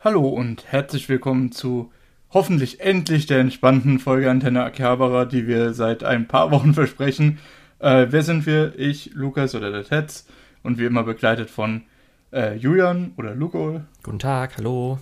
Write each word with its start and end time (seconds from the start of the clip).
Hallo 0.00 0.28
und 0.28 0.70
herzlich 0.70 1.08
willkommen 1.08 1.52
zu 1.52 1.90
hoffentlich 2.30 2.80
endlich 2.80 3.24
der 3.24 3.40
entspannten 3.40 3.98
Folge 3.98 4.30
Antenne 4.30 4.62
Akihabara, 4.62 5.24
die 5.24 5.48
wir 5.48 5.72
seit 5.72 6.04
ein 6.04 6.28
paar 6.28 6.50
Wochen 6.50 6.74
versprechen. 6.74 7.38
Äh, 7.78 8.08
wer 8.10 8.22
sind 8.22 8.44
wir? 8.44 8.78
Ich, 8.78 9.12
Lukas 9.14 9.54
oder 9.54 9.72
der 9.72 9.84
Tetz 9.84 10.26
und 10.62 10.78
wie 10.78 10.84
immer 10.84 11.02
begleitet 11.02 11.48
von 11.48 11.84
äh, 12.30 12.56
Julian 12.56 13.14
oder 13.16 13.34
Luko. 13.34 13.80
Guten 14.02 14.18
Tag, 14.18 14.58
hallo. 14.58 14.98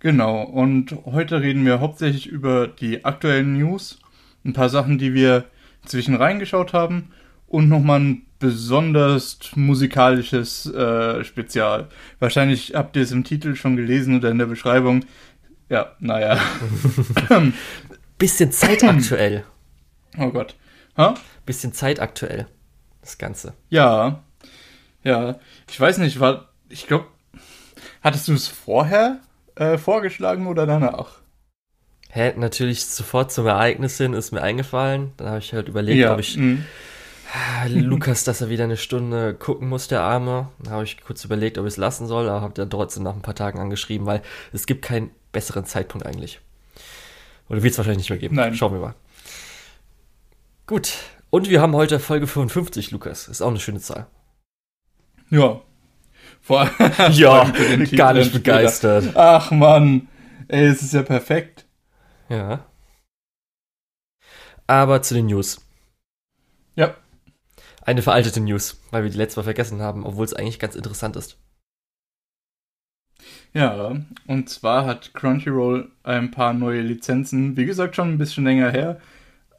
Genau, 0.00 0.42
und 0.42 0.96
heute 1.04 1.42
reden 1.42 1.66
wir 1.66 1.80
hauptsächlich 1.80 2.26
über 2.26 2.66
die 2.66 3.04
aktuellen 3.04 3.58
News, 3.58 4.00
ein 4.44 4.54
paar 4.54 4.70
Sachen, 4.70 4.96
die 4.96 5.12
wir 5.12 5.44
zwischen 5.84 6.14
reingeschaut 6.14 6.72
haben 6.72 7.10
und 7.46 7.68
nochmal 7.68 8.00
ein 8.00 8.26
besonders 8.38 9.38
musikalisches 9.54 10.66
äh, 10.66 11.24
Spezial. 11.24 11.88
Wahrscheinlich 12.18 12.74
habt 12.74 12.96
ihr 12.96 13.02
es 13.02 13.12
im 13.12 13.24
Titel 13.24 13.54
schon 13.54 13.76
gelesen 13.76 14.16
oder 14.16 14.30
in 14.30 14.38
der 14.38 14.46
Beschreibung. 14.46 15.04
Ja, 15.68 15.92
naja. 15.98 16.38
Bisschen 18.18 18.52
zeitaktuell. 18.52 19.44
Oh 20.16 20.30
Gott. 20.30 20.54
Ha? 20.96 21.14
Bisschen 21.44 21.72
zeitaktuell. 21.72 22.46
Das 23.00 23.18
Ganze. 23.18 23.54
Ja. 23.68 24.22
Ja. 25.02 25.40
Ich 25.68 25.80
weiß 25.80 25.98
nicht, 25.98 26.20
war. 26.20 26.50
Ich 26.68 26.86
glaube. 26.86 27.06
Hattest 28.00 28.28
du 28.28 28.32
es 28.34 28.46
vorher 28.46 29.18
äh, 29.56 29.76
vorgeschlagen 29.76 30.46
oder 30.46 30.66
danach? 30.66 31.18
Hä, 32.10 32.32
natürlich 32.36 32.86
sofort 32.86 33.32
zum 33.32 33.48
Ereignis 33.48 33.96
hin 33.98 34.12
ist 34.12 34.30
mir 34.30 34.40
eingefallen. 34.40 35.10
Dann 35.16 35.28
habe 35.30 35.38
ich 35.40 35.52
halt 35.52 35.66
überlegt, 35.66 35.98
ja. 35.98 36.12
ob 36.12 36.20
ich 36.20 36.36
mhm. 36.36 36.64
Lukas, 37.68 38.24
dass 38.24 38.40
er 38.40 38.48
wieder 38.48 38.64
eine 38.64 38.76
Stunde 38.76 39.34
gucken 39.34 39.68
muss, 39.68 39.88
der 39.88 40.02
Arme. 40.02 40.48
Dann 40.60 40.72
habe 40.72 40.84
ich 40.84 41.00
kurz 41.00 41.24
überlegt, 41.24 41.58
ob 41.58 41.66
ich 41.66 41.72
es 41.72 41.76
lassen 41.76 42.06
soll, 42.06 42.28
aber 42.28 42.40
habe 42.40 42.54
dann 42.54 42.70
trotzdem 42.70 43.02
nach 43.02 43.14
ein 43.14 43.22
paar 43.22 43.34
Tagen 43.34 43.58
angeschrieben, 43.58 44.06
weil 44.06 44.22
es 44.52 44.66
gibt 44.66 44.82
keinen 44.82 45.10
besseren 45.32 45.64
Zeitpunkt 45.64 46.06
eigentlich. 46.06 46.40
Oder 47.48 47.62
wird 47.62 47.72
es 47.72 47.78
wahrscheinlich 47.78 47.98
nicht 47.98 48.10
mehr 48.10 48.18
geben. 48.18 48.36
Nein. 48.36 48.54
Schauen 48.54 48.72
wir 48.72 48.80
mal. 48.80 48.94
Gut. 50.66 50.94
Und 51.30 51.50
wir 51.50 51.60
haben 51.60 51.74
heute 51.74 51.98
Folge 51.98 52.26
55, 52.26 52.90
Lukas. 52.92 53.28
Ist 53.28 53.42
auch 53.42 53.48
eine 53.48 53.60
schöne 53.60 53.80
Zahl. 53.80 54.06
Ja. 55.30 55.60
Vor 56.40 56.70
Ja, 57.10 57.44
gar 57.96 58.12
nicht 58.14 58.28
später. 58.28 58.38
begeistert. 58.38 59.16
Ach 59.16 59.50
Mann. 59.50 60.08
Ey, 60.48 60.66
es 60.66 60.82
ist 60.82 60.94
ja 60.94 61.02
perfekt. 61.02 61.66
Ja. 62.28 62.64
Aber 64.66 65.02
zu 65.02 65.14
den 65.14 65.26
News. 65.26 65.60
Ja. 66.76 66.94
Eine 67.84 68.02
veraltete 68.02 68.40
News, 68.40 68.80
weil 68.90 69.02
wir 69.04 69.10
die 69.10 69.18
letzte 69.18 69.40
Mal 69.40 69.44
vergessen 69.44 69.80
haben, 69.82 70.04
obwohl 70.06 70.24
es 70.24 70.34
eigentlich 70.34 70.58
ganz 70.58 70.74
interessant 70.74 71.16
ist. 71.16 71.36
Ja, 73.52 73.96
und 74.26 74.48
zwar 74.48 74.84
hat 74.86 75.14
Crunchyroll 75.14 75.90
ein 76.02 76.30
paar 76.30 76.54
neue 76.54 76.80
Lizenzen, 76.80 77.56
wie 77.56 77.66
gesagt, 77.66 77.94
schon 77.94 78.10
ein 78.10 78.18
bisschen 78.18 78.44
länger 78.44 78.70
her. 78.70 79.00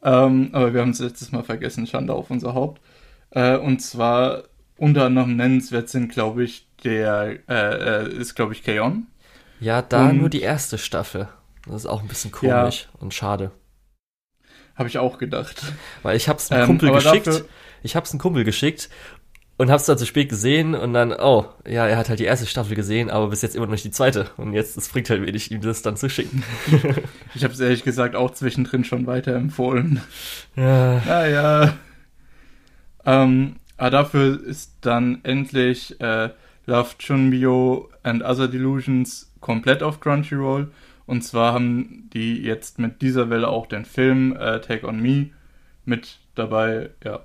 Ähm, 0.02 0.50
aber 0.52 0.74
wir 0.74 0.82
haben 0.82 0.90
es 0.90 0.98
letztes 0.98 1.32
Mal 1.32 1.42
vergessen, 1.44 1.86
Schande 1.86 2.12
auf 2.12 2.30
unser 2.30 2.52
Haupt. 2.54 2.82
Äh, 3.30 3.56
und 3.56 3.80
zwar 3.80 4.44
unter 4.76 5.04
anderem 5.06 5.36
nennenswert 5.36 5.88
sind, 5.88 6.12
glaube 6.12 6.44
ich, 6.44 6.68
der 6.84 7.38
äh, 7.48 8.04
äh, 8.04 8.12
ist, 8.12 8.34
glaube 8.34 8.52
ich, 8.52 8.62
K-On! 8.62 9.06
Ja, 9.60 9.80
da 9.80 10.10
Und- 10.10 10.18
nur 10.18 10.28
die 10.28 10.42
erste 10.42 10.76
Staffel. 10.78 11.28
Das 11.66 11.76
ist 11.76 11.86
auch 11.86 12.02
ein 12.02 12.08
bisschen 12.08 12.30
komisch 12.30 12.88
und 13.00 13.14
schade. 13.14 13.50
Habe 14.76 14.88
ich 14.88 14.98
auch 14.98 15.16
gedacht. 15.18 15.72
Weil 16.02 16.16
ich 16.16 16.28
hab's 16.28 16.52
einem 16.52 16.60
Ähm, 16.62 16.66
Kumpel 16.66 16.92
geschickt. 16.92 17.26
dafür- 17.26 17.46
Ich 17.86 17.96
hab's 17.96 18.10
einem 18.10 18.20
Kumpel 18.20 18.44
geschickt 18.44 18.90
und 19.56 19.70
hab's 19.70 19.86
dann 19.86 19.96
zu 19.96 20.04
spät 20.04 20.28
gesehen 20.28 20.74
und 20.74 20.92
dann, 20.92 21.12
oh, 21.12 21.46
ja, 21.66 21.86
er 21.86 21.96
hat 21.96 22.08
halt 22.08 22.18
die 22.18 22.24
erste 22.24 22.46
Staffel 22.46 22.76
gesehen, 22.76 23.08
aber 23.08 23.28
bis 23.28 23.42
jetzt 23.42 23.56
immer 23.56 23.66
noch 23.66 23.72
nicht 23.72 23.84
die 23.84 23.90
zweite. 23.90 24.26
Und 24.36 24.52
jetzt, 24.52 24.76
es 24.76 24.88
bringt 24.88 25.08
halt 25.08 25.24
wenig, 25.24 25.50
ihm 25.50 25.62
das 25.62 25.82
dann 25.82 25.96
zu 25.96 26.10
schicken. 26.10 26.42
Ich 27.34 27.44
habe 27.44 27.52
es 27.52 27.60
ehrlich 27.60 27.84
gesagt 27.84 28.16
auch 28.16 28.30
zwischendrin 28.32 28.84
schon 28.84 29.06
weiterempfohlen. 29.06 30.00
ja. 30.56 31.02
Naja. 31.06 31.74
Ähm, 33.04 33.56
aber 33.76 33.90
dafür 33.90 34.42
ist 34.42 34.72
dann 34.80 35.20
endlich 35.22 36.00
äh, 36.00 36.30
Love 36.66 36.98
Chunbyo 36.98 37.88
and 38.02 38.24
Other 38.24 38.48
Delusions 38.48 39.32
komplett 39.40 39.82
auf 39.82 40.00
Crunchyroll. 40.00 40.72
Und 41.06 41.22
zwar 41.22 41.52
haben 41.52 42.10
die 42.12 42.42
jetzt 42.42 42.78
mit 42.78 43.00
dieser 43.00 43.30
Welle 43.30 43.48
auch 43.48 43.66
den 43.66 43.84
Film 43.84 44.34
äh, 44.36 44.60
Take 44.60 44.86
on 44.86 45.00
Me 45.00 45.30
mit 45.84 46.18
dabei. 46.34 46.90
Ja. 47.04 47.20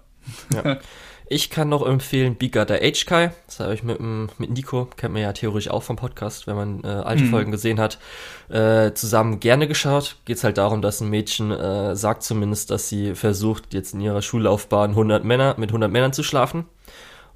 Ich 1.34 1.50
kann 1.50 1.70
noch 1.70 1.86
empfehlen 1.88 2.36
Bika 2.36 2.66
der 2.66 2.82
H-Kai. 2.82 3.32
Das 3.48 3.62
habe 3.62 3.74
ich 3.74 3.84
mit, 3.84 4.02
mit 4.02 4.50
Nico, 4.50 4.90
kennt 4.98 5.14
man 5.14 5.22
ja 5.22 5.32
theoretisch 5.32 5.72
auch 5.72 5.82
vom 5.82 5.96
Podcast, 5.96 6.46
wenn 6.46 6.58
man 6.58 6.84
äh, 6.84 6.88
alte 6.88 7.24
Mhm. 7.24 7.30
Folgen 7.30 7.52
gesehen 7.54 7.80
hat, 7.80 8.00
äh, 8.50 8.92
zusammen 8.92 9.40
gerne 9.40 9.70
geschaut. 9.70 10.18
Geht 10.26 10.36
es 10.36 10.44
halt 10.44 10.58
darum, 10.58 10.82
dass 10.82 11.00
ein 11.00 11.10
Mädchen 11.10 11.52
äh, 11.52 11.96
sagt 11.96 12.24
zumindest, 12.24 12.70
dass 12.70 12.90
sie 12.90 13.16
versucht, 13.16 13.74
jetzt 13.74 13.94
in 13.94 14.02
ihrer 14.02 14.22
Schullaufbahn 14.22 14.90
100 14.90 15.24
Männer, 15.24 15.56
mit 15.58 15.70
100 15.70 15.90
Männern 15.90 16.12
zu 16.12 16.22
schlafen. 16.22 16.66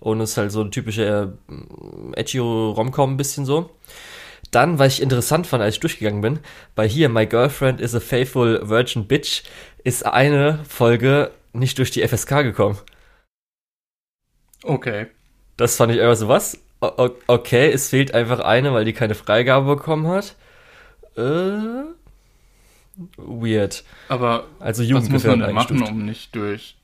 Und 0.02 0.20
es 0.20 0.32
ist 0.32 0.38
halt 0.38 0.52
so 0.52 0.60
ein 0.60 0.72
typischer 0.72 1.24
äh, 1.24 2.20
Echio-Romcom 2.20 3.14
ein 3.14 3.18
bisschen 3.18 3.46
so. 3.46 3.70
Dann, 4.52 4.78
was 4.78 4.96
ich 4.96 5.02
interessant 5.02 5.48
fand, 5.48 5.64
als 5.64 5.76
ich 5.76 5.80
durchgegangen 5.80 6.20
bin, 6.20 6.40
bei 6.76 6.86
hier 6.86 7.08
My 7.08 7.26
Girlfriend 7.26 7.80
is 7.80 7.96
a 7.96 8.02
Faithful 8.02 8.60
Virgin 8.68 9.08
Bitch 9.08 9.44
ist 9.86 10.06
eine 10.06 10.60
Folge 10.68 11.32
nicht 11.56 11.78
durch 11.78 11.92
die 11.92 12.08
FSK 12.08 12.44
gekommen. 12.44 12.78
Okay. 14.64 15.08
Das 15.58 15.78
fand 15.78 15.94
ich 15.94 16.02
einfach 16.02 16.16
so, 16.16 16.28
was? 16.28 16.60
O 16.82 17.10
okay, 17.28 17.72
es 17.72 17.90
fehlt 17.90 18.14
einfach 18.14 18.40
eine, 18.40 18.74
weil 18.74 18.86
die 18.86 18.94
keine 18.94 19.16
Freigabe 19.16 19.76
bekommen 19.76 20.08
hat. 20.08 20.36
Äh, 21.16 21.86
weird. 23.18 23.84
Aber 24.10 24.48
Also 24.60 24.84
was 24.94 25.10
muss 25.10 25.24
man 25.24 25.40
denn 25.40 25.54
machen, 25.54 25.82
um 25.82 26.06
nicht 26.06 26.36
durch. 26.36 26.78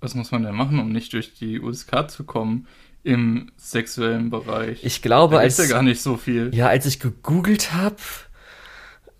Was 0.00 0.14
muss 0.14 0.32
man 0.32 0.42
denn 0.42 0.54
machen, 0.54 0.80
um 0.80 0.90
nicht 0.90 1.12
durch 1.12 1.34
die 1.34 1.60
USK 1.60 2.10
zu 2.10 2.24
kommen 2.24 2.66
im 3.04 3.52
sexuellen 3.56 4.30
Bereich? 4.30 4.82
Ich 4.84 5.02
glaube, 5.02 5.36
da 5.36 5.42
als, 5.42 5.58
ja 5.58 5.66
gar 5.66 5.82
nicht 5.82 6.00
so 6.02 6.16
viel. 6.16 6.50
ja, 6.54 6.68
als 6.68 6.86
ich 6.86 6.98
gegoogelt 6.98 7.72
habe, 7.72 7.96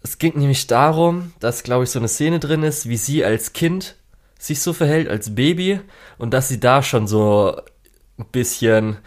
es 0.03 0.19
ging 0.19 0.37
nämlich 0.37 0.67
darum, 0.67 1.33
dass, 1.39 1.63
glaube 1.63 1.85
ich, 1.85 1.91
so 1.91 1.99
eine 1.99 2.09
Szene 2.09 2.41
drin 2.41 2.63
ist, 2.65 2.89
wie 2.89 2.97
sie 2.97 3.25
als 3.25 3.53
Kind 3.53 3.97
sich 4.43 4.61
so 4.61 4.73
verhält, 4.73 5.09
als 5.09 5.35
Baby, 5.35 5.81
und 6.19 6.35
dass 6.35 6.49
sie 6.49 6.59
da 6.59 6.83
schon 6.83 7.07
so 7.07 7.57
ein 8.19 8.27
bisschen 8.33 8.99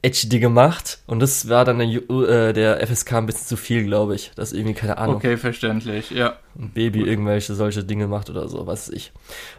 edgy 0.00 0.28
Dinge 0.28 0.48
macht. 0.48 1.00
Und 1.06 1.20
das 1.20 1.48
war 1.48 1.64
dann 1.64 1.78
der, 1.78 1.88
äh, 1.88 2.52
der 2.52 2.86
FSK 2.86 3.14
ein 3.14 3.26
bisschen 3.26 3.48
zu 3.48 3.56
viel, 3.56 3.84
glaube 3.84 4.14
ich. 4.14 4.30
Das 4.36 4.52
ist 4.52 4.58
irgendwie, 4.58 4.74
keine 4.74 4.96
Ahnung. 4.96 5.16
Okay, 5.16 5.36
verständlich. 5.36 6.10
Ja. 6.10 6.38
ein 6.58 6.70
Baby 6.70 7.02
irgendwelche 7.02 7.54
solche 7.54 7.84
Dinge 7.84 8.06
macht 8.06 8.30
oder 8.30 8.48
so, 8.48 8.66
was 8.66 8.88
weiß 8.88 8.94
ich. 8.94 9.12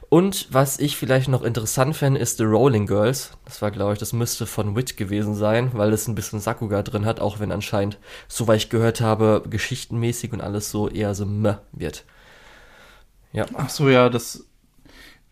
Und 0.09 0.47
was 0.49 0.79
ich 0.79 0.97
vielleicht 0.97 1.27
noch 1.27 1.43
interessant 1.43 1.95
fände, 1.95 2.19
ist 2.19 2.37
The 2.37 2.45
Rolling 2.45 2.87
Girls. 2.87 3.31
Das 3.45 3.61
war, 3.61 3.69
glaube 3.69 3.93
ich, 3.93 3.99
das 3.99 4.13
müsste 4.13 4.45
von 4.45 4.75
Wit 4.75 4.97
gewesen 4.97 5.35
sein, 5.35 5.71
weil 5.73 5.93
es 5.93 6.07
ein 6.07 6.15
bisschen 6.15 6.39
Sakuga 6.39 6.81
drin 6.81 7.05
hat, 7.05 7.19
auch 7.19 7.39
wenn 7.39 7.51
anscheinend, 7.51 7.97
soweit 8.27 8.57
ich 8.57 8.69
gehört 8.69 9.01
habe, 9.01 9.43
geschichtenmäßig 9.47 10.33
und 10.33 10.41
alles 10.41 10.71
so 10.71 10.89
eher 10.89 11.13
so 11.15 11.25
meh 11.25 11.57
wird. 11.73 12.05
Ja. 13.31 13.45
Ach 13.53 13.69
so, 13.69 13.89
ja, 13.89 14.09
das. 14.09 14.45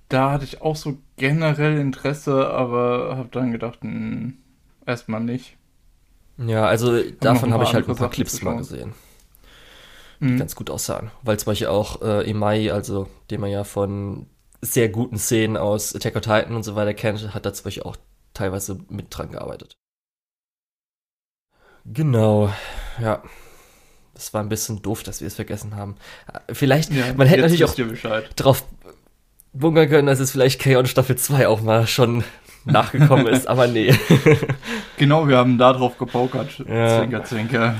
Da 0.09 0.31
hatte 0.31 0.45
ich 0.45 0.61
auch 0.61 0.75
so 0.75 0.97
generell 1.17 1.77
Interesse, 1.77 2.49
aber 2.49 3.17
habe 3.17 3.29
dann 3.31 3.51
gedacht, 3.51 3.79
hm, 3.81 4.37
erstmal 4.85 5.21
nicht. 5.21 5.57
Ja, 6.37 6.65
also 6.67 6.91
noch 6.93 7.13
davon 7.19 7.53
habe 7.53 7.63
ich 7.63 7.73
halt 7.73 7.85
ein 7.85 7.95
paar 7.95 8.09
Sachen 8.09 8.13
Clips 8.13 8.41
mal 8.41 8.57
gesehen, 8.57 8.93
die 10.21 10.25
Hm. 10.25 10.37
ganz 10.37 10.55
gut 10.55 10.69
aussahen. 10.69 11.11
Weil 11.23 11.37
zum 11.39 11.47
Beispiel 11.47 11.67
auch 11.67 12.01
äh, 12.01 12.29
Imai, 12.29 12.71
also 12.71 13.07
den 13.29 13.41
man 13.41 13.49
ja 13.51 13.63
von 13.63 14.27
sehr 14.61 14.89
guten 14.89 15.17
Szenen 15.17 15.57
aus 15.57 15.95
Attack 15.95 16.15
on 16.15 16.21
Titan 16.21 16.55
und 16.55 16.63
so 16.63 16.75
weiter 16.75 16.93
kennt, 16.93 17.33
hat 17.33 17.45
da 17.45 17.53
zum 17.53 17.65
Beispiel 17.65 17.83
auch 17.83 17.97
teilweise 18.33 18.79
mit 18.89 19.07
dran 19.09 19.31
gearbeitet. 19.31 19.77
Genau, 21.85 22.49
ja. 23.01 23.23
Das 24.13 24.33
war 24.33 24.41
ein 24.41 24.49
bisschen 24.49 24.81
doof, 24.81 25.03
dass 25.03 25.21
wir 25.21 25.27
es 25.27 25.35
vergessen 25.35 25.75
haben. 25.75 25.95
Äh, 26.47 26.53
Vielleicht, 26.53 26.91
Ja, 26.91 27.13
man 27.15 27.27
hätte 27.27 27.43
natürlich 27.43 27.65
auch 27.65 27.75
drauf 28.35 28.63
bunkern 29.59 29.89
können, 29.89 30.07
dass 30.07 30.19
es 30.19 30.31
vielleicht 30.31 30.61
K.O. 30.61 30.85
Staffel 30.85 31.15
2 31.15 31.47
auch 31.47 31.61
mal 31.61 31.87
schon 31.87 32.23
nachgekommen 32.65 33.27
ist, 33.27 33.47
aber 33.47 33.67
nee. 33.67 33.93
Genau, 34.97 35.27
wir 35.27 35.37
haben 35.37 35.57
da 35.57 35.73
drauf 35.73 35.97
gepokert. 35.97 36.63
Ja. 36.67 36.99
Zwinker, 36.99 37.23
zwinker. 37.23 37.75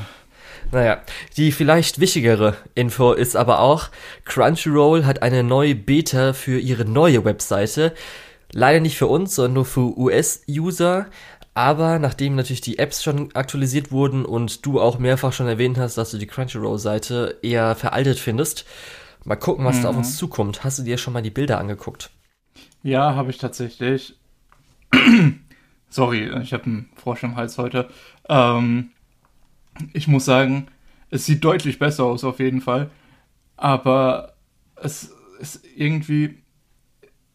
Naja, 0.72 1.02
die 1.38 1.52
vielleicht 1.52 2.00
wichtigere 2.00 2.58
Info 2.76 3.14
ist 3.14 3.36
aber 3.36 3.60
auch, 3.60 3.90
Crunchyroll 4.26 5.06
hat 5.06 5.22
eine 5.22 5.44
neue 5.44 5.76
Beta 5.76 6.34
für 6.34 6.60
ihre 6.60 6.86
neue 6.86 7.24
Webseite. 7.24 7.94
Leider 8.52 8.80
nicht 8.80 8.98
für 8.98 9.08
uns, 9.08 9.36
sondern 9.36 9.54
nur 9.54 9.66
für 9.66 9.98
US-User. 9.98 11.08
Aber 11.54 12.00
nachdem 12.00 12.36
natürlich 12.36 12.62
die 12.62 12.78
Apps 12.78 13.02
schon 13.02 13.34
aktualisiert 13.34 13.92
wurden 13.92 14.26
und 14.26 14.66
du 14.66 14.80
auch 14.80 15.00
mehrfach 15.00 15.34
schon 15.34 15.48
erwähnt 15.48 15.80
hast, 15.80 15.98
dass 15.98 16.12
du 16.12 16.18
die 16.18 16.28
Crunchyroll-Seite 16.28 17.40
eher 17.42 17.74
veraltet 17.76 18.20
findest, 18.20 18.66
mal 19.28 19.36
gucken, 19.36 19.66
was 19.66 19.82
da 19.82 19.90
auf 19.90 19.96
Mhm. 19.96 20.00
uns 20.00 20.18
zukommt. 20.18 20.64
Hast 20.64 20.80
du 20.80 20.84
dir 20.84 20.98
schon 20.98 21.14
mal 21.14 21.22
die 21.22 21.30
Bilder 21.30 21.60
angeguckt? 21.60 22.10
Ja, 22.84 23.16
habe 23.16 23.30
ich 23.30 23.38
tatsächlich. 23.38 24.16
Sorry, 25.90 26.30
ich 26.42 26.54
habe 26.54 26.66
einen 26.66 26.90
Frosch 26.96 27.24
im 27.24 27.36
Hals 27.36 27.58
heute. 27.58 27.90
Ähm, 28.30 28.90
ich 29.94 30.08
muss 30.08 30.26
sagen, 30.26 30.68
es 31.10 31.26
sieht 31.26 31.44
deutlich 31.44 31.80
besser 31.80 32.04
aus 32.06 32.24
auf 32.24 32.40
jeden 32.40 32.62
Fall. 32.62 32.90
Aber 33.56 34.34
es 34.76 35.14
ist 35.40 35.64
irgendwie, 35.76 36.38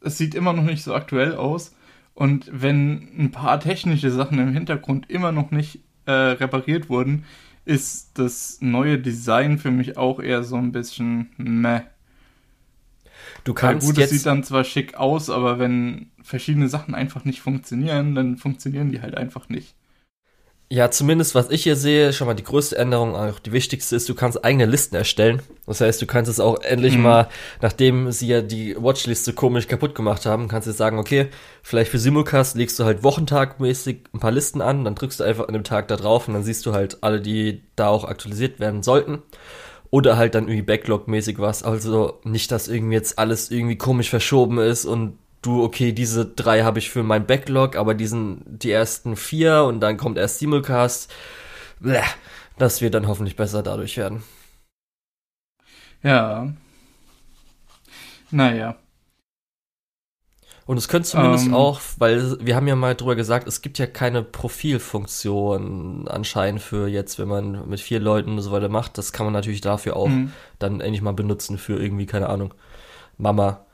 es 0.01 0.19
sieht 0.19 0.35
immer 0.35 0.53
noch 0.53 0.65
nicht 0.65 0.83
so 0.83 0.95
aktuell 0.95 1.35
aus. 1.35 1.75
Und 2.15 2.49
wenn 2.53 3.09
ein 3.19 3.31
paar 3.31 3.59
technische 3.61 4.11
Sachen 4.11 4.39
im 4.39 4.53
Hintergrund 4.53 5.09
immer 5.11 5.33
noch 5.33 5.51
nicht 5.51 5.81
äh, 6.05 6.11
repariert 6.13 6.89
wurden, 6.91 7.25
ist 7.65 8.19
das 8.19 8.59
neue 8.61 8.99
Design 8.99 9.59
für 9.59 9.71
mich 9.71 9.97
auch 9.97 10.21
eher 10.21 10.43
so 10.43 10.57
ein 10.57 10.73
bisschen 10.73 11.31
meh. 11.37 11.83
Du 13.45 13.55
kannst 13.55 13.87
ja, 13.87 13.93
gut, 13.93 14.03
es 14.03 14.11
sieht 14.11 14.27
dann 14.27 14.45
zwar 14.45 14.65
schick 14.65 14.95
aus, 14.95 15.31
aber 15.31 15.59
wenn 15.59 16.11
verschiedene 16.23 16.69
Sachen 16.69 16.95
einfach 16.95 17.25
nicht 17.25 17.41
funktionieren, 17.41 18.15
dann 18.15 18.37
funktionieren 18.37 18.91
die 18.91 19.01
halt 19.01 19.17
einfach 19.17 19.49
nicht. 19.49 19.75
Ja, 20.73 20.91
zumindest 20.91 21.35
was 21.35 21.51
ich 21.51 21.65
hier 21.65 21.77
sehe, 21.77 22.15
schon 22.15 22.27
mal 22.27 22.33
die 22.33 22.45
größte 22.45 22.79
Änderung, 22.79 23.15
auch 23.15 23.39
die 23.41 23.53
wichtigste 23.53 23.95
ist, 23.95 24.09
du 24.09 24.15
kannst 24.15 24.43
eigene 24.43 24.65
Listen 24.65 24.97
erstellen. 24.97 25.43
Das 25.67 25.83
heißt, 25.83 26.01
du 26.01 26.07
kannst 26.07 26.31
es 26.31 26.41
auch 26.41 26.63
endlich 26.63 26.97
mhm. 26.97 27.03
mal, 27.03 27.29
nachdem 27.61 28.11
sie 28.11 28.29
ja 28.29 28.41
die 28.41 28.75
Watchliste 28.79 29.35
komisch 29.35 29.69
kaputt 29.69 29.95
gemacht 29.95 30.25
haben, 30.25 30.49
kannst 30.49 30.67
du 30.67 30.73
sagen, 30.73 30.99
okay, 30.99 31.29
vielleicht 31.63 31.91
für 31.91 31.99
Simulcast 31.99 32.57
legst 32.57 32.79
du 32.79 32.85
halt 32.85 33.05
wochentagmäßig 33.05 34.05
ein 34.15 34.19
paar 34.19 34.31
Listen 34.31 34.63
an, 34.63 34.87
dann 34.87 34.95
drückst 34.95 35.21
du 35.21 35.25
einfach 35.25 35.47
an 35.47 35.53
dem 35.53 35.65
Tag 35.65 35.89
da 35.89 35.97
drauf 35.97 36.27
und 36.27 36.33
dann 36.33 36.43
siehst 36.43 36.65
du 36.65 36.73
halt 36.73 37.03
alle, 37.03 37.21
die 37.21 37.65
da 37.77 37.89
auch 37.89 38.05
aktualisiert 38.05 38.59
werden 38.59 38.83
sollten. 38.83 39.21
Oder 39.91 40.17
halt 40.17 40.35
dann 40.35 40.45
irgendwie 40.45 40.63
Backlog-mäßig 40.63 41.39
was. 41.39 41.65
Also 41.65 42.19
nicht, 42.25 42.51
dass 42.51 42.69
irgendwie 42.69 42.95
jetzt 42.95 43.19
alles 43.19 43.51
irgendwie 43.51 43.77
komisch 43.77 44.09
verschoben 44.09 44.57
ist 44.57 44.87
und 44.87 45.19
du, 45.43 45.63
okay, 45.63 45.93
diese 45.93 46.25
drei 46.25 46.63
habe 46.63 46.79
ich 46.79 46.91
für 46.91 47.03
mein 47.03 47.27
Backlog, 47.27 47.77
aber 47.77 47.95
diesen, 47.95 48.43
die 48.47 48.71
ersten 48.71 49.17
vier 49.17 49.65
und 49.65 49.81
dann 49.81 49.97
kommt 49.97 50.17
erst 50.17 50.39
Simulcast. 50.39 51.13
Bleh, 51.81 52.01
das 52.59 52.81
wird 52.81 52.95
dann 52.95 53.09
hoffentlich 53.09 53.37
besser 53.37 53.63
dadurch 53.63 53.97
werden. 53.97 54.23
Ja. 56.03 56.53
Naja. 58.31 58.77
Und 60.65 60.77
es 60.77 60.89
könnte 60.89 61.09
zumindest 61.09 61.47
um, 61.47 61.53
ähm. 61.53 61.59
auch, 61.59 61.81
weil 61.99 62.39
wir 62.41 62.55
haben 62.55 62.69
ja 62.69 62.77
mal 62.77 62.95
drüber 62.95 63.17
gesagt, 63.17 63.49
es 63.49 63.63
gibt 63.63 63.79
ja 63.79 63.87
keine 63.87 64.23
Profilfunktion 64.23 66.07
anscheinend 66.07 66.63
für 66.63 66.87
jetzt, 66.87 67.19
wenn 67.19 67.29
man 67.29 67.69
mit 67.69 67.81
vier 67.81 67.99
Leuten 67.99 68.33
und 68.33 68.41
so 68.43 68.53
weiter 68.53 68.69
macht. 68.69 68.97
Das 68.97 69.13
kann 69.13 69.27
man 69.27 69.33
natürlich 69.33 69.61
dafür 69.61 69.97
auch 69.97 70.09
mhm. 70.09 70.33
dann 70.61 70.81
endlich 70.81 71.03
mal 71.03 71.13
benutzen 71.13 71.59
für 71.59 71.83
irgendwie, 71.83 72.07
keine 72.07 72.29
Ahnung, 72.29 72.55
Mama, 73.19 73.67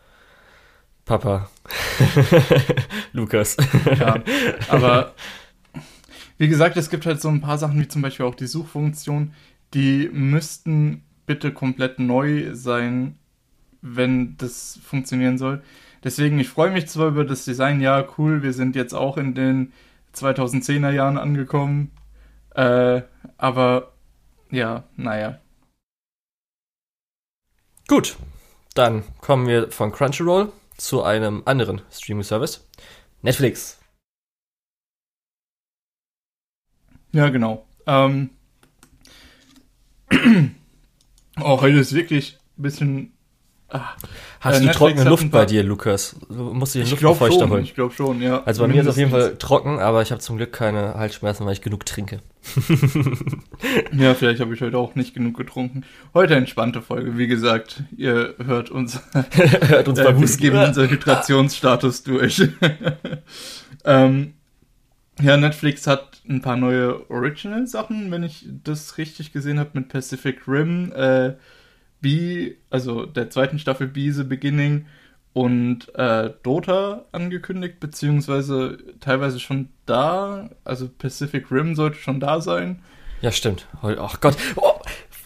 Papa, 1.09 1.49
Lukas. 3.15 3.57
Ja, 3.99 4.23
aber 4.69 5.15
wie 6.37 6.49
gesagt, 6.49 6.77
es 6.77 6.91
gibt 6.91 7.07
halt 7.07 7.23
so 7.23 7.31
ein 7.31 7.41
paar 7.41 7.57
Sachen, 7.57 7.81
wie 7.81 7.89
zum 7.89 8.03
Beispiel 8.03 8.27
auch 8.27 8.35
die 8.35 8.47
Suchfunktion, 8.47 9.33
die 9.73 10.11
müssten 10.13 11.03
bitte 11.25 11.55
komplett 11.55 11.99
neu 11.99 12.55
sein, 12.55 13.19
wenn 13.81 14.37
das 14.37 14.79
funktionieren 14.85 15.39
soll. 15.39 15.63
Deswegen, 16.05 16.39
ich 16.39 16.51
freue 16.51 16.73
mich 16.73 16.89
zwar 16.89 17.09
über 17.09 17.25
das 17.25 17.47
Design, 17.47 17.81
ja, 17.81 18.07
cool, 18.19 18.43
wir 18.43 18.53
sind 18.53 18.77
jetzt 18.77 18.93
auch 18.93 19.17
in 19.17 19.35
den 19.35 19.73
2010er 20.15 20.91
Jahren 20.91 21.17
angekommen, 21.17 21.91
äh, 22.55 23.01
aber 23.39 23.95
ja, 24.51 24.85
naja. 24.97 25.39
Gut, 27.87 28.19
dann 28.75 29.05
kommen 29.23 29.47
wir 29.47 29.71
von 29.71 29.91
Crunchyroll 29.91 30.53
zu 30.79 31.03
einem 31.03 31.43
anderen 31.45 31.83
Streaming-Service, 31.91 32.67
Netflix. 33.21 33.79
Ja, 37.13 37.29
genau. 37.29 37.67
Ähm, 37.87 38.31
oh, 41.41 41.61
heute 41.61 41.79
ist 41.79 41.93
wirklich 41.93 42.39
ein 42.57 42.63
bisschen 42.63 43.18
Hast 43.71 44.61
äh, 44.61 44.67
du 44.67 44.73
trockene 44.73 45.05
Luft 45.05 45.31
bei 45.31 45.45
dir, 45.45 45.63
Lukas? 45.63 46.17
Du 46.29 46.55
musst 46.55 46.75
dir 46.75 46.85
den 46.85 46.91
Luftbefeuchter 46.91 47.51
holen. 47.51 47.65
Ich 47.65 47.75
glaube 47.75 47.95
schon, 47.95 48.23
ja. 48.23 48.43
Also 48.45 48.63
bei 48.63 48.69
Mindestens. 48.69 48.73
mir 48.73 48.79
ist 48.81 48.87
es 48.87 48.89
auf 48.89 48.97
jeden 48.97 49.11
Fall 49.11 49.37
trocken, 49.37 49.79
aber 49.79 50.01
ich 50.01 50.11
habe 50.11 50.23
zum 50.23 50.39
Glück 50.39 50.53
keine 50.53 50.95
Halsschmerzen, 50.95 51.45
weil 51.45 51.53
ich 51.53 51.61
genug 51.61 51.85
trinke. 51.85 52.21
ja, 53.93 54.15
vielleicht 54.15 54.41
habe 54.41 54.55
ich 54.55 54.63
heute 54.63 54.79
auch 54.79 54.95
nicht 54.95 55.13
genug 55.13 55.37
getrunken. 55.37 55.85
Heute 56.15 56.35
entspannte 56.35 56.81
Folge. 56.81 57.19
Wie 57.19 57.27
gesagt, 57.27 57.83
ihr 57.95 58.37
hört 58.43 58.71
uns, 58.71 59.01
hört 59.13 59.87
uns 59.87 60.03
beim 60.03 60.23
äh, 60.23 60.27
geben 60.27 60.59
unser 60.59 60.89
Hydrationsstatus 60.89 62.05
durch. 62.05 62.49
ähm, 63.85 64.33
ja, 65.21 65.37
Netflix 65.37 65.87
hat 65.87 66.23
ein 66.27 66.41
paar 66.41 66.57
neue 66.57 67.11
Original-Sachen, 67.11 68.11
wenn 68.11 68.23
ich 68.23 68.47
das 68.65 68.97
richtig 68.97 69.33
gesehen 69.33 69.59
habe, 69.59 69.71
mit 69.75 69.89
Pacific 69.91 70.49
Rim. 70.49 70.91
Äh, 70.93 71.35
B, 72.01 72.55
also 72.71 73.07
der 73.07 73.31
zweiten 73.31 73.59
Staffel 73.59 73.89
Be 73.89 74.13
the 74.13 74.25
Beginning 74.25 74.87
und 75.33 75.95
äh, 75.95 76.31
Dota 76.43 77.05
angekündigt, 77.13 77.81
beziehungsweise 77.81 78.79
teilweise 79.01 79.39
schon 79.39 79.69
da. 79.87 80.51
Also 80.65 80.89
Pacific 80.89 81.51
Rim 81.51 81.75
sollte 81.75 81.99
schon 81.99 82.21
da 82.21 82.41
sein. 82.41 82.83
Ja, 83.21 83.33
stimmt. 83.33 83.67
Oh, 83.83 83.93
oh 83.97 84.11
Gott. 84.21 84.37
Oh, 84.57 84.73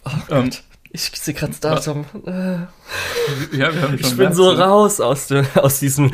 oh 0.04 0.10
ähm, 0.30 0.44
Gott. 0.44 0.62
ich 0.90 1.02
sehe 1.02 1.34
gerade 1.34 1.52
das 1.52 1.60
Datum. 1.60 2.04
Äh. 2.26 2.66
Ja, 3.56 3.74
wir 3.74 3.82
haben 3.82 3.98
schon 3.98 4.10
Ich 4.10 4.16
bin 4.16 4.32
so 4.32 4.50
raus 4.50 5.00
aus, 5.00 5.28
dem, 5.28 5.46
aus 5.54 5.80
diesem. 5.80 6.10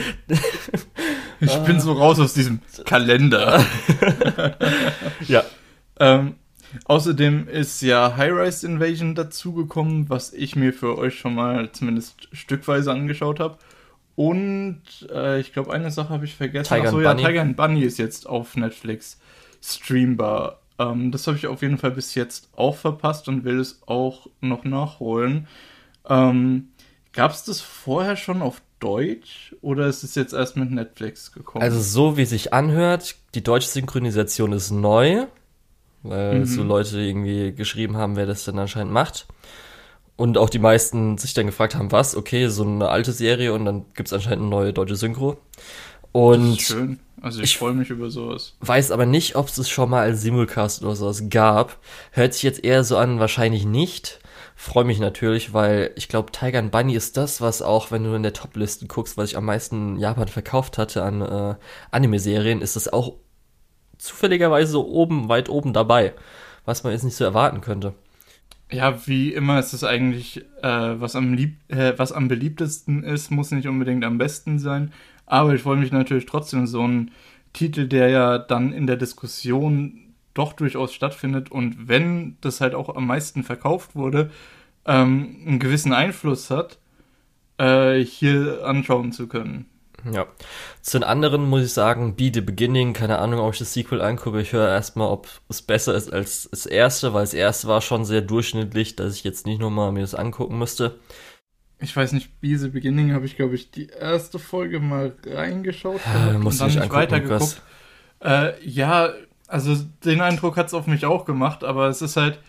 ich 1.40 1.56
bin 1.58 1.80
so 1.80 1.92
raus 1.92 2.18
aus 2.20 2.34
diesem 2.34 2.60
Kalender. 2.84 3.64
ja. 5.26 5.44
Ähm, 6.00 6.36
Außerdem 6.84 7.48
ist 7.48 7.82
ja 7.82 8.16
High-Rise 8.16 8.66
Invasion 8.66 9.14
dazugekommen, 9.14 10.08
was 10.08 10.32
ich 10.32 10.56
mir 10.56 10.72
für 10.72 10.98
euch 10.98 11.18
schon 11.18 11.34
mal 11.34 11.70
zumindest 11.72 12.28
stückweise 12.32 12.92
angeschaut 12.92 13.40
habe. 13.40 13.58
Und 14.16 14.82
äh, 15.12 15.40
ich 15.40 15.52
glaube, 15.52 15.72
eine 15.72 15.90
Sache 15.90 16.08
habe 16.10 16.24
ich 16.24 16.34
vergessen. 16.34 16.74
Tiger 16.74 16.88
Achso, 16.88 17.00
ja, 17.00 17.12
Bunny. 17.12 17.26
Tiger 17.26 17.42
and 17.42 17.56
Bunny 17.56 17.82
ist 17.82 17.98
jetzt 17.98 18.26
auf 18.26 18.56
Netflix 18.56 19.18
streambar. 19.62 20.60
Ähm, 20.78 21.12
das 21.12 21.26
habe 21.26 21.36
ich 21.36 21.46
auf 21.46 21.62
jeden 21.62 21.78
Fall 21.78 21.92
bis 21.92 22.14
jetzt 22.14 22.50
auch 22.56 22.76
verpasst 22.76 23.28
und 23.28 23.44
will 23.44 23.60
es 23.60 23.82
auch 23.86 24.26
noch 24.40 24.64
nachholen. 24.64 25.46
Ähm, 26.08 26.68
Gab 27.12 27.32
es 27.32 27.44
das 27.44 27.60
vorher 27.60 28.16
schon 28.16 28.42
auf 28.42 28.62
Deutsch 28.78 29.54
oder 29.60 29.86
ist 29.86 30.04
es 30.04 30.14
jetzt 30.14 30.32
erst 30.32 30.56
mit 30.56 30.70
Netflix 30.70 31.32
gekommen? 31.32 31.62
Also 31.62 31.80
so 31.80 32.16
wie 32.16 32.22
es 32.22 32.30
sich 32.30 32.52
anhört, 32.52 33.16
die 33.34 33.42
deutsche 33.42 33.68
Synchronisation 33.68 34.52
ist 34.52 34.70
neu 34.70 35.26
weil 36.02 36.40
mhm. 36.40 36.44
so 36.44 36.62
Leute 36.62 37.00
irgendwie 37.00 37.52
geschrieben 37.52 37.96
haben, 37.96 38.16
wer 38.16 38.26
das 38.26 38.44
denn 38.44 38.58
anscheinend 38.58 38.92
macht. 38.92 39.26
Und 40.16 40.36
auch 40.36 40.50
die 40.50 40.58
meisten 40.58 41.16
sich 41.16 41.32
dann 41.34 41.46
gefragt 41.46 41.76
haben, 41.76 41.92
was, 41.92 42.16
okay, 42.16 42.48
so 42.48 42.64
eine 42.64 42.88
alte 42.88 43.12
Serie 43.12 43.52
und 43.52 43.64
dann 43.64 43.84
gibt 43.94 44.08
es 44.08 44.12
anscheinend 44.12 44.42
eine 44.42 44.50
neue 44.50 44.72
deutsche 44.72 44.96
Synchro. 44.96 45.38
Und 46.12 46.50
das 46.50 46.58
ist 46.58 46.66
schön. 46.66 46.98
Also 47.20 47.38
ich, 47.40 47.44
ich 47.44 47.58
freue 47.58 47.74
mich 47.74 47.90
über 47.90 48.10
sowas. 48.10 48.54
Weiß 48.60 48.90
aber 48.90 49.06
nicht, 49.06 49.36
ob 49.36 49.48
es 49.48 49.58
es 49.58 49.68
schon 49.68 49.90
mal 49.90 50.02
als 50.02 50.22
Simulcast 50.22 50.82
oder 50.82 50.94
sowas 50.96 51.24
gab. 51.30 51.78
Hört 52.12 52.34
sich 52.34 52.42
jetzt 52.42 52.64
eher 52.64 52.84
so 52.84 52.96
an, 52.96 53.20
wahrscheinlich 53.20 53.64
nicht. 53.64 54.20
Freue 54.54 54.84
mich 54.84 54.98
natürlich, 54.98 55.52
weil 55.52 55.92
ich 55.94 56.08
glaube, 56.08 56.32
Tiger 56.32 56.58
and 56.58 56.72
Bunny 56.72 56.94
ist 56.94 57.16
das, 57.16 57.40
was 57.40 57.62
auch, 57.62 57.92
wenn 57.92 58.02
du 58.02 58.14
in 58.14 58.24
der 58.24 58.32
Top-Liste 58.32 58.86
guckst, 58.86 59.16
was 59.16 59.30
ich 59.30 59.36
am 59.36 59.44
meisten 59.44 59.94
in 59.94 60.00
Japan 60.00 60.26
verkauft 60.26 60.78
hatte 60.78 61.04
an 61.04 61.22
äh, 61.22 61.54
Anime-Serien, 61.92 62.60
ist 62.60 62.74
das 62.74 62.92
auch 62.92 63.14
zufälligerweise 63.98 64.72
so 64.72 64.86
oben, 64.86 65.28
weit 65.28 65.48
oben 65.48 65.72
dabei, 65.72 66.14
was 66.64 66.84
man 66.84 66.92
jetzt 66.92 67.04
nicht 67.04 67.16
so 67.16 67.24
erwarten 67.24 67.60
könnte. 67.60 67.94
Ja, 68.70 69.06
wie 69.06 69.32
immer 69.32 69.58
ist 69.58 69.72
es 69.72 69.82
eigentlich, 69.82 70.44
äh, 70.62 71.00
was, 71.00 71.16
am 71.16 71.32
lieb 71.32 71.56
äh, 71.68 71.94
was 71.96 72.12
am 72.12 72.28
beliebtesten 72.28 73.02
ist, 73.02 73.30
muss 73.30 73.50
nicht 73.50 73.66
unbedingt 73.66 74.04
am 74.04 74.18
besten 74.18 74.58
sein. 74.58 74.92
Aber 75.24 75.54
ich 75.54 75.62
freue 75.62 75.76
mich 75.76 75.92
natürlich 75.92 76.26
trotzdem, 76.26 76.66
so 76.66 76.86
ein 76.86 77.10
Titel, 77.52 77.86
der 77.88 78.10
ja 78.10 78.38
dann 78.38 78.72
in 78.72 78.86
der 78.86 78.96
Diskussion 78.96 80.14
doch 80.34 80.52
durchaus 80.52 80.92
stattfindet 80.92 81.50
und 81.50 81.88
wenn 81.88 82.36
das 82.40 82.60
halt 82.60 82.74
auch 82.74 82.94
am 82.94 83.06
meisten 83.06 83.42
verkauft 83.42 83.96
wurde, 83.96 84.30
ähm, 84.86 85.36
einen 85.46 85.58
gewissen 85.58 85.92
Einfluss 85.92 86.50
hat, 86.50 86.78
äh, 87.58 87.98
hier 87.98 88.64
anschauen 88.64 89.12
zu 89.12 89.26
können. 89.26 89.66
Ja. 90.10 90.26
Zu 90.80 90.98
den 90.98 91.04
anderen 91.04 91.48
muss 91.48 91.62
ich 91.62 91.72
sagen, 91.72 92.14
Be 92.14 92.30
the 92.32 92.40
Beginning, 92.40 92.92
keine 92.92 93.18
Ahnung, 93.18 93.40
ob 93.40 93.52
ich 93.52 93.58
das 93.58 93.74
Sequel 93.74 94.00
angucke. 94.00 94.40
Ich 94.40 94.52
höre 94.52 94.68
erstmal, 94.68 95.08
ob 95.08 95.28
es 95.48 95.62
besser 95.62 95.94
ist 95.94 96.12
als 96.12 96.48
das 96.50 96.66
erste, 96.66 97.14
weil 97.14 97.22
das 97.22 97.34
erste 97.34 97.68
war 97.68 97.80
schon 97.80 98.04
sehr 98.04 98.20
durchschnittlich, 98.20 98.96
dass 98.96 99.14
ich 99.14 99.24
jetzt 99.24 99.46
nicht 99.46 99.60
nochmal 99.60 99.92
mir 99.92 100.02
das 100.02 100.14
angucken 100.14 100.58
müsste. 100.58 100.98
Ich 101.80 101.96
weiß 101.96 102.12
nicht, 102.12 102.40
Be 102.40 102.58
the 102.58 102.68
Beginning 102.68 103.12
habe 103.12 103.26
ich, 103.26 103.36
glaube 103.36 103.54
ich, 103.54 103.70
die 103.70 103.86
erste 103.86 104.38
Folge 104.38 104.80
mal 104.80 105.14
reingeschaut 105.24 106.00
ja, 106.04 106.36
und 106.36 106.60
dann 106.60 106.68
nicht 106.68 106.92
weitergeguckt. 106.92 107.62
Äh, 108.20 108.52
ja, 108.64 109.10
also 109.46 109.76
den 110.04 110.20
Eindruck 110.20 110.56
hat 110.56 110.66
es 110.66 110.74
auf 110.74 110.86
mich 110.86 111.06
auch 111.06 111.24
gemacht, 111.24 111.62
aber 111.62 111.88
es 111.88 112.02
ist 112.02 112.16
halt, 112.16 112.40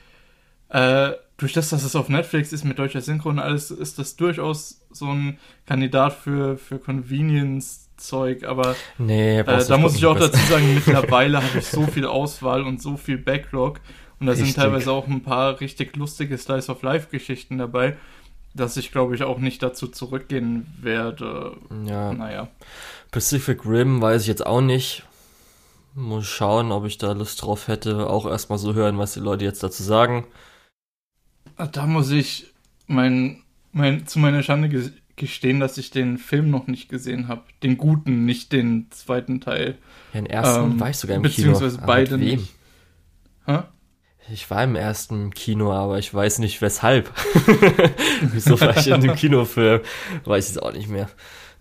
äh, 0.69 1.11
durch 1.39 1.53
das, 1.53 1.69
dass 1.69 1.83
es 1.83 1.95
auf 1.95 2.09
Netflix 2.09 2.53
ist 2.53 2.65
mit 2.65 2.77
deutscher 2.77 3.01
Synchro 3.01 3.29
und 3.29 3.39
alles, 3.39 3.71
ist 3.71 3.97
das 3.97 4.15
durchaus 4.15 4.81
so 4.91 5.07
ein 5.07 5.39
Kandidat 5.65 6.13
für, 6.13 6.57
für 6.57 6.79
Convenience 6.79 7.87
Zeug, 7.97 8.43
aber 8.45 8.75
Nee, 8.97 9.39
äh, 9.39 9.65
da 9.67 9.77
muss 9.77 9.95
ich 9.95 10.05
auch 10.05 10.17
dazu 10.17 10.39
sagen, 10.49 10.73
mittlerweile 10.73 11.43
habe 11.43 11.59
ich 11.59 11.65
so 11.65 11.83
viel 11.83 12.05
Auswahl 12.05 12.63
und 12.63 12.81
so 12.81 12.97
viel 12.97 13.17
Backlog 13.17 13.79
und 14.19 14.27
da 14.27 14.33
sind 14.33 14.45
Richtig. 14.45 14.61
teilweise 14.63 14.91
auch 14.91 15.07
ein 15.07 15.23
paar 15.23 15.59
richtig 15.59 15.95
lustige 15.95 16.37
Slice 16.37 16.71
of 16.71 16.81
Life 16.81 17.07
Geschichten 17.09 17.57
dabei, 17.57 17.97
dass 18.53 18.77
ich 18.77 18.91
glaube 18.91 19.15
ich 19.15 19.23
auch 19.23 19.39
nicht 19.39 19.63
dazu 19.63 19.87
zurückgehen 19.87 20.65
werde. 20.81 21.57
Ja, 21.85 22.13
Naja. 22.13 22.47
Pacific 23.11 23.65
Rim 23.65 24.01
weiß 24.01 24.23
ich 24.23 24.27
jetzt 24.27 24.45
auch 24.45 24.61
nicht. 24.61 25.03
Muss 25.95 26.27
schauen, 26.27 26.71
ob 26.71 26.85
ich 26.85 26.97
da 26.97 27.13
Lust 27.13 27.41
drauf 27.41 27.67
hätte. 27.67 28.09
Auch 28.09 28.25
erstmal 28.25 28.59
so 28.59 28.73
hören, 28.73 28.97
was 28.97 29.13
die 29.13 29.19
Leute 29.19 29.43
jetzt 29.45 29.63
dazu 29.63 29.83
sagen. 29.83 30.25
Da 31.67 31.85
muss 31.85 32.09
ich 32.11 32.47
mein, 32.87 33.43
mein, 33.71 34.07
zu 34.07 34.19
meiner 34.19 34.43
Schande 34.43 34.69
ge- 34.69 34.91
gestehen, 35.15 35.59
dass 35.59 35.77
ich 35.77 35.91
den 35.91 36.17
Film 36.17 36.49
noch 36.49 36.67
nicht 36.67 36.89
gesehen 36.89 37.27
habe. 37.27 37.41
Den 37.63 37.77
guten, 37.77 38.25
nicht 38.25 38.51
den 38.53 38.87
zweiten 38.91 39.41
Teil. 39.41 39.77
Ja, 40.13 40.21
den 40.21 40.25
ersten 40.25 40.71
Ähm, 40.71 40.79
war 40.79 40.89
ich 40.89 40.97
sogar 40.97 41.17
im 41.17 41.21
beziehungsweise 41.23 41.75
Kino. 41.75 41.87
beide 41.87 42.17
mit 42.17 42.27
wem? 42.27 42.39
nicht. 42.39 42.53
Hä? 43.45 43.59
Ich 44.31 44.49
war 44.51 44.63
im 44.63 44.75
ersten 44.75 45.31
Kino, 45.31 45.73
aber 45.73 45.97
ich 45.99 46.13
weiß 46.13 46.39
nicht 46.39 46.61
weshalb. 46.61 47.11
Wieso 48.31 48.59
war 48.61 48.77
ich 48.77 48.87
in 48.87 49.01
dem 49.01 49.15
Kinofilm? 49.17 49.81
Weiß 50.23 50.45
ich 50.49 50.51
es 50.55 50.57
auch 50.61 50.71
nicht 50.71 50.87
mehr. 50.87 51.09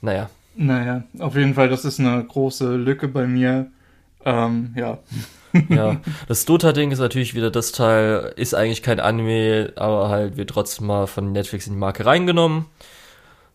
Naja. 0.02 0.28
Naja, 0.54 1.04
auf 1.18 1.34
jeden 1.36 1.54
Fall, 1.54 1.68
das 1.68 1.84
ist 1.84 1.98
eine 2.00 2.22
große 2.24 2.76
Lücke 2.76 3.08
bei 3.08 3.26
mir. 3.26 3.70
Ähm, 4.24 4.74
ja. 4.76 4.98
Ja, 5.68 6.00
das 6.26 6.44
Dota-Ding 6.44 6.90
ist 6.90 6.98
natürlich 6.98 7.34
wieder 7.34 7.50
das 7.50 7.72
Teil, 7.72 8.32
ist 8.36 8.54
eigentlich 8.54 8.82
kein 8.82 9.00
Anime, 9.00 9.72
aber 9.76 10.08
halt 10.08 10.36
wird 10.36 10.50
trotzdem 10.50 10.86
mal 10.86 11.06
von 11.06 11.32
Netflix 11.32 11.66
in 11.66 11.74
die 11.74 11.78
Marke 11.78 12.06
reingenommen. 12.06 12.66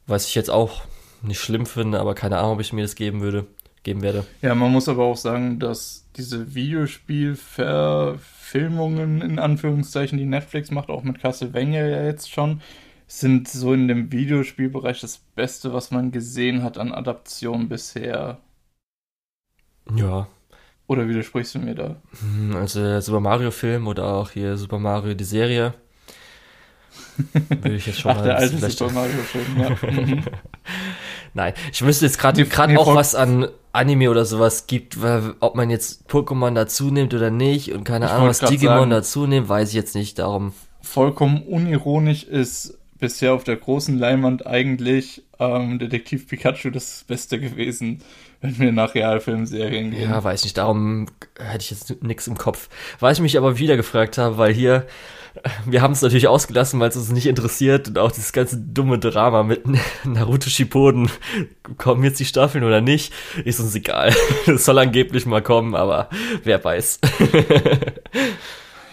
Was 0.08 0.28
ich 0.28 0.36
jetzt 0.36 0.50
auch 0.50 0.82
nicht 1.22 1.40
schlimm 1.40 1.66
finde, 1.66 2.00
aber 2.00 2.16
keine 2.16 2.38
Ahnung, 2.38 2.54
ob 2.54 2.60
ich 2.60 2.74
mir 2.74 2.82
das 2.82 2.96
geben 2.96 3.22
würde, 3.22 3.46
geben 3.84 4.02
werde. 4.02 4.26
Ja, 4.42 4.56
man 4.56 4.72
muss 4.72 4.90
aber 4.90 5.04
auch 5.04 5.18
sagen, 5.18 5.60
dass 5.60 6.06
diese 6.18 6.54
Videospielverfilmungen 6.54 9.22
in 9.22 9.40
Anführungszeichen, 9.40 10.18
die 10.18 10.26
Netflix 10.26 10.72
macht, 10.72 10.90
auch 10.90 11.04
mit 11.04 11.20
Castlevania 11.20 11.88
ja 11.88 12.04
jetzt 12.04 12.32
schon, 12.32 12.62
sind 13.08 13.48
so 13.48 13.74
in 13.74 13.88
dem 13.88 14.12
Videospielbereich 14.12 15.00
das 15.00 15.20
Beste, 15.36 15.74
was 15.74 15.92
man 15.92 16.12
gesehen 16.12 16.64
hat 16.64 16.78
an 16.78 16.92
Adaption 16.92 17.70
bisher. 17.70 18.40
Ja, 19.96 20.28
Oder 20.88 21.08
widersprichst 21.08 21.56
du 21.56 21.60
mir 21.60 21.76
da? 21.76 21.96
hm, 22.20 22.56
also 22.56 22.80
der 22.82 23.02
Super 23.02 23.20
Mario 23.22 23.52
Film 23.52 23.88
oder 23.88 24.06
auch 24.06 24.32
hier 24.32 24.58
Super 24.58 24.80
Mario 24.80 25.14
die 25.14 25.24
Serie. 25.24 25.74
Würde 27.50 27.76
ich 27.76 27.86
jetzt 27.88 28.00
schon 28.00 28.12
Ach, 28.12 28.18
mal 28.18 28.24
der 28.24 28.38
alte 28.38 28.70
Super 28.70 28.92
Mario-Film, 28.92 29.46
ja. 29.60 29.70
Mhm. 29.92 30.24
Nein, 31.36 31.54
ich 31.72 31.84
wüsste 31.84 32.06
jetzt 32.06 32.20
gerade 32.20 32.44
gerade 32.46 32.78
auch 32.80 32.94
was 32.96 33.16
an 33.16 33.48
Anime 33.72 34.10
oder 34.12 34.26
sowas 34.26 34.68
gibt, 34.68 35.02
weil, 35.02 35.34
ob 35.40 35.56
man 35.56 35.70
jetzt 35.72 36.08
Pokémon 36.10 36.54
dazu 36.54 36.92
nimmt 36.92 37.14
oder 37.14 37.32
nicht 37.32 37.72
und 37.74 37.84
keine 37.84 38.06
Ich 38.06 38.12
Ahnung, 38.12 38.28
was 38.28 38.40
Digimon 38.40 38.76
sagen- 38.78 38.90
dazu 38.92 39.26
nimmt, 39.26 39.50
weiß 39.50 39.70
ich 39.70 39.76
jetzt 39.76 39.96
nicht. 39.96 40.20
Darum 40.20 40.54
Vollkommen 40.82 41.42
unironisch 41.44 42.24
ist 42.24 42.78
bisher 43.00 43.34
auf 43.34 43.44
der 43.44 43.56
großen 43.58 43.98
Leinwand 43.98 44.46
eigentlich 44.46 45.24
ähm, 45.40 45.80
Detektiv 45.80 46.28
Pikachu 46.28 46.70
das 46.70 47.04
Beste 47.08 47.40
gewesen, 47.40 48.02
wenn 48.44 48.60
wir 48.60 48.72
nach 48.74 48.94
Realfilmserien 48.94 49.92
gehen. 49.92 50.10
Ja, 50.10 50.22
weiß 50.22 50.44
nicht, 50.44 50.58
darum 50.58 51.08
hätte 51.40 51.64
ich 51.64 51.72
jetzt 51.72 52.04
nichts 52.04 52.28
im 52.28 52.38
Kopf. 52.38 52.68
Was 53.00 53.18
ich 53.18 53.22
mich 53.22 53.38
aber 53.38 53.58
wieder 53.58 53.78
gefragt 53.78 54.18
habe, 54.18 54.38
weil 54.38 54.54
hier, 54.54 54.86
wir 55.66 55.82
haben 55.82 55.94
es 55.94 56.02
natürlich 56.02 56.28
ausgelassen, 56.28 56.78
weil 56.82 56.90
es 56.90 56.98
uns 56.98 57.10
nicht 57.10 57.26
interessiert 57.26 57.88
und 57.88 57.98
auch 57.98 58.12
dieses 58.12 58.34
ganze 58.34 58.58
dumme 58.58 59.00
Drama 59.00 59.44
mit 59.44 59.64
Naruto 60.04 60.50
Shippuden, 60.50 61.10
kommen 61.78 62.04
jetzt 62.04 62.20
die 62.20 62.26
Staffeln 62.26 62.66
oder 62.66 62.82
nicht, 62.82 63.14
ist 63.46 63.62
uns 63.62 63.74
egal. 63.76 64.14
Es 64.46 64.66
soll 64.66 64.78
angeblich 64.78 65.26
mal 65.26 65.42
kommen, 65.42 65.74
aber 65.74 66.10
wer 66.44 66.62
weiß. 66.62 67.00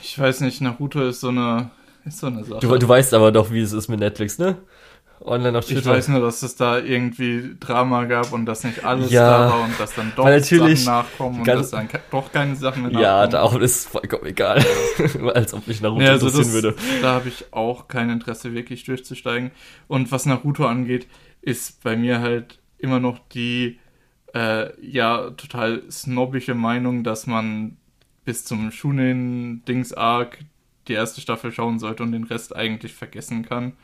Ich 0.00 0.16
weiß 0.16 0.42
nicht, 0.42 0.60
Naruto 0.60 1.02
ist 1.08 1.20
so 1.20 1.28
eine, 1.28 1.70
ist 2.04 2.20
so 2.20 2.28
eine 2.28 2.44
Sache. 2.44 2.60
Du, 2.60 2.78
du 2.78 2.88
weißt 2.88 3.14
aber 3.14 3.32
doch, 3.32 3.50
wie 3.50 3.60
es 3.60 3.72
ist 3.72 3.88
mit 3.88 3.98
Netflix, 3.98 4.38
ne? 4.38 4.58
Online 5.22 5.58
auf 5.58 5.64
ich 5.68 5.74
Twitter. 5.74 5.90
weiß 5.90 6.08
nur, 6.08 6.20
dass 6.20 6.42
es 6.42 6.56
da 6.56 6.78
irgendwie 6.78 7.56
Drama 7.60 8.04
gab 8.04 8.32
und 8.32 8.46
dass 8.46 8.64
nicht 8.64 8.84
alles 8.84 9.10
Ja, 9.10 9.28
da 9.48 9.50
war 9.50 9.60
und 9.64 9.78
dass 9.78 9.94
dann 9.94 10.12
doch 10.16 10.26
Sachen 10.26 10.84
nachkommen 10.84 11.40
und 11.40 11.46
dass 11.46 11.70
dann 11.70 11.88
doch 12.10 12.32
keine 12.32 12.56
Sachen 12.56 12.84
mehr 12.84 12.92
ja, 12.92 13.00
nachkommen. 13.00 13.30
darum 13.32 13.62
ist 13.62 13.76
es 13.76 13.86
vollkommen 13.86 14.26
egal. 14.26 14.64
Als 15.34 15.52
ob 15.52 15.66
mich 15.66 15.82
Naruto 15.82 16.02
Ja, 16.02 16.12
also 16.12 16.28
interessieren 16.28 16.62
das, 16.64 16.82
würde. 16.82 17.02
da 17.02 17.12
habe 17.14 17.28
ich 17.28 17.52
auch 17.52 17.88
kein 17.88 18.08
Interesse, 18.08 18.54
wirklich 18.54 18.84
durchzusteigen. 18.84 19.50
Und 19.88 20.10
was 20.10 20.24
Naruto 20.24 20.64
angeht, 20.66 21.06
ist 21.42 21.82
bei 21.82 21.96
mir 21.96 22.20
halt 22.20 22.58
immer 22.78 22.98
noch 22.98 23.18
die 23.28 23.78
äh, 24.34 24.70
ja 24.80 25.30
total 25.32 25.82
snobbische 25.90 26.54
Meinung, 26.54 27.04
dass 27.04 27.26
man 27.26 27.76
bis 28.24 28.44
zum 28.44 28.70
Shunin-Dings-Arc 28.70 30.38
die 30.88 30.92
erste 30.94 31.20
Staffel 31.20 31.52
schauen 31.52 31.78
sollte 31.78 32.02
und 32.02 32.12
den 32.12 32.24
Rest 32.24 32.54
eigentlich 32.56 32.94
vergessen 32.94 33.44
kann. 33.44 33.74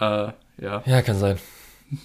Äh, 0.00 0.32
ja. 0.62 0.82
Ja, 0.86 1.02
kann 1.02 1.18
sein. 1.18 1.38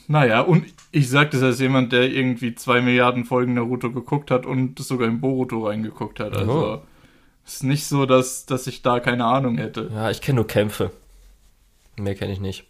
Naja, 0.08 0.42
und 0.42 0.66
ich 0.92 1.10
sage 1.10 1.30
das 1.32 1.44
als 1.44 1.60
jemand, 1.60 1.92
der 1.94 2.10
irgendwie 2.12 2.56
zwei 2.56 2.82
Milliarden 2.82 3.24
Folgen 3.26 3.54
Naruto 3.54 3.92
geguckt 3.92 4.32
hat 4.32 4.46
und 4.46 4.80
sogar 4.80 5.08
in 5.08 5.22
Boruto 5.22 5.68
reingeguckt 5.68 6.20
hat. 6.20 6.36
Also 6.36 6.52
Oh. 6.52 6.82
ist 7.46 7.64
nicht 7.64 7.86
so, 7.86 8.06
dass, 8.08 8.46
dass 8.48 8.66
ich 8.68 8.82
da 8.82 9.00
keine 9.00 9.26
Ahnung 9.26 9.58
hätte. 9.58 9.92
Ja, 9.94 10.10
ich 10.10 10.22
kenne 10.22 10.38
nur 10.38 10.48
Kämpfe. 10.48 10.92
Mehr 11.98 12.16
kenne 12.16 12.34
ich 12.34 12.40
nicht. 12.40 12.66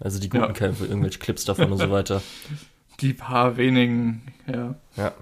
Also 0.00 0.20
die 0.20 0.28
guten 0.28 0.44
Ja. 0.44 0.52
Kämpfe, 0.52 0.84
irgendwelche 0.86 1.18
Clips 1.18 1.44
davon 1.46 1.72
und 1.72 1.78
so 1.78 1.90
weiter. 1.90 2.22
Die 3.00 3.14
paar 3.14 3.56
wenigen, 3.56 4.22
ja. 4.46 4.74
Ja. 4.96 5.12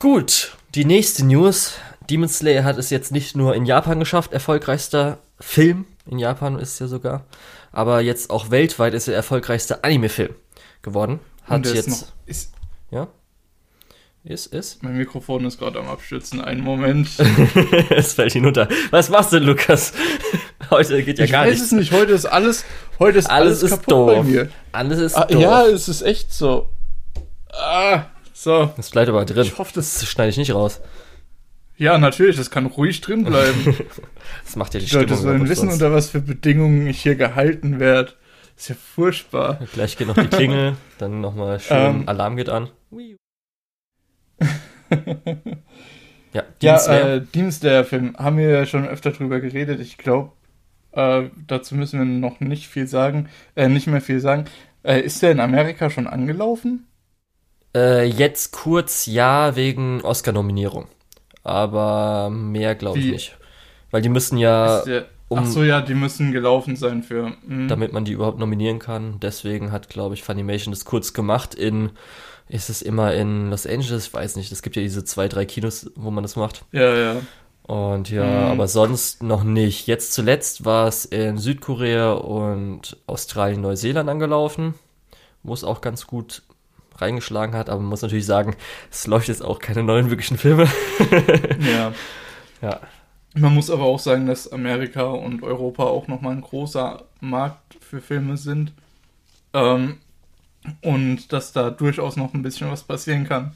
Gut, 0.00 0.56
die 0.74 0.84
nächste 0.84 1.24
News. 1.24 1.78
Demon 2.10 2.28
Slayer 2.28 2.64
hat 2.64 2.76
es 2.78 2.90
jetzt 2.90 3.12
nicht 3.12 3.36
nur 3.36 3.54
in 3.54 3.64
Japan 3.64 3.98
geschafft, 4.00 4.32
erfolgreichster 4.32 5.18
Film. 5.40 5.86
In 6.06 6.18
Japan 6.18 6.58
ist 6.58 6.80
ja 6.80 6.86
sogar. 6.88 7.24
Aber 7.74 8.00
jetzt 8.00 8.30
auch 8.30 8.50
weltweit 8.50 8.94
ist 8.94 9.08
er 9.08 9.12
der 9.12 9.16
erfolgreichste 9.16 9.82
Anime-Film 9.84 10.34
geworden. 10.82 11.18
Hat 11.44 11.66
jetzt. 11.66 11.88
Ist 11.88 11.88
noch, 12.02 12.08
ist, 12.26 12.52
ja? 12.90 13.08
Ist, 14.22 14.46
ist. 14.54 14.82
mein 14.82 14.96
Mikrofon 14.96 15.44
ist 15.44 15.58
gerade 15.58 15.78
am 15.80 15.88
Abstürzen. 15.88 16.40
Einen 16.40 16.62
Moment. 16.62 17.08
es 17.90 18.14
fällt 18.14 18.32
hinunter. 18.32 18.68
Was 18.90 19.10
machst 19.10 19.32
du, 19.32 19.38
Lukas? 19.38 19.92
Heute 20.70 21.02
geht 21.02 21.18
ja 21.18 21.24
ich 21.26 21.32
gar 21.32 21.42
weiß 21.44 21.50
nichts. 21.50 21.66
es 21.66 21.72
nicht. 21.72 21.92
Heute 21.92 22.12
ist 22.12 22.24
alles, 22.24 22.64
heute 22.98 23.18
ist 23.18 23.28
Alles 23.28 23.58
alles, 23.60 23.62
ist 23.64 23.70
kaputt 23.70 23.90
doof. 23.92 24.06
bei 24.16 24.22
mir. 24.22 24.48
Alles 24.72 24.98
ist 25.00 25.14
Ah, 25.16 25.26
doof. 25.26 25.42
ja, 25.42 25.66
es 25.66 25.88
ist 25.88 26.00
echt 26.02 26.32
so. 26.32 26.70
Ah, 27.52 28.06
so. 28.32 28.72
Das 28.76 28.88
bleibt 28.90 29.08
aber 29.10 29.24
drin. 29.26 29.42
Ich 29.42 29.58
hoffe, 29.58 29.72
das. 29.74 29.94
Das 29.98 30.08
schneide 30.08 30.30
ich 30.30 30.36
nicht 30.38 30.54
raus. 30.54 30.80
Ja, 31.76 31.98
natürlich, 31.98 32.36
das 32.36 32.50
kann 32.50 32.66
ruhig 32.66 33.00
drin 33.00 33.24
bleiben. 33.24 33.76
Das 34.44 34.56
macht 34.56 34.74
ja 34.74 34.80
die 34.80 34.86
Die 34.86 34.94
Leute 34.94 35.14
Stimmung 35.14 35.22
sollen 35.22 35.38
kaputt 35.38 35.48
wissen, 35.48 35.70
sonst. 35.70 35.74
unter 35.74 35.92
was 35.92 36.10
für 36.10 36.20
Bedingungen 36.20 36.86
ich 36.86 37.00
hier 37.02 37.16
gehalten 37.16 37.80
werde. 37.80 38.12
Ist 38.56 38.68
ja 38.68 38.74
furchtbar. 38.76 39.58
Gleich 39.72 39.96
geht 39.96 40.06
noch 40.08 40.18
die 40.18 40.28
Klingel, 40.28 40.76
dann 40.98 41.20
nochmal 41.20 41.60
schön 41.60 42.02
Ähm. 42.02 42.08
Alarm 42.08 42.36
geht 42.36 42.48
an. 42.48 42.70
Ja, 46.32 46.42
Ja, 46.60 46.78
Demon 46.78 46.78
Slayer. 46.78 47.14
äh, 47.16 47.20
Demon 47.22 47.52
Slayer-Film 47.52 48.16
haben 48.16 48.38
wir 48.38 48.48
ja 48.50 48.66
schon 48.66 48.86
öfter 48.86 49.12
drüber 49.12 49.40
geredet. 49.40 49.80
Ich 49.80 49.98
glaube, 49.98 50.32
äh, 50.92 51.24
dazu 51.46 51.74
müssen 51.76 51.98
wir 51.98 52.04
noch 52.06 52.40
nicht 52.40 52.68
viel 52.68 52.86
sagen, 52.86 53.28
äh, 53.56 53.68
nicht 53.68 53.86
mehr 53.86 54.00
viel 54.00 54.20
sagen. 54.20 54.46
Äh, 54.82 55.00
ist 55.00 55.22
der 55.22 55.32
in 55.32 55.40
Amerika 55.40 55.90
schon 55.90 56.06
angelaufen? 56.06 56.86
Äh, 57.76 58.04
jetzt 58.06 58.52
kurz 58.52 59.06
ja 59.06 59.56
wegen 59.56 60.00
Oscar-Nominierung. 60.02 60.86
Aber 61.44 62.30
mehr 62.30 62.74
glaube 62.74 62.98
ich 62.98 63.06
nicht. 63.06 63.38
Weil 63.90 64.02
die 64.02 64.08
müssen 64.08 64.38
ja, 64.38 64.82
der, 64.82 65.04
um- 65.28 65.38
ach 65.40 65.46
so, 65.46 65.62
ja, 65.62 65.80
die 65.80 65.94
müssen 65.94 66.32
gelaufen 66.32 66.74
sein 66.74 67.02
für. 67.02 67.32
hm. 67.46 67.68
damit 67.68 67.92
man 67.92 68.04
die 68.04 68.12
überhaupt 68.12 68.38
nominieren 68.38 68.78
kann. 68.80 69.20
Deswegen 69.20 69.70
hat, 69.70 69.88
glaube 69.88 70.14
ich, 70.14 70.22
Funimation 70.24 70.72
das 70.72 70.84
kurz 70.84 71.12
gemacht 71.12 71.54
in, 71.54 71.90
ist 72.48 72.70
es 72.70 72.82
immer 72.82 73.14
in 73.14 73.50
Los 73.50 73.66
Angeles? 73.66 74.06
Ich 74.08 74.14
weiß 74.14 74.36
nicht. 74.36 74.50
Es 74.50 74.62
gibt 74.62 74.74
ja 74.76 74.82
diese 74.82 75.04
zwei, 75.04 75.28
drei 75.28 75.44
Kinos, 75.44 75.90
wo 75.94 76.10
man 76.10 76.24
das 76.24 76.34
macht. 76.36 76.64
Ja, 76.72 76.94
ja. 76.96 77.16
Und 77.62 78.10
ja, 78.10 78.24
Mhm. 78.24 78.50
aber 78.52 78.68
sonst 78.68 79.22
noch 79.22 79.44
nicht. 79.44 79.86
Jetzt 79.86 80.12
zuletzt 80.12 80.64
war 80.64 80.86
es 80.88 81.04
in 81.06 81.38
Südkorea 81.38 82.12
und 82.12 82.96
Australien, 83.06 83.60
Neuseeland 83.62 84.10
angelaufen, 84.10 84.74
wo 85.42 85.54
es 85.54 85.64
auch 85.64 85.80
ganz 85.80 86.06
gut 86.06 86.42
reingeschlagen 86.96 87.54
hat, 87.54 87.68
aber 87.68 87.80
man 87.80 87.90
muss 87.90 88.02
natürlich 88.02 88.26
sagen, 88.26 88.56
es 88.90 89.06
läuft 89.06 89.28
jetzt 89.28 89.44
auch 89.44 89.58
keine 89.58 89.82
neuen 89.82 90.10
wirklichen 90.10 90.38
Filme. 90.38 90.68
ja. 91.60 91.92
Ja. 92.62 92.80
Man 93.36 93.54
muss 93.54 93.68
aber 93.70 93.82
auch 93.84 93.98
sagen, 93.98 94.26
dass 94.26 94.50
Amerika 94.52 95.02
und 95.04 95.42
Europa 95.42 95.84
auch 95.84 96.06
nochmal 96.06 96.32
ein 96.32 96.40
großer 96.40 97.02
Markt 97.20 97.76
für 97.80 98.00
Filme 98.00 98.36
sind. 98.36 98.72
Ähm, 99.52 99.98
und 100.82 101.32
dass 101.32 101.52
da 101.52 101.70
durchaus 101.70 102.16
noch 102.16 102.32
ein 102.32 102.42
bisschen 102.42 102.70
was 102.70 102.84
passieren 102.84 103.28
kann. 103.28 103.52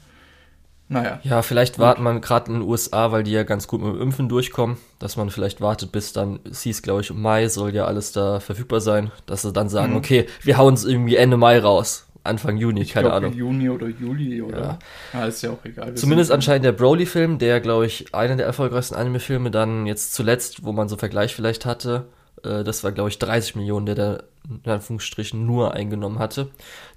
Naja. 0.91 1.19
Ja, 1.23 1.43
vielleicht 1.43 1.77
wartet 1.77 2.03
man 2.03 2.19
gerade 2.19 2.47
in 2.51 2.59
den 2.59 2.67
USA, 2.67 3.11
weil 3.11 3.23
die 3.23 3.31
ja 3.31 3.43
ganz 3.43 3.67
gut 3.67 3.79
mit 3.81 3.93
dem 3.93 4.01
Impfen 4.01 4.27
durchkommen, 4.27 4.77
dass 4.97 5.17
man 5.17 5.29
vielleicht 5.29 5.61
wartet 5.61 5.91
bis 5.91 6.13
dann, 6.13 6.39
es 6.49 6.63
hieß 6.63 6.81
glaube 6.81 7.01
ich 7.01 7.11
im 7.11 7.21
Mai, 7.21 7.47
soll 7.47 7.75
ja 7.75 7.85
alles 7.85 8.11
da 8.11 8.39
verfügbar 8.39 8.81
sein, 8.81 9.11
dass 9.27 9.43
sie 9.43 9.53
dann 9.53 9.69
sagen, 9.69 9.91
Mhm. 9.91 9.97
okay, 9.97 10.25
wir 10.41 10.57
hauen 10.57 10.73
es 10.73 10.85
irgendwie 10.85 11.15
Ende 11.15 11.37
Mai 11.37 11.59
raus. 11.59 12.07
Anfang 12.23 12.57
Juni, 12.57 12.81
Ich 12.81 12.93
keine 12.93 13.07
glaub, 13.07 13.17
Ahnung. 13.17 13.33
Juni 13.33 13.69
oder 13.69 13.87
Juli, 13.87 14.41
oder? 14.41 14.79
Ja. 15.13 15.19
Ja, 15.19 15.25
ist 15.27 15.41
ja 15.41 15.51
auch 15.51 15.63
egal. 15.63 15.95
Zumindest 15.95 16.31
anscheinend 16.31 16.65
der 16.65 16.73
Broly-Film, 16.73 17.39
der, 17.39 17.61
glaube 17.61 17.85
ich, 17.85 18.13
einer 18.13 18.35
der 18.35 18.45
erfolgreichsten 18.45 18.95
Anime-Filme 18.95 19.51
dann 19.51 19.85
jetzt 19.85 20.13
zuletzt, 20.13 20.63
wo 20.63 20.71
man 20.71 20.89
so 20.89 20.97
Vergleich 20.97 21.33
vielleicht 21.35 21.65
hatte, 21.65 22.07
äh, 22.43 22.63
das 22.63 22.83
war, 22.83 22.91
glaube 22.91 23.09
ich, 23.09 23.19
30 23.19 23.55
Millionen, 23.55 23.85
der 23.85 23.95
da 23.95 24.23
in 24.65 24.71
Anführungsstrichen 24.71 25.45
nur 25.45 25.73
eingenommen 25.73 26.19
hatte. 26.19 26.49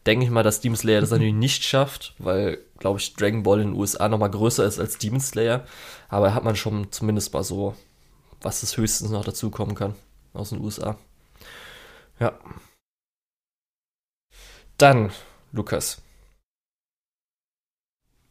Denke 0.06 0.24
ich 0.24 0.30
mal, 0.30 0.42
dass 0.42 0.60
Demon 0.60 0.76
Slayer 0.76 1.00
das 1.00 1.10
natürlich 1.12 1.34
nicht 1.34 1.64
schafft, 1.64 2.14
weil, 2.18 2.58
glaube 2.78 2.98
ich, 2.98 3.14
Dragon 3.14 3.42
Ball 3.42 3.60
in 3.60 3.68
den 3.68 3.76
USA 3.78 4.08
nochmal 4.08 4.30
größer 4.30 4.64
ist 4.64 4.78
als 4.78 4.98
Demon 4.98 5.20
Slayer. 5.20 5.64
Aber 6.08 6.28
da 6.28 6.34
hat 6.34 6.44
man 6.44 6.56
schon 6.56 6.90
zumindest 6.90 7.32
mal 7.32 7.44
so, 7.44 7.74
was 8.40 8.60
das 8.60 8.76
höchstens 8.76 9.10
noch 9.10 9.24
dazukommen 9.24 9.74
kann 9.74 9.94
aus 10.34 10.50
den 10.50 10.60
USA. 10.60 10.96
Ja. 12.18 12.32
Dann, 14.78 15.10
Lukas, 15.52 16.00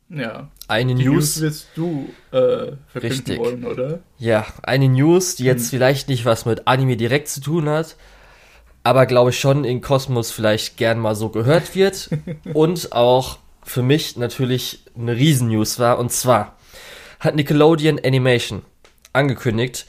Ja. 0.09 0.49
eine 0.67 0.93
Die 0.95 1.05
News. 1.05 1.37
News 1.37 1.41
wirst 1.41 1.67
du 1.75 2.13
äh, 2.31 2.73
Richtig. 2.99 3.39
wollen, 3.39 3.63
oder? 3.65 3.99
Ja, 4.17 4.45
eine 4.63 4.89
News, 4.89 5.35
die 5.37 5.45
jetzt 5.45 5.63
Hm. 5.63 5.69
vielleicht 5.69 6.09
nicht 6.09 6.25
was 6.25 6.45
mit 6.45 6.67
Anime 6.67 6.97
direkt 6.97 7.29
zu 7.29 7.39
tun 7.39 7.69
hat, 7.69 7.95
aber 8.83 9.05
glaube 9.05 9.29
ich 9.29 9.39
schon 9.39 9.63
in 9.63 9.79
Kosmos 9.81 10.31
vielleicht 10.31 10.75
gern 10.75 10.99
mal 10.99 11.15
so 11.15 11.29
gehört 11.29 11.75
wird 11.75 12.09
und 12.53 12.91
auch 12.91 13.37
für 13.63 13.83
mich 13.83 14.17
natürlich 14.17 14.83
eine 14.97 15.15
Riesen-News 15.15 15.79
war. 15.79 15.97
Und 15.99 16.11
zwar 16.11 16.57
hat 17.19 17.35
Nickelodeon 17.35 17.99
Animation 18.03 18.63
angekündigt, 19.13 19.85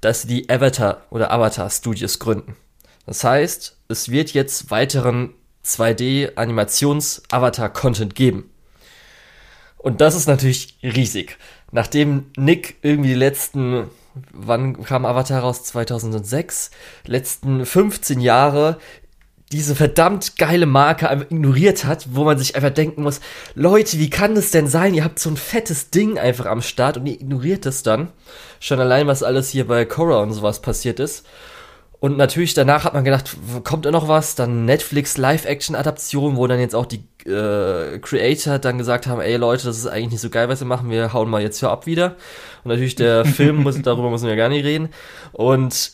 dass 0.00 0.22
sie 0.22 0.28
die 0.28 0.48
Avatar 0.48 1.02
oder 1.10 1.32
Avatar 1.32 1.68
Studios 1.68 2.18
gründen. 2.18 2.56
Das 3.04 3.24
heißt, 3.24 3.76
es 3.88 4.10
wird 4.10 4.32
jetzt 4.32 4.70
weiteren 4.70 5.34
2D-Animations-Avatar-Content 5.66 8.14
geben. 8.14 8.48
Und 9.78 10.00
das 10.00 10.14
ist 10.14 10.28
natürlich 10.28 10.78
riesig. 10.82 11.36
Nachdem 11.72 12.26
Nick 12.36 12.76
irgendwie 12.82 13.08
die 13.10 13.14
letzten, 13.14 13.90
wann 14.32 14.84
kam 14.84 15.04
Avatar 15.04 15.40
raus? 15.40 15.64
2006? 15.64 16.70
Letzten 17.06 17.66
15 17.66 18.20
Jahre 18.20 18.78
diese 19.52 19.76
verdammt 19.76 20.38
geile 20.38 20.66
Marke 20.66 21.08
einfach 21.08 21.30
ignoriert 21.30 21.84
hat, 21.84 22.08
wo 22.12 22.24
man 22.24 22.38
sich 22.38 22.56
einfach 22.56 22.70
denken 22.70 23.02
muss, 23.02 23.20
Leute, 23.54 23.98
wie 23.98 24.10
kann 24.10 24.34
das 24.34 24.50
denn 24.50 24.66
sein? 24.66 24.94
Ihr 24.94 25.04
habt 25.04 25.20
so 25.20 25.30
ein 25.30 25.36
fettes 25.36 25.90
Ding 25.90 26.18
einfach 26.18 26.46
am 26.46 26.62
Start 26.62 26.96
und 26.96 27.06
ihr 27.06 27.14
ignoriert 27.14 27.64
das 27.64 27.84
dann. 27.84 28.08
Schon 28.58 28.80
allein, 28.80 29.06
was 29.06 29.22
alles 29.22 29.50
hier 29.50 29.68
bei 29.68 29.84
Korra 29.84 30.20
und 30.20 30.32
sowas 30.32 30.62
passiert 30.62 30.98
ist. 30.98 31.26
Und 31.98 32.18
natürlich 32.18 32.54
danach 32.54 32.84
hat 32.84 32.94
man 32.94 33.04
gedacht, 33.04 33.36
kommt 33.64 33.86
da 33.86 33.90
noch 33.90 34.06
was? 34.06 34.34
Dann 34.34 34.64
Netflix 34.64 35.16
Live-Action-Adaption, 35.16 36.36
wo 36.36 36.46
dann 36.46 36.60
jetzt 36.60 36.74
auch 36.74 36.86
die 36.86 37.04
äh, 37.26 37.98
Creator 37.98 38.58
dann 38.58 38.78
gesagt 38.78 39.06
haben, 39.06 39.20
ey 39.20 39.36
Leute, 39.36 39.64
das 39.66 39.78
ist 39.78 39.86
eigentlich 39.86 40.12
nicht 40.12 40.20
so 40.20 40.30
geil, 40.30 40.48
was 40.48 40.60
wir 40.60 40.66
machen, 40.66 40.90
wir 40.90 41.12
hauen 41.12 41.30
mal 41.30 41.42
jetzt 41.42 41.60
hier 41.60 41.70
ab 41.70 41.86
wieder. 41.86 42.16
Und 42.64 42.70
natürlich 42.70 42.96
der 42.96 43.24
Film, 43.24 43.62
muss, 43.62 43.80
darüber 43.80 44.10
müssen 44.10 44.28
wir 44.28 44.36
gar 44.36 44.50
nicht 44.50 44.64
reden. 44.64 44.90
Und 45.32 45.92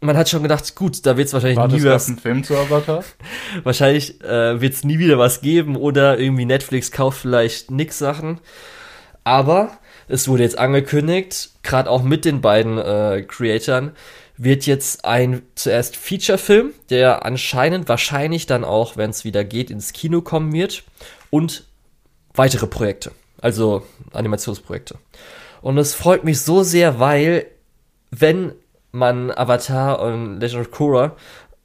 man 0.00 0.16
hat 0.16 0.28
schon 0.28 0.42
gedacht, 0.42 0.74
gut, 0.76 1.04
da 1.04 1.16
wird 1.16 1.26
es 1.26 1.32
wahrscheinlich 1.32 1.58
War 1.58 1.68
nie 1.68 1.80
das 1.80 1.84
was, 1.84 2.08
ein 2.08 2.18
Film 2.18 2.44
zu 2.44 2.54
Avatar? 2.56 3.02
wahrscheinlich 3.64 4.22
äh, 4.22 4.60
wird 4.60 4.74
es 4.74 4.84
nie 4.84 4.98
wieder 4.98 5.18
was 5.18 5.40
geben 5.40 5.76
oder 5.76 6.18
irgendwie 6.18 6.44
Netflix 6.44 6.92
kauft 6.92 7.18
vielleicht 7.18 7.70
nix 7.70 7.98
Sachen. 7.98 8.40
Aber 9.24 9.78
es 10.08 10.28
wurde 10.28 10.44
jetzt 10.44 10.58
angekündigt, 10.58 11.50
gerade 11.62 11.90
auch 11.90 12.02
mit 12.02 12.24
den 12.24 12.40
beiden 12.40 12.78
äh, 12.78 13.24
Creatoren, 13.26 13.92
wird 14.38 14.66
jetzt 14.66 15.04
ein 15.04 15.42
zuerst 15.54 15.96
Feature-Film, 15.96 16.72
der 16.90 17.24
anscheinend 17.24 17.88
wahrscheinlich 17.88 18.46
dann 18.46 18.64
auch, 18.64 18.96
wenn 18.96 19.10
es 19.10 19.24
wieder 19.24 19.44
geht, 19.44 19.70
ins 19.70 19.92
Kino 19.92 20.20
kommen 20.20 20.52
wird 20.52 20.84
und 21.30 21.64
weitere 22.34 22.66
Projekte, 22.66 23.12
also 23.40 23.82
Animationsprojekte. 24.12 24.98
Und 25.62 25.78
es 25.78 25.94
freut 25.94 26.24
mich 26.24 26.40
so 26.40 26.62
sehr, 26.62 27.00
weil 27.00 27.46
wenn 28.10 28.52
man 28.92 29.30
Avatar 29.30 30.00
und 30.00 30.40
Legend 30.40 30.66
of 30.66 30.70
Korra 30.70 31.16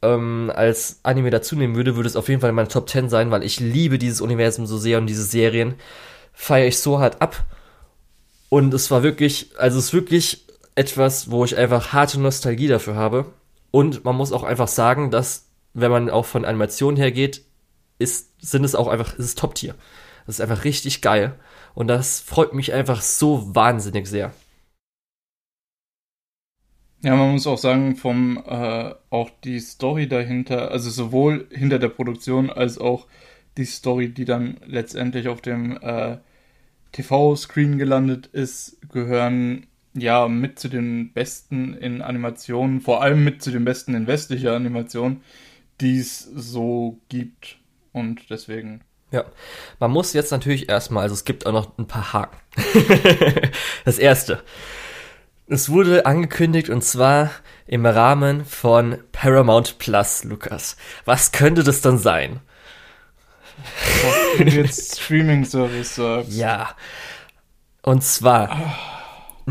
ähm, 0.02 0.52
als 0.56 1.00
Anime 1.04 1.30
dazu 1.30 1.56
nehmen 1.56 1.76
würde, 1.76 1.96
würde 1.96 2.08
es 2.08 2.16
auf 2.16 2.30
jeden 2.30 2.42
Fall 2.42 2.50
in 2.50 2.56
meiner 2.56 2.70
Top 2.70 2.90
10 2.90 3.10
sein, 3.10 3.32
weil 3.32 3.44
ich 3.44 3.60
liebe 3.60 3.98
dieses 3.98 4.22
Universum 4.22 4.66
so 4.66 4.78
sehr 4.78 4.98
und 4.98 5.08
diese 5.08 5.24
Serien 5.24 5.76
feiere 6.34 6.68
ich 6.68 6.80
so 6.80 7.00
hart 7.00 7.22
ab. 7.22 7.46
Und 8.50 8.74
es 8.74 8.92
war 8.92 9.04
wirklich, 9.04 9.52
also 9.58 9.78
es 9.78 9.86
ist 9.86 9.94
wirklich 9.94 10.46
etwas, 10.76 11.32
wo 11.32 11.46
ich 11.46 11.58
einfach 11.58 11.94
harte 11.94 12.20
Nostalgie 12.20 12.68
dafür 12.68 12.96
habe. 12.96 13.34
Und 13.72 14.04
man 14.04 14.16
muss 14.16 14.32
auch 14.32 14.44
einfach 14.44 14.68
sagen, 14.68 15.12
dass, 15.12 15.48
wenn 15.74 15.92
man 15.92 16.10
auch 16.10 16.26
von 16.26 16.46
Animationen 16.46 16.98
her 16.98 17.12
geht, 17.12 17.44
ist, 18.00 18.32
sind 18.42 18.64
es 18.64 18.76
auch 18.76 18.88
einfach, 18.88 19.14
ist 19.14 19.26
es 19.26 19.36
Top-Tier. 19.36 19.76
Das 20.26 20.36
ist 20.36 20.42
einfach 20.42 20.64
richtig 20.64 21.02
geil. 21.02 21.36
Und 21.74 21.88
das 21.88 22.20
freut 22.20 22.54
mich 22.54 22.74
einfach 22.74 23.02
so 23.02 23.56
wahnsinnig 23.56 24.08
sehr. 24.08 24.34
Ja, 27.04 27.16
man 27.16 27.32
muss 27.32 27.48
auch 27.48 27.58
sagen, 27.58 27.96
vom 27.96 28.38
äh, 28.46 28.94
auch 29.10 29.32
die 29.44 29.60
Story 29.60 30.08
dahinter, 30.08 30.70
also 30.70 30.90
sowohl 30.92 31.48
hinter 31.50 31.80
der 31.80 31.90
Produktion 31.90 32.52
als 32.52 32.78
auch 32.78 33.08
die 33.58 33.66
Story, 33.66 34.10
die 34.10 34.26
dann 34.26 34.58
letztendlich 34.66 35.28
auf 35.28 35.42
dem 35.42 35.78
äh, 35.82 36.18
TV-Screen 36.92 37.80
gelandet 37.80 38.28
ist, 38.28 38.78
gehören 38.90 39.66
ja 39.94 40.28
mit 40.28 40.60
zu 40.60 40.70
den 40.70 41.14
besten 41.14 41.74
in 41.74 42.02
Animationen, 42.02 42.82
vor 42.82 43.02
allem 43.02 43.24
mit 43.24 43.42
zu 43.42 43.52
den 43.52 43.66
besten 43.66 43.94
in 43.94 44.08
westlicher 44.08 44.56
Animation, 44.56 45.22
die 45.80 45.98
es 45.98 46.20
so 46.20 47.00
gibt. 47.10 47.58
Und 47.92 48.30
deswegen. 48.30 48.82
Ja, 49.12 49.26
man 49.80 49.92
muss 49.92 50.14
jetzt 50.14 50.32
natürlich 50.32 50.70
erstmal, 50.70 51.04
also 51.04 51.14
es 51.14 51.26
gibt 51.26 51.46
auch 51.46 51.52
noch 51.52 51.78
ein 51.78 51.88
paar 51.88 52.14
Haken. 52.14 52.38
das 53.86 54.00
erste. 54.00 54.42
Es 55.48 55.70
wurde 55.70 56.06
angekündigt 56.06 56.70
und 56.70 56.82
zwar 56.82 57.30
im 57.68 57.86
Rahmen 57.86 58.46
von 58.46 59.00
Paramount 59.12 59.80
Plus, 59.80 60.24
Lukas. 60.24 60.78
Was 61.04 61.34
könnte 61.34 61.64
das 61.64 61.82
dann 61.82 61.98
sein? 61.98 62.40
Wenn 64.38 64.48
du 64.48 64.54
jetzt 64.54 65.02
Streaming-Service 65.02 65.96
sagst. 65.96 66.32
Ja. 66.38 66.70
Und 67.82 68.04
zwar, 68.04 69.01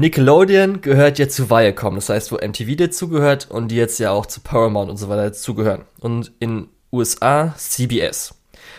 Nickelodeon 0.00 0.80
gehört 0.80 1.18
jetzt 1.18 1.36
zu 1.36 1.50
Viacom, 1.50 1.96
das 1.96 2.08
heißt, 2.08 2.32
wo 2.32 2.36
MTV 2.36 2.74
dazugehört 2.74 3.50
und 3.50 3.68
die 3.68 3.76
jetzt 3.76 3.98
ja 3.98 4.12
auch 4.12 4.24
zu 4.24 4.40
Paramount 4.40 4.90
und 4.90 4.96
so 4.96 5.10
weiter 5.10 5.24
dazugehören. 5.24 5.84
Und 6.00 6.32
in 6.38 6.68
USA 6.90 7.54
CBS. 7.56 8.34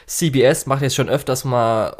CBS 0.08 0.66
macht 0.66 0.82
jetzt 0.82 0.96
schon 0.96 1.10
öfters 1.10 1.46
mal 1.46 1.96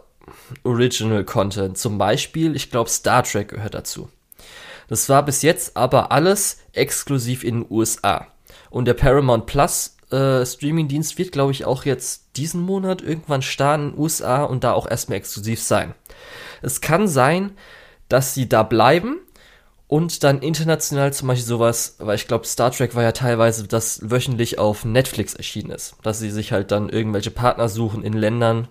Original 0.64 1.24
Content. 1.24 1.78
Zum 1.78 2.00
Beispiel, 2.00 2.56
ich 2.56 2.72
glaube, 2.72 2.90
Star 2.90 3.22
Trek 3.22 3.50
gehört 3.50 3.76
dazu. 3.76 4.10
Das 4.88 5.08
war 5.08 5.24
bis 5.24 5.44
jetzt 5.44 5.78
aber 5.78 6.12
alles 6.12 6.58
exklusiv 6.74 7.44
in 7.44 7.62
den 7.62 7.66
USA. 7.70 8.26
Und 8.72 8.86
der 8.86 8.96
Paramount 8.96 9.46
Plus 9.46 9.98
äh, 10.12 10.44
Streaming-Dienst 10.44 11.20
wird, 11.20 11.32
glaube 11.32 11.52
ich, 11.52 11.66
auch 11.66 11.86
jetzt 11.86 12.24
diesen 12.38 12.62
Monat 12.62 13.04
irgendwann 13.04 13.44
starten 13.44 13.84
in 13.84 13.92
den 13.92 14.00
USA 14.00 14.44
und 14.44 14.64
da 14.64 14.74
auch 14.74 14.90
erstmal 14.90 15.20
exklusiv 15.20 15.62
sein. 15.62 15.94
Es 16.64 16.82
kann 16.82 17.08
sein, 17.08 17.52
dass 18.12 18.34
sie 18.34 18.50
da 18.50 18.64
bleiben 18.64 19.20
und 19.88 20.24
dann 20.24 20.40
international 20.40 21.12
zum 21.14 21.28
Beispiel 21.28 21.46
sowas, 21.46 21.96
weil 22.00 22.16
ich 22.16 22.28
glaube, 22.28 22.46
Star 22.48 22.72
Trek 22.72 22.96
war 22.96 23.04
ja 23.04 23.12
teilweise, 23.12 23.68
das 23.68 24.10
wöchentlich 24.10 24.58
auf 24.58 24.86
Netflix 24.86 25.34
erschienen 25.34 25.72
ist. 25.72 25.96
Dass 26.02 26.20
sie 26.20 26.32
sich 26.32 26.52
halt 26.52 26.72
dann 26.72 26.90
irgendwelche 26.90 27.32
Partner 27.32 27.68
suchen 27.68 28.04
in 28.04 28.14
Ländern, 28.14 28.68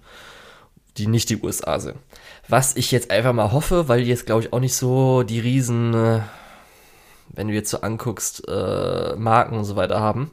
die 0.96 1.06
nicht 1.06 1.28
die 1.30 1.42
USA 1.42 1.78
sind. 1.78 1.98
Was 2.48 2.76
ich 2.76 2.90
jetzt 2.90 3.10
einfach 3.10 3.32
mal 3.32 3.52
hoffe, 3.52 3.88
weil 3.88 4.02
die 4.02 4.08
jetzt, 4.10 4.26
glaube 4.26 4.42
ich, 4.42 4.52
auch 4.52 4.60
nicht 4.60 4.74
so 4.74 5.22
die 5.22 5.40
riesen, 5.40 5.94
äh, 5.94 6.20
wenn 7.28 7.48
du 7.48 7.54
jetzt 7.54 7.70
so 7.70 7.82
anguckst, 7.82 8.48
äh, 8.48 9.14
Marken 9.16 9.56
und 9.56 9.64
so 9.64 9.76
weiter 9.76 10.00
haben. 10.00 10.30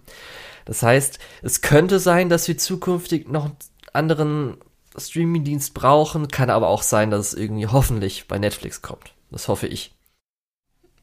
Das 0.66 0.84
heißt, 0.84 1.20
es 1.42 1.62
könnte 1.62 2.00
sein, 2.00 2.30
dass 2.30 2.48
wir 2.48 2.58
zukünftig 2.58 3.30
noch 3.30 3.52
anderen 3.94 4.58
Streaming-Dienst 4.98 5.74
brauchen, 5.74 6.28
kann 6.28 6.50
aber 6.50 6.68
auch 6.68 6.82
sein, 6.84 7.12
dass 7.12 7.34
es 7.34 7.40
irgendwie 7.40 7.68
hoffentlich 7.68 8.28
bei 8.28 8.40
Netflix 8.40 8.82
kommt. 8.82 9.14
Das 9.32 9.48
hoffe 9.48 9.68
ich. 9.68 9.94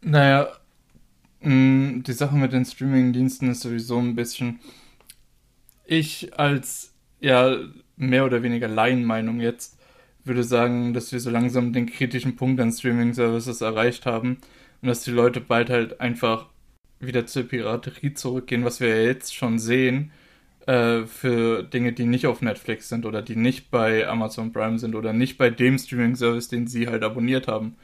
Naja, 0.02 0.48
mh, 1.40 2.02
die 2.04 2.12
Sache 2.12 2.36
mit 2.36 2.52
den 2.52 2.64
Streaming-Diensten 2.64 3.50
ist 3.50 3.62
sowieso 3.62 3.98
ein 4.00 4.14
bisschen. 4.16 4.60
Ich 5.86 6.38
als 6.38 6.92
ja 7.20 7.56
mehr 7.96 8.24
oder 8.24 8.42
weniger 8.42 8.68
Laienmeinung 8.68 9.40
jetzt 9.40 9.78
würde 10.24 10.42
sagen, 10.44 10.94
dass 10.94 11.12
wir 11.12 11.20
so 11.20 11.30
langsam 11.30 11.72
den 11.72 11.86
kritischen 11.86 12.36
Punkt 12.36 12.60
an 12.60 12.72
Streaming-Services 12.72 13.60
erreicht 13.60 14.06
haben 14.06 14.38
und 14.80 14.88
dass 14.88 15.04
die 15.04 15.10
Leute 15.10 15.40
bald 15.40 15.70
halt 15.70 16.00
einfach 16.00 16.46
wieder 17.00 17.26
zur 17.26 17.44
Piraterie 17.44 18.14
zurückgehen, 18.14 18.64
was 18.64 18.80
wir 18.80 18.88
ja 18.88 19.02
jetzt 19.04 19.34
schon 19.34 19.58
sehen, 19.58 20.12
äh, 20.66 21.04
für 21.06 21.62
Dinge, 21.62 21.92
die 21.92 22.06
nicht 22.06 22.26
auf 22.26 22.40
Netflix 22.40 22.88
sind 22.88 23.06
oder 23.06 23.22
die 23.22 23.36
nicht 23.36 23.70
bei 23.70 24.06
Amazon 24.08 24.52
Prime 24.52 24.78
sind 24.78 24.94
oder 24.94 25.12
nicht 25.12 25.36
bei 25.36 25.50
dem 25.50 25.78
Streaming-Service, 25.78 26.48
den 26.48 26.66
sie 26.66 26.88
halt 26.88 27.02
abonniert 27.02 27.48
haben. 27.48 27.76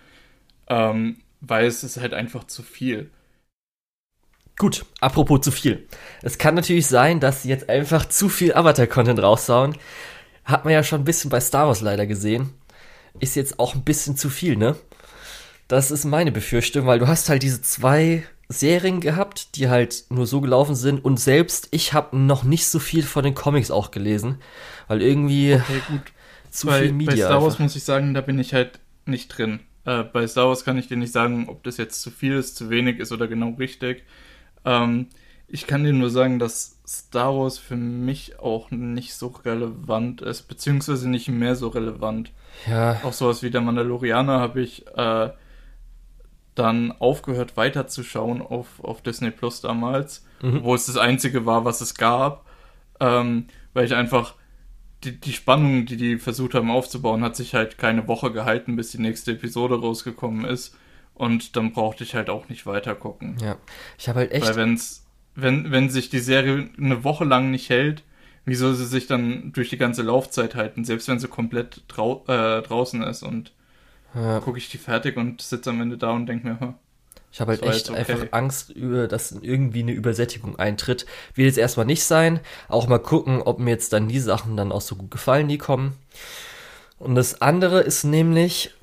Ähm, 0.69 1.17
weil 1.41 1.67
es 1.67 1.85
ist 1.85 1.99
halt 1.99 2.15
einfach 2.15 2.45
zu 2.45 2.63
viel. 2.63 3.11
Gut, 4.59 4.85
apropos 5.01 5.41
zu 5.41 5.51
viel. 5.51 5.87
Es 6.23 6.37
kann 6.37 6.55
natürlich 6.55 6.87
sein, 6.87 7.19
dass 7.19 7.43
sie 7.43 7.49
jetzt 7.49 7.71
einfach 7.71 8.07
zu 8.07 8.29
viel 8.29 8.53
Avatar-Content 8.53 9.23
raushauen. 9.23 9.77
Hat 10.45 10.65
man 10.65 10.75
ja 10.75 10.83
schon 10.83 11.01
ein 11.01 11.05
bisschen 11.05 11.31
bei 11.31 11.41
Star 11.41 11.67
Wars 11.67 11.81
leider 11.81 12.07
gesehen. 12.07 12.51
Ist 13.21 13.37
jetzt 13.37 13.59
auch 13.59 13.75
ein 13.75 13.85
bisschen 13.85 14.17
zu 14.17 14.29
viel, 14.29 14.57
ne? 14.57 14.77
Das 15.69 15.91
ist 15.91 16.05
meine 16.05 16.33
Befürchtung, 16.33 16.87
weil 16.87 16.99
du 16.99 17.09
hast 17.09 17.29
halt 17.29 17.43
diese 17.43 17.63
zwei 17.63 18.25
Serien 18.53 19.01
gehabt, 19.01 19.55
die 19.55 19.69
halt 19.69 20.05
nur 20.11 20.27
so 20.27 20.41
gelaufen 20.41 20.75
sind 20.75 21.05
und 21.05 21.21
selbst 21.21 21.69
ich 21.71 21.93
habe 21.93 22.17
noch 22.17 22.43
nicht 22.43 22.67
so 22.67 22.81
viel 22.81 23.05
von 23.05 23.23
den 23.23 23.35
Comics 23.35 23.71
auch 23.71 23.93
gelesen, 23.93 24.39
weil 24.89 25.03
irgendwie 25.03 25.55
okay, 25.55 26.01
zu 26.51 26.67
bei, 26.67 26.83
viel 26.83 26.93
Media. 26.93 27.13
Bei 27.13 27.17
Star 27.17 27.43
Wars 27.43 27.55
einfach. 27.55 27.59
muss 27.61 27.77
ich 27.77 27.85
sagen, 27.85 28.13
da 28.13 28.21
bin 28.21 28.41
ich 28.41 28.53
halt 28.53 28.81
nicht 29.07 29.29
drin. 29.29 29.61
Äh, 29.85 30.03
bei 30.03 30.27
Star 30.27 30.49
Wars 30.49 30.65
kann 30.65 30.79
ich 30.79 30.89
dir 30.89 30.97
nicht 30.97 31.13
sagen, 31.13 31.49
ob 31.49 31.63
das 31.63 31.77
jetzt 31.77 32.03
zu 32.03 32.11
viel 32.11 32.35
ist, 32.35 32.57
zu 32.57 32.71
wenig 32.71 32.99
ist 32.99 33.13
oder 33.13 33.29
genau 33.29 33.51
richtig. 33.51 34.03
Ähm, 34.65 35.07
ich 35.47 35.69
kann 35.69 35.85
dir 35.85 35.93
nur 35.93 36.11
sagen, 36.11 36.41
dass 36.41 36.81
Star 36.87 37.33
Wars 37.37 37.57
für 37.57 37.77
mich 37.77 38.41
auch 38.41 38.73
nicht 38.73 39.15
so 39.15 39.29
relevant 39.29 40.23
ist, 40.23 40.43
beziehungsweise 40.43 41.09
nicht 41.09 41.29
mehr 41.29 41.55
so 41.55 41.69
relevant. 41.69 42.33
Ja. 42.69 43.01
Auch 43.05 43.13
sowas 43.13 43.45
wie 43.45 43.51
der 43.51 43.61
Mandalorianer 43.61 44.41
habe 44.41 44.61
ich 44.61 44.87
äh, 44.89 45.31
dann 46.61 46.93
aufgehört 46.93 47.57
weiterzuschauen 47.57 48.43
auf, 48.43 48.85
auf 48.85 49.03
Disney 49.03 49.31
Plus 49.31 49.63
damals, 49.63 50.27
mhm. 50.43 50.63
wo 50.63 50.75
es 50.75 50.87
das 50.87 50.99
einzige 50.99 51.47
war, 51.47 51.65
was 51.65 51.81
es 51.81 51.95
gab, 51.95 52.45
ähm, 53.01 53.47
weil 53.73 53.87
ich 53.87 53.95
einfach 53.95 54.35
die, 55.05 55.19
die 55.19 55.33
Spannung, 55.33 55.87
die 55.87 55.97
die 55.97 56.19
versucht 56.19 56.55
haben 56.55 56.71
aufzubauen, 56.71 57.23
hat 57.23 57.35
sich 57.35 57.55
halt 57.55 57.79
keine 57.79 58.07
Woche 58.07 58.31
gehalten, 58.31 58.77
bis 58.77 58.91
die 58.91 59.01
nächste 59.01 59.33
Episode 59.33 59.81
rausgekommen 59.81 60.45
ist. 60.45 60.77
Und 61.15 61.57
dann 61.57 61.73
brauchte 61.73 62.05
ich 62.05 62.15
halt 62.15 62.29
auch 62.29 62.49
nicht 62.51 62.67
weiter 62.67 62.95
gucken. 62.95 63.37
Ja, 63.43 63.57
ich 63.99 64.09
habe 64.09 64.21
halt 64.21 64.33
echt. 64.33 64.47
Weil 64.47 64.57
wenn's, 64.57 65.07
wenn, 65.35 65.71
wenn 65.71 65.89
sich 65.89 66.11
die 66.11 66.19
Serie 66.19 66.69
eine 66.77 67.05
Woche 67.05 67.25
lang 67.25 67.51
nicht 67.51 67.71
hält, 67.71 68.05
wie 68.45 68.55
soll 68.55 68.75
sie 68.75 68.87
sich 68.87 69.07
dann 69.07 69.53
durch 69.53 69.71
die 69.71 69.79
ganze 69.79 70.03
Laufzeit 70.03 70.55
halten, 70.55 70.85
selbst 70.85 71.09
wenn 71.09 71.19
sie 71.19 71.29
komplett 71.29 71.85
drau 71.89 72.25
äh, 72.27 72.61
draußen 72.63 73.03
ist 73.03 73.23
und 73.23 73.53
ja. 74.15 74.41
gucke 74.41 74.59
ich 74.59 74.69
die 74.69 74.79
fertig 74.79 75.17
und 75.17 75.41
sitze 75.41 75.71
am 75.71 75.81
Ende 75.81 75.99
da 75.99 76.11
und 76.11 76.27
denke 76.27 76.47
mir, 76.47 76.61
hm, 76.61 76.75
ich 77.33 77.41
habe 77.41 77.53
halt 77.53 77.63
echt 77.63 77.91
okay. 77.91 77.99
einfach 77.99 78.27
Angst, 78.33 78.75
dass 78.75 79.33
irgendwie 79.41 79.83
eine 79.83 79.93
Übersättigung 79.93 80.59
eintritt. 80.59 81.07
Will 81.35 81.47
jetzt 81.47 81.59
erstmal 81.59 81.87
nicht 81.87 82.03
sein. 82.03 82.41
Auch 82.69 82.89
mal 82.89 82.99
gucken, 82.99 83.41
ob 83.43 83.61
mir 83.61 83.71
jetzt 83.71 83.93
dann 83.93 84.09
die 84.09 84.19
Sachen 84.19 84.57
dann 84.57 84.73
auch 84.73 84.81
so 84.81 84.97
gut 84.97 85.13
gefallen, 85.13 85.47
die 85.47 85.59
kommen. 85.59 85.97
Und 86.99 87.15
das 87.15 87.41
andere 87.41 87.81
ist 87.83 88.03
nämlich, 88.03 88.75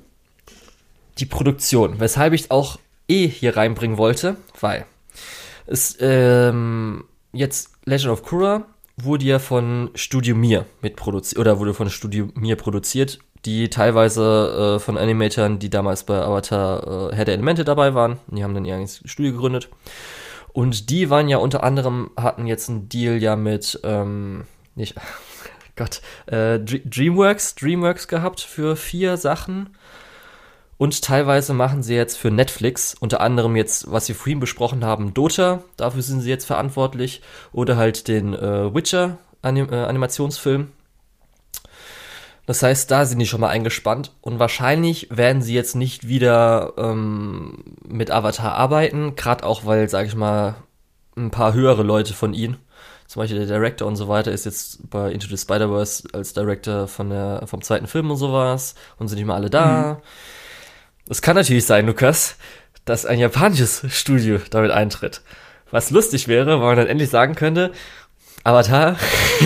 die 1.18 1.26
Produktion, 1.26 2.00
weshalb 2.00 2.32
ich 2.32 2.50
auch 2.50 2.78
eh 3.08 3.28
hier 3.28 3.56
reinbringen 3.56 3.98
wollte, 3.98 4.36
weil 4.60 4.86
es 5.66 5.96
ähm, 6.00 7.04
jetzt 7.32 7.70
Legend 7.84 8.12
of 8.12 8.22
Korra 8.22 8.64
wurde 8.96 9.24
ja 9.24 9.38
von 9.38 9.90
Studio 9.94 10.34
Mir 10.34 10.66
mitproduziert 10.82 11.38
oder 11.38 11.58
wurde 11.58 11.74
von 11.74 11.90
Studio 11.90 12.28
Mir 12.34 12.56
produziert, 12.56 13.18
die 13.44 13.70
teilweise 13.70 14.76
äh, 14.76 14.78
von 14.80 14.98
Animatoren, 14.98 15.58
die 15.58 15.70
damals 15.70 16.04
bei 16.04 16.20
Avatar 16.20 17.12
äh, 17.12 17.16
Herr 17.16 17.24
der 17.24 17.34
Elemente 17.34 17.64
dabei 17.64 17.94
waren, 17.94 18.18
die 18.28 18.42
haben 18.42 18.54
dann 18.54 18.64
ihr 18.64 18.74
eigenes 18.74 19.02
Studio 19.04 19.32
gegründet. 19.32 19.68
Und 20.52 20.90
die 20.90 21.10
waren 21.10 21.28
ja 21.28 21.38
unter 21.38 21.62
anderem, 21.62 22.10
hatten 22.16 22.46
jetzt 22.46 22.68
einen 22.68 22.88
Deal 22.88 23.22
ja 23.22 23.36
mit, 23.36 23.80
ähm, 23.84 24.44
nicht, 24.74 24.94
Gott, 25.76 26.00
äh, 26.26 26.58
Dreamworks, 26.58 27.54
Dreamworks 27.54 28.08
gehabt 28.08 28.40
für 28.40 28.74
vier 28.74 29.16
Sachen. 29.16 29.70
Und 30.76 31.02
teilweise 31.02 31.54
machen 31.54 31.82
sie 31.82 31.94
jetzt 31.94 32.16
für 32.16 32.30
Netflix, 32.30 32.94
unter 32.98 33.20
anderem 33.20 33.56
jetzt, 33.56 33.90
was 33.90 34.06
wir 34.08 34.14
vorhin 34.14 34.38
besprochen 34.38 34.84
haben, 34.84 35.12
Dota, 35.12 35.64
dafür 35.76 36.02
sind 36.02 36.20
sie 36.20 36.30
jetzt 36.30 36.44
verantwortlich. 36.44 37.20
Oder 37.52 37.76
halt 37.76 38.06
den 38.06 38.32
äh, 38.34 38.72
Witcher 38.74 39.18
Anim 39.42 39.68
äh, 39.72 39.76
Animationsfilm. 39.76 40.68
Das 42.48 42.62
heißt, 42.62 42.90
da 42.90 43.04
sind 43.04 43.18
die 43.18 43.26
schon 43.26 43.42
mal 43.42 43.50
eingespannt 43.50 44.12
und 44.22 44.38
wahrscheinlich 44.38 45.08
werden 45.10 45.42
sie 45.42 45.52
jetzt 45.52 45.76
nicht 45.76 46.08
wieder 46.08 46.72
ähm, 46.78 47.62
mit 47.86 48.10
Avatar 48.10 48.54
arbeiten, 48.54 49.16
gerade 49.16 49.44
auch 49.44 49.66
weil, 49.66 49.86
sag 49.90 50.06
ich 50.06 50.14
mal, 50.14 50.54
ein 51.14 51.30
paar 51.30 51.52
höhere 51.52 51.82
Leute 51.82 52.14
von 52.14 52.32
ihnen, 52.32 52.56
zum 53.06 53.20
Beispiel 53.20 53.36
der 53.36 53.58
Director 53.58 53.86
und 53.86 53.96
so 53.96 54.08
weiter, 54.08 54.32
ist 54.32 54.46
jetzt 54.46 54.88
bei 54.88 55.12
Into 55.12 55.28
the 55.28 55.36
Spider-Verse 55.36 56.08
als 56.14 56.32
Director 56.32 56.88
von 56.88 57.10
der, 57.10 57.42
vom 57.44 57.60
zweiten 57.60 57.86
Film 57.86 58.10
und 58.10 58.16
sowas 58.16 58.74
und 58.96 59.08
sind 59.08 59.18
nicht 59.18 59.26
mal 59.26 59.34
alle 59.34 59.50
da. 59.50 59.98
Mhm. 59.98 60.02
Es 61.10 61.20
kann 61.20 61.36
natürlich 61.36 61.66
sein, 61.66 61.84
Lukas, 61.84 62.36
dass 62.86 63.04
ein 63.04 63.18
japanisches 63.18 63.84
Studio 63.90 64.40
damit 64.48 64.70
eintritt. 64.70 65.20
Was 65.70 65.90
lustig 65.90 66.28
wäre, 66.28 66.60
weil 66.60 66.68
man 66.68 66.76
dann 66.78 66.86
endlich 66.86 67.10
sagen 67.10 67.34
könnte, 67.34 67.72
Avatar 68.44 68.96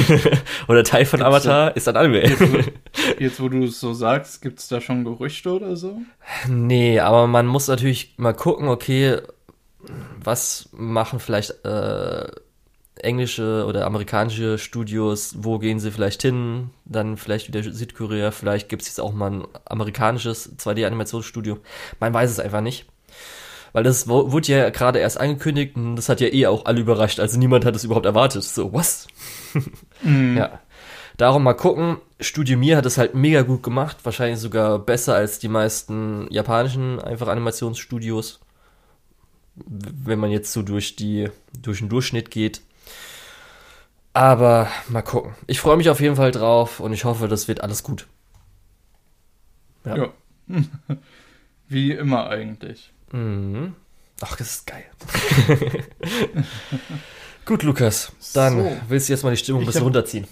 oder 0.69 0.85
Teil 0.85 1.05
von 1.05 1.21
gibt's 1.21 1.35
Avatar 1.35 1.67
da, 1.67 1.69
ist 1.69 1.89
ein 1.89 1.97
Anime. 1.97 2.23
Jetzt, 3.19 3.41
wo, 3.41 3.45
wo 3.45 3.49
du 3.49 3.65
es 3.65 3.81
so 3.81 3.95
sagst, 3.95 4.43
gibt 4.43 4.59
es 4.59 4.69
da 4.69 4.81
schon 4.81 5.05
Gerüchte 5.05 5.51
oder 5.53 5.77
so? 5.77 6.01
Nee, 6.49 7.01
aber 7.01 7.27
man 7.27 7.47
muss 7.47 7.69
natürlich 7.69 8.15
mal 8.17 8.35
gucken, 8.35 8.69
okay, 8.69 9.19
was 10.23 10.69
machen 10.73 11.19
vielleicht 11.19 11.65
äh, 11.65 12.27
englische 12.97 13.65
oder 13.67 13.87
amerikanische 13.87 14.59
Studios, 14.59 15.35
wo 15.39 15.59
gehen 15.59 15.81
sie 15.81 15.91
vielleicht 15.91 16.23
hin? 16.23 16.71
Dann 16.85 17.17
vielleicht 17.17 17.49
wieder 17.49 17.63
Südkorea, 17.63 18.31
vielleicht 18.31 18.69
gibt 18.69 18.83
es 18.83 18.89
jetzt 18.89 19.01
auch 19.01 19.13
mal 19.13 19.31
ein 19.31 19.45
amerikanisches 19.65 20.59
2D-Animationsstudio. 20.59 21.59
Man 22.01 22.15
weiß 22.15 22.31
es 22.31 22.41
einfach 22.41 22.61
nicht. 22.61 22.87
Weil 23.73 23.85
das 23.85 24.07
wurde 24.07 24.53
ja 24.53 24.71
gerade 24.71 24.99
erst 24.99 25.19
angekündigt 25.19 25.77
und 25.77 25.97
das 25.97 26.09
hat 26.09 26.21
ja 26.21 26.29
eh 26.29 26.47
auch 26.47 26.67
alle 26.67 26.81
überrascht. 26.81 27.21
Also 27.21 27.39
niemand 27.39 27.65
hat 27.65 27.75
es 27.75 27.85
überhaupt 27.85 28.07
erwartet. 28.07 28.45
So, 28.45 28.73
was? 28.73 29.07
mm. 30.03 30.37
Ja. 30.37 30.61
Darum 31.17 31.43
mal 31.43 31.55
gucken. 31.55 31.99
Studio 32.21 32.59
Mir 32.59 32.77
hat 32.77 32.87
es 32.87 32.99
halt 32.99 33.15
mega 33.15 33.43
gut 33.43 33.63
gemacht. 33.63 33.99
Wahrscheinlich 34.03 34.41
sogar 34.41 34.79
besser 34.79 35.15
als 35.15 35.39
die 35.39 35.49
meisten 35.49 36.27
japanischen 36.31 37.01
einfach 37.01 37.29
Animationsstudios. 37.29 38.41
Wenn 39.55 40.19
man 40.19 40.31
jetzt 40.31 40.53
so 40.53 40.63
durch 40.63 40.97
die, 40.97 41.31
durch 41.59 41.79
den 41.79 41.89
Durchschnitt 41.89 42.31
geht. 42.31 42.63
Aber 44.13 44.69
mal 44.89 45.03
gucken. 45.03 45.35
Ich 45.47 45.61
freue 45.61 45.79
mich 45.79 45.89
auf 45.89 46.01
jeden 46.01 46.17
Fall 46.17 46.31
drauf 46.31 46.81
und 46.81 46.93
ich 46.93 47.05
hoffe, 47.05 47.29
das 47.29 47.49
wird 47.49 47.63
alles 47.63 47.83
gut. 47.83 48.07
Ja. 49.85 49.97
ja. 49.97 50.09
Wie 51.69 51.93
immer 51.93 52.29
eigentlich. 52.29 52.93
Mhm. 53.13 53.75
Ach, 54.21 54.37
das 54.37 54.55
ist 54.55 54.67
geil. 54.67 54.85
gut, 57.45 57.63
Lukas. 57.63 58.13
Dann 58.35 58.59
so. 58.59 58.77
willst 58.89 59.09
du 59.09 59.13
jetzt 59.13 59.25
mal 59.25 59.31
die 59.31 59.37
Stimmung 59.37 59.63
ein 59.63 59.67
bisschen 59.67 59.81
hab, 59.81 59.87
runterziehen. 59.87 60.27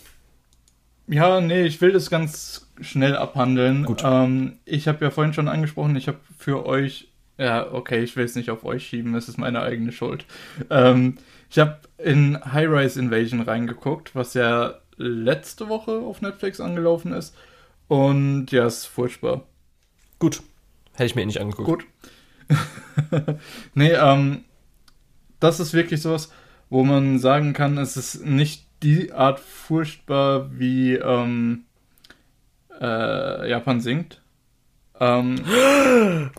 Ja, 1.08 1.40
nee, 1.40 1.64
ich 1.64 1.80
will 1.80 1.92
das 1.92 2.08
ganz 2.08 2.68
schnell 2.80 3.16
abhandeln. 3.16 3.84
Gut. 3.84 4.02
Ähm, 4.04 4.58
ich 4.64 4.86
habe 4.86 5.04
ja 5.04 5.10
vorhin 5.10 5.34
schon 5.34 5.48
angesprochen, 5.48 5.96
ich 5.96 6.06
habe 6.06 6.18
für 6.38 6.66
euch, 6.66 7.08
ja, 7.36 7.72
okay, 7.72 8.02
ich 8.02 8.14
will 8.16 8.24
es 8.24 8.36
nicht 8.36 8.50
auf 8.50 8.64
euch 8.64 8.86
schieben, 8.86 9.14
es 9.16 9.28
ist 9.28 9.38
meine 9.38 9.60
eigene 9.60 9.90
Schuld. 9.90 10.24
Ähm, 10.70 11.18
ich 11.50 11.58
habe 11.58 11.80
in 11.98 12.38
High 12.52 12.68
Rise 12.68 13.00
Invasion 13.00 13.40
reingeguckt, 13.40 14.14
was 14.14 14.34
ja 14.34 14.74
letzte 14.96 15.68
Woche 15.68 15.92
auf 15.98 16.22
Netflix 16.22 16.60
angelaufen 16.60 17.12
ist. 17.12 17.34
Und 17.88 18.52
ja, 18.52 18.66
ist 18.66 18.86
furchtbar. 18.86 19.42
Gut. 20.20 20.42
Hätte 20.92 21.06
ich 21.06 21.14
mir 21.16 21.22
eh 21.22 21.26
nicht 21.26 21.40
angeguckt. 21.40 21.68
Gut. 21.68 21.86
nee, 23.74 23.92
ähm, 23.92 24.44
das 25.38 25.60
ist 25.60 25.72
wirklich 25.72 26.02
sowas, 26.02 26.30
wo 26.68 26.84
man 26.84 27.18
sagen 27.18 27.52
kann, 27.52 27.78
es 27.78 27.96
ist 27.96 28.24
nicht 28.24 28.66
die 28.82 29.12
Art 29.12 29.40
furchtbar, 29.40 30.58
wie 30.58 30.94
ähm, 30.94 31.64
äh, 32.80 33.50
Japan 33.50 33.80
singt. 33.80 34.20
Ähm, 34.98 35.36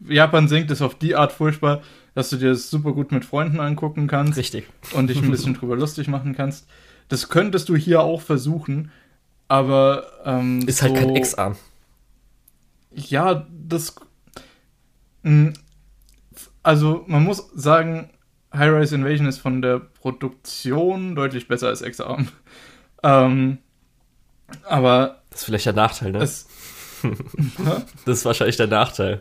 Japan 0.00 0.48
singt 0.48 0.70
ist 0.70 0.82
auf 0.82 0.94
die 0.94 1.16
Art 1.16 1.32
furchtbar, 1.32 1.82
dass 2.14 2.30
du 2.30 2.36
dir 2.36 2.50
das 2.50 2.70
super 2.70 2.92
gut 2.92 3.12
mit 3.12 3.24
Freunden 3.24 3.60
angucken 3.60 4.06
kannst. 4.06 4.38
Richtig. 4.38 4.66
Und 4.92 5.08
dich 5.08 5.22
ein 5.22 5.30
bisschen 5.30 5.54
drüber 5.58 5.76
lustig 5.76 6.08
machen 6.08 6.34
kannst. 6.34 6.66
Das 7.08 7.28
könntest 7.28 7.68
du 7.68 7.76
hier 7.76 8.00
auch 8.02 8.20
versuchen, 8.20 8.90
aber. 9.48 10.06
Ähm, 10.24 10.66
ist 10.66 10.78
so, 10.78 10.86
halt 10.86 10.96
kein 10.96 11.14
Ex-Arm. 11.16 11.56
Ja, 12.92 13.46
das. 13.50 13.96
Mh, 15.26 15.54
also, 16.62 17.04
man 17.08 17.24
muss 17.24 17.48
sagen, 17.54 18.10
High-Rise 18.54 18.94
Invasion 18.94 19.26
ist 19.26 19.38
von 19.38 19.60
der 19.60 19.80
Produktion 19.80 21.16
deutlich 21.16 21.48
besser 21.48 21.68
als 21.68 21.82
Ex-Arm. 21.82 22.28
Ähm, 23.02 23.58
aber. 24.64 25.20
Das 25.30 25.40
ist 25.40 25.44
vielleicht 25.44 25.66
der 25.66 25.74
Nachteil, 25.74 26.12
ne? 26.12 26.18
Es, 26.18 26.48
das 28.06 28.18
ist 28.18 28.24
wahrscheinlich 28.24 28.56
der 28.56 28.66
Nachteil. 28.66 29.20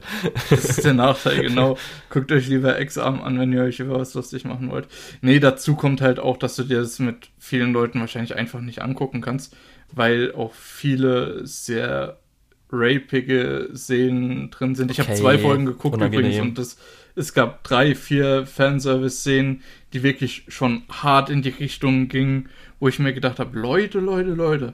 Das 0.49 0.63
ist 0.63 0.85
der 0.85 0.93
Nachteil, 0.93 1.41
genau. 1.41 1.77
Guckt 2.09 2.31
euch 2.31 2.47
lieber 2.47 2.79
Ex-Arm 2.79 3.21
an, 3.21 3.37
wenn 3.37 3.51
ihr 3.51 3.61
euch 3.61 3.81
über 3.81 3.99
was 3.99 4.13
lustig 4.13 4.45
machen 4.45 4.71
wollt. 4.71 4.87
Nee, 5.21 5.39
dazu 5.39 5.75
kommt 5.75 6.01
halt 6.01 6.19
auch, 6.19 6.37
dass 6.37 6.55
du 6.55 6.63
dir 6.63 6.79
das 6.79 6.97
mit 6.97 7.29
vielen 7.37 7.73
Leuten 7.73 7.99
wahrscheinlich 7.99 8.35
einfach 8.35 8.61
nicht 8.61 8.81
angucken 8.81 9.21
kannst, 9.21 9.55
weil 9.91 10.33
auch 10.33 10.53
viele 10.53 11.45
sehr 11.45 12.17
rapige 12.71 13.69
Szenen 13.75 14.49
drin 14.51 14.75
sind. 14.75 14.91
Ich 14.91 14.99
habe 14.99 15.09
Okay, 15.11 15.19
zwei 15.21 15.37
Folgen 15.37 15.65
geguckt 15.65 15.95
unangenehm. 15.95 16.25
übrigens 16.25 16.41
und 16.41 16.57
das, 16.57 16.77
es 17.15 17.33
gab 17.33 17.63
drei, 17.63 17.95
vier 17.95 18.45
Fanservice-Szenen, 18.45 19.61
die 19.93 20.03
wirklich 20.03 20.45
schon 20.49 20.83
hart 20.89 21.29
in 21.29 21.41
die 21.41 21.49
Richtung 21.49 22.07
gingen, 22.07 22.49
wo 22.79 22.87
ich 22.87 22.99
mir 22.99 23.13
gedacht 23.13 23.39
habe, 23.39 23.57
Leute, 23.57 23.99
Leute, 23.99 24.31
Leute, 24.31 24.73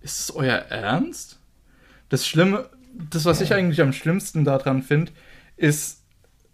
ist 0.00 0.20
es 0.20 0.34
euer 0.34 0.56
Ernst? 0.56 1.38
Das 2.08 2.26
Schlimme, 2.26 2.68
das, 3.10 3.24
was 3.24 3.40
ich 3.40 3.52
eigentlich 3.52 3.80
am 3.80 3.92
schlimmsten 3.92 4.44
daran 4.44 4.82
finde, 4.82 5.12
ist, 5.56 6.02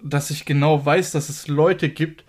dass 0.03 0.31
ich 0.31 0.45
genau 0.45 0.85
weiß, 0.85 1.13
dass 1.13 1.29
es 1.29 1.49
Leute 1.49 1.89
gibt, 1.89 2.25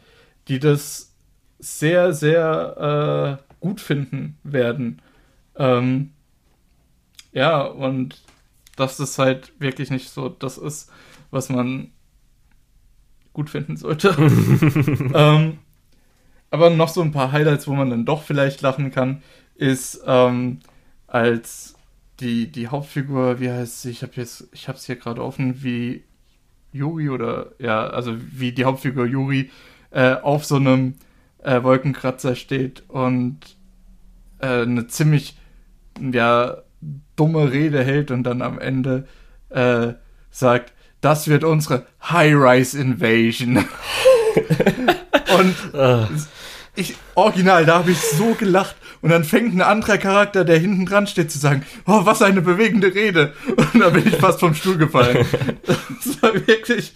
die 0.47 0.59
das 0.59 1.13
sehr, 1.59 2.13
sehr 2.13 3.39
äh, 3.39 3.53
gut 3.59 3.81
finden 3.81 4.37
werden. 4.43 5.01
Ähm, 5.55 6.11
ja, 7.31 7.61
und 7.61 8.21
dass 8.75 8.97
das 8.97 9.17
halt 9.19 9.53
wirklich 9.59 9.91
nicht 9.91 10.09
so 10.09 10.29
das 10.29 10.57
ist, 10.57 10.91
was 11.31 11.49
man 11.49 11.91
gut 13.33 13.49
finden 13.49 13.77
sollte. 13.77 14.09
ähm, 15.13 15.59
aber 16.51 16.69
noch 16.69 16.89
so 16.89 17.01
ein 17.01 17.11
paar 17.11 17.31
Highlights, 17.31 17.67
wo 17.67 17.73
man 17.73 17.89
dann 17.89 18.05
doch 18.05 18.23
vielleicht 18.23 18.61
lachen 18.61 18.91
kann, 18.91 19.23
ist 19.55 20.01
ähm, 20.05 20.59
als 21.07 21.75
die, 22.19 22.51
die 22.51 22.67
Hauptfigur, 22.67 23.39
wie 23.39 23.49
heißt 23.49 23.81
sie? 23.81 23.89
Ich 23.89 24.03
habe 24.03 24.13
jetzt, 24.15 24.47
ich 24.51 24.67
habe 24.67 24.77
es 24.77 24.85
hier 24.85 24.95
gerade 24.95 25.23
offen, 25.23 25.63
wie 25.63 26.03
Yuri 26.71 27.09
oder 27.09 27.51
ja, 27.59 27.87
also 27.87 28.15
wie 28.17 28.51
die 28.51 28.65
Hauptfigur 28.65 29.05
Yuri 29.05 29.51
äh, 29.91 30.13
auf 30.13 30.45
so 30.45 30.55
einem 30.55 30.95
äh, 31.39 31.61
Wolkenkratzer 31.63 32.35
steht 32.35 32.83
und 32.87 33.39
äh, 34.39 34.61
eine 34.61 34.87
ziemlich 34.87 35.35
ja 35.99 36.57
dumme 37.15 37.51
Rede 37.51 37.83
hält 37.83 38.11
und 38.11 38.23
dann 38.23 38.41
am 38.41 38.59
Ende 38.59 39.07
äh, 39.49 39.93
sagt, 40.31 40.73
das 41.01 41.27
wird 41.27 41.43
unsere 41.43 41.85
High-Rise 42.01 42.79
Invasion. 42.79 43.57
und 45.37 45.55
Ah, 45.73 46.07
ich, 46.75 46.95
original, 47.15 47.65
da 47.65 47.79
habe 47.79 47.91
ich 47.91 47.99
so 47.99 48.33
gelacht. 48.33 48.75
Und 49.01 49.09
dann 49.09 49.23
fängt 49.23 49.53
ein 49.53 49.61
anderer 49.61 49.97
Charakter, 49.97 50.45
der 50.45 50.57
hinten 50.57 50.85
dran 50.85 51.07
steht, 51.07 51.31
zu 51.31 51.37
sagen, 51.37 51.65
oh, 51.85 52.05
was 52.05 52.21
eine 52.21 52.41
bewegende 52.41 52.93
Rede. 52.93 53.33
Und 53.47 53.79
da 53.79 53.89
bin 53.89 54.07
ich 54.07 54.15
fast 54.15 54.39
vom 54.39 54.55
Stuhl 54.55 54.77
gefallen. 54.77 55.25
das 55.65 56.21
war 56.21 56.33
wirklich, 56.33 56.93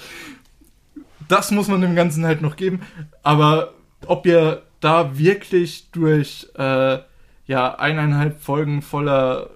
das 1.27 1.51
muss 1.51 1.67
man 1.67 1.81
dem 1.81 1.95
Ganzen 1.95 2.25
halt 2.25 2.41
noch 2.41 2.55
geben. 2.55 2.81
Aber 3.23 3.73
ob 4.05 4.25
ihr 4.25 4.63
da 4.79 5.17
wirklich 5.17 5.91
durch, 5.91 6.47
äh, 6.57 6.99
ja, 7.45 7.75
eineinhalb 7.75 8.41
Folgen 8.41 8.81
voller 8.81 9.49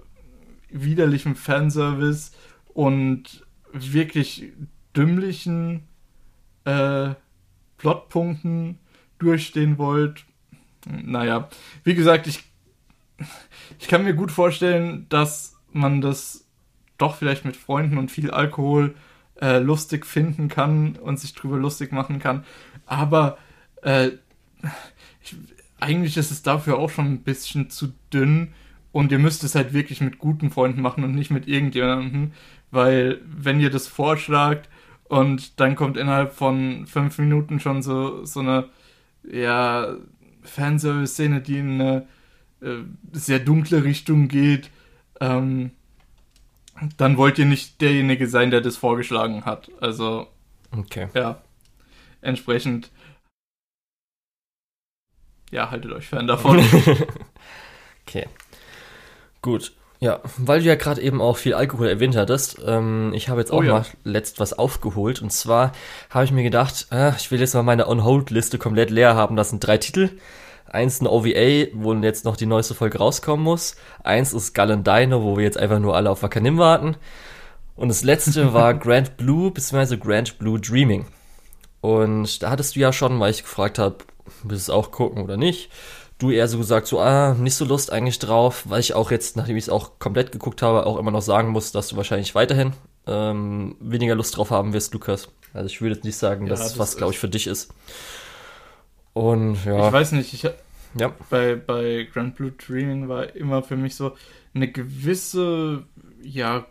widerlichem 0.72 1.36
Fanservice 1.36 2.32
und 2.74 3.46
wirklich 3.74 4.54
dümmlichen, 4.96 5.84
äh, 6.66 7.12
Plotpunkten 7.78 8.78
durchstehen 9.18 9.78
wollt. 9.78 10.26
Naja, 10.86 11.50
wie 11.84 11.96
gesagt, 11.96 12.28
ich, 12.28 12.44
ich 13.80 13.88
kann 13.88 14.04
mir 14.04 14.14
gut 14.14 14.32
vorstellen, 14.32 15.08
dass 15.10 15.58
man 15.72 16.02
das 16.02 16.46
doch 16.98 17.16
vielleicht 17.16 17.46
mit 17.46 17.56
Freunden 17.56 17.98
und 17.98 18.12
viel 18.12 18.30
Alkohol 18.30 18.96
äh, 19.40 19.58
lustig 19.58 20.06
finden 20.06 20.48
kann 20.48 20.96
und 20.96 21.20
sich 21.20 21.34
drüber 21.34 21.58
lustig 21.58 21.92
machen 21.92 22.20
kann. 22.20 22.46
Aber 22.86 23.38
äh, 23.82 24.12
ich, 25.24 25.36
eigentlich 25.80 26.18
ist 26.18 26.30
es 26.32 26.44
dafür 26.44 26.78
auch 26.78 26.92
schon 26.92 27.08
ein 27.08 27.24
bisschen 27.24 27.70
zu 27.70 27.94
dünn 28.14 28.54
und 28.92 29.12
ihr 29.12 29.20
müsst 29.20 29.44
es 29.44 29.56
halt 29.56 29.74
wirklich 29.74 30.02
mit 30.02 30.20
guten 30.20 30.52
Freunden 30.52 30.82
machen 30.82 31.04
und 31.04 31.16
nicht 31.16 31.32
mit 31.32 31.48
irgendjemandem, 31.48 32.34
weil 32.72 33.22
wenn 33.26 33.60
ihr 33.60 33.70
das 33.70 33.88
vorschlagt 33.88 34.70
und 35.06 35.60
dann 35.60 35.76
kommt 35.76 35.98
innerhalb 35.98 36.34
von 36.34 36.86
fünf 36.88 37.18
Minuten 37.18 37.60
schon 37.60 37.82
so, 37.82 38.26
so 38.26 38.40
eine 38.40 38.70
ja, 39.24 39.96
Fanservice-Szene, 40.44 41.42
die 41.42 41.58
in 41.58 41.82
eine 41.82 42.08
äh, 42.62 42.84
sehr 43.12 43.40
dunkle 43.40 43.84
Richtung 43.84 44.28
geht, 44.28 44.70
ähm, 45.20 45.72
dann 46.98 47.18
wollt 47.18 47.38
ihr 47.38 47.46
nicht 47.46 47.82
derjenige 47.82 48.28
sein, 48.28 48.52
der 48.52 48.62
das 48.62 48.78
vorgeschlagen 48.78 49.46
hat. 49.46 49.70
Also, 49.80 50.28
okay. 50.72 51.10
ja, 51.14 51.42
entsprechend, 52.22 52.90
ja, 55.52 55.70
haltet 55.70 55.92
euch 55.92 56.08
fern 56.08 56.28
davon. 56.28 56.60
okay. 58.08 58.28
Gut. 59.42 59.74
Ja, 60.00 60.20
weil 60.38 60.62
du 60.62 60.66
ja 60.66 60.74
gerade 60.76 61.00
eben 61.00 61.22
auch 61.22 61.38
viel 61.38 61.54
Alkohol 61.54 61.88
erwähnt 61.88 62.16
hattest, 62.16 62.58
ähm, 62.66 63.14
ich 63.14 63.30
habe 63.30 63.40
jetzt 63.40 63.52
Oh 63.52 63.58
auch 63.58 63.64
ja. 63.64 63.74
mal 63.74 63.86
letzt 64.04 64.40
was 64.40 64.54
aufgeholt. 64.54 65.22
Und 65.22 65.32
zwar 65.32 65.74
habe 66.10 66.26
ich 66.26 66.32
mir 66.32 66.42
gedacht, 66.42 66.88
äh, 66.92 67.16
ich 67.18 67.30
will 67.30 67.40
jetzt 67.40 67.54
mal 67.54 67.62
meine 67.62 67.88
On-Hold-Liste 67.88 68.58
komplett 68.58 68.90
leer 68.90 69.16
haben. 69.16 69.36
Das 69.36 69.52
sind 69.52 69.60
drei 69.60 69.78
Titel. 69.78 70.10
Eins 70.66 71.02
ein 71.02 71.08
OVA, 71.08 71.68
wo 71.74 71.94
jetzt 71.94 72.26
noch 72.26 72.36
die 72.36 72.48
neueste 72.48 72.74
Folge 72.74 72.98
rauskommen 72.98 73.44
muss. 73.44 73.76
Eins 74.04 74.34
ist 74.34 74.56
Gull 74.56 74.72
and 74.72 74.88
Dino, 74.88 75.22
wo 75.22 75.38
wir 75.38 75.44
jetzt 75.44 75.58
einfach 75.60 75.80
nur 75.80 75.96
alle 75.96 76.10
auf 76.10 76.24
Wakanim 76.24 76.58
warten. 76.58 76.96
Und 77.76 77.90
das 77.90 78.04
letzte 78.04 78.54
war 78.54 78.74
Grand 78.80 79.18
Blue, 79.18 79.52
beziehungsweise 79.52 80.00
Grand 80.00 80.40
Blue 80.40 80.60
Dreaming. 80.60 81.06
Und 81.82 82.42
da 82.42 82.50
hattest 82.50 82.76
du 82.76 82.80
ja 82.80 82.92
schon, 82.92 83.20
weil 83.20 83.32
ich 83.32 83.44
gefragt 83.44 83.78
habe, 83.78 83.98
willst 84.44 84.68
du 84.68 84.72
es 84.72 84.76
auch 84.76 84.92
gucken 84.92 85.24
oder 85.24 85.38
nicht? 85.38 85.70
Du 86.22 86.30
eher 86.30 86.48
so 86.48 86.60
gesagt, 86.60 86.86
so, 86.86 87.00
ah, 87.00 87.34
nicht 87.34 87.56
so 87.56 87.66
Lust 87.66 87.92
eigentlich 87.92 88.20
drauf, 88.20 88.64
weil 88.70 88.80
ich 88.80 88.94
auch 88.94 89.10
jetzt, 89.10 89.36
nachdem 89.38 89.58
ich 89.58 89.64
es 89.66 89.70
auch 89.70 89.98
komplett 89.98 90.32
geguckt 90.32 90.62
habe, 90.62 90.86
auch 90.86 90.98
immer 90.98 91.10
noch 91.10 91.22
sagen 91.24 91.50
muss, 91.50 91.72
dass 91.72 91.88
du 91.88 91.98
wahrscheinlich 91.98 92.36
weiterhin 92.36 92.74
ähm, 93.08 93.76
weniger 93.80 94.14
Lust 94.14 94.38
drauf 94.38 94.52
haben 94.52 94.72
wirst, 94.74 94.94
Lukas. 94.94 95.30
Also 95.54 95.66
ich 95.66 95.82
würde 95.82 95.96
jetzt 95.96 96.04
nicht 96.06 96.18
sagen, 96.18 96.46
Ja, 96.46 96.52
dass 96.52 96.60
das 96.60 96.78
was, 96.78 96.96
glaube 96.96 97.12
ich, 97.14 97.18
für 97.20 97.28
dich 97.28 97.48
ist. 97.48 97.74
Und 99.14 99.66
ja, 99.66 99.88
Ich 99.88 99.94
weiß 99.94 100.12
nicht, 100.14 100.34
ich, 100.34 100.44
ja, 100.44 101.12
bei, 101.30 101.56
bei 101.56 102.08
Grand 102.14 102.36
Blue 102.36 102.52
Dreaming 102.52 103.10
war 103.10 103.36
immer 103.36 103.64
für 103.64 103.76
mich 103.76 103.96
so 103.96 104.16
eine 104.54 104.72
gewisse, 104.72 105.84
ja, 106.22 106.66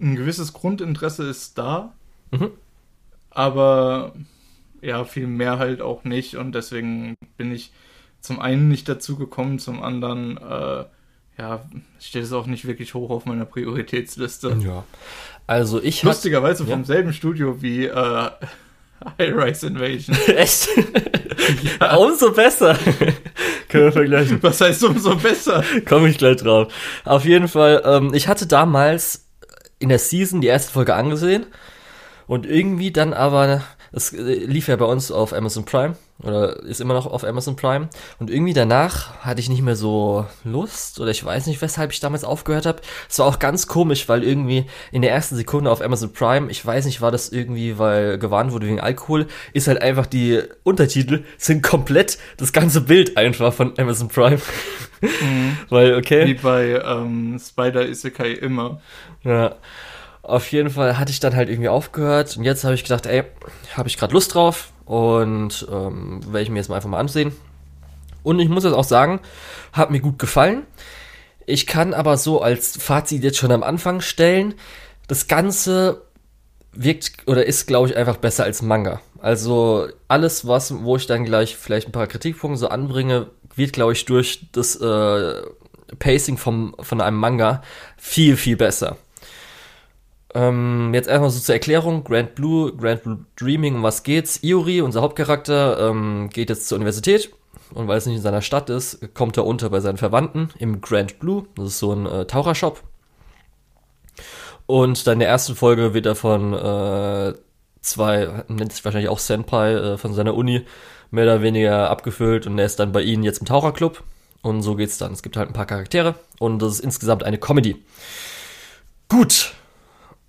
ein 0.00 0.16
gewisses 0.16 0.52
Grundinteresse 0.52 1.28
ist 1.28 1.58
da, 1.58 1.94
Mhm. 2.32 2.50
aber 3.30 4.14
ja, 4.82 5.04
viel 5.04 5.28
mehr 5.28 5.58
halt 5.60 5.80
auch 5.80 6.02
nicht 6.02 6.36
und 6.36 6.52
deswegen 6.56 7.14
bin 7.36 7.52
ich 7.52 7.72
zum 8.26 8.40
einen 8.40 8.68
nicht 8.68 8.88
dazu 8.88 9.16
gekommen, 9.16 9.58
zum 9.58 9.82
anderen, 9.82 10.36
äh, 10.38 10.84
ja, 11.38 11.62
steht 12.00 12.24
es 12.24 12.32
auch 12.32 12.46
nicht 12.46 12.66
wirklich 12.66 12.94
hoch 12.94 13.10
auf 13.10 13.24
meiner 13.26 13.44
Prioritätsliste. 13.44 14.56
ja. 14.64 14.84
Also 15.48 15.80
ich 15.80 15.98
hatte 15.98 16.08
Lustigerweise 16.08 16.64
Ja. 16.64 16.70
vom 16.70 16.84
selben 16.84 17.12
Studio 17.12 17.62
wie 17.62 17.84
äh, 17.86 17.92
High 19.18 19.32
Rise 19.36 19.68
Invasion. 19.68 20.16
echt 20.36 20.68
umso 21.98 22.32
besser. 22.32 22.76
Können 23.68 23.84
wir 23.84 23.92
vergleichen. 23.92 24.42
Was 24.42 24.60
heißt 24.60 24.82
umso 24.84 25.14
besser? 25.16 25.62
Komme 25.88 26.08
ich 26.08 26.18
gleich 26.18 26.36
drauf. 26.38 26.72
Auf 27.04 27.24
jeden 27.24 27.46
Fall, 27.48 27.82
ähm, 27.84 28.12
ich 28.14 28.26
hatte 28.28 28.46
damals 28.46 29.26
in 29.78 29.88
der 29.88 29.98
Season 30.00 30.40
die 30.40 30.46
erste 30.48 30.72
Folge 30.72 30.94
angesehen 30.94 31.46
und 32.26 32.44
irgendwie 32.46 32.90
dann 32.90 33.12
aber, 33.12 33.62
es 33.92 34.12
äh, 34.12 34.20
lief 34.20 34.68
ja 34.68 34.76
bei 34.76 34.84
uns 34.84 35.10
auf 35.10 35.32
Amazon 35.32 35.64
Prime 35.64 35.96
oder 36.22 36.62
ist 36.62 36.80
immer 36.80 36.94
noch 36.94 37.06
auf 37.06 37.24
Amazon 37.24 37.56
Prime 37.56 37.88
und 38.18 38.30
irgendwie 38.30 38.54
danach 38.54 39.18
hatte 39.18 39.40
ich 39.40 39.48
nicht 39.48 39.62
mehr 39.62 39.76
so 39.76 40.24
Lust 40.44 40.98
oder 41.00 41.10
ich 41.10 41.24
weiß 41.24 41.46
nicht, 41.46 41.60
weshalb 41.60 41.92
ich 41.92 42.00
damals 42.00 42.24
aufgehört 42.24 42.66
habe. 42.66 42.80
Es 43.08 43.18
war 43.18 43.26
auch 43.26 43.38
ganz 43.38 43.66
komisch, 43.66 44.08
weil 44.08 44.24
irgendwie 44.24 44.66
in 44.92 45.02
der 45.02 45.12
ersten 45.12 45.36
Sekunde 45.36 45.70
auf 45.70 45.82
Amazon 45.82 46.12
Prime, 46.12 46.50
ich 46.50 46.64
weiß 46.64 46.86
nicht, 46.86 47.00
war 47.00 47.10
das 47.10 47.28
irgendwie, 47.28 47.78
weil 47.78 48.18
gewarnt 48.18 48.52
wurde 48.52 48.66
wegen 48.66 48.80
Alkohol, 48.80 49.26
ist 49.52 49.68
halt 49.68 49.82
einfach 49.82 50.06
die 50.06 50.42
Untertitel 50.62 51.24
sind 51.36 51.62
komplett 51.62 52.18
das 52.38 52.52
ganze 52.52 52.80
Bild 52.80 53.16
einfach 53.16 53.52
von 53.52 53.78
Amazon 53.78 54.08
Prime. 54.08 54.40
Weil, 55.68 55.94
okay. 55.96 56.26
Wie 56.26 56.34
bei 56.34 56.80
ähm, 56.84 57.38
Spider 57.38 57.86
Isekai 57.86 58.32
immer. 58.32 58.80
Ja. 59.24 59.56
Auf 60.26 60.50
jeden 60.50 60.70
Fall 60.70 60.98
hatte 60.98 61.12
ich 61.12 61.20
dann 61.20 61.36
halt 61.36 61.48
irgendwie 61.48 61.68
aufgehört 61.68 62.36
und 62.36 62.42
jetzt 62.42 62.64
habe 62.64 62.74
ich 62.74 62.82
gedacht, 62.82 63.06
ey, 63.06 63.22
habe 63.76 63.88
ich 63.88 63.96
gerade 63.96 64.12
Lust 64.12 64.34
drauf 64.34 64.72
und 64.84 65.64
ähm, 65.70 66.20
werde 66.24 66.42
ich 66.42 66.50
mir 66.50 66.58
jetzt 66.58 66.68
mal 66.68 66.74
einfach 66.74 66.88
mal 66.88 66.98
ansehen. 66.98 67.30
Und 68.24 68.40
ich 68.40 68.48
muss 68.48 68.64
jetzt 68.64 68.72
auch 68.72 68.82
sagen, 68.82 69.20
hat 69.72 69.92
mir 69.92 70.00
gut 70.00 70.18
gefallen. 70.18 70.62
Ich 71.46 71.68
kann 71.68 71.94
aber 71.94 72.16
so 72.16 72.42
als 72.42 72.76
Fazit 72.76 73.22
jetzt 73.22 73.38
schon 73.38 73.52
am 73.52 73.62
Anfang 73.62 74.00
stellen, 74.00 74.54
das 75.06 75.28
Ganze 75.28 76.02
wirkt 76.72 77.28
oder 77.28 77.46
ist, 77.46 77.68
glaube 77.68 77.86
ich, 77.86 77.96
einfach 77.96 78.16
besser 78.16 78.42
als 78.42 78.62
Manga. 78.62 79.00
Also 79.20 79.86
alles, 80.08 80.44
was, 80.44 80.82
wo 80.82 80.96
ich 80.96 81.06
dann 81.06 81.24
gleich 81.24 81.56
vielleicht 81.56 81.86
ein 81.86 81.92
paar 81.92 82.08
Kritikpunkte 82.08 82.58
so 82.58 82.68
anbringe, 82.68 83.28
wird, 83.54 83.74
glaube 83.74 83.92
ich, 83.92 84.04
durch 84.06 84.48
das 84.50 84.74
äh, 84.74 85.42
Pacing 86.00 86.36
vom, 86.36 86.74
von 86.80 87.00
einem 87.00 87.16
Manga 87.16 87.62
viel, 87.96 88.36
viel 88.36 88.56
besser. 88.56 88.96
Ähm, 90.36 90.92
jetzt 90.92 91.08
erstmal 91.08 91.30
so 91.30 91.40
zur 91.40 91.54
Erklärung. 91.54 92.04
Grand 92.04 92.34
Blue, 92.34 92.70
Grand 92.76 93.02
Blue 93.02 93.24
Dreaming, 93.36 93.76
um 93.76 93.82
was 93.82 94.02
geht's? 94.02 94.42
Iori, 94.42 94.82
unser 94.82 95.00
Hauptcharakter, 95.00 95.88
ähm, 95.88 96.28
geht 96.30 96.50
jetzt 96.50 96.68
zur 96.68 96.76
Universität 96.76 97.30
und 97.72 97.88
weil 97.88 97.96
es 97.96 98.04
nicht 98.04 98.16
in 98.16 98.22
seiner 98.22 98.42
Stadt 98.42 98.68
ist, 98.68 99.14
kommt 99.14 99.38
er 99.38 99.46
unter 99.46 99.70
bei 99.70 99.80
seinen 99.80 99.96
Verwandten 99.96 100.50
im 100.58 100.82
Grand 100.82 101.18
Blue. 101.20 101.46
Das 101.54 101.68
ist 101.68 101.78
so 101.78 101.90
ein 101.92 102.04
äh, 102.04 102.26
Tauchershop. 102.26 102.82
Und 104.66 105.06
dann 105.06 105.14
in 105.14 105.20
der 105.20 105.28
ersten 105.30 105.56
Folge 105.56 105.94
wird 105.94 106.04
er 106.04 106.14
von 106.14 106.52
äh, 106.52 107.32
zwei, 107.80 108.44
nennt 108.48 108.72
sich 108.72 108.84
wahrscheinlich 108.84 109.08
auch 109.08 109.20
Senpai, 109.20 109.72
äh, 109.72 109.96
von 109.96 110.12
seiner 110.12 110.34
Uni, 110.34 110.66
mehr 111.10 111.24
oder 111.24 111.40
weniger 111.40 111.88
abgefüllt 111.88 112.46
und 112.46 112.58
er 112.58 112.66
ist 112.66 112.78
dann 112.78 112.92
bei 112.92 113.00
ihnen 113.00 113.22
jetzt 113.22 113.38
im 113.38 113.46
Taucherclub. 113.46 114.02
Und 114.42 114.60
so 114.60 114.74
geht's 114.74 114.98
dann. 114.98 115.12
Es 115.12 115.22
gibt 115.22 115.38
halt 115.38 115.48
ein 115.48 115.54
paar 115.54 115.66
Charaktere 115.66 116.14
und 116.38 116.60
das 116.60 116.74
ist 116.74 116.80
insgesamt 116.80 117.24
eine 117.24 117.38
Comedy. 117.38 117.82
Gut. 119.08 119.54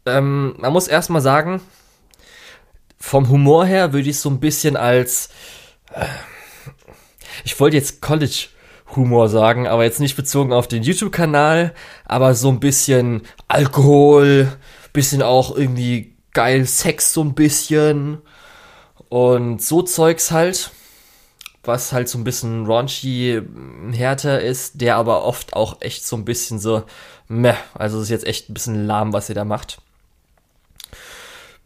Ähm, 0.07 0.55
man 0.57 0.73
muss 0.73 0.87
erstmal 0.87 1.21
sagen, 1.21 1.61
vom 2.99 3.29
Humor 3.29 3.65
her 3.65 3.93
würde 3.93 4.09
ich 4.09 4.19
so 4.19 4.29
ein 4.29 4.39
bisschen 4.39 4.75
als. 4.75 5.29
Äh, 5.93 6.05
ich 7.43 7.59
wollte 7.59 7.77
jetzt 7.77 8.01
College 8.01 8.47
Humor 8.95 9.29
sagen, 9.29 9.67
aber 9.67 9.83
jetzt 9.83 9.99
nicht 9.99 10.15
bezogen 10.15 10.53
auf 10.53 10.67
den 10.67 10.83
YouTube-Kanal, 10.83 11.73
aber 12.05 12.33
so 12.33 12.49
ein 12.49 12.59
bisschen 12.59 13.21
Alkohol, 13.47 14.51
bisschen 14.93 15.21
auch 15.21 15.55
irgendwie 15.55 16.15
geil 16.33 16.65
Sex 16.65 17.13
so 17.13 17.21
ein 17.21 17.35
bisschen 17.35 18.19
und 19.09 19.61
so 19.61 19.81
Zeugs 19.81 20.31
halt, 20.31 20.71
was 21.63 21.91
halt 21.91 22.09
so 22.09 22.17
ein 22.17 22.23
bisschen 22.23 22.65
raunchy 22.65 23.41
härter 23.91 24.41
ist, 24.41 24.81
der 24.81 24.95
aber 24.95 25.23
oft 25.25 25.53
auch 25.53 25.81
echt 25.81 26.05
so 26.05 26.15
ein 26.15 26.25
bisschen 26.25 26.59
so 26.59 26.83
meh, 27.27 27.53
also 27.73 28.01
ist 28.01 28.09
jetzt 28.09 28.25
echt 28.25 28.49
ein 28.49 28.53
bisschen 28.53 28.85
lahm, 28.85 29.13
was 29.13 29.29
ihr 29.29 29.35
da 29.35 29.45
macht. 29.45 29.79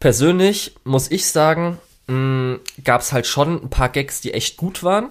Persönlich 0.02 0.74
muss 0.82 1.12
ich 1.12 1.28
sagen, 1.28 1.78
gab 2.82 3.02
es 3.02 3.12
halt 3.12 3.24
schon 3.24 3.62
ein 3.62 3.70
paar 3.70 3.88
Gags, 3.88 4.20
die 4.20 4.34
echt 4.34 4.56
gut 4.56 4.82
waren. 4.82 5.10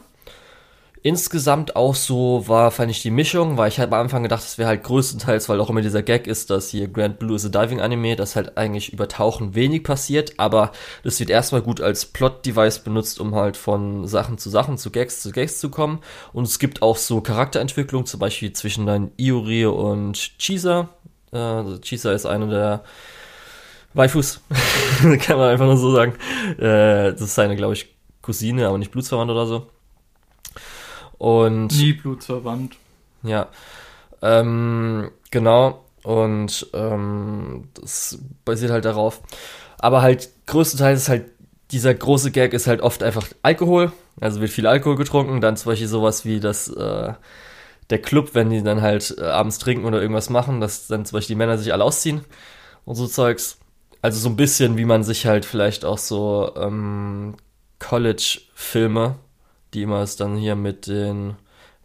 Insgesamt 1.02 1.78
auch 1.78 1.96
so 1.96 2.46
war, 2.50 2.72
fand 2.72 2.92
ich 2.92 3.02
die 3.02 3.10
Mischung, 3.10 3.56
weil 3.56 3.70
ich 3.70 3.80
halt 3.80 3.94
am 3.94 4.02
Anfang 4.02 4.24
gedacht, 4.24 4.44
es 4.44 4.58
wäre 4.58 4.68
halt 4.68 4.84
größtenteils, 4.84 5.48
weil 5.48 5.62
auch 5.62 5.70
immer 5.70 5.82
dieser 5.82 6.04
Gag 6.04 6.28
ist, 6.28 6.50
dass 6.50 6.68
hier 6.68 6.90
Grand 6.90 7.20
Blue 7.20 7.38
is 7.38 7.46
a 7.46 7.48
Diving 7.48 7.80
Anime, 7.80 8.18
dass 8.18 8.36
halt 8.36 8.58
eigentlich 8.58 8.92
über 8.92 9.08
Tauchen 9.08 9.56
wenig 9.56 9.86
passiert, 9.86 10.34
aber 10.36 10.74
das 11.06 11.22
wird 11.22 11.30
erstmal 11.30 11.62
gut 11.62 11.80
als 11.80 12.08
Plot-Device 12.08 12.80
benutzt, 12.80 13.22
um 13.22 13.34
halt 13.34 13.56
von 13.56 14.06
Sachen 14.10 14.40
zu 14.40 14.50
Sachen, 14.50 14.78
zu 14.78 14.92
Gags 14.92 15.22
zu 15.22 15.32
Gags 15.32 15.62
zu 15.62 15.70
kommen. 15.70 16.02
Und 16.34 16.44
es 16.44 16.60
gibt 16.60 16.82
auch 16.82 16.98
so 16.98 17.22
Charakterentwicklung, 17.22 18.06
zum 18.06 18.20
Beispiel 18.20 18.52
zwischen 18.52 18.86
dann 18.88 19.12
Iori 19.16 19.66
und 19.68 20.38
Chisa. 20.38 20.90
Äh, 21.32 21.38
also 21.38 21.78
Chisa 21.78 22.12
ist 22.12 22.26
eine 22.26 22.50
der 22.50 22.84
Waifus, 23.94 24.42
kann 25.22 25.38
man 25.38 25.50
einfach 25.50 25.66
nur 25.66 25.78
so 25.78 25.94
sagen. 25.94 26.14
Äh, 26.58 27.12
das 27.12 27.22
ist 27.22 27.36
seine, 27.36 27.56
glaube 27.56 27.74
ich, 27.74 27.94
Cousine, 28.22 28.68
aber 28.68 28.78
nicht 28.78 28.92
blutsverwandt 28.92 29.32
oder 29.32 29.46
so. 29.46 29.68
Und. 31.18 31.68
Nie 31.78 31.94
blutsverwandt. 31.94 32.78
Ja. 33.24 33.48
Ähm, 34.22 35.12
genau. 35.30 35.86
Und 36.04 36.68
ähm, 36.74 37.70
das 37.76 38.20
basiert 38.46 38.72
halt 38.72 38.86
darauf. 38.86 39.22
Aber 39.78 40.02
halt 40.02 40.30
größtenteils 40.48 41.02
ist 41.02 41.10
halt 41.10 41.26
dieser 41.72 41.94
große 41.94 42.32
Gag 42.32 42.54
ist 42.54 42.68
halt 42.68 42.82
oft 42.82 43.04
einfach 43.04 43.28
Alkohol. 43.44 43.92
Also 44.20 44.42
wird 44.42 44.52
viel 44.52 44.68
Alkohol 44.68 44.96
getrunken. 44.96 45.42
Dann 45.42 45.58
zum 45.58 45.72
Beispiel 45.72 45.88
sowas 45.88 46.26
wie 46.26 46.40
das, 46.40 46.68
äh, 46.70 47.14
der 47.90 48.02
Club, 48.02 48.32
wenn 48.34 48.50
die 48.50 48.64
dann 48.64 48.82
halt 48.82 49.16
äh, 49.18 49.24
abends 49.24 49.60
trinken 49.60 49.86
oder 49.86 50.02
irgendwas 50.02 50.30
machen, 50.30 50.60
dass 50.60 50.88
dann 50.88 51.06
zum 51.06 51.18
Beispiel 51.18 51.36
die 51.36 51.38
Männer 51.38 51.58
sich 51.58 51.74
alle 51.74 51.84
ausziehen 51.84 52.22
und 52.86 52.96
so 52.96 53.08
Zeugs. 53.08 53.60
Also 54.02 54.20
so 54.20 54.30
ein 54.30 54.36
bisschen, 54.36 54.78
wie 54.78 54.86
man 54.86 55.04
sich 55.04 55.26
halt 55.26 55.46
vielleicht 55.46 55.86
auch 55.86 55.98
so 55.98 56.54
ähm, 56.56 57.36
College-Filme 57.80 59.16
die 59.74 59.84
immer 59.84 60.02
es 60.02 60.16
dann 60.16 60.36
hier 60.38 60.56
mit 60.56 60.88
den, 60.88 61.36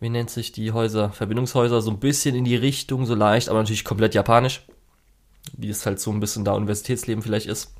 wie 0.00 0.08
nennt 0.08 0.30
sich 0.30 0.52
die 0.52 0.72
Häuser, 0.72 1.10
Verbindungshäuser, 1.10 1.80
so 1.80 1.90
ein 1.90 2.00
bisschen 2.00 2.34
in 2.34 2.44
die 2.44 2.56
Richtung, 2.56 3.06
so 3.06 3.14
leicht, 3.14 3.48
aber 3.48 3.60
natürlich 3.60 3.84
komplett 3.84 4.14
japanisch, 4.14 4.62
wie 5.56 5.70
es 5.70 5.86
halt 5.86 6.00
so 6.00 6.10
ein 6.10 6.20
bisschen 6.20 6.44
da 6.44 6.52
Universitätsleben 6.52 7.22
vielleicht 7.22 7.46
ist. 7.46 7.74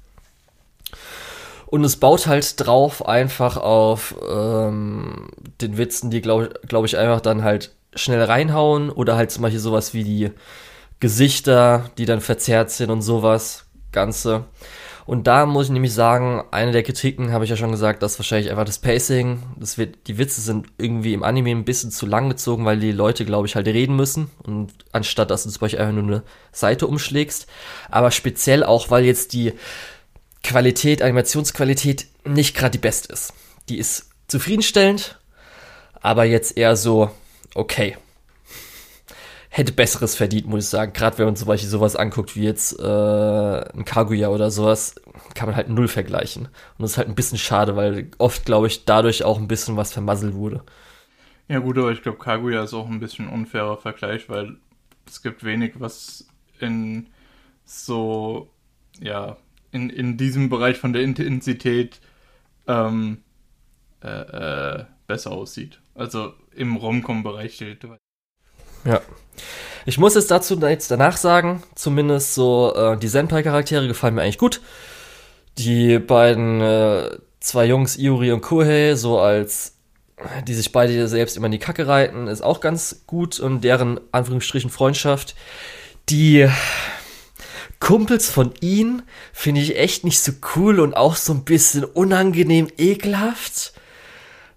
Und 1.66 1.82
es 1.82 1.96
baut 1.96 2.28
halt 2.28 2.64
drauf 2.64 3.06
einfach 3.06 3.56
auf 3.56 4.14
ähm, 4.30 5.28
den 5.60 5.76
Witzen, 5.76 6.10
die 6.10 6.20
glaube 6.20 6.54
glaub 6.68 6.84
ich 6.84 6.96
einfach 6.96 7.20
dann 7.20 7.42
halt 7.42 7.74
schnell 7.96 8.22
reinhauen 8.22 8.90
oder 8.90 9.16
halt 9.16 9.32
zum 9.32 9.42
Beispiel 9.42 9.58
sowas 9.58 9.92
wie 9.92 10.04
die 10.04 10.30
Gesichter, 11.00 11.90
die 11.98 12.04
dann 12.04 12.20
verzerrt 12.20 12.70
sind 12.70 12.90
und 12.90 13.02
sowas. 13.02 13.65
Ganze. 13.96 14.44
Und 15.06 15.26
da 15.26 15.46
muss 15.46 15.66
ich 15.66 15.72
nämlich 15.72 15.94
sagen, 15.94 16.42
eine 16.50 16.72
der 16.72 16.82
Kritiken 16.82 17.32
habe 17.32 17.44
ich 17.44 17.50
ja 17.50 17.56
schon 17.56 17.70
gesagt, 17.70 18.02
dass 18.02 18.18
wahrscheinlich 18.18 18.50
einfach 18.50 18.64
das 18.64 18.80
Pacing, 18.80 19.40
das 19.56 19.78
wird, 19.78 20.08
die 20.08 20.18
Witze 20.18 20.40
sind 20.40 20.66
irgendwie 20.78 21.14
im 21.14 21.22
Anime 21.22 21.50
ein 21.50 21.64
bisschen 21.64 21.90
zu 21.92 22.06
lang 22.06 22.28
gezogen, 22.28 22.64
weil 22.64 22.78
die 22.78 22.92
Leute, 22.92 23.24
glaube 23.24 23.46
ich, 23.46 23.54
halt 23.54 23.68
reden 23.68 23.96
müssen. 23.96 24.30
Und 24.42 24.72
anstatt 24.92 25.30
dass 25.30 25.44
du 25.44 25.50
zum 25.50 25.60
Beispiel 25.60 25.80
einfach 25.80 25.94
nur 25.94 26.02
eine 26.02 26.22
Seite 26.52 26.88
umschlägst. 26.88 27.46
Aber 27.88 28.10
speziell 28.10 28.64
auch, 28.64 28.90
weil 28.90 29.04
jetzt 29.04 29.32
die 29.32 29.54
Qualität, 30.42 31.02
Animationsqualität 31.02 32.06
nicht 32.24 32.56
gerade 32.56 32.72
die 32.72 32.78
beste 32.78 33.12
ist. 33.12 33.32
Die 33.68 33.78
ist 33.78 34.10
zufriedenstellend, 34.28 35.18
aber 36.00 36.24
jetzt 36.24 36.56
eher 36.56 36.76
so, 36.76 37.10
okay 37.54 37.96
hätte 39.56 39.72
Besseres 39.72 40.14
verdient, 40.14 40.46
muss 40.46 40.64
ich 40.64 40.68
sagen. 40.68 40.92
Gerade 40.92 41.16
wenn 41.16 41.24
man 41.24 41.36
zum 41.36 41.48
Beispiel 41.48 41.70
sowas 41.70 41.96
anguckt 41.96 42.36
wie 42.36 42.44
jetzt 42.44 42.78
äh, 42.78 42.82
ein 42.82 43.86
Kaguya 43.86 44.28
oder 44.28 44.50
sowas, 44.50 44.96
kann 45.34 45.48
man 45.48 45.56
halt 45.56 45.70
null 45.70 45.88
vergleichen. 45.88 46.44
Und 46.44 46.82
das 46.82 46.92
ist 46.92 46.98
halt 46.98 47.08
ein 47.08 47.14
bisschen 47.14 47.38
schade, 47.38 47.74
weil 47.74 48.10
oft, 48.18 48.44
glaube 48.44 48.66
ich, 48.66 48.84
dadurch 48.84 49.24
auch 49.24 49.38
ein 49.38 49.48
bisschen 49.48 49.78
was 49.78 49.94
vermasselt 49.94 50.34
wurde. 50.34 50.62
Ja 51.48 51.60
gut, 51.60 51.78
aber 51.78 51.90
ich 51.90 52.02
glaube, 52.02 52.18
Kaguya 52.18 52.64
ist 52.64 52.74
auch 52.74 52.86
ein 52.86 53.00
bisschen 53.00 53.28
unfairer 53.28 53.78
Vergleich, 53.78 54.28
weil 54.28 54.58
es 55.06 55.22
gibt 55.22 55.42
wenig, 55.42 55.80
was 55.80 56.28
in 56.60 57.06
so, 57.64 58.50
ja, 59.00 59.38
in, 59.72 59.88
in 59.88 60.18
diesem 60.18 60.50
Bereich 60.50 60.76
von 60.76 60.92
der 60.92 61.00
Intensität 61.00 62.00
ähm, 62.66 63.22
äh, 64.02 64.80
äh, 64.80 64.84
besser 65.06 65.32
aussieht. 65.32 65.80
Also 65.94 66.34
im 66.54 66.76
Romcom-Bereich 66.76 67.54
steht. 67.54 67.86
Ja. 68.86 69.00
Ich 69.84 69.98
muss 69.98 70.14
jetzt 70.14 70.30
dazu 70.30 70.54
jetzt 70.54 70.90
danach 70.90 71.16
sagen, 71.16 71.62
zumindest 71.74 72.34
so, 72.34 72.74
äh, 72.74 72.96
die 72.96 73.08
Senpai-Charaktere 73.08 73.86
gefallen 73.86 74.14
mir 74.14 74.22
eigentlich 74.22 74.38
gut. 74.38 74.60
Die 75.58 75.98
beiden 75.98 76.60
äh, 76.60 77.18
zwei 77.40 77.66
Jungs, 77.66 77.96
Iuri 77.96 78.32
und 78.32 78.40
Kohei, 78.40 78.94
so 78.96 79.18
als 79.20 79.74
die 80.46 80.54
sich 80.54 80.72
beide 80.72 81.08
selbst 81.08 81.36
immer 81.36 81.46
in 81.46 81.52
die 81.52 81.58
Kacke 81.58 81.86
reiten, 81.86 82.26
ist 82.26 82.42
auch 82.42 82.60
ganz 82.60 83.02
gut 83.06 83.38
und 83.38 83.62
deren 83.62 84.00
Anführungsstrichen 84.12 84.70
Freundschaft. 84.70 85.34
Die 86.08 86.48
Kumpels 87.80 88.30
von 88.30 88.54
ihnen 88.60 89.02
finde 89.32 89.60
ich 89.60 89.76
echt 89.76 90.04
nicht 90.04 90.20
so 90.20 90.32
cool 90.56 90.80
und 90.80 90.96
auch 90.96 91.16
so 91.16 91.34
ein 91.34 91.44
bisschen 91.44 91.84
unangenehm 91.84 92.68
ekelhaft 92.78 93.74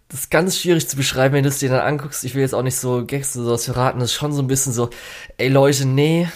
das 0.09 0.21
ist 0.21 0.31
ganz 0.31 0.57
schwierig 0.57 0.89
zu 0.89 0.97
beschreiben, 0.97 1.35
wenn 1.35 1.43
du 1.43 1.49
es 1.49 1.59
dir 1.59 1.69
dann 1.69 1.81
anguckst. 1.81 2.23
Ich 2.23 2.33
will 2.33 2.41
jetzt 2.41 2.55
auch 2.55 2.63
nicht 2.63 2.77
so 2.77 3.05
Gags 3.05 3.37
oder 3.37 3.45
sowas 3.45 3.65
verraten. 3.65 3.99
Das 3.99 4.09
ist 4.09 4.15
schon 4.15 4.33
so 4.33 4.41
ein 4.41 4.47
bisschen 4.47 4.73
so, 4.73 4.89
ey 5.37 5.49
Leute, 5.49 5.85
nee, 5.85 6.27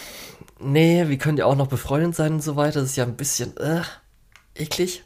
nee, 0.59 1.05
wie 1.07 1.17
könnt 1.17 1.39
ihr 1.39 1.47
auch 1.47 1.55
noch 1.55 1.67
befreundet 1.67 2.15
sein 2.15 2.33
und 2.33 2.43
so 2.43 2.55
weiter. 2.55 2.81
Das 2.81 2.91
ist 2.91 2.95
ja 2.95 3.03
ein 3.03 3.17
bisschen, 3.17 3.57
äh, 3.57 3.81
eklig. 4.55 5.03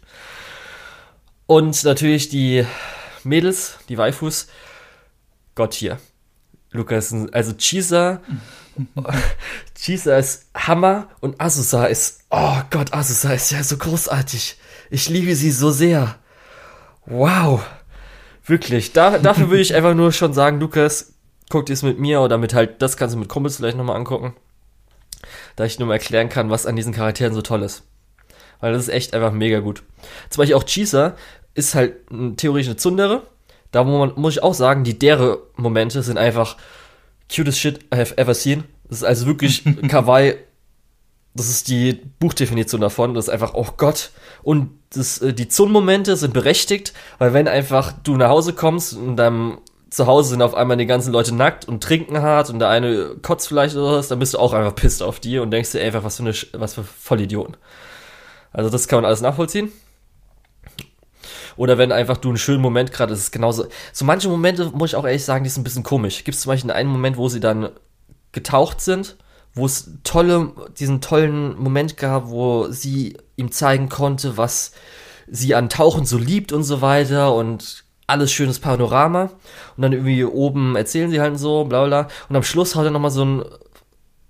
Und 1.45 1.81
natürlich 1.85 2.27
die 2.27 2.65
Mädels, 3.23 3.77
die 3.87 3.97
Waifus. 3.97 4.47
Gott 5.55 5.73
hier. 5.73 5.97
Lukas, 6.71 7.15
also 7.31 7.53
Chisa, 7.53 8.21
Chisa 9.75 10.17
ist 10.17 10.47
Hammer 10.53 11.07
und 11.21 11.39
Asusa 11.39 11.85
ist, 11.85 12.25
oh 12.29 12.57
Gott, 12.69 12.93
Asusa 12.93 13.31
ist 13.31 13.51
ja 13.51 13.63
so 13.63 13.77
großartig. 13.77 14.57
Ich 14.89 15.07
liebe 15.07 15.35
sie 15.35 15.51
so 15.51 15.71
sehr. 15.71 16.19
Wow. 17.05 17.63
Wirklich. 18.47 18.93
Da, 18.93 19.17
dafür 19.17 19.49
würde 19.49 19.61
ich 19.61 19.75
einfach 19.75 19.93
nur 19.93 20.11
schon 20.11 20.33
sagen, 20.33 20.59
Lukas, 20.59 21.13
guck 21.49 21.65
dir 21.65 21.73
es 21.73 21.83
mit 21.83 21.99
mir 21.99 22.21
oder 22.21 22.37
mit 22.37 22.53
halt, 22.53 22.81
das 22.81 22.97
kannst 22.97 23.15
du 23.15 23.19
mit 23.19 23.29
Kumpels 23.29 23.57
vielleicht 23.57 23.77
nochmal 23.77 23.97
angucken. 23.97 24.35
Da 25.55 25.65
ich 25.65 25.79
nur 25.79 25.87
mal 25.87 25.95
erklären 25.95 26.29
kann, 26.29 26.49
was 26.49 26.65
an 26.65 26.75
diesen 26.75 26.93
Charakteren 26.93 27.33
so 27.33 27.41
toll 27.41 27.63
ist. 27.63 27.83
Weil 28.59 28.73
das 28.73 28.83
ist 28.83 28.93
echt 28.93 29.13
einfach 29.13 29.31
mega 29.31 29.59
gut. 29.59 29.83
Zum 30.29 30.41
Beispiel 30.41 30.55
auch 30.55 30.63
Chisa 30.63 31.15
ist 31.53 31.75
halt 31.75 31.95
theoretisch 32.37 32.67
eine 32.67 32.77
Zundere. 32.77 33.23
Da 33.71 33.83
muss 33.83 34.33
ich 34.33 34.43
auch 34.43 34.53
sagen, 34.53 34.83
die 34.83 34.97
dere 34.97 35.43
Momente 35.55 36.01
sind 36.01 36.17
einfach 36.17 36.57
cutest 37.33 37.59
shit 37.59 37.79
I 37.93 37.97
have 37.97 38.17
ever 38.17 38.33
seen. 38.33 38.63
Das 38.87 38.99
ist 38.99 39.03
also 39.03 39.25
wirklich 39.25 39.63
Kawaii 39.89 40.35
das 41.37 41.49
ist 41.49 41.67
die 41.67 41.93
Buchdefinition 42.19 42.81
davon. 42.81 43.13
Das 43.13 43.25
ist 43.25 43.29
einfach, 43.29 43.53
oh 43.53 43.67
Gott. 43.77 44.11
Und 44.43 44.71
das, 44.89 45.19
äh, 45.19 45.33
die 45.33 45.47
Zun-Momente 45.47 46.17
sind 46.17 46.33
berechtigt, 46.33 46.93
weil 47.19 47.33
wenn 47.33 47.47
einfach 47.47 47.91
du 48.03 48.17
nach 48.17 48.29
Hause 48.29 48.53
kommst 48.53 48.93
und 48.93 49.15
dann 49.17 49.59
zu 49.89 50.05
Hause 50.05 50.29
sind 50.29 50.41
auf 50.41 50.53
einmal 50.53 50.75
die 50.77 50.85
ganzen 50.85 51.13
Leute 51.13 51.33
nackt 51.33 51.65
und 51.65 51.81
trinken 51.81 52.21
hart 52.21 52.49
und 52.49 52.59
der 52.59 52.69
eine 52.69 53.15
kotzt 53.21 53.47
vielleicht 53.47 53.75
oder 53.75 53.97
was, 53.97 54.09
dann 54.09 54.19
bist 54.19 54.33
du 54.33 54.39
auch 54.39 54.53
einfach 54.53 54.75
pisst 54.75 55.01
auf 55.01 55.19
die 55.19 55.39
und 55.39 55.51
denkst 55.51 55.71
dir 55.71 55.81
einfach, 55.81 56.03
was 56.03 56.17
für 56.17 56.23
eine, 56.23 56.33
was 56.53 56.73
für 56.73 56.83
Vollidioten. 56.83 57.55
Also 58.51 58.69
das 58.69 58.87
kann 58.87 58.97
man 58.97 59.05
alles 59.05 59.21
nachvollziehen. 59.21 59.71
Oder 61.55 61.77
wenn 61.77 61.91
einfach 61.91 62.17
du 62.17 62.29
einen 62.29 62.37
schönen 62.37 62.61
Moment 62.61 62.91
gerade, 62.91 63.11
das 63.11 63.19
ist 63.19 63.31
genauso. 63.31 63.65
So 63.93 64.05
manche 64.05 64.27
Momente, 64.27 64.71
muss 64.73 64.91
ich 64.91 64.95
auch 64.95 65.05
ehrlich 65.05 65.25
sagen, 65.25 65.43
die 65.43 65.49
sind 65.49 65.61
ein 65.61 65.63
bisschen 65.63 65.83
komisch. 65.83 66.23
Gibt 66.23 66.35
es 66.35 66.41
zum 66.41 66.51
Beispiel 66.51 66.71
einen 66.71 66.89
Moment, 66.89 67.17
wo 67.17 67.29
sie 67.29 67.39
dann 67.39 67.69
getaucht 68.31 68.81
sind 68.81 69.17
wo 69.57 69.65
es 69.65 69.91
tolle, 70.03 70.51
diesen 70.79 71.01
tollen 71.01 71.57
Moment 71.59 71.97
gab, 71.97 72.29
wo 72.29 72.67
sie 72.69 73.17
ihm 73.35 73.51
zeigen 73.51 73.89
konnte, 73.89 74.37
was 74.37 74.71
sie 75.27 75.55
an 75.55 75.69
Tauchen 75.69 76.05
so 76.05 76.17
liebt 76.17 76.53
und 76.53 76.63
so 76.63 76.81
weiter 76.81 77.33
und 77.33 77.83
alles 78.07 78.31
schönes 78.31 78.59
Panorama. 78.59 79.31
Und 79.75 79.81
dann 79.81 79.93
irgendwie 79.93 80.23
oben 80.23 80.75
erzählen 80.75 81.11
sie 81.11 81.19
halt 81.19 81.37
so, 81.37 81.65
bla 81.65 81.85
bla. 81.85 82.07
Und 82.29 82.35
am 82.35 82.43
Schluss 82.43 82.75
haut 82.75 82.85
er 82.85 82.91
nochmal 82.91 83.11
so 83.11 83.21
einen 83.21 83.45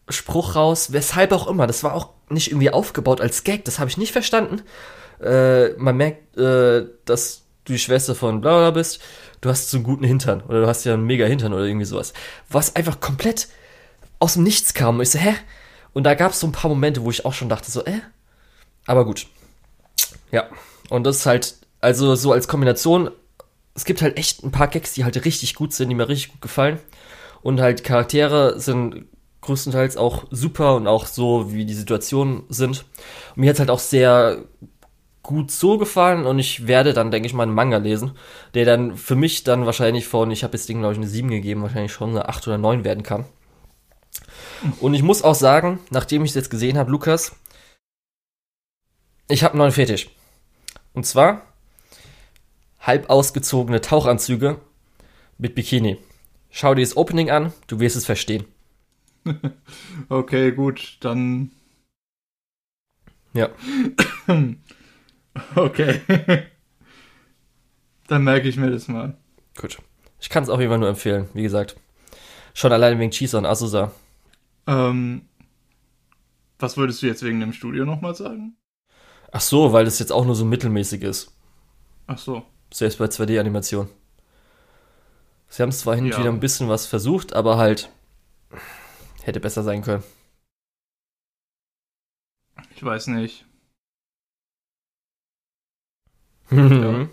Spruch 0.10 0.56
raus, 0.56 0.92
weshalb 0.94 1.32
auch 1.32 1.48
immer. 1.48 1.68
Das 1.68 1.84
war 1.84 1.94
auch 1.94 2.10
nicht 2.30 2.50
irgendwie 2.50 2.72
aufgebaut 2.72 3.22
als 3.22 3.44
Gag, 3.44 3.66
das 3.66 3.80
habe 3.80 3.90
ich 3.90 3.98
nicht 3.98 4.12
verstanden. 4.12 4.62
Äh, 5.22 5.70
man 5.78 5.98
merkt, 5.98 6.38
äh, 6.38 6.86
dass 7.06 7.44
du 7.66 7.74
die 7.74 7.80
Schwester 7.80 8.16
von 8.16 8.42
bla 8.42 8.58
bla 8.58 8.72
bist. 8.72 9.02
Du 9.42 9.50
hast 9.50 9.70
so 9.70 9.78
einen 9.78 9.84
guten 9.84 10.04
Hintern 10.04 10.42
oder 10.42 10.62
du 10.62 10.68
hast 10.68 10.84
ja 10.86 10.94
einen 10.94 11.06
mega 11.06 11.26
Hintern 11.26 11.54
oder 11.54 11.66
irgendwie 11.66 11.86
sowas. 11.86 12.14
Was 12.50 12.76
einfach 12.76 13.00
komplett 13.00 13.50
aus 14.20 14.34
dem 14.34 14.44
Nichts 14.44 14.74
kam. 14.74 14.98
Und 14.98 15.04
ich 15.04 15.12
so, 15.12 15.20
hä? 15.20 15.36
Und 15.94 16.04
da 16.04 16.14
gab 16.14 16.32
es 16.32 16.40
so 16.40 16.48
ein 16.48 16.52
paar 16.52 16.70
Momente, 16.70 17.04
wo 17.04 17.10
ich 17.10 17.26
auch 17.26 17.34
schon 17.34 17.50
dachte, 17.50 17.72
so, 17.72 17.84
äh? 17.86 18.00
Aber 18.86 19.06
gut. 19.06 19.28
Ja. 20.32 20.46
Und 20.90 21.04
das 21.04 21.18
ist 21.18 21.26
halt, 21.26 21.56
also 21.82 22.16
so 22.16 22.32
als 22.32 22.48
Kombination, 22.48 23.12
es 23.76 23.86
gibt 23.86 24.02
halt 24.02 24.18
echt 24.18 24.44
ein 24.44 24.52
paar 24.52 24.68
Gags, 24.68 24.94
die 24.94 25.04
halt 25.04 25.24
richtig 25.26 25.56
gut 25.56 25.74
sind, 25.74 25.90
die 25.90 25.96
mir 25.96 26.10
richtig 26.10 26.32
gut 26.32 26.42
gefallen. 26.42 26.80
Und 27.42 27.60
halt 27.60 27.84
Charaktere 27.84 28.60
sind 28.60 29.06
größtenteils 29.42 29.98
auch 29.98 30.26
super 30.32 30.76
und 30.76 30.88
auch 30.88 31.06
so, 31.06 31.54
wie 31.54 31.66
die 31.66 31.74
Situationen 31.74 32.44
sind. 32.50 32.86
Und 33.36 33.42
mir 33.42 33.50
hat 33.50 33.60
halt 33.60 33.70
auch 33.70 33.80
sehr 33.80 34.44
gut 35.24 35.52
so 35.52 35.78
gefallen 35.78 36.26
und 36.26 36.40
ich 36.40 36.68
werde 36.68 36.94
dann, 36.94 37.12
denke 37.12 37.28
ich 37.28 37.34
mal, 37.34 37.44
einen 37.44 37.54
Manga 37.54 37.78
lesen, 37.78 38.12
der 38.54 38.66
dann 38.66 38.96
für 38.96 39.16
mich 39.16 39.44
dann 39.44 39.66
wahrscheinlich 39.66 40.08
von, 40.08 40.32
ich 40.32 40.44
habe 40.44 40.56
jetzt 40.56 40.70
Ding, 40.70 40.80
glaube 40.80 40.94
ich, 40.94 41.00
eine 41.00 41.08
7 41.08 41.30
gegeben, 41.30 41.62
wahrscheinlich 41.62 41.92
schon 41.92 42.12
eine 42.12 42.30
8 42.30 42.48
oder 42.48 42.58
9 42.58 42.86
werden 42.86 43.04
kann. 43.04 43.26
Und 44.80 44.94
ich 44.94 45.04
muss 45.04 45.22
auch 45.22 45.36
sagen, 45.36 45.80
nachdem 45.90 46.24
ich 46.24 46.32
es 46.32 46.36
jetzt 46.36 46.50
gesehen 46.50 46.78
habe, 46.78 46.92
Lukas, 46.92 47.36
ich 49.30 49.44
habe 49.44 49.54
einen 49.54 49.60
neuen 49.60 49.72
Fetisch. 49.72 50.10
Und 50.94 51.06
zwar 51.06 51.42
halb 52.80 53.10
ausgezogene 53.10 53.82
Tauchanzüge 53.82 54.60
mit 55.38 55.56
Bikini. 55.56 55.98
Schau 56.50 56.74
dir 56.74 56.82
das 56.82 56.98
Opening 56.98 57.30
an, 57.30 57.54
du 57.68 57.80
wirst 57.80 57.96
es 57.96 58.06
verstehen. 58.06 58.46
okay, 60.10 60.52
gut, 60.52 60.98
dann. 61.02 61.52
Ja. 63.34 63.50
okay. 65.56 66.02
dann 68.08 68.24
merke 68.24 68.48
ich 68.48 68.58
mir 68.58 68.72
das 68.72 68.88
mal. 68.88 69.18
Gut. 69.60 69.78
Ich 70.20 70.30
kann 70.30 70.44
es 70.44 70.50
auch 70.50 70.60
immer 70.60 70.78
nur 70.78 70.90
empfehlen, 70.90 71.30
wie 71.34 71.44
gesagt. 71.44 71.76
Schon 72.54 72.72
alleine 72.72 73.00
wegen 73.00 73.12
Cheese 73.12 73.38
und 73.38 73.46
Azusa. 73.46 73.92
Ähm, 74.68 75.28
was 76.60 76.78
würdest 76.78 77.02
du 77.02 77.08
jetzt 77.08 77.24
wegen 77.24 77.40
dem 77.40 77.54
Studio 77.54 77.86
nochmal 77.86 78.16
sagen? 78.16 78.58
Ach 79.32 79.42
so, 79.42 79.74
weil 79.74 79.86
das 79.86 80.00
jetzt 80.00 80.12
auch 80.12 80.26
nur 80.26 80.36
so 80.36 80.46
mittelmäßig 80.46 81.04
ist. 81.04 81.34
Ach 82.08 82.18
so. 82.18 82.44
Selbst 82.72 83.00
bei 83.00 83.06
2D-Animation. 83.06 83.90
Sie 85.50 85.62
haben 85.62 85.70
es 85.70 85.80
zwar 85.80 85.96
hin 85.96 86.06
und 86.06 86.12
ja. 86.12 86.20
wieder 86.20 86.30
ein 86.30 86.40
bisschen 86.40 86.68
was 86.68 86.86
versucht, 86.86 87.34
aber 87.34 87.58
halt 87.58 87.90
hätte 89.24 89.40
besser 89.40 89.64
sein 89.64 89.82
können. 89.82 90.04
Ich 92.76 92.84
weiß 92.84 93.08
nicht. 93.08 93.46
ja. 96.52 97.08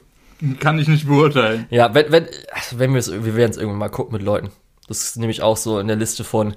Kann 0.58 0.78
ich 0.78 0.88
nicht 0.88 1.06
beurteilen. 1.06 1.66
Ja, 1.70 1.94
wenn, 1.94 2.10
wenn, 2.12 2.28
wenn 2.72 2.92
wir 2.92 2.98
es, 2.98 3.10
wir 3.10 3.34
werden 3.34 3.50
es 3.50 3.56
irgendwann 3.56 3.78
mal 3.78 3.88
gucken 3.88 4.12
mit 4.12 4.22
Leuten. 4.22 4.50
Das 4.88 5.02
ist 5.02 5.16
nämlich 5.16 5.42
auch 5.42 5.56
so 5.56 5.78
in 5.78 5.86
der 5.86 5.96
Liste 5.96 6.24
von, 6.24 6.54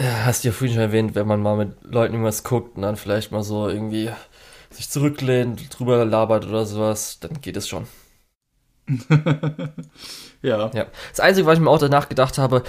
hast 0.00 0.44
du 0.44 0.48
ja 0.48 0.52
vorhin 0.52 0.74
schon 0.74 0.82
erwähnt, 0.82 1.14
wenn 1.14 1.26
man 1.26 1.42
mal 1.42 1.56
mit 1.56 1.72
Leuten 1.82 2.14
irgendwas 2.14 2.44
guckt 2.44 2.76
und 2.76 2.82
dann 2.82 2.96
vielleicht 2.96 3.32
mal 3.32 3.42
so 3.42 3.68
irgendwie 3.68 4.10
sich 4.70 4.90
zurücklehnt, 4.90 5.78
drüber 5.78 6.04
labert 6.04 6.46
oder 6.46 6.66
sowas, 6.66 7.18
dann 7.20 7.40
geht 7.40 7.56
es 7.56 7.68
schon. 7.68 7.86
ja. 10.42 10.70
ja. 10.72 10.86
Das 11.10 11.20
Einzige, 11.20 11.46
was 11.46 11.58
ich 11.58 11.64
mir 11.64 11.70
auch 11.70 11.78
danach 11.78 12.08
gedacht 12.08 12.38
habe, 12.38 12.62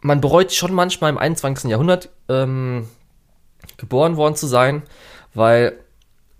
man 0.00 0.20
bereut 0.20 0.52
schon 0.52 0.72
manchmal 0.72 1.10
im 1.10 1.18
21. 1.18 1.70
Jahrhundert 1.70 2.10
ähm, 2.28 2.88
geboren 3.76 4.16
worden 4.16 4.36
zu 4.36 4.46
sein, 4.46 4.82
weil 5.32 5.78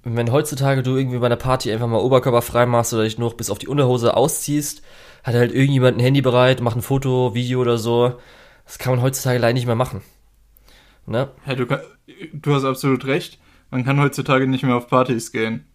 wenn 0.05 0.33
heutzutage 0.33 0.83
du 0.83 0.97
irgendwie 0.97 1.19
bei 1.19 1.27
einer 1.27 1.37
Party 1.37 1.73
einfach 1.73 1.87
mal 1.87 2.01
Oberkörper 2.01 2.43
frei 2.43 2.67
machst 2.67 2.93
oder 2.93 3.05
dich 3.05 3.19
nur 3.19 3.37
bis 3.37 3.51
auf 3.51 3.59
die 3.59 3.69
Unterhose 3.69 4.17
ausziehst, 4.17 4.83
hat 5.23 5.35
halt 5.35 5.53
irgendjemand 5.53 5.97
ein 5.97 6.01
Handy 6.01 6.21
bereit, 6.21 6.61
macht 6.61 6.77
ein 6.77 6.83
Foto, 6.83 7.35
Video 7.35 7.61
oder 7.61 7.79
so. 7.79 8.15
Das 8.67 8.79
kann 8.79 8.95
man 8.95 9.03
heutzutage 9.03 9.39
leider 9.39 9.55
nicht 9.55 9.67
mehr 9.67 9.75
machen. 9.75 10.03
Ne? 11.07 11.31
Ja, 11.47 11.55
du, 11.55 11.67
du 12.33 12.55
hast 12.55 12.65
absolut 12.65 13.05
recht. 13.07 13.39
Man 13.71 13.85
kann 13.85 14.01
heutzutage 14.01 14.47
nicht 14.47 14.63
mehr 14.63 14.77
auf 14.77 14.89
Partys 14.89 15.33
gehen. 15.33 15.67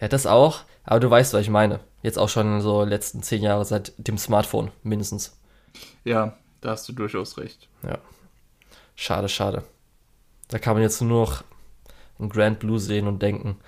Ja, 0.00 0.08
das 0.08 0.26
auch. 0.26 0.62
Aber 0.84 1.00
du 1.00 1.10
weißt, 1.10 1.34
was 1.34 1.42
ich 1.42 1.50
meine. 1.50 1.80
Jetzt 2.02 2.18
auch 2.18 2.28
schon 2.28 2.60
so 2.60 2.84
letzten 2.84 3.22
zehn 3.22 3.42
Jahre 3.42 3.64
seit 3.64 3.92
dem 3.98 4.18
Smartphone 4.18 4.70
mindestens. 4.82 5.38
Ja, 6.04 6.36
da 6.60 6.70
hast 6.70 6.88
du 6.88 6.92
durchaus 6.92 7.38
recht. 7.38 7.68
Ja. 7.82 7.98
Schade, 8.94 9.28
schade. 9.28 9.64
Da 10.48 10.58
kann 10.58 10.74
man 10.74 10.82
jetzt 10.82 11.00
nur 11.00 11.20
noch 11.20 11.44
ein 12.18 12.28
Grand 12.28 12.58
Blue 12.58 12.78
sehen 12.78 13.06
und 13.06 13.22
denken, 13.22 13.58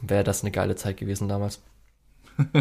wäre 0.00 0.24
das 0.24 0.42
eine 0.42 0.50
geile 0.50 0.76
Zeit 0.76 0.96
gewesen 0.96 1.28
damals. 1.28 1.62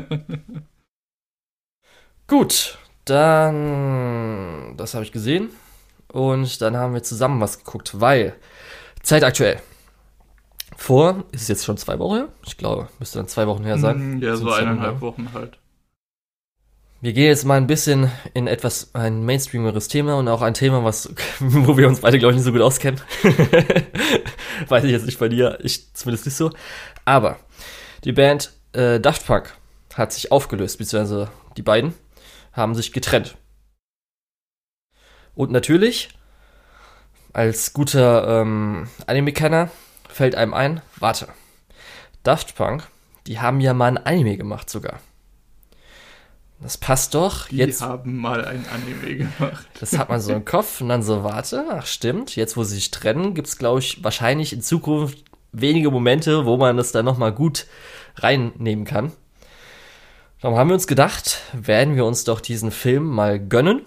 Gut, 2.28 2.78
dann 3.06 4.76
das 4.78 4.94
habe 4.94 5.06
ich 5.06 5.12
gesehen. 5.12 5.50
Und 6.12 6.62
dann 6.62 6.78
haben 6.78 6.94
wir 6.94 7.04
zusammen 7.04 7.40
was 7.42 7.64
geguckt, 7.64 8.00
weil 8.00 8.36
zeitaktuell. 9.02 9.62
Vor, 10.76 11.26
ist 11.32 11.44
es 11.44 11.48
jetzt 11.50 11.66
schon 11.66 11.78
zwei 11.78 12.00
Wochen 12.00 12.16
her? 12.16 12.30
Ich 12.46 12.58
glaube, 12.58 12.88
müsste 13.00 13.20
dann 13.20 13.28
zwei 13.28 13.48
Wochen 13.48 13.64
her 13.64 13.78
sein. 13.78 14.18
Mm, 14.18 14.22
ja, 14.22 14.36
so 14.36 14.52
eineinhalb 14.52 15.02
Wochen 15.02 15.30
halt. 15.34 15.60
Wir 17.02 17.14
gehen 17.14 17.28
jetzt 17.28 17.46
mal 17.46 17.56
ein 17.56 17.68
bisschen 17.68 18.12
in 18.34 18.48
etwas 18.48 18.94
ein 18.94 19.24
mainstreameres 19.24 19.88
Thema 19.88 20.18
und 20.18 20.28
auch 20.28 20.42
ein 20.42 20.54
Thema, 20.54 20.84
was, 20.84 21.14
wo 21.40 21.78
wir 21.78 21.88
uns 21.88 22.02
beide, 22.02 22.20
glaube 22.20 22.32
ich, 22.32 22.38
nicht 22.38 22.46
so 22.46 22.52
gut 22.52 22.62
auskennen. 22.62 23.00
Weiß 24.68 24.84
ich 24.84 24.92
jetzt 24.92 25.06
nicht 25.06 25.20
bei 25.20 25.30
dir, 25.30 25.60
ich 25.62 25.94
zumindest 25.94 26.26
nicht 26.26 26.36
so. 26.36 26.52
Aber 27.06 27.38
die 28.04 28.14
Band 28.14 28.54
äh, 28.74 29.00
Daft 29.00 29.26
Punk 29.26 29.54
hat 29.96 30.14
sich 30.14 30.32
aufgelöst, 30.32 30.78
beziehungsweise 30.78 31.30
die 31.58 31.62
beiden 31.62 31.94
haben 32.54 32.76
sich 32.76 32.92
getrennt. 32.94 33.38
Und 35.36 35.52
natürlich, 35.52 36.10
als 37.34 37.74
guter 37.74 38.42
ähm, 38.42 38.88
Anime-Kenner 39.08 39.70
fällt 40.10 40.36
einem 40.36 40.54
ein, 40.54 40.82
warte, 40.98 41.28
Daft 42.24 42.56
Punk, 42.56 42.88
die 43.28 43.40
haben 43.40 43.62
ja 43.62 43.74
mal 43.74 43.88
ein 43.88 43.98
Anime 43.98 44.38
gemacht 44.38 44.70
sogar. 44.70 45.00
Das 46.62 46.78
passt 46.78 47.16
doch. 47.16 47.48
Die 47.48 47.58
jetzt, 47.58 47.82
haben 47.82 48.18
mal 48.18 48.44
ein 48.44 48.66
Anime 48.68 49.16
gemacht. 49.16 49.68
Das 49.80 49.98
hat 49.98 50.10
man 50.10 50.20
so 50.20 50.34
im 50.34 50.44
Kopf 50.44 50.82
und 50.82 50.90
dann 50.90 51.04
so, 51.04 51.24
warte, 51.24 51.66
ach 51.70 51.86
stimmt, 51.86 52.36
jetzt 52.36 52.58
wo 52.58 52.64
sie 52.64 52.76
sich 52.76 52.92
trennen, 52.92 53.34
gibt 53.34 53.48
es, 53.48 53.58
glaube 53.58 53.80
ich, 53.80 54.04
wahrscheinlich 54.04 54.52
in 54.52 54.62
Zukunft 54.62 55.24
wenige 55.54 55.90
Momente, 55.90 56.46
wo 56.46 56.58
man 56.58 56.76
das 56.76 56.92
dann 56.92 57.06
nochmal 57.06 57.32
gut 57.32 57.66
reinnehmen 58.16 58.84
kann. 58.84 59.14
Darum 60.42 60.58
haben 60.58 60.70
wir 60.70 60.74
uns 60.74 60.88
gedacht, 60.88 61.42
werden 61.54 61.96
wir 61.96 62.06
uns 62.06 62.24
doch 62.26 62.42
diesen 62.42 62.72
Film 62.72 63.06
mal 63.06 63.40
gönnen 63.40 63.86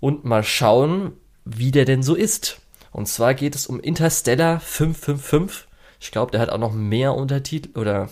und 0.00 0.24
mal 0.24 0.44
schauen, 0.44 1.12
wie 1.44 1.70
der 1.70 1.84
denn 1.84 2.02
so 2.02 2.14
ist. 2.14 2.60
Und 2.92 3.06
zwar 3.08 3.34
geht 3.34 3.54
es 3.54 3.66
um 3.66 3.80
Interstellar 3.80 4.60
555. 4.60 5.66
Ich 6.00 6.10
glaube, 6.10 6.32
der 6.32 6.40
hat 6.40 6.50
auch 6.50 6.58
noch 6.58 6.72
mehr 6.72 7.14
Untertitel 7.14 7.78
oder 7.78 8.08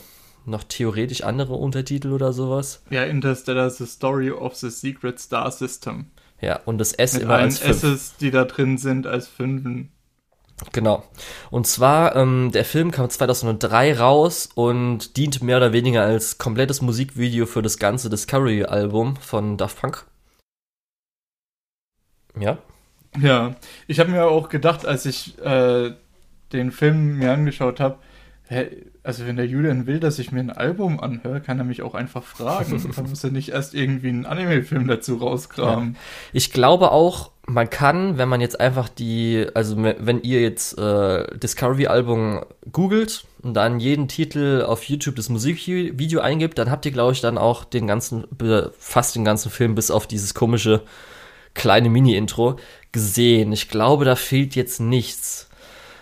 noch 0.47 0.65
theoretisch 0.65 1.23
andere 1.23 1.55
Untertitel 1.55 2.13
oder 2.13 2.33
sowas. 2.33 2.83
Ja, 2.91 3.05
Interstellar 3.05 3.67
is 3.67 3.79
the 3.79 3.87
Story 3.87 4.31
of 4.31 4.55
the 4.55 4.71
Secret 4.71 5.19
Star 5.19 5.51
System. 5.51 6.07
Ja, 6.41 6.61
und 6.65 6.79
das 6.79 6.93
S 6.93 7.15
Mit 7.15 7.23
immer 7.23 7.37
als 7.37 7.59
fünf. 7.59 7.83
S's, 7.83 8.17
die 8.19 8.31
da 8.31 8.45
drin 8.45 8.77
sind, 8.77 9.07
als 9.07 9.27
Fünfen. 9.27 9.91
Genau. 10.73 11.03
Und 11.51 11.67
zwar, 11.67 12.15
ähm, 12.17 12.51
der 12.53 12.65
Film 12.65 12.91
kam 12.91 13.09
2003 13.11 13.99
raus 13.99 14.49
und 14.55 15.17
dient 15.17 15.43
mehr 15.43 15.57
oder 15.57 15.73
weniger 15.73 16.03
als 16.03 16.39
komplettes 16.39 16.81
Musikvideo 16.81 17.47
für 17.47 17.63
das 17.63 17.79
ganze 17.79 18.09
Discovery-Album 18.09 19.17
von 19.17 19.57
Daft 19.57 19.81
Punk. 19.81 20.07
Ja. 22.39 22.59
Ja, 23.21 23.55
ich 23.87 24.01
habe 24.01 24.11
mir 24.11 24.25
auch 24.25 24.49
gedacht, 24.49 24.87
als 24.87 25.07
ich 25.07 25.39
äh, 25.39 25.93
den 26.53 26.73
Film 26.73 27.19
mir 27.19 27.33
angeschaut 27.33 27.79
habe, 27.81 27.99
also 29.03 29.27
wenn 29.27 29.37
der 29.37 29.47
Julian 29.47 29.87
will, 29.87 30.01
dass 30.01 30.19
ich 30.19 30.31
mir 30.31 30.41
ein 30.41 30.51
Album 30.51 31.01
anhöre, 31.01 31.41
kann 31.41 31.59
er 31.59 31.65
mich 31.65 31.83
auch 31.83 31.95
einfach 31.95 32.23
fragen. 32.23 32.93
da 32.97 33.03
muss 33.03 33.25
er 33.25 33.31
nicht 33.31 33.51
erst 33.51 33.75
irgendwie 33.75 34.09
einen 34.09 34.27
Anime-Film 34.27 34.87
dazu 34.87 35.17
rauskramen. 35.17 35.95
Ja. 35.95 36.01
Ich 36.33 36.53
glaube 36.53 36.91
auch, 36.93 37.31
man 37.47 37.71
kann, 37.71 38.19
wenn 38.19 38.29
man 38.29 38.41
jetzt 38.41 38.61
einfach 38.61 38.89
die, 38.89 39.47
also 39.55 39.77
wenn 39.83 40.23
ihr 40.23 40.41
jetzt 40.41 40.79
äh, 40.79 41.27
Discovery-Album 41.39 42.45
googelt 42.71 43.25
und 43.43 43.55
dann 43.55 43.81
jeden 43.81 44.09
Titel 44.09 44.65
auf 44.67 44.85
YouTube 44.85 45.17
das 45.17 45.29
Musikvideo 45.29 46.21
eingibt, 46.21 46.59
dann 46.59 46.71
habt 46.71 46.85
ihr, 46.87 46.93
glaube 46.93 47.13
ich, 47.13 47.21
dann 47.21 47.39
auch 47.39 47.65
den 47.65 47.87
ganzen, 47.87 48.25
fast 48.79 49.17
den 49.17 49.25
ganzen 49.25 49.51
Film 49.51 49.75
bis 49.75 49.91
auf 49.91 50.07
dieses 50.07 50.35
komische 50.35 50.83
kleine 51.55 51.89
Mini-Intro, 51.91 52.59
gesehen. 52.93 53.53
Ich 53.53 53.69
glaube, 53.69 54.05
da 54.05 54.17
fehlt 54.17 54.55
jetzt 54.55 54.81
nichts. 54.81 55.49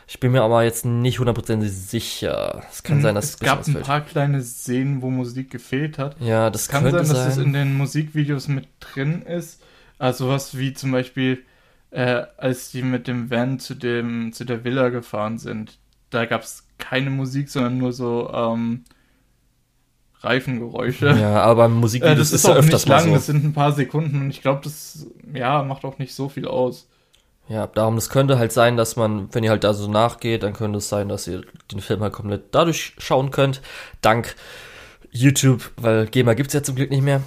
Ich 0.06 0.20
bin 0.20 0.32
mir 0.32 0.42
aber 0.42 0.62
jetzt 0.62 0.84
nicht 0.84 1.18
hundertprozentig 1.18 1.72
sicher. 1.72 2.62
Es 2.70 2.82
kann 2.82 3.00
sein, 3.00 3.14
dass 3.14 3.30
es 3.30 3.38
gab 3.38 3.66
ein 3.66 3.80
paar 3.80 4.02
kleine 4.02 4.42
Szenen, 4.42 5.00
wo 5.00 5.08
Musik 5.08 5.50
gefehlt 5.50 5.96
hat. 5.96 6.20
Ja, 6.20 6.50
das 6.50 6.62
es 6.62 6.68
kann 6.68 6.84
sein, 6.84 6.92
dass 6.92 7.08
sein. 7.08 7.30
es 7.30 7.38
in 7.38 7.52
den 7.54 7.74
Musikvideos 7.74 8.48
mit 8.48 8.68
drin 8.80 9.22
ist. 9.22 9.62
Also 9.98 10.28
was 10.28 10.58
wie 10.58 10.74
zum 10.74 10.92
Beispiel, 10.92 11.44
äh, 11.92 12.24
als 12.36 12.70
die 12.70 12.82
mit 12.82 13.06
dem 13.08 13.30
Van 13.30 13.58
zu 13.58 13.74
dem 13.74 14.34
zu 14.34 14.44
der 14.44 14.64
Villa 14.64 14.90
gefahren 14.90 15.38
sind. 15.38 15.78
Da 16.10 16.26
gab 16.26 16.42
es 16.42 16.66
keine 16.76 17.08
Musik, 17.08 17.48
sondern 17.48 17.78
nur 17.78 17.94
so 17.94 18.30
ähm, 18.34 18.84
Reifengeräusche. 20.24 21.10
Ja, 21.18 21.42
aber 21.42 21.68
Musikvideos 21.68 22.16
äh, 22.16 22.18
das 22.18 22.28
ist, 22.28 22.34
ist 22.34 22.46
auch 22.46 22.54
ja 22.54 22.60
öfters 22.60 22.86
nicht 22.86 22.90
lang, 22.90 23.04
so. 23.06 23.14
das 23.14 23.26
sind 23.26 23.44
ein 23.44 23.52
paar 23.52 23.72
Sekunden 23.72 24.20
und 24.22 24.30
ich 24.30 24.42
glaube, 24.42 24.60
das 24.62 25.06
ja, 25.34 25.62
macht 25.62 25.84
auch 25.84 25.98
nicht 25.98 26.14
so 26.14 26.28
viel 26.28 26.46
aus. 26.46 26.88
Ja, 27.48 27.66
darum, 27.66 27.96
das 27.96 28.08
könnte 28.08 28.38
halt 28.38 28.52
sein, 28.52 28.76
dass 28.76 28.96
man, 28.96 29.28
wenn 29.32 29.44
ihr 29.44 29.50
halt 29.50 29.64
da 29.64 29.74
so 29.74 29.90
nachgeht, 29.90 30.42
dann 30.42 30.52
könnte 30.52 30.78
es 30.78 30.88
sein, 30.88 31.08
dass 31.08 31.26
ihr 31.26 31.42
den 31.70 31.80
Film 31.80 32.00
halt 32.00 32.12
komplett 32.12 32.44
dadurch 32.52 32.94
schauen 32.98 33.30
könnt. 33.30 33.60
Dank 34.00 34.36
YouTube, 35.10 35.70
weil 35.76 36.06
GEMA 36.06 36.34
gibt 36.34 36.48
es 36.48 36.54
ja 36.54 36.62
zum 36.62 36.76
Glück 36.76 36.90
nicht 36.90 37.02
mehr. 37.02 37.20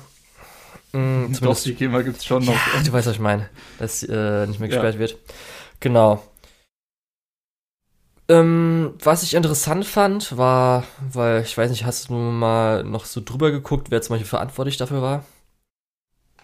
Mhm, 0.93 1.36
Doch, 1.41 1.62
die 1.62 1.76
GEMA 1.76 2.02
gibt 2.02 2.18
es 2.18 2.26
schon 2.26 2.46
noch. 2.46 2.54
Ja, 2.54 2.82
du 2.84 2.93
weißt, 2.93 3.08
was 3.08 3.16
ich 3.16 3.20
meine, 3.20 3.50
dass 3.78 4.02
äh, 4.04 4.48
nicht 4.48 4.60
mehr 4.60 4.70
gesperrt 4.70 4.96
ja. 4.96 5.00
wird. 5.00 5.18
Genau. 5.82 6.24
Ähm, 8.28 8.94
was 9.04 9.24
ich 9.24 9.36
interessant 9.36 9.86
fand, 9.86 10.36
war, 10.38 10.84
weil 11.12 11.44
ich 11.44 11.56
weiß 11.56 11.70
nicht, 11.70 11.86
hast 11.86 12.10
du 12.10 12.14
mal 12.14 12.84
noch 12.84 13.06
so 13.06 13.22
drüber 13.24 13.52
geguckt, 13.52 13.92
wer 13.92 14.02
zum 14.02 14.16
Beispiel 14.16 14.28
verantwortlich 14.28 14.78
dafür 14.78 15.02
war? 15.02 15.26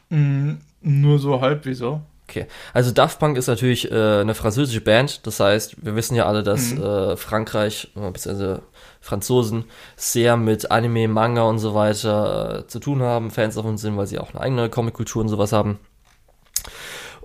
Mm, 0.10 0.58
nur 0.82 1.18
so 1.18 1.42
halb, 1.42 1.66
wieso? 1.66 2.02
Okay, 2.30 2.48
also 2.74 2.92
Daft 2.92 3.20
Punk 3.20 3.36
ist 3.36 3.48
natürlich 3.48 3.92
äh, 3.92 4.22
eine 4.22 4.36
französische 4.36 4.80
Band, 4.80 5.26
das 5.28 5.40
heißt, 5.40 5.84
wir 5.84 5.96
wissen 5.96 6.16
ja 6.16 6.28
alle, 6.28 6.44
dass 6.44 6.72
mhm. 6.72 6.84
äh, 6.84 7.18
Frankreich, 7.18 7.92
äh, 7.96 8.10
beziehungsweise 8.12 8.62
Franzosen, 9.02 9.66
sehr 9.98 10.38
mit 10.38 10.72
Anime, 10.72 11.08
Manga 11.10 11.42
und 11.42 11.60
so 11.60 11.74
weiter 11.74 12.60
äh, 12.60 12.68
zu 12.68 12.80
tun 12.80 13.02
haben, 13.02 13.32
Fans 13.32 13.56
davon 13.56 13.78
sind, 13.78 13.98
weil 13.98 14.08
sie 14.08 14.20
auch 14.20 14.30
eine 14.30 14.40
eigene 14.40 14.70
Comic-Kultur 14.70 15.24
und 15.24 15.30
sowas 15.30 15.52
haben. 15.52 15.80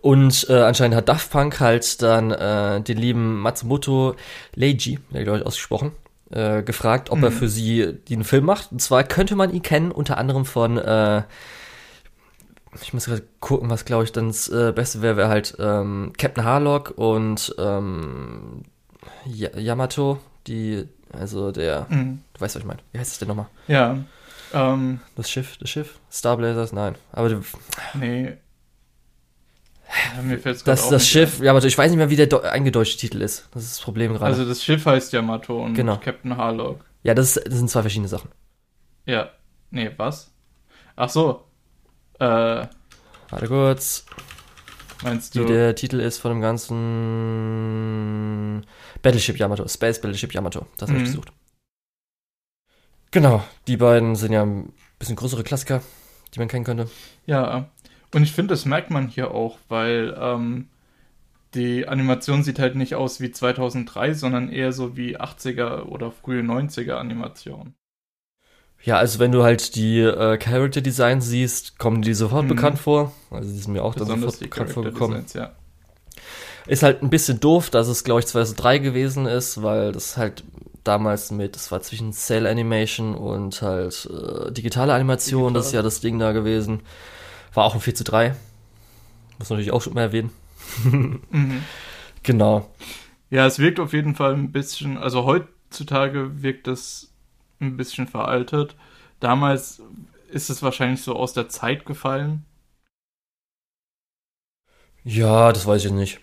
Und 0.07 0.47
äh, 0.49 0.63
anscheinend 0.63 0.95
hat 0.95 1.09
Daft 1.09 1.33
Punk 1.33 1.59
halt 1.59 2.01
dann 2.01 2.31
äh, 2.31 2.81
den 2.81 2.97
lieben 2.97 3.41
Matsumoto 3.41 4.15
Leiji, 4.55 5.01
der 5.11 5.25
glaube 5.25 5.39
ich 5.39 5.45
ausgesprochen, 5.45 5.91
äh, 6.31 6.63
gefragt, 6.63 7.11
ob 7.11 7.19
mhm. 7.19 7.25
er 7.25 7.33
für 7.33 7.49
sie 7.49 7.93
den 8.09 8.23
Film 8.23 8.45
macht. 8.45 8.71
Und 8.71 8.81
zwar 8.81 9.03
könnte 9.03 9.35
man 9.35 9.53
ihn 9.53 9.63
kennen, 9.63 9.91
unter 9.91 10.17
anderem 10.17 10.45
von 10.45 10.79
äh, 10.79 11.25
ich 12.81 12.95
muss 12.95 13.07
gerade 13.07 13.25
gucken, 13.41 13.69
was 13.69 13.85
glaube 13.85 14.05
ich 14.05 14.13
dann 14.13 14.29
das 14.29 14.47
äh, 14.49 14.71
Beste 14.71 15.03
wäre, 15.03 15.17
wäre 15.17 15.29
halt 15.29 15.57
ähm, 15.59 16.13
Captain 16.17 16.45
Harlock 16.45 16.93
und 16.95 17.53
ähm, 17.59 18.63
Yamato, 19.25 20.21
die, 20.47 20.87
also 21.11 21.51
der, 21.51 21.89
mhm. 21.89 22.21
du 22.33 22.41
weißt, 22.41 22.55
was 22.55 22.63
ich 22.63 22.69
meine. 22.69 22.79
Wie 22.93 23.01
heißt 23.01 23.11
das 23.11 23.19
denn 23.19 23.27
nochmal? 23.27 23.47
Ja. 23.67 23.99
Ähm, 24.55 25.01
das 25.17 25.29
Schiff, 25.29 25.57
das 25.57 25.69
Schiff? 25.69 25.99
Star 26.13 26.37
Blazers? 26.37 26.73
Nein. 26.73 26.95
Aber 27.11 27.29
du. 27.29 27.41
Nee. 27.95 28.37
Mir 30.22 30.39
fällt's 30.39 30.64
das, 30.64 30.89
das 30.89 31.07
Schiff, 31.07 31.41
ja, 31.41 31.53
aber 31.53 31.64
ich 31.64 31.78
weiß 31.78 31.91
nicht 31.91 31.99
mehr, 31.99 32.11
wie 32.11 32.16
der 32.16 32.53
eingedeutschte 32.53 32.99
Titel 32.99 33.22
ist. 33.22 33.49
Das 33.53 33.62
ist 33.62 33.76
das 33.76 33.80
Problem 33.84 34.12
gerade. 34.12 34.24
Also 34.24 34.45
das 34.45 34.62
Schiff 34.64 34.84
heißt 34.84 35.12
Yamato 35.12 35.64
und 35.64 35.74
genau. 35.74 35.99
Captain 35.99 36.37
Harlock. 36.37 36.84
Ja, 37.03 37.14
das, 37.14 37.34
das 37.34 37.55
sind 37.55 37.70
zwei 37.70 37.82
verschiedene 37.82 38.09
Sachen. 38.09 38.30
Ja. 39.05 39.30
Nee, 39.70 39.91
was? 39.97 40.32
Ach 40.97 41.09
so. 41.09 41.45
Äh, 42.18 42.66
Warte 43.28 43.47
kurz. 43.47 44.07
Meinst 45.03 45.34
du? 45.34 45.41
Wie 45.41 45.47
der 45.47 45.74
Titel 45.74 46.01
ist 46.01 46.18
von 46.18 46.30
dem 46.32 46.41
ganzen 46.41 46.76
Battleship 49.03 49.39
Yamato, 49.39 49.68
Space 49.68 50.01
Battleship 50.01 50.32
Yamato. 50.32 50.66
Das 50.78 50.89
habe 50.89 50.99
mhm. 50.99 51.05
ich 51.05 51.11
gesucht. 51.11 51.32
Genau, 53.11 53.45
die 53.66 53.76
beiden 53.76 54.16
sind 54.16 54.32
ja 54.32 54.43
ein 54.43 54.72
bisschen 54.99 55.16
größere 55.16 55.45
Klassiker, 55.45 55.82
die 56.34 56.39
man 56.39 56.49
kennen 56.49 56.64
könnte. 56.64 56.89
Ja, 57.26 57.68
und 58.15 58.23
ich 58.23 58.33
finde, 58.33 58.55
das 58.55 58.65
merkt 58.65 58.91
man 58.91 59.09
hier 59.09 59.33
auch, 59.33 59.59
weil 59.69 60.17
ähm, 60.19 60.69
die 61.55 61.89
Animation 61.89 62.43
sieht 62.43 62.59
halt 62.59 62.77
nicht 62.77 62.95
aus 62.95 63.21
wie 63.21 63.31
2003, 63.31 64.15
sondern 64.15 64.51
eher 64.51 64.73
so 64.73 64.97
wie 64.97 65.19
80er 65.19 65.83
oder 65.85 66.13
frühe 66.13 66.43
90er 66.43 66.95
Animation. 66.95 67.75
Ja, 68.83 68.99
also 68.99 69.19
wenn 69.19 69.33
du 69.33 69.43
halt 69.43 69.75
die 69.75 70.01
äh, 70.01 70.39
Character 70.39 70.81
Designs 70.81 71.27
siehst, 71.27 71.79
kommen 71.79 72.03
die 72.03 72.15
sofort 72.15 72.45
mhm. 72.45 72.49
bekannt 72.49 72.79
vor. 72.79 73.13
Also 73.31 73.51
die 73.51 73.59
sind 73.59 73.73
mir 73.73 73.83
auch 73.83 73.95
dann 73.95 74.07
sofort 74.07 74.39
bekannt 74.39 74.71
vorgekommen. 74.71 75.25
Designs, 75.25 75.33
ja. 75.35 75.53
Ist 76.67 76.83
halt 76.83 77.03
ein 77.03 77.11
bisschen 77.11 77.41
doof, 77.41 77.71
dass 77.71 77.89
es, 77.89 78.05
glaube 78.05 78.21
ich, 78.21 78.27
2003 78.27 78.79
gewesen 78.79 79.27
ist, 79.27 79.63
weil 79.63 79.93
das 79.93 80.17
halt 80.17 80.45
damals 80.85 81.31
mit, 81.31 81.57
das 81.57 81.73
war 81.73 81.81
zwischen 81.81 82.13
Cell 82.13 82.47
Animation 82.47 83.15
und 83.15 83.61
halt 83.63 84.09
äh, 84.11 84.53
digitale 84.53 84.95
Animation, 84.95 85.43
Digital. 85.43 85.53
das 85.55 85.67
ist 85.67 85.73
ja 85.73 85.83
das 85.83 86.01
Ding 86.01 86.19
da 86.19 86.33
gewesen. 86.33 86.81
War 87.57 87.65
auch 87.65 87.75
ein 87.75 87.81
4 87.81 87.95
zu 87.95 88.05
3. 88.05 88.37
Muss 89.39 89.49
natürlich 89.49 89.73
auch 89.73 89.81
schon 89.81 89.95
mal 89.95 90.03
erwähnen. 90.03 90.31
mhm. 90.85 91.65
Genau. 92.23 92.71
Ja, 93.31 93.47
es 93.47 93.59
wirkt 93.59 93.81
auf 93.81 93.95
jeden 93.95 94.15
Fall 94.15 94.35
ein 94.35 94.53
bisschen, 94.53 94.99
also 94.99 95.25
heutzutage 95.25 96.43
wirkt 96.43 96.67
das 96.67 97.11
ein 97.59 97.79
bisschen 97.79 98.07
veraltet. 98.09 98.77
Damals 99.21 99.81
ist 100.29 100.51
es 100.51 100.63
wahrscheinlich 100.63 101.03
so 101.03 101.17
aus 101.17 101.33
der 101.33 101.49
Zeit 101.49 101.87
gefallen. 101.87 102.45
Ja, 105.03 105.51
das 105.51 105.67
weiß 105.67 105.87
ich 105.87 105.93
nicht. 105.93 106.21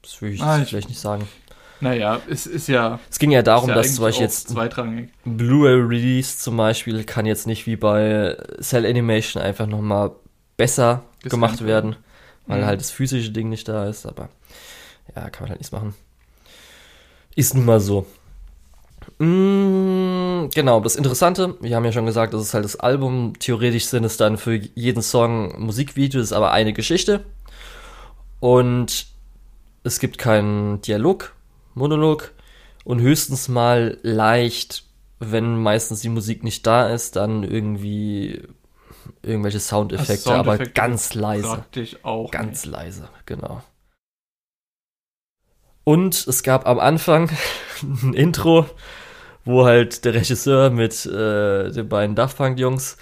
Das 0.00 0.22
würde 0.22 0.34
ich 0.34 0.42
ah, 0.42 0.64
vielleicht 0.64 0.88
nicht 0.88 1.00
sagen. 1.00 1.28
Naja, 1.80 2.20
es 2.28 2.46
ist 2.46 2.68
ja. 2.68 2.98
Es 3.10 3.18
ging 3.18 3.30
ja 3.30 3.42
darum, 3.42 3.68
ja 3.68 3.74
dass 3.74 3.94
zum 3.94 4.04
Beispiel 4.04 4.24
jetzt 4.24 4.48
zweitrangig. 4.48 5.10
Blu-ray-Release 5.24 6.38
zum 6.38 6.56
Beispiel 6.56 7.04
kann 7.04 7.26
jetzt 7.26 7.46
nicht 7.46 7.66
wie 7.66 7.76
bei 7.76 8.36
Cell 8.60 8.86
Animation 8.86 9.42
einfach 9.42 9.66
nochmal 9.66 10.12
besser 10.56 11.02
Gescannt 11.22 11.30
gemacht 11.30 11.66
werden, 11.66 11.96
weil 12.46 12.62
mhm. 12.62 12.66
halt 12.66 12.80
das 12.80 12.90
physische 12.90 13.30
Ding 13.30 13.48
nicht 13.48 13.68
da 13.68 13.88
ist, 13.88 14.06
aber 14.06 14.28
ja, 15.14 15.28
kann 15.30 15.44
man 15.44 15.50
halt 15.50 15.60
nichts 15.60 15.72
machen. 15.72 15.94
Ist 17.34 17.54
nun 17.54 17.66
mal 17.66 17.80
so. 17.80 18.06
Mm, 19.18 20.48
genau, 20.54 20.80
das 20.80 20.96
Interessante, 20.96 21.56
wir 21.60 21.76
haben 21.76 21.84
ja 21.84 21.92
schon 21.92 22.06
gesagt, 22.06 22.34
das 22.34 22.42
ist 22.42 22.54
halt 22.54 22.64
das 22.64 22.76
Album. 22.76 23.34
Theoretisch 23.38 23.86
sind 23.86 24.04
es 24.04 24.16
dann 24.16 24.36
für 24.38 24.54
jeden 24.54 25.02
Song 25.02 25.60
Musikvideo, 25.60 26.20
das 26.20 26.30
ist 26.30 26.32
aber 26.32 26.52
eine 26.52 26.72
Geschichte. 26.72 27.24
Und 28.40 29.06
es 29.84 30.00
gibt 30.00 30.18
keinen 30.18 30.80
Dialog, 30.82 31.35
Monolog 31.76 32.32
und 32.84 33.00
höchstens 33.00 33.48
mal 33.48 33.98
leicht, 34.02 34.84
wenn 35.18 35.62
meistens 35.62 36.00
die 36.00 36.08
Musik 36.08 36.42
nicht 36.42 36.66
da 36.66 36.88
ist, 36.88 37.16
dann 37.16 37.42
irgendwie 37.42 38.42
irgendwelche 39.22 39.60
Soundeffekte, 39.60 40.30
Soundeffekte 40.30 40.70
aber 40.72 40.72
ganz 40.72 41.14
leise. 41.14 41.64
Ganz 42.30 42.64
nicht. 42.64 42.72
leise, 42.72 43.08
genau. 43.26 43.62
Und 45.84 46.26
es 46.26 46.42
gab 46.42 46.66
am 46.66 46.80
Anfang 46.80 47.30
ein 47.82 48.14
Intro, 48.14 48.66
wo 49.44 49.64
halt 49.64 50.04
der 50.04 50.14
Regisseur 50.14 50.70
mit 50.70 51.06
äh, 51.06 51.70
den 51.70 51.88
beiden 51.88 52.16
Daft 52.16 52.38
Punk 52.38 52.58
Jungs 52.58 52.96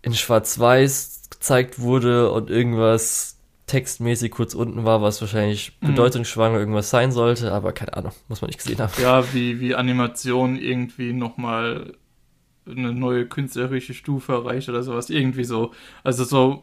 in 0.00 0.14
Schwarz-Weiß 0.14 1.22
gezeigt 1.30 1.80
wurde 1.80 2.30
und 2.30 2.50
irgendwas 2.50 3.33
textmäßig 3.74 4.30
kurz 4.30 4.54
unten 4.54 4.84
war, 4.84 5.02
was 5.02 5.20
wahrscheinlich 5.20 5.72
mhm. 5.80 5.88
bedeutungsschwanger 5.88 6.60
irgendwas 6.60 6.90
sein 6.90 7.10
sollte, 7.10 7.50
aber 7.50 7.72
keine 7.72 7.96
Ahnung, 7.96 8.12
muss 8.28 8.40
man 8.40 8.48
nicht 8.48 8.58
gesehen 8.58 8.78
haben. 8.78 8.92
Ja, 9.02 9.34
wie, 9.34 9.58
wie 9.58 9.74
Animation 9.74 10.56
irgendwie 10.56 11.12
nochmal 11.12 11.94
eine 12.70 12.92
neue 12.92 13.26
künstlerische 13.26 13.92
Stufe 13.92 14.32
erreicht 14.32 14.68
oder 14.68 14.84
sowas, 14.84 15.10
irgendwie 15.10 15.42
so. 15.42 15.72
Also 16.04 16.22
so 16.22 16.62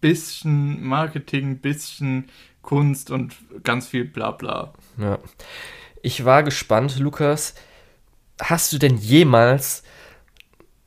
bisschen 0.00 0.82
Marketing, 0.82 1.58
bisschen 1.58 2.30
Kunst 2.62 3.10
und 3.10 3.36
ganz 3.62 3.86
viel 3.86 4.06
Blabla. 4.06 4.72
Ja. 4.96 5.18
Ich 6.00 6.24
war 6.24 6.42
gespannt, 6.42 6.98
Lukas. 6.98 7.54
Hast 8.40 8.72
du 8.72 8.78
denn 8.78 8.96
jemals 8.96 9.82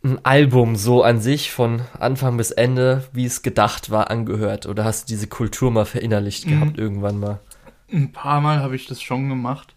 ein 0.03 0.23
Album 0.23 0.75
so 0.75 1.03
an 1.03 1.19
sich 1.19 1.51
von 1.51 1.81
Anfang 1.99 2.37
bis 2.37 2.51
Ende, 2.51 3.07
wie 3.11 3.25
es 3.25 3.41
gedacht 3.41 3.89
war, 3.89 4.09
angehört? 4.09 4.65
Oder 4.65 4.85
hast 4.85 5.03
du 5.03 5.13
diese 5.13 5.27
Kultur 5.27 5.71
mal 5.71 5.85
verinnerlicht 5.85 6.45
mhm. 6.45 6.51
gehabt 6.51 6.77
irgendwann 6.77 7.19
mal? 7.19 7.39
Ein 7.91 8.11
paar 8.11 8.39
Mal 8.39 8.59
habe 8.59 8.75
ich 8.75 8.87
das 8.87 9.01
schon 9.01 9.27
gemacht. 9.27 9.75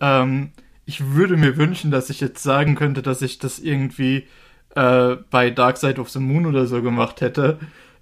Ähm, 0.00 0.50
ich 0.84 1.12
würde 1.12 1.36
mir 1.36 1.56
wünschen, 1.56 1.90
dass 1.90 2.10
ich 2.10 2.20
jetzt 2.20 2.42
sagen 2.42 2.74
könnte, 2.74 3.00
dass 3.00 3.22
ich 3.22 3.38
das 3.38 3.58
irgendwie 3.58 4.26
äh, 4.74 5.16
bei 5.30 5.50
Dark 5.50 5.78
Side 5.78 6.00
of 6.00 6.10
the 6.10 6.18
Moon 6.18 6.46
oder 6.46 6.66
so 6.66 6.82
gemacht 6.82 7.20
hätte. 7.20 7.58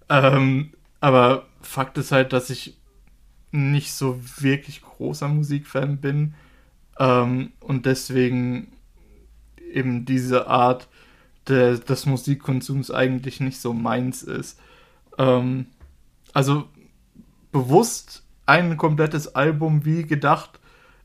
Ähm, 0.09 0.73
aber 1.01 1.47
Fakt 1.61 1.97
ist 1.99 2.13
halt, 2.13 2.33
dass 2.33 2.51
ich 2.51 2.77
nicht 3.53 3.93
so 3.93 4.19
wirklich 4.39 4.83
großer 4.83 5.29
Musikfan 5.29 5.99
bin 5.99 6.35
ähm, 6.99 7.53
und 7.61 7.87
deswegen 7.87 8.73
eben 9.73 10.05
diese 10.05 10.47
Art 10.49 10.89
de, 11.49 11.78
des 11.78 12.07
Musikkonsums 12.07 12.90
eigentlich 12.90 13.40
nicht 13.40 13.61
so 13.61 13.72
meins 13.72 14.22
ist. 14.22 14.59
Ähm, 15.18 15.66
also 16.32 16.64
bewusst 17.51 18.22
ein 18.47 18.76
komplettes 18.76 19.34
Album 19.34 19.84
wie 19.84 20.05
gedacht 20.05 20.59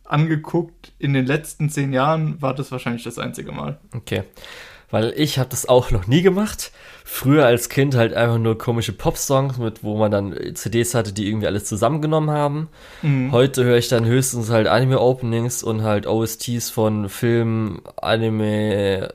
angeguckt. 0.05 0.93
In 0.99 1.13
den 1.13 1.25
letzten 1.25 1.69
zehn 1.69 1.93
Jahren 1.93 2.41
war 2.41 2.55
das 2.55 2.71
wahrscheinlich 2.71 3.03
das 3.03 3.19
einzige 3.19 3.51
Mal. 3.51 3.77
Okay. 3.93 4.23
Weil 4.89 5.13
ich 5.17 5.37
habe 5.37 5.49
das 5.49 5.67
auch 5.67 5.91
noch 5.91 6.07
nie 6.07 6.21
gemacht. 6.21 6.71
Früher 7.03 7.45
als 7.45 7.67
Kind 7.67 7.95
halt 7.95 8.13
einfach 8.13 8.37
nur 8.37 8.57
komische 8.57 8.93
Pop-Songs, 8.93 9.57
mit 9.57 9.83
wo 9.83 9.97
man 9.97 10.11
dann 10.11 10.55
CDs 10.55 10.93
hatte, 10.93 11.11
die 11.11 11.27
irgendwie 11.27 11.47
alles 11.47 11.65
zusammengenommen 11.65 12.29
haben. 12.29 12.69
Mhm. 13.01 13.33
Heute 13.33 13.65
höre 13.65 13.77
ich 13.77 13.89
dann 13.89 14.05
höchstens 14.05 14.49
halt 14.49 14.67
Anime-Openings 14.67 15.61
und 15.61 15.83
halt 15.83 16.07
OSTs 16.07 16.69
von 16.69 17.09
Filmen, 17.09 17.81
Anime, 17.97 19.13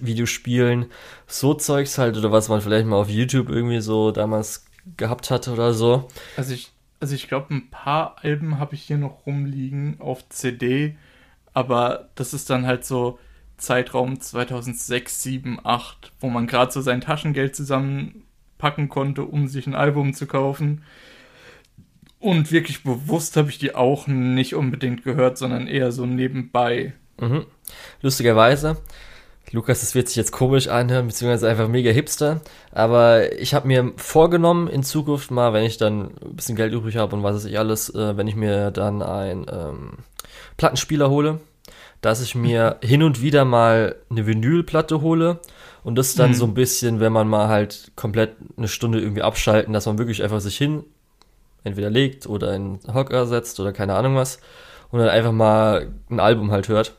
Videospielen, 0.00 0.86
so 1.26 1.54
Zeugs 1.54 1.98
halt, 1.98 2.16
oder 2.16 2.32
was 2.32 2.48
man 2.48 2.60
vielleicht 2.60 2.86
mal 2.86 2.96
auf 2.96 3.08
YouTube 3.08 3.48
irgendwie 3.48 3.80
so 3.80 4.10
damals 4.10 4.66
gehabt 4.96 5.30
hatte 5.30 5.52
oder 5.52 5.74
so. 5.74 6.08
Also 6.36 6.54
ich, 6.54 6.72
also 7.00 7.14
ich 7.14 7.28
glaube, 7.28 7.54
ein 7.54 7.70
paar 7.70 8.16
Alben 8.22 8.58
habe 8.58 8.74
ich 8.74 8.82
hier 8.82 8.98
noch 8.98 9.26
rumliegen 9.26 10.00
auf 10.00 10.28
CD, 10.28 10.96
aber 11.54 12.08
das 12.14 12.34
ist 12.34 12.50
dann 12.50 12.66
halt 12.66 12.84
so 12.84 13.18
Zeitraum 13.56 14.20
2006, 14.20 15.22
7, 15.22 15.58
8, 15.62 16.12
wo 16.20 16.28
man 16.28 16.46
gerade 16.46 16.72
so 16.72 16.80
sein 16.80 17.00
Taschengeld 17.00 17.54
zusammenpacken 17.56 18.88
konnte, 18.88 19.24
um 19.24 19.48
sich 19.48 19.66
ein 19.66 19.74
Album 19.74 20.14
zu 20.14 20.26
kaufen. 20.26 20.82
Und 22.20 22.50
wirklich 22.50 22.82
bewusst 22.82 23.36
habe 23.36 23.50
ich 23.50 23.58
die 23.58 23.74
auch 23.74 24.06
nicht 24.06 24.54
unbedingt 24.54 25.04
gehört, 25.04 25.38
sondern 25.38 25.66
eher 25.66 25.92
so 25.92 26.06
nebenbei. 26.06 26.94
Mhm. 27.20 27.46
Lustigerweise, 28.02 28.76
Lukas, 29.52 29.80
das 29.80 29.94
wird 29.94 30.08
sich 30.08 30.16
jetzt 30.16 30.32
komisch 30.32 30.68
anhören, 30.68 31.06
beziehungsweise 31.06 31.48
einfach 31.48 31.68
mega 31.68 31.90
hipster, 31.90 32.40
aber 32.70 33.32
ich 33.38 33.54
habe 33.54 33.66
mir 33.66 33.92
vorgenommen, 33.96 34.68
in 34.68 34.82
Zukunft 34.82 35.30
mal, 35.30 35.52
wenn 35.52 35.64
ich 35.64 35.78
dann 35.78 36.10
ein 36.22 36.36
bisschen 36.36 36.56
Geld 36.56 36.72
übrig 36.72 36.96
habe 36.96 37.16
und 37.16 37.22
was 37.22 37.36
weiß 37.36 37.44
ich 37.46 37.58
alles, 37.58 37.94
äh, 37.94 38.16
wenn 38.16 38.28
ich 38.28 38.36
mir 38.36 38.70
dann 38.70 39.02
einen 39.02 39.46
ähm, 39.50 39.90
Plattenspieler 40.58 41.08
hole, 41.08 41.40
dass 42.02 42.22
ich 42.22 42.34
mir 42.34 42.76
hin 42.82 43.02
und 43.02 43.22
wieder 43.22 43.44
mal 43.44 43.96
eine 44.10 44.26
Vinylplatte 44.26 45.00
hole 45.00 45.38
und 45.82 45.96
das 45.96 46.14
dann 46.14 46.30
mhm. 46.30 46.34
so 46.34 46.44
ein 46.44 46.54
bisschen, 46.54 47.00
wenn 47.00 47.12
man 47.12 47.28
mal 47.28 47.48
halt 47.48 47.92
komplett 47.96 48.36
eine 48.56 48.68
Stunde 48.68 49.00
irgendwie 49.00 49.22
abschalten, 49.22 49.72
dass 49.72 49.86
man 49.86 49.98
wirklich 49.98 50.22
einfach 50.22 50.40
sich 50.40 50.58
hin 50.58 50.84
entweder 51.64 51.90
legt 51.90 52.26
oder 52.26 52.54
in 52.54 52.80
Hocker 52.92 53.26
setzt 53.26 53.58
oder 53.60 53.72
keine 53.72 53.94
Ahnung 53.94 54.14
was 54.14 54.40
und 54.90 54.98
dann 55.00 55.08
einfach 55.08 55.32
mal 55.32 55.88
ein 56.10 56.20
Album 56.20 56.50
halt 56.50 56.68
hört. 56.68 56.94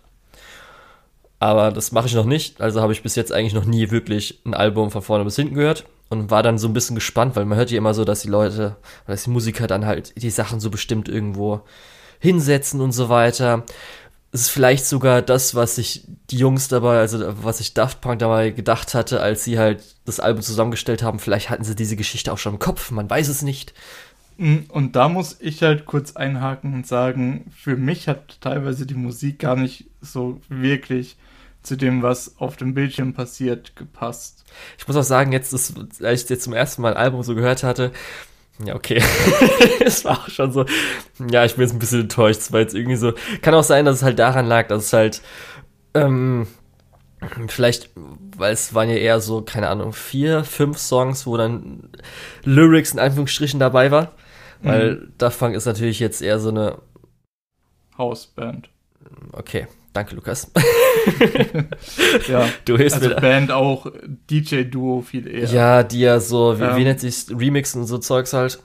Aber 1.39 1.71
das 1.71 1.91
mache 1.91 2.07
ich 2.07 2.15
noch 2.15 2.25
nicht, 2.25 2.59
also 2.59 2.81
habe 2.81 2.91
ich 2.91 3.01
bis 3.01 3.15
jetzt 3.15 3.31
eigentlich 3.31 3.53
noch 3.53 3.65
nie 3.65 3.91
wirklich 3.91 4.41
ein 4.45 4.53
Album 4.53 4.91
von 4.91 5.01
vorne 5.01 5.23
bis 5.23 5.37
hinten 5.37 5.55
gehört 5.55 5.85
und 6.09 6.29
war 6.29 6.43
dann 6.43 6.57
so 6.57 6.67
ein 6.67 6.73
bisschen 6.73 6.95
gespannt, 6.95 7.35
weil 7.35 7.45
man 7.45 7.57
hört 7.57 7.71
ja 7.71 7.77
immer 7.77 7.93
so, 7.93 8.03
dass 8.03 8.21
die 8.21 8.29
Leute, 8.29 8.75
dass 9.07 9.23
die 9.23 9.29
Musiker 9.29 9.67
dann 9.67 9.85
halt 9.85 10.21
die 10.21 10.29
Sachen 10.29 10.59
so 10.59 10.69
bestimmt 10.69 11.07
irgendwo 11.07 11.61
hinsetzen 12.19 12.81
und 12.81 12.91
so 12.91 13.07
weiter 13.07 13.63
es 14.31 14.41
ist 14.41 14.49
vielleicht 14.49 14.85
sogar 14.85 15.21
das, 15.21 15.55
was 15.55 15.75
sich 15.75 16.03
die 16.29 16.37
Jungs 16.37 16.67
dabei, 16.67 16.99
also 16.99 17.19
was 17.43 17.57
sich 17.57 17.73
Daft 17.73 17.99
Punk 18.01 18.19
dabei 18.19 18.51
gedacht 18.51 18.93
hatte, 18.93 19.21
als 19.21 19.43
sie 19.43 19.57
halt 19.57 19.83
das 20.05 20.19
Album 20.19 20.43
zusammengestellt 20.43 21.01
haben. 21.01 21.19
Vielleicht 21.19 21.49
hatten 21.49 21.63
sie 21.63 21.75
diese 21.75 21.95
Geschichte 21.95 22.31
auch 22.31 22.37
schon 22.37 22.53
im 22.53 22.59
Kopf, 22.59 22.91
man 22.91 23.09
weiß 23.09 23.27
es 23.27 23.41
nicht. 23.41 23.73
Mm, 24.37 24.57
und 24.69 24.95
da 24.95 25.09
muss 25.09 25.37
ich 25.39 25.63
halt 25.63 25.85
kurz 25.85 26.15
einhaken 26.15 26.75
und 26.75 26.85
sagen, 26.85 27.51
für 27.55 27.75
mich 27.75 28.07
hat 28.07 28.39
teilweise 28.39 28.85
die 28.85 28.93
Musik 28.93 29.39
gar 29.39 29.55
nicht 29.55 29.85
so 29.99 30.41
wirklich 30.47 31.17
zu 31.61 31.75
dem, 31.75 32.01
was 32.01 32.37
auf 32.39 32.57
dem 32.57 32.73
Bildschirm 32.73 33.13
passiert, 33.13 33.75
gepasst. 33.75 34.45
Ich 34.77 34.87
muss 34.87 34.95
auch 34.95 35.03
sagen, 35.03 35.31
jetzt, 35.31 35.53
ist, 35.53 35.75
als 36.01 36.23
ich 36.23 36.29
jetzt 36.29 36.43
zum 36.43 36.53
ersten 36.53 36.81
Mal 36.81 36.93
ein 36.93 36.97
Album 36.97 37.23
so 37.23 37.35
gehört 37.35 37.63
hatte, 37.63 37.91
ja, 38.63 38.75
okay. 38.75 39.01
es 39.79 40.03
war 40.03 40.19
auch 40.19 40.29
schon 40.29 40.51
so. 40.51 40.65
Ja, 41.31 41.45
ich 41.45 41.55
bin 41.55 41.63
jetzt 41.63 41.73
ein 41.73 41.79
bisschen 41.79 42.01
enttäuscht, 42.01 42.51
weil 42.51 42.65
es 42.65 42.73
irgendwie 42.73 42.97
so. 42.97 43.13
Kann 43.41 43.53
auch 43.53 43.63
sein, 43.63 43.85
dass 43.85 43.97
es 43.97 44.03
halt 44.03 44.19
daran 44.19 44.45
lag, 44.45 44.67
dass 44.67 44.85
es 44.85 44.93
halt. 44.93 45.21
Ähm, 45.93 46.45
vielleicht, 47.47 47.89
weil 47.95 48.53
es 48.53 48.73
waren 48.73 48.89
ja 48.89 48.95
eher 48.95 49.21
so, 49.21 49.41
keine 49.41 49.69
Ahnung, 49.69 49.93
vier, 49.93 50.43
fünf 50.43 50.77
Songs, 50.77 51.25
wo 51.25 51.37
dann 51.37 51.89
Lyrics 52.43 52.93
in 52.93 52.99
Anführungsstrichen 52.99 53.59
dabei 53.59 53.91
war. 53.91 54.13
Weil 54.61 54.95
mhm. 54.95 55.13
Daft 55.17 55.39
Punk 55.39 55.55
ist 55.55 55.65
natürlich 55.65 55.99
jetzt 55.99 56.21
eher 56.21 56.39
so 56.39 56.49
eine 56.49 56.79
Hausband. 57.97 58.69
Okay, 59.31 59.67
danke 59.93 60.15
Lukas. 60.15 60.51
ja, 62.27 62.47
du 62.65 62.77
hilfst 62.77 62.97
also 62.97 63.09
mir. 63.09 63.15
Band 63.15 63.51
auch 63.51 63.87
DJ-Duo 64.29 65.01
viel 65.01 65.27
eher. 65.27 65.47
Ja, 65.49 65.83
die 65.83 66.01
ja 66.01 66.19
so, 66.19 66.59
wie, 66.59 66.63
ähm, 66.63 66.75
wie 66.75 66.83
nennt 66.83 66.99
sich 66.99 67.29
Remixen 67.29 67.81
und 67.81 67.87
so 67.87 67.97
Zeugs 67.97 68.33
halt. 68.33 68.59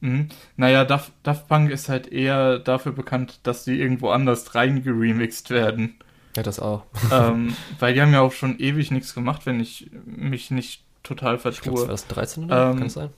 Mhm. 0.00 0.28
Naja, 0.56 0.84
Daft, 0.84 1.12
Daft 1.22 1.48
Punk 1.48 1.70
ist 1.70 1.88
halt 1.88 2.10
eher 2.10 2.58
dafür 2.58 2.92
bekannt, 2.92 3.40
dass 3.42 3.64
die 3.64 3.78
irgendwo 3.78 4.10
anders 4.10 4.54
reingeremixed 4.54 5.50
werden. 5.50 5.96
Ja, 6.36 6.42
das 6.42 6.60
auch. 6.60 6.84
Ähm, 7.12 7.54
weil 7.78 7.94
die 7.94 8.00
haben 8.00 8.12
ja 8.12 8.20
auch 8.20 8.32
schon 8.32 8.58
ewig 8.58 8.90
nichts 8.90 9.14
gemacht, 9.14 9.46
wenn 9.46 9.60
ich 9.60 9.90
mich 10.04 10.50
nicht 10.50 10.84
total 11.02 11.38
vertue. 11.38 11.56
Ich 11.56 11.62
glaube, 11.62 11.86
2013 11.86 12.44
oder? 12.44 12.70
Ähm, 12.70 12.78
Kann 12.78 12.86
es 12.86 12.94
sein? 12.94 13.10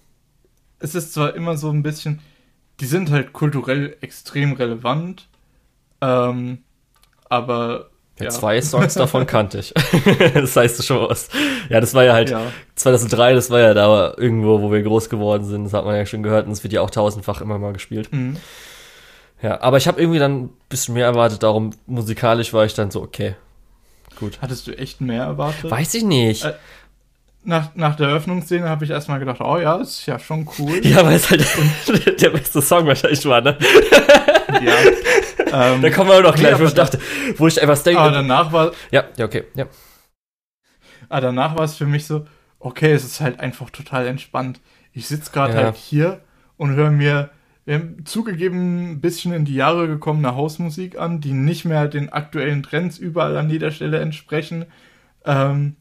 Es 0.78 0.94
ist 0.94 1.14
zwar 1.14 1.34
immer 1.34 1.56
so 1.56 1.70
ein 1.70 1.82
bisschen, 1.82 2.20
die 2.80 2.86
sind 2.86 3.10
halt 3.10 3.32
kulturell 3.32 3.96
extrem 4.00 4.52
relevant, 4.52 5.28
ähm, 6.02 6.58
aber 7.30 7.88
ja. 8.20 8.28
Zwei 8.28 8.60
Songs 8.60 8.94
davon 8.94 9.26
kannte 9.26 9.58
ich. 9.58 9.72
das 10.34 10.54
heißt 10.54 10.84
schon 10.84 11.08
was. 11.08 11.28
Ja, 11.68 11.80
das 11.80 11.94
war 11.94 12.04
ja 12.04 12.12
halt 12.12 12.30
ja. 12.30 12.42
2003, 12.76 13.34
das 13.34 13.50
war 13.50 13.60
ja 13.60 13.74
da 13.74 14.14
irgendwo, 14.16 14.60
wo 14.60 14.70
wir 14.70 14.82
groß 14.82 15.08
geworden 15.08 15.44
sind. 15.44 15.64
Das 15.64 15.72
hat 15.72 15.84
man 15.84 15.96
ja 15.96 16.04
schon 16.06 16.22
gehört 16.22 16.46
und 16.46 16.52
es 16.52 16.62
wird 16.62 16.72
ja 16.72 16.82
auch 16.82 16.90
tausendfach 16.90 17.40
immer 17.40 17.58
mal 17.58 17.72
gespielt. 17.72 18.12
Mhm. 18.12 18.36
Ja, 19.42 19.60
aber 19.60 19.78
ich 19.78 19.88
habe 19.88 20.00
irgendwie 20.00 20.20
dann 20.20 20.44
ein 20.44 20.50
bisschen 20.68 20.94
mehr 20.94 21.06
erwartet, 21.06 21.42
darum 21.42 21.70
musikalisch 21.86 22.52
war 22.52 22.64
ich 22.64 22.74
dann 22.74 22.90
so, 22.90 23.02
okay, 23.02 23.34
gut. 24.20 24.38
Hattest 24.40 24.68
du 24.68 24.78
echt 24.78 25.00
mehr 25.00 25.24
erwartet? 25.24 25.68
Weiß 25.68 25.94
ich 25.94 26.04
nicht. 26.04 26.44
Äh, 26.44 26.52
nach, 27.44 27.74
nach 27.74 27.96
der 27.96 28.08
Eröffnungsszene 28.08 28.68
habe 28.68 28.84
ich 28.84 28.90
erstmal 28.92 29.18
gedacht, 29.18 29.40
oh 29.40 29.56
ja, 29.56 29.76
ist 29.76 30.06
ja 30.06 30.18
schon 30.20 30.48
cool. 30.58 30.80
Ja, 30.86 31.04
weil 31.04 31.16
es 31.16 31.28
halt 31.28 31.44
der 32.20 32.30
beste 32.30 32.62
Song 32.62 32.86
wahrscheinlich 32.86 33.24
war, 33.26 33.40
ne? 33.40 33.58
ja. 34.62 34.74
Ähm, 35.52 35.82
da 35.82 35.90
kommen 35.90 36.10
wir 36.10 36.18
auch 36.18 36.22
noch 36.22 36.34
gleich, 36.34 36.58
wo 36.58 36.64
ich 36.64 36.74
dachte, 36.74 36.98
wo 37.36 37.46
ich 37.46 37.60
einfach 37.60 37.78
denke. 37.82 38.00
Aber 38.00 38.10
danach 38.10 38.52
war. 38.52 38.72
Ja, 38.90 39.04
ja, 39.16 39.24
okay, 39.24 39.44
ja. 39.54 39.66
Aber 41.08 41.20
danach 41.20 41.56
war 41.56 41.64
es 41.64 41.76
für 41.76 41.86
mich 41.86 42.06
so, 42.06 42.26
okay, 42.58 42.92
es 42.92 43.04
ist 43.04 43.20
halt 43.20 43.40
einfach 43.40 43.70
total 43.70 44.06
entspannt. 44.06 44.60
Ich 44.92 45.06
sitze 45.06 45.30
gerade 45.30 45.54
ja. 45.54 45.62
halt 45.64 45.76
hier 45.76 46.20
und 46.56 46.74
höre 46.74 46.90
mir 46.90 47.30
zugegeben 48.04 48.92
ein 48.92 49.00
bisschen 49.00 49.32
in 49.32 49.44
die 49.44 49.54
Jahre 49.54 49.86
gekommene 49.86 50.34
Hausmusik 50.34 50.98
an, 50.98 51.20
die 51.20 51.32
nicht 51.32 51.64
mehr 51.64 51.86
den 51.86 52.08
aktuellen 52.12 52.64
Trends 52.64 52.98
überall 52.98 53.36
an 53.36 53.50
jeder 53.50 53.70
Stelle 53.70 54.00
entsprechen. 54.00 54.66
Ähm, 55.24 55.76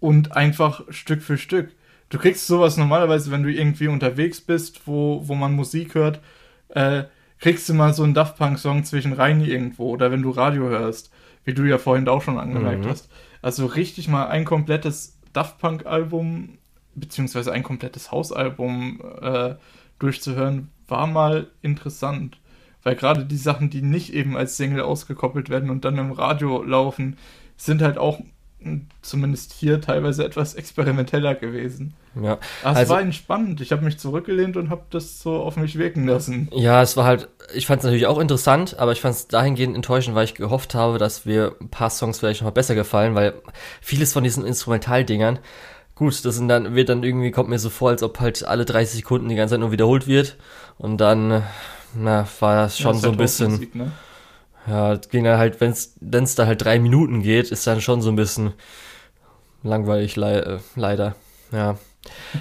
und 0.00 0.36
einfach 0.36 0.82
Stück 0.90 1.22
für 1.22 1.38
Stück. 1.38 1.70
Du 2.10 2.18
kriegst 2.18 2.46
sowas 2.46 2.76
normalerweise, 2.76 3.30
wenn 3.30 3.42
du 3.42 3.52
irgendwie 3.52 3.88
unterwegs 3.88 4.40
bist, 4.40 4.86
wo, 4.86 5.22
wo 5.26 5.34
man 5.34 5.52
Musik 5.52 5.94
hört, 5.94 6.20
äh, 6.68 7.04
kriegst 7.38 7.68
du 7.68 7.74
mal 7.74 7.94
so 7.94 8.02
einen 8.02 8.14
Daft 8.14 8.36
Punk-Song 8.36 8.84
zwischen 8.84 9.12
rein 9.12 9.40
irgendwo 9.40 9.90
oder 9.90 10.10
wenn 10.10 10.22
du 10.22 10.30
Radio 10.30 10.68
hörst, 10.68 11.10
wie 11.44 11.54
du 11.54 11.64
ja 11.64 11.78
vorhin 11.78 12.08
auch 12.08 12.22
schon 12.22 12.38
angemerkt 12.38 12.84
mhm. 12.84 12.90
hast. 12.90 13.10
Also 13.42 13.66
richtig 13.66 14.08
mal 14.08 14.26
ein 14.26 14.44
komplettes 14.44 15.18
Daft 15.32 15.58
Punk-Album, 15.58 16.58
beziehungsweise 16.94 17.52
ein 17.52 17.62
komplettes 17.62 18.10
Hausalbum 18.10 19.00
äh, 19.20 19.54
durchzuhören, 19.98 20.70
war 20.88 21.06
mal 21.06 21.48
interessant. 21.62 22.40
Weil 22.82 22.96
gerade 22.96 23.24
die 23.24 23.36
Sachen, 23.36 23.70
die 23.70 23.82
nicht 23.82 24.12
eben 24.12 24.36
als 24.36 24.56
Single 24.56 24.82
ausgekoppelt 24.82 25.50
werden 25.50 25.70
und 25.70 25.84
dann 25.84 25.98
im 25.98 26.12
Radio 26.12 26.62
laufen, 26.62 27.16
sind 27.56 27.82
halt 27.82 27.98
auch 27.98 28.20
zumindest 29.02 29.52
hier 29.52 29.80
teilweise 29.80 30.24
etwas 30.24 30.54
experimenteller 30.54 31.34
gewesen. 31.34 31.94
Ja. 32.20 32.38
Aber 32.62 32.72
es 32.72 32.76
also, 32.78 32.94
war 32.94 33.00
entspannend. 33.00 33.60
Ich 33.60 33.70
habe 33.70 33.84
mich 33.84 33.98
zurückgelehnt 33.98 34.56
und 34.56 34.70
habe 34.70 34.82
das 34.90 35.20
so 35.20 35.36
auf 35.36 35.56
mich 35.56 35.78
wirken 35.78 36.06
lassen. 36.06 36.48
Ja, 36.52 36.82
es 36.82 36.96
war 36.96 37.04
halt, 37.04 37.28
ich 37.54 37.66
fand 37.66 37.78
es 37.80 37.84
natürlich 37.84 38.06
auch 38.06 38.18
interessant, 38.18 38.78
aber 38.78 38.92
ich 38.92 39.00
fand 39.00 39.14
es 39.14 39.28
dahingehend 39.28 39.76
enttäuschend, 39.76 40.16
weil 40.16 40.24
ich 40.24 40.34
gehofft 40.34 40.74
habe, 40.74 40.98
dass 40.98 41.24
wir 41.24 41.54
ein 41.60 41.68
paar 41.68 41.90
Songs 41.90 42.18
vielleicht 42.18 42.40
noch 42.40 42.46
mal 42.46 42.52
besser 42.52 42.74
gefallen, 42.74 43.14
weil 43.14 43.34
vieles 43.80 44.12
von 44.12 44.24
diesen 44.24 44.44
Instrumentaldingern, 44.44 45.38
gut, 45.94 46.24
das 46.24 46.36
sind 46.36 46.48
dann, 46.48 46.74
wird 46.74 46.88
dann 46.88 47.02
irgendwie, 47.02 47.30
kommt 47.30 47.48
mir 47.48 47.58
so 47.58 47.70
vor, 47.70 47.90
als 47.90 48.02
ob 48.02 48.20
halt 48.20 48.44
alle 48.44 48.64
30 48.64 48.98
Sekunden 48.98 49.28
die 49.28 49.36
ganze 49.36 49.54
Zeit 49.54 49.60
nur 49.60 49.72
wiederholt 49.72 50.06
wird. 50.06 50.36
Und 50.78 50.98
dann, 50.98 51.44
na, 51.94 52.26
war 52.40 52.56
das 52.56 52.78
schon 52.78 52.94
ja, 52.94 53.00
so 53.00 53.06
ein 53.08 53.10
halt 53.12 53.18
bisschen. 53.18 53.50
Musik, 53.52 53.74
ne? 53.74 53.92
Ja, 54.68 54.96
ging 54.96 55.24
dann 55.24 55.38
halt, 55.38 55.60
wenn 55.60 55.72
es 55.72 56.34
da 56.34 56.46
halt 56.46 56.62
drei 56.62 56.78
Minuten 56.78 57.22
geht, 57.22 57.50
ist 57.50 57.66
dann 57.66 57.80
schon 57.80 58.02
so 58.02 58.10
ein 58.10 58.16
bisschen 58.16 58.52
langweilig, 59.62 60.16
le 60.16 60.44
äh, 60.44 60.58
leider. 60.76 61.14
Ja. 61.52 61.78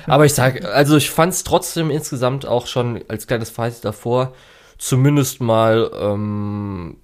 Aber 0.05 0.25
ich 0.25 0.33
sag, 0.33 0.63
also 0.65 0.97
ich 0.97 1.09
fand 1.09 1.33
es 1.33 1.43
trotzdem 1.43 1.89
insgesamt 1.89 2.45
auch 2.45 2.67
schon 2.67 3.03
als 3.07 3.27
kleines 3.27 3.49
Fazit 3.49 3.85
davor, 3.85 4.33
zumindest 4.77 5.41
mal 5.41 5.89
ähm, 5.99 6.97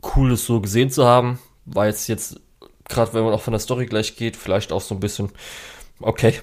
cooles 0.00 0.46
so 0.46 0.60
gesehen 0.60 0.90
zu 0.90 1.04
haben. 1.04 1.38
War 1.64 1.86
jetzt 1.86 2.08
jetzt, 2.08 2.40
gerade 2.88 3.12
wenn 3.12 3.24
man 3.24 3.34
auch 3.34 3.42
von 3.42 3.52
der 3.52 3.60
Story 3.60 3.86
gleich 3.86 4.16
geht, 4.16 4.36
vielleicht 4.36 4.72
auch 4.72 4.80
so 4.80 4.94
ein 4.94 5.00
bisschen 5.00 5.30
Okay. 6.00 6.34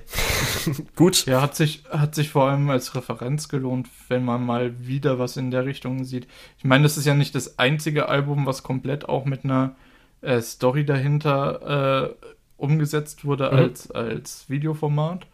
Gut. 0.95 1.25
Ja, 1.25 1.41
hat 1.41 1.55
sich, 1.55 1.83
hat 1.89 2.13
sich 2.15 2.29
vor 2.29 2.47
allem 2.49 2.69
als 2.69 2.95
Referenz 2.95 3.49
gelohnt, 3.49 3.87
wenn 4.07 4.23
man 4.23 4.45
mal 4.45 4.87
wieder 4.87 5.17
was 5.19 5.35
in 5.37 5.49
der 5.51 5.65
Richtung 5.65 6.03
sieht. 6.05 6.27
Ich 6.57 6.63
meine, 6.63 6.83
das 6.83 6.97
ist 6.97 7.05
ja 7.05 7.15
nicht 7.15 7.33
das 7.35 7.57
einzige 7.57 8.07
Album, 8.07 8.45
was 8.45 8.61
komplett 8.63 9.09
auch 9.09 9.25
mit 9.25 9.43
einer 9.43 9.75
äh, 10.21 10.41
Story 10.41 10.85
dahinter 10.85 12.13
äh, 12.21 12.27
umgesetzt 12.57 13.25
wurde 13.25 13.51
Mhm. 13.51 13.57
als, 13.57 13.91
als 13.91 14.45
Videoformat. 14.49 15.25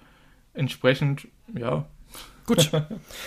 Entsprechend, 0.54 1.28
ja. 1.58 1.86
Gut. 2.46 2.72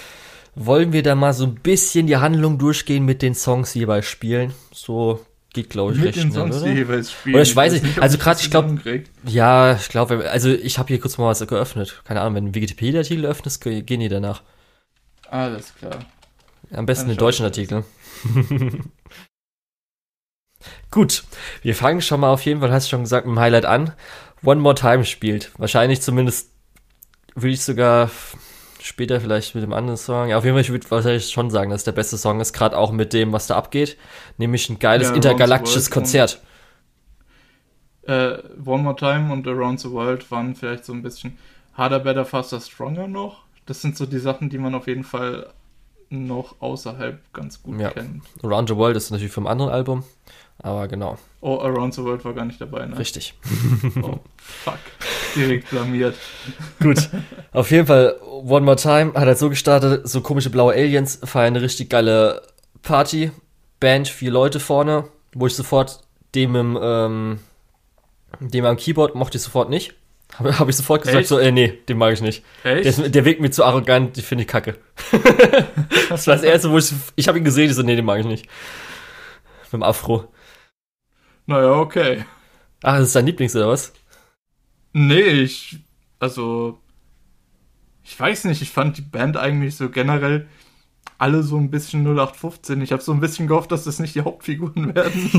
Wollen 0.54 0.92
wir 0.92 1.02
da 1.02 1.14
mal 1.14 1.34
so 1.34 1.44
ein 1.44 1.56
bisschen 1.56 2.06
die 2.06 2.16
Handlung 2.16 2.56
durchgehen 2.58 3.04
mit 3.04 3.20
den 3.20 3.34
Songs 3.34 3.74
jeweils 3.74 4.06
spielen? 4.06 4.54
So 4.72 5.20
geht, 5.56 5.70
glaube 5.70 5.92
ich, 5.92 5.98
mit 5.98 6.14
recht 6.14 6.20
schnell, 6.32 6.52
oder? 6.52 6.66
jeweils 6.68 7.10
spielen. 7.10 7.34
Oder 7.34 7.42
ich 7.42 7.56
weiß 7.56 7.72
nicht, 7.72 7.96
ob 7.96 8.02
also 8.02 8.16
das 8.18 8.40
ich 8.42 8.50
glaub- 8.50 8.64
zusammenkrieg. 8.66 9.06
Ja, 9.24 9.74
ich 9.74 9.88
glaube, 9.88 10.30
also 10.30 10.50
ich 10.50 10.78
habe 10.78 10.86
hier 10.88 11.00
kurz 11.00 11.18
mal 11.18 11.26
was 11.26 11.44
geöffnet. 11.44 12.02
Keine 12.04 12.20
Ahnung, 12.20 12.34
wenn 12.36 12.44
du 12.44 12.48
einen 12.48 12.54
Wikipedia-Artikel 12.54 13.26
öffnest, 13.26 13.60
ge- 13.62 13.82
gehen 13.82 13.98
die 14.00 14.08
danach. 14.08 14.42
Alles 15.28 15.74
klar. 15.74 15.98
Am 16.70 16.86
besten 16.86 17.08
den 17.08 17.16
deutschen 17.18 17.44
Artikel. 17.44 17.84
Gut, 20.90 21.24
wir 21.62 21.74
fangen 21.74 22.00
schon 22.00 22.20
mal 22.20 22.30
auf 22.32 22.42
jeden 22.44 22.60
Fall, 22.60 22.72
hast 22.72 22.86
du 22.86 22.90
schon 22.90 23.02
gesagt, 23.02 23.26
mit 23.26 23.34
dem 23.36 23.40
Highlight 23.40 23.64
an. 23.66 23.92
One 24.44 24.60
More 24.60 24.74
Time 24.74 25.04
spielt. 25.04 25.50
Wahrscheinlich 25.58 26.00
zumindest 26.02 26.50
würde 27.34 27.50
ich 27.54 27.62
sogar 27.62 28.10
später 28.86 29.20
vielleicht 29.20 29.54
mit 29.54 29.64
dem 29.64 29.72
anderen 29.72 29.96
Song. 29.96 30.28
Ja, 30.28 30.38
auf 30.38 30.44
jeden 30.44 30.54
Fall, 30.54 30.62
ich 30.62 30.70
würde 30.70 30.90
wahrscheinlich 30.90 31.30
schon 31.30 31.50
sagen, 31.50 31.70
dass 31.70 31.84
der 31.84 31.92
beste 31.92 32.16
Song 32.16 32.40
ist, 32.40 32.52
gerade 32.52 32.76
auch 32.76 32.92
mit 32.92 33.12
dem, 33.12 33.32
was 33.32 33.46
da 33.46 33.56
abgeht. 33.56 33.96
Nämlich 34.38 34.68
ein 34.70 34.78
geiles 34.78 35.08
Ja, 35.08 35.14
intergalaktisches 35.14 35.90
Konzert. 35.90 36.40
Äh, 38.02 38.38
One 38.64 38.82
More 38.82 38.96
Time 38.96 39.32
und 39.32 39.46
Around 39.48 39.80
the 39.80 39.90
World 39.90 40.30
waren 40.30 40.54
vielleicht 40.54 40.84
so 40.84 40.92
ein 40.92 41.02
bisschen 41.02 41.38
Harder, 41.74 41.98
Better, 42.00 42.24
Faster, 42.24 42.60
Stronger 42.60 43.08
noch. 43.08 43.42
Das 43.66 43.82
sind 43.82 43.96
so 43.96 44.06
die 44.06 44.18
Sachen, 44.18 44.48
die 44.48 44.58
man 44.58 44.74
auf 44.74 44.86
jeden 44.86 45.04
Fall 45.04 45.52
noch 46.10 46.56
außerhalb 46.60 47.18
ganz 47.32 47.62
gut 47.62 47.80
Ja. 47.80 47.90
kennt. 47.90 48.22
Around 48.42 48.68
the 48.70 48.76
World 48.76 48.96
ist 48.96 49.10
natürlich 49.10 49.32
vom 49.32 49.46
anderen 49.46 49.70
Album. 49.72 50.04
Aber 50.58 50.88
genau, 50.88 51.18
Oh, 51.42 51.58
Around 51.58 51.94
the 51.94 52.02
World 52.02 52.24
war 52.24 52.32
gar 52.32 52.44
nicht 52.46 52.60
dabei, 52.60 52.86
ne? 52.86 52.98
richtig. 52.98 53.34
Oh, 54.02 54.18
fuck. 54.38 54.78
Direkt 55.36 55.68
blamiert. 55.70 56.16
Gut. 56.80 57.10
Auf 57.52 57.70
jeden 57.70 57.86
Fall, 57.86 58.16
One 58.22 58.64
More 58.64 58.76
Time 58.76 59.12
hat 59.14 59.26
halt 59.26 59.38
so 59.38 59.50
gestartet, 59.50 60.08
so 60.08 60.22
komische 60.22 60.48
blaue 60.50 60.72
Aliens 60.72 61.20
feiern 61.22 61.54
eine 61.54 61.62
richtig 61.62 61.90
geile 61.90 62.42
Party. 62.82 63.30
Band, 63.80 64.08
vier 64.08 64.30
Leute 64.30 64.58
vorne, 64.58 65.04
wo 65.34 65.46
ich 65.46 65.54
sofort 65.54 66.00
dem 66.34 66.56
im, 66.56 66.78
ähm, 66.80 67.38
dem 68.40 68.64
am 68.64 68.76
Keyboard 68.78 69.14
mochte 69.14 69.36
ich 69.36 69.42
sofort 69.44 69.68
nicht. 69.68 69.94
Habe 70.34 70.58
hab 70.58 70.68
ich 70.68 70.76
sofort 70.76 71.02
gesagt, 71.02 71.18
Echt? 71.18 71.28
so, 71.28 71.38
äh, 71.38 71.52
nee, 71.52 71.78
den 71.88 71.98
mag 71.98 72.12
ich 72.12 72.20
nicht. 72.20 72.44
Der, 72.64 72.76
Echt? 72.76 72.98
ist, 72.98 73.14
der 73.14 73.24
wirkt 73.24 73.40
mir 73.40 73.50
zu 73.50 73.64
arrogant, 73.64 74.16
die 74.16 74.22
finde 74.22 74.42
ich 74.42 74.48
kacke. 74.48 74.76
das 76.08 76.26
war 76.26 76.34
das 76.34 76.42
erste, 76.42 76.70
wo 76.70 76.78
ich, 76.78 76.92
ich 77.14 77.28
habe 77.28 77.38
ihn 77.38 77.44
gesehen, 77.44 77.70
ich 77.70 77.76
so, 77.76 77.82
nee, 77.82 77.96
den 77.96 78.04
mag 78.04 78.20
ich 78.20 78.26
nicht. 78.26 78.46
Mit 79.64 79.72
dem 79.72 79.82
Afro. 79.82 80.32
Naja, 81.46 81.72
okay. 81.72 82.24
Ach, 82.82 82.98
das 82.98 83.08
ist 83.08 83.16
dein 83.16 83.26
Lieblings, 83.26 83.56
oder 83.56 83.68
was? 83.68 83.92
Nee, 84.92 85.20
ich. 85.20 85.78
Also. 86.18 86.78
Ich 88.02 88.18
weiß 88.18 88.44
nicht, 88.44 88.62
ich 88.62 88.70
fand 88.70 88.96
die 88.98 89.02
Band 89.02 89.36
eigentlich 89.36 89.76
so 89.76 89.90
generell 89.90 90.48
alle 91.18 91.42
so 91.42 91.56
ein 91.56 91.70
bisschen 91.70 92.04
0815. 92.04 92.80
Ich 92.82 92.92
habe 92.92 93.02
so 93.02 93.12
ein 93.12 93.20
bisschen 93.20 93.48
gehofft, 93.48 93.72
dass 93.72 93.84
das 93.84 93.98
nicht 93.98 94.14
die 94.14 94.20
Hauptfiguren 94.22 94.94
werden. 94.94 95.30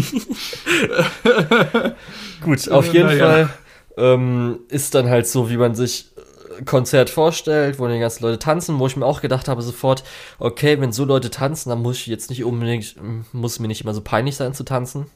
Gut, 2.42 2.70
auf 2.70 2.94
jeden 2.94 3.08
naja. 3.08 3.20
Fall 3.20 3.50
ähm, 3.98 4.60
ist 4.70 4.96
dann 4.96 5.10
halt 5.10 5.28
so, 5.28 5.50
wie 5.50 5.58
man 5.58 5.76
sich 5.76 6.12
äh, 6.60 6.64
Konzert 6.64 7.10
vorstellt, 7.10 7.80
wo 7.80 7.88
die 7.88 8.00
ganzen 8.00 8.24
Leute 8.24 8.40
tanzen, 8.40 8.80
wo 8.80 8.88
ich 8.88 8.96
mir 8.96 9.06
auch 9.06 9.22
gedacht 9.22 9.48
habe 9.48 9.62
sofort, 9.62 10.04
okay, 10.40 10.80
wenn 10.80 10.92
so 10.92 11.04
Leute 11.06 11.30
tanzen, 11.30 11.70
dann 11.70 11.82
muss 11.82 11.98
ich 11.98 12.08
jetzt 12.08 12.30
nicht 12.30 12.44
unbedingt, 12.44 12.96
m, 12.98 13.26
muss 13.32 13.60
mir 13.60 13.68
nicht 13.68 13.82
immer 13.82 13.94
so 13.94 14.02
peinlich 14.02 14.36
sein 14.36 14.54
zu 14.54 14.64
tanzen. 14.64 15.08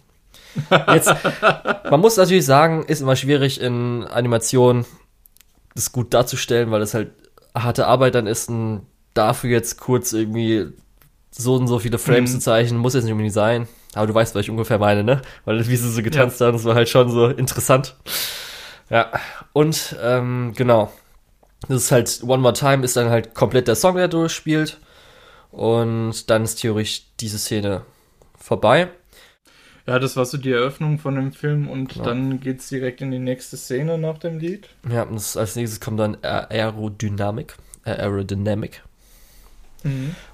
Jetzt, 0.91 1.13
man 1.89 1.99
muss 2.01 2.17
natürlich 2.17 2.45
sagen, 2.45 2.83
ist 2.83 3.01
immer 3.01 3.15
schwierig 3.15 3.61
in 3.61 4.03
Animationen 4.03 4.85
das 5.75 5.91
gut 5.93 6.13
darzustellen, 6.13 6.71
weil 6.71 6.81
es 6.81 6.93
halt 6.93 7.11
harte 7.55 7.87
Arbeit 7.87 8.15
dann 8.15 8.27
ist 8.27 8.49
und 8.49 8.85
dafür 9.13 9.49
jetzt 9.51 9.79
kurz 9.79 10.11
irgendwie 10.13 10.67
so 11.31 11.55
und 11.55 11.67
so 11.67 11.79
viele 11.79 11.97
Frames 11.97 12.31
Mhm. 12.31 12.35
zu 12.35 12.39
zeichnen, 12.39 12.79
muss 12.79 12.93
jetzt 12.93 13.03
nicht 13.03 13.13
unbedingt 13.13 13.33
sein. 13.33 13.67
Aber 13.93 14.07
du 14.07 14.13
weißt, 14.13 14.35
was 14.35 14.41
ich 14.41 14.49
ungefähr 14.49 14.79
meine, 14.79 15.03
ne? 15.03 15.21
Weil 15.45 15.65
wie 15.67 15.75
sie 15.75 15.89
so 15.91 16.01
getanzt 16.01 16.39
haben, 16.41 16.53
das 16.53 16.65
war 16.65 16.75
halt 16.75 16.89
schon 16.89 17.09
so 17.09 17.27
interessant. 17.27 17.95
Ja, 18.91 19.11
und 19.53 19.95
ähm, 20.01 20.53
genau. 20.55 20.91
Das 21.67 21.83
ist 21.83 21.91
halt 21.91 22.21
One 22.23 22.41
More 22.41 22.53
Time 22.53 22.83
ist 22.83 22.95
dann 22.97 23.09
halt 23.09 23.33
komplett 23.33 23.67
der 23.67 23.75
Song, 23.75 23.95
der 23.95 24.07
durchspielt. 24.07 24.79
Und 25.51 26.29
dann 26.29 26.43
ist 26.43 26.55
theoretisch 26.55 27.03
diese 27.19 27.37
Szene 27.39 27.81
vorbei. 28.37 28.89
ja, 29.87 29.97
das 29.99 30.15
war 30.17 30.25
so 30.25 30.37
die 30.37 30.51
Eröffnung 30.51 30.99
von 30.99 31.15
dem 31.15 31.31
Film 31.33 31.69
und 31.69 31.95
Ja. 31.95 32.03
dann 32.03 32.39
geht's 32.39 32.69
direkt 32.69 33.01
in 33.01 33.11
die 33.11 33.19
nächste 33.19 33.57
Szene 33.57 33.97
nach 33.97 34.17
dem 34.19 34.39
Lied. 34.39 34.67
Ja, 34.89 35.03
und 35.03 35.15
das, 35.15 35.35
als 35.37 35.55
nächstes 35.55 35.79
kommt 35.81 35.99
dann 35.99 36.17
Aer- 36.21 36.49
Aerodynamik. 36.51 37.55
Aerodynamic. 37.83 38.81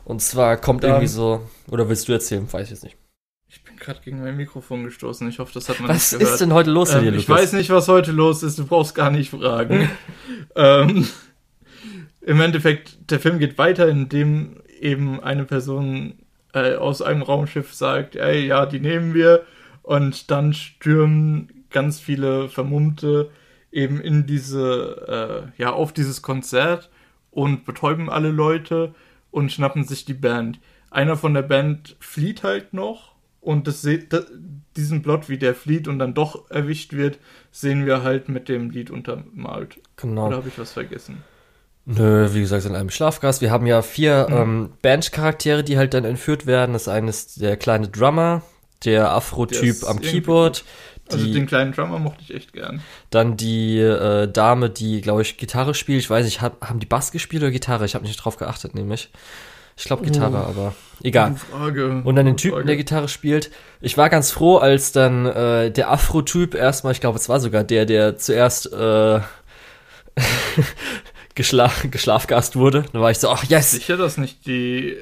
Und 0.06 0.22
zwar 0.22 0.58
kommt 0.58 0.84
Dann- 0.84 0.92
irgendwie 0.92 1.08
so, 1.08 1.42
oder 1.72 1.88
willst 1.90 2.08
du 2.08 2.12
erzählen? 2.14 2.52
Weiß 2.52 2.66
ich 2.66 2.72
jetzt 2.72 2.84
nicht. 2.84 2.98
Ich 3.50 3.64
bin 3.64 3.78
gerade 3.78 4.02
gegen 4.04 4.20
mein 4.22 4.36
Mikrofon 4.36 4.84
gestoßen. 4.84 5.28
Ich 5.30 5.40
hoffe, 5.40 5.54
das 5.54 5.70
hat 5.70 5.80
man 5.80 5.90
Was 5.90 6.12
nicht 6.12 6.20
gehört. 6.20 6.34
ist 6.34 6.42
denn 6.42 6.54
heute 6.54 6.70
los 6.72 6.94
mit 6.94 7.04
dir, 7.04 7.08
Ähm, 7.10 7.16
ich 7.16 7.28
Lukas? 7.28 7.44
weiß 7.44 7.54
nicht, 7.54 7.70
was 7.70 7.88
heute 7.88 8.12
los 8.12 8.44
ist. 8.44 8.60
Du 8.60 8.66
brauchst 8.66 8.94
gar 8.94 9.10
nicht 9.10 9.30
fragen. 9.30 9.90
ähm, 10.56 11.08
Im 12.22 12.42
Endeffekt, 12.42 13.10
der 13.10 13.20
Film 13.20 13.40
geht 13.40 13.58
weiter, 13.58 13.88
indem 13.88 14.58
eben 14.82 15.22
eine 15.24 15.46
Person 15.46 16.20
äh, 16.54 16.76
aus 16.76 17.02
einem 17.02 17.22
Raumschiff 17.22 17.74
sagt, 17.74 18.16
ey, 18.18 18.46
ja, 18.46 18.66
die 18.66 18.80
nehmen 18.82 19.14
wir. 19.14 19.44
Und 19.82 20.30
dann 20.30 20.54
stürmen 20.54 21.66
ganz 21.70 22.00
viele 22.02 22.50
Vermummte 22.50 23.30
eben 23.72 24.02
in 24.02 24.26
diese, 24.26 25.52
äh, 25.58 25.62
ja, 25.62 25.72
auf 25.72 25.94
dieses 25.94 26.22
Konzert 26.22 26.90
und 27.32 27.64
betäuben 27.64 28.10
alle 28.10 28.32
Leute 28.32 28.94
und 29.32 29.52
schnappen 29.52 29.86
sich 29.86 30.04
die 30.04 30.14
Band. 30.14 30.60
Einer 30.90 31.16
von 31.16 31.34
der 31.34 31.42
Band 31.44 31.96
flieht 32.00 32.44
halt 32.44 32.74
noch 32.74 33.16
und 33.48 33.68
das 33.68 33.82
se 33.82 34.00
da, 34.00 34.22
diesen 34.76 35.02
Plot, 35.02 35.30
wie 35.30 35.38
der 35.38 35.56
flieht 35.56 35.88
und 35.88 35.98
dann 36.00 36.14
doch 36.14 36.52
erwischt 36.52 36.94
wird, 36.94 37.18
sehen 37.52 37.86
wir 37.86 38.04
halt 38.04 38.30
mit 38.30 38.48
dem 38.50 38.70
Lied 38.70 38.92
untermalt. 38.92 39.78
Genau. 39.96 40.28
Oder 40.28 40.38
habe 40.38 40.50
ich 40.50 40.60
was 40.60 40.74
vergessen? 40.74 41.24
Nö, 41.86 42.30
wie 42.34 42.42
gesagt, 42.42 42.66
in 42.66 42.76
einem 42.76 42.90
Schlafgast. 42.90 43.42
Wir 43.42 43.50
haben 43.50 43.66
ja 43.66 43.82
vier 43.82 44.28
Mhm. 44.30 44.36
ähm, 44.36 44.70
Bandcharaktere, 44.82 45.64
die 45.64 45.78
halt 45.78 45.94
dann 45.94 46.04
entführt 46.04 46.46
werden. 46.46 46.74
Das 46.74 46.88
eine 46.90 47.10
ist 47.10 47.42
der 47.42 47.56
kleine 47.58 47.88
Drummer, 47.88 48.42
der 48.84 49.12
Afro-Typ 49.12 49.84
am 49.88 50.02
Keyboard, 50.02 50.66
Also 51.10 51.26
die, 51.26 51.32
den 51.32 51.48
kleinen 51.48 51.72
Drummer 51.72 51.98
mochte 52.00 52.22
ich 52.24 52.34
echt 52.36 52.52
gern. 52.52 52.82
dann 53.10 53.38
die 53.38 53.80
äh, 53.80 54.28
Dame, 54.32 54.70
die, 54.70 55.00
glaube 55.00 55.22
ich, 55.22 55.38
Gitarre 55.38 55.74
spielt. 55.74 56.00
Ich 56.02 56.10
weiß 56.10 56.26
nicht, 56.26 56.42
hab, 56.42 56.62
haben 56.68 56.80
die 56.82 56.86
Bass 56.86 57.12
gespielt 57.14 57.42
oder 57.44 57.52
Gitarre? 57.52 57.86
Ich 57.86 57.96
habe 57.96 58.06
nicht 58.06 58.18
drauf 58.18 58.36
geachtet, 58.36 58.76
nämlich. 58.76 59.10
Ich 59.78 59.84
glaube 59.86 60.04
Gitarre, 60.04 60.44
Oh. 60.46 60.50
aber 60.50 60.74
egal. 61.04 61.36
Frage. 61.36 62.02
Und 62.04 62.16
dann 62.16 62.26
den 62.26 62.36
Typen, 62.36 62.56
Frage. 62.56 62.66
der 62.68 62.76
Gitarre 62.78 63.08
spielt. 63.08 63.52
Ich 63.80 63.96
war 63.98 64.10
ganz 64.10 64.32
froh, 64.32 64.58
als 64.58 64.92
dann 64.92 65.26
äh, 65.28 65.72
der 65.72 65.92
Afro-Typ 65.92 66.56
erstmal, 66.56 66.94
ich 66.94 67.00
glaube, 67.00 67.18
es 67.20 67.30
war 67.30 67.40
sogar 67.40 67.64
der, 67.64 67.86
der 67.86 68.18
zuerst 68.18 68.74
äh, 68.74 69.20
geschla 71.36 71.72
geschlafgast 71.92 72.56
wurde. 72.56 72.86
Da 72.92 73.00
war 73.02 73.12
ich 73.12 73.20
so, 73.20 73.30
ach 73.30 73.44
yes! 73.44 73.72
Sicher, 73.72 73.98
dass 73.98 74.18
nicht 74.18 74.46
die. 74.48 74.98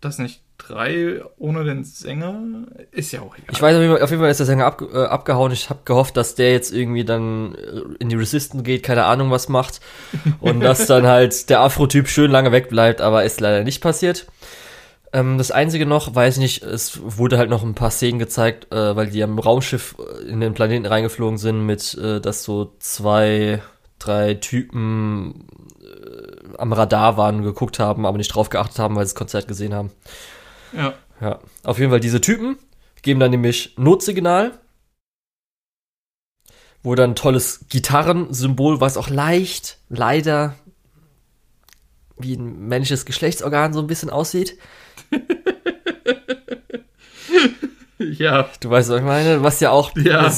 Dass 0.00 0.18
nicht 0.18 0.42
drei 0.58 1.22
ohne 1.38 1.64
den 1.64 1.84
Sänger. 1.84 2.66
Ist 2.90 3.12
ja 3.12 3.20
auch 3.20 3.36
egal. 3.36 3.48
Ich 3.52 3.62
weiß 3.62 3.76
auf 3.76 3.82
jeden 3.82 3.94
Fall, 3.94 4.02
auf 4.02 4.10
jeden 4.10 4.22
Fall 4.22 4.30
ist 4.30 4.38
der 4.38 4.46
Sänger 4.46 4.66
ab, 4.66 4.82
äh, 4.82 5.04
abgehauen. 5.04 5.52
Ich 5.52 5.70
habe 5.70 5.80
gehofft, 5.84 6.16
dass 6.16 6.34
der 6.34 6.52
jetzt 6.52 6.72
irgendwie 6.72 7.04
dann 7.04 7.54
äh, 7.54 7.82
in 7.98 8.08
die 8.08 8.16
Resistance 8.16 8.64
geht, 8.64 8.82
keine 8.82 9.04
Ahnung 9.04 9.30
was 9.30 9.48
macht. 9.48 9.80
Und 10.40 10.60
dass 10.60 10.86
dann 10.86 11.06
halt 11.06 11.50
der 11.50 11.60
Afro-Typ 11.60 12.08
schön 12.08 12.30
lange 12.30 12.52
wegbleibt, 12.52 13.00
aber 13.00 13.24
ist 13.24 13.40
leider 13.40 13.64
nicht 13.64 13.80
passiert. 13.80 14.26
Ähm, 15.12 15.38
das 15.38 15.50
Einzige 15.50 15.86
noch, 15.86 16.14
weiß 16.14 16.38
nicht, 16.38 16.62
es 16.62 17.00
wurde 17.02 17.38
halt 17.38 17.50
noch 17.50 17.62
ein 17.62 17.74
paar 17.74 17.90
Szenen 17.90 18.18
gezeigt, 18.18 18.72
äh, 18.72 18.96
weil 18.96 19.08
die 19.08 19.22
am 19.22 19.38
Raumschiff 19.38 19.96
äh, 19.98 20.28
in 20.28 20.40
den 20.40 20.54
Planeten 20.54 20.86
reingeflogen 20.86 21.38
sind, 21.38 21.64
mit, 21.64 21.94
äh, 21.94 22.20
dass 22.20 22.44
so 22.44 22.72
zwei, 22.80 23.62
drei 23.98 24.34
Typen 24.34 25.46
äh, 25.80 26.56
am 26.58 26.72
Radar 26.72 27.16
waren, 27.16 27.42
geguckt 27.42 27.78
haben, 27.78 28.04
aber 28.04 28.18
nicht 28.18 28.34
drauf 28.34 28.50
geachtet 28.50 28.78
haben, 28.78 28.96
weil 28.96 29.06
sie 29.06 29.12
das 29.12 29.18
Konzert 29.18 29.48
gesehen 29.48 29.74
haben. 29.74 29.90
Ja. 30.76 30.94
Ja, 31.20 31.40
auf 31.64 31.78
jeden 31.78 31.90
Fall 31.90 32.00
diese 32.00 32.20
Typen 32.20 32.58
geben 33.02 33.20
dann 33.20 33.30
nämlich 33.30 33.74
Notsignal, 33.78 34.52
wo 36.82 36.94
dann 36.94 37.10
ein 37.12 37.16
tolles 37.16 37.64
Gitarrensymbol, 37.68 38.80
was 38.80 38.96
auch 38.96 39.08
leicht, 39.08 39.78
leider 39.88 40.54
wie 42.18 42.34
ein 42.34 42.68
männliches 42.68 43.04
Geschlechtsorgan 43.06 43.72
so 43.72 43.80
ein 43.80 43.86
bisschen 43.86 44.10
aussieht. 44.10 44.58
Ja. 47.98 48.48
Du 48.60 48.70
weißt, 48.70 48.90
was 48.90 48.98
ich 48.98 49.04
meine, 49.04 49.42
was 49.42 49.60
ja 49.60 49.70
auch 49.70 49.90
Ja. 49.96 50.30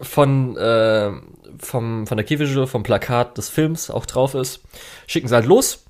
von 0.00 0.56
äh, 0.56 1.12
vom, 1.58 2.06
von 2.06 2.16
der 2.16 2.24
Keyvisual, 2.24 2.66
vom 2.66 2.82
Plakat 2.82 3.36
des 3.38 3.48
Films 3.48 3.90
auch 3.90 4.06
drauf 4.06 4.34
ist, 4.34 4.60
schicken 5.06 5.28
sie 5.28 5.34
halt 5.34 5.46
los 5.46 5.84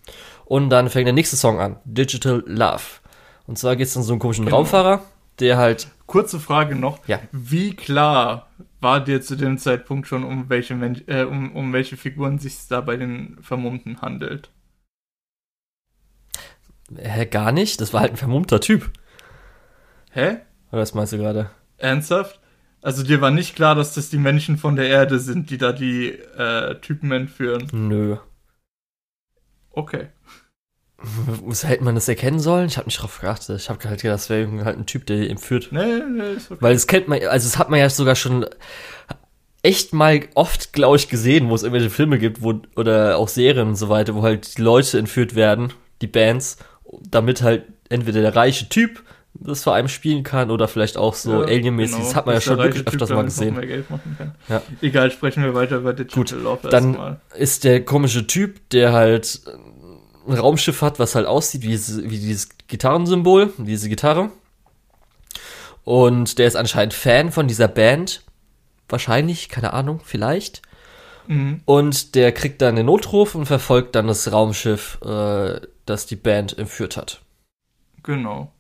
und 0.45 0.71
dann 0.71 0.91
fängt 0.91 1.07
der 1.07 1.13
nächste 1.13 1.37
Song 1.37 1.61
an, 1.61 1.79
Digital 1.85 2.43
Love. 2.47 2.83
Und 3.47 3.59
zwar 3.59 3.77
geht 3.77 3.87
es 3.87 3.95
dann 3.95 4.03
so 4.03 4.13
einen 4.13 4.21
komischen 4.21 4.45
Genau. 4.45 4.59
Raumfahrer, 4.59 5.03
der 5.39 5.57
halt, 5.57 5.89
Kurze 6.07 6.39
Frage 6.39 6.77
noch. 6.77 7.07
Ja. 7.09 7.21
Wie 7.33 7.75
klar 7.75 8.49
war 8.81 9.01
dir 9.03 9.21
zu 9.21 9.37
dem 9.37 9.59
Zeitpunkt 9.59 10.07
schon, 10.07 10.23
um 10.23 10.49
welche, 10.49 10.75
Mensch, 10.75 11.03
äh, 11.09 11.25
um, 11.25 11.55
um 11.55 11.73
welche 11.73 11.97
Figuren 11.97 12.39
sich 12.39 12.69
da 12.69 12.81
bei 12.81 12.97
den 12.97 13.39
Vermummten 13.43 14.01
handelt? 14.01 14.51
hä, 16.97 17.27
gar 17.27 17.53
nicht, 17.53 17.81
das 17.81 17.93
war 17.93 18.01
halt 18.01 18.13
ein 18.13 18.17
vermummter 18.17 18.61
Typ. 18.61 18.91
Hä? 20.13 20.39
Oder 20.71 20.83
was 20.83 20.95
meinst 20.95 21.13
du 21.13 21.19
gerade? 21.19 21.51
Ernsthaft? 21.79 22.41
Also 22.83 23.03
dir 23.03 23.21
war 23.21 23.31
nicht 23.31 23.57
klar, 23.57 23.75
dass 23.75 23.95
das 23.95 24.11
die 24.11 24.19
Menschen 24.19 24.59
von 24.59 24.77
der 24.77 24.87
Erde 24.89 25.19
sind, 25.19 25.51
die 25.51 25.59
da 25.59 25.73
die 25.73 26.11
äh, 26.11 26.79
Typen 26.81 27.11
entführen? 27.11 27.67
Nö. 27.73 28.17
Okay. 29.73 30.09
Was 30.99 31.65
hätte 31.69 31.85
man 31.85 31.95
das 31.95 32.09
erkennen 32.09 32.41
sollen? 32.41 32.67
Ich 32.69 32.79
habe 32.79 32.87
nicht 32.87 33.03
drauf 33.03 33.21
geachtet. 33.21 33.61
Ich 33.61 33.69
habe 33.69 33.79
halt 33.87 34.01
gedacht, 34.01 34.15
das 34.15 34.31
wäre 34.31 34.65
halt 34.65 34.79
ein 34.79 34.87
Typ, 34.87 35.05
der 35.07 35.29
entführt. 35.29 35.69
Nee, 35.71 35.85
nee, 36.11 36.33
ist 36.37 36.51
okay. 36.51 36.61
Weil 36.63 36.75
es 36.75 36.87
kennt 36.87 37.07
man, 37.09 37.23
also 37.25 37.47
es 37.47 37.59
hat 37.59 37.69
man 37.69 37.79
ja 37.81 37.91
sogar 37.91 38.17
schon 38.17 38.47
echt 39.63 39.93
mal 39.93 40.21
oft, 40.35 40.73
glaube 40.73 40.97
ich, 40.97 41.09
gesehen, 41.09 41.51
wo 41.51 41.55
es 41.55 41.63
irgendwelche 41.65 41.91
Filme 41.91 42.19
gibt, 42.19 42.41
wo, 42.43 42.61
oder 42.77 43.19
auch 43.19 43.29
Serien 43.29 43.69
und 43.69 43.77
so 43.77 43.89
weiter, 43.89 44.15
wo 44.15 44.23
halt 44.23 44.57
die 44.57 44.63
Leute 44.63 44.99
entführt 44.99 45.35
werden, 45.35 45.73
die 46.01 46.07
Bands, 46.07 46.57
damit 47.11 47.43
halt 47.43 47.65
entweder 47.89 48.21
der 48.23 48.35
reiche 48.35 48.69
Typ 48.69 49.03
das 49.39 49.65
vor 49.65 49.75
einem 49.75 49.89
spielen 49.89 50.23
kann 50.23 50.51
oder 50.51 50.67
vielleicht 50.67 50.97
auch 50.97 51.13
so 51.15 51.43
Ja, 51.43 51.47
Alien-mäßig. 51.47 51.95
genau. 51.97 52.07
Das 52.07 52.17
hat 52.17 52.25
man 52.25 52.37
ja 52.37 52.41
schon 52.41 52.57
wirklich 52.57 52.85
Typ 52.85 52.95
öfters 52.95 53.11
mal 53.11 53.25
gesehen. 53.25 53.61
Ja. 54.49 54.63
Egal, 54.81 55.11
sprechen 55.11 55.45
wir 55.45 55.53
weiter 55.53 55.77
über 55.77 55.93
Digital 55.93 56.23
Gut, 56.23 56.43
Love 56.43 56.69
dann- 56.71 56.85
erstmal. 56.95 57.21
Ist 57.37 57.65
der 57.65 57.85
komische 57.85 58.27
Typ, 58.27 58.71
der 58.71 58.93
halt 58.95 59.43
ein 60.27 60.39
Raumschiff 60.39 60.83
hat, 60.83 60.99
was 60.99 61.15
halt 61.15 61.27
aussieht 61.27 61.63
wie, 61.63 61.79
wie 61.79 62.19
dieses 62.19 62.49
Gitarrensymbol, 62.69 63.53
diese 63.59 63.89
Gitarre. 63.89 64.31
Und 65.85 66.39
der 66.39 66.47
ist 66.47 66.57
anscheinend 66.57 66.95
Fan 66.95 67.31
von 67.31 67.47
dieser 67.47 67.69
Band. 67.69 68.25
Wahrscheinlich, 68.89 69.49
keine 69.49 69.73
Ahnung, 69.73 70.01
vielleicht. 70.05 70.63
Mhm. 71.29 71.61
Und 71.65 72.15
der 72.15 72.33
kriegt 72.33 72.63
dann 72.63 72.77
den 72.77 72.87
Notruf 72.87 73.35
und 73.35 73.47
verfolgt 73.47 73.95
dann 73.95 74.07
das 74.07 74.31
Raumschiff, 74.31 74.99
äh, 75.05 75.61
das 75.85 76.07
die 76.07 76.17
Band 76.17 76.59
entführt 76.59 76.97
hat. 76.97 77.21
Genau. 78.03 78.53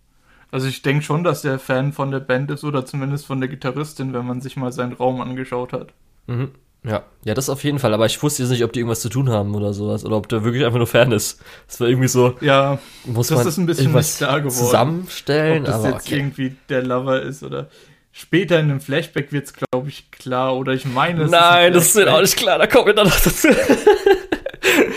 Also 0.50 0.68
ich 0.68 0.82
denke 0.82 1.02
schon, 1.02 1.24
dass 1.24 1.42
der 1.42 1.58
Fan 1.58 1.92
von 1.92 2.10
der 2.10 2.20
Band 2.20 2.50
ist 2.50 2.64
oder 2.64 2.86
zumindest 2.86 3.26
von 3.26 3.40
der 3.40 3.48
Gitarristin, 3.48 4.12
wenn 4.12 4.26
man 4.26 4.40
sich 4.40 4.56
mal 4.56 4.72
seinen 4.72 4.92
Raum 4.92 5.20
angeschaut 5.20 5.72
hat. 5.72 5.92
Mhm. 6.26 6.52
Ja. 6.84 7.02
ja, 7.24 7.34
das 7.34 7.48
auf 7.48 7.64
jeden 7.64 7.78
Fall. 7.80 7.92
Aber 7.94 8.06
ich 8.06 8.22
wusste 8.22 8.42
jetzt 8.42 8.50
nicht, 8.50 8.62
ob 8.62 8.72
die 8.72 8.78
irgendwas 8.80 9.00
zu 9.00 9.08
tun 9.08 9.28
haben 9.28 9.54
oder 9.56 9.72
sowas. 9.72 10.04
Oder 10.04 10.16
ob 10.16 10.28
der 10.28 10.44
wirklich 10.44 10.64
einfach 10.64 10.78
nur 10.78 10.86
Fan 10.86 11.10
ist. 11.10 11.40
Das 11.66 11.80
war 11.80 11.88
irgendwie 11.88 12.06
so, 12.08 12.36
Ja, 12.40 12.78
muss 13.04 13.26
Das 13.28 13.38
man 13.38 13.48
ist 13.48 13.56
ein 13.58 13.66
bisschen 13.66 13.92
nicht 13.92 14.16
klar 14.18 14.40
geworden. 14.40 14.54
zusammenstellen. 14.54 15.60
ob 15.62 15.66
das 15.66 15.74
aber 15.76 15.88
jetzt 15.90 16.06
okay. 16.06 16.16
irgendwie 16.16 16.56
der 16.68 16.82
Lover 16.84 17.22
ist 17.22 17.42
oder 17.42 17.68
später 18.12 18.58
in 18.60 18.70
einem 18.70 18.80
Flashback 18.80 19.32
wird 19.32 19.46
es, 19.46 19.52
glaube 19.52 19.88
ich, 19.88 20.10
klar. 20.12 20.56
Oder 20.56 20.74
ich 20.74 20.84
meine, 20.84 21.24
es 21.24 21.30
Nein, 21.30 21.72
ist 21.72 21.76
das 21.76 21.86
ist 21.88 21.94
mir 22.06 22.14
auch 22.14 22.20
nicht 22.20 22.36
klar. 22.36 22.58
Da 22.58 22.66
kommt 22.68 22.86
mir 22.86 22.94
dann 22.94 23.08
noch 23.08 23.20
dazu. 23.20 23.48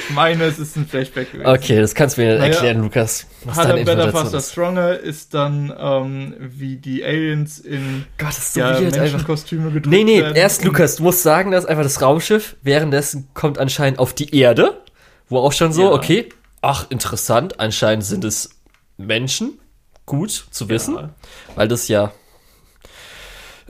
Ich 0.07 0.09
meine, 0.15 0.45
es 0.45 0.59
ist 0.59 0.75
ein 0.75 0.87
Flashback 0.87 1.31
gewesen. 1.31 1.47
Okay, 1.49 1.79
das 1.79 1.93
kannst 1.95 2.17
du 2.17 2.21
mir 2.21 2.37
Naja, 2.37 2.53
erklären, 2.53 2.81
Lukas. 2.81 3.27
Was 3.45 3.57
Harder, 3.57 3.83
Better, 3.83 4.11
Faster, 4.11 4.37
ist. 4.39 4.51
Stronger 4.51 4.97
ist 4.99 5.33
dann, 5.33 5.73
ähm, 5.77 6.35
wie 6.39 6.77
die 6.77 7.03
Aliens 7.03 7.59
in 7.59 8.05
Gott, 8.17 8.29
das 8.29 8.37
ist 8.39 8.53
so 8.53 8.59
ja. 8.61 8.79
Menschenkostüme 8.79 9.65
gedrückt 9.71 9.87
Nee, 9.87 10.03
nee, 10.03 10.19
erst 10.33 10.63
Lukas, 10.63 10.97
du 10.97 11.03
musst 11.03 11.23
sagen, 11.23 11.51
dass 11.51 11.65
einfach 11.65 11.83
das 11.83 12.01
Raumschiff 12.01 12.55
währenddessen 12.61 13.29
kommt 13.33 13.57
anscheinend 13.57 13.99
auf 13.99 14.13
die 14.13 14.35
Erde, 14.35 14.81
wo 15.29 15.39
auch 15.39 15.53
schon 15.53 15.71
so, 15.73 15.83
Ja. 15.83 15.91
okay, 15.91 16.29
ach, 16.61 16.87
interessant, 16.89 17.59
anscheinend 17.59 18.03
sind 18.05 18.23
es 18.23 18.49
Menschen, 18.97 19.59
gut 20.05 20.31
zu 20.51 20.69
wissen, 20.69 20.95
Ja. 20.95 21.09
weil 21.55 21.67
das 21.67 21.87
ja 21.87 22.11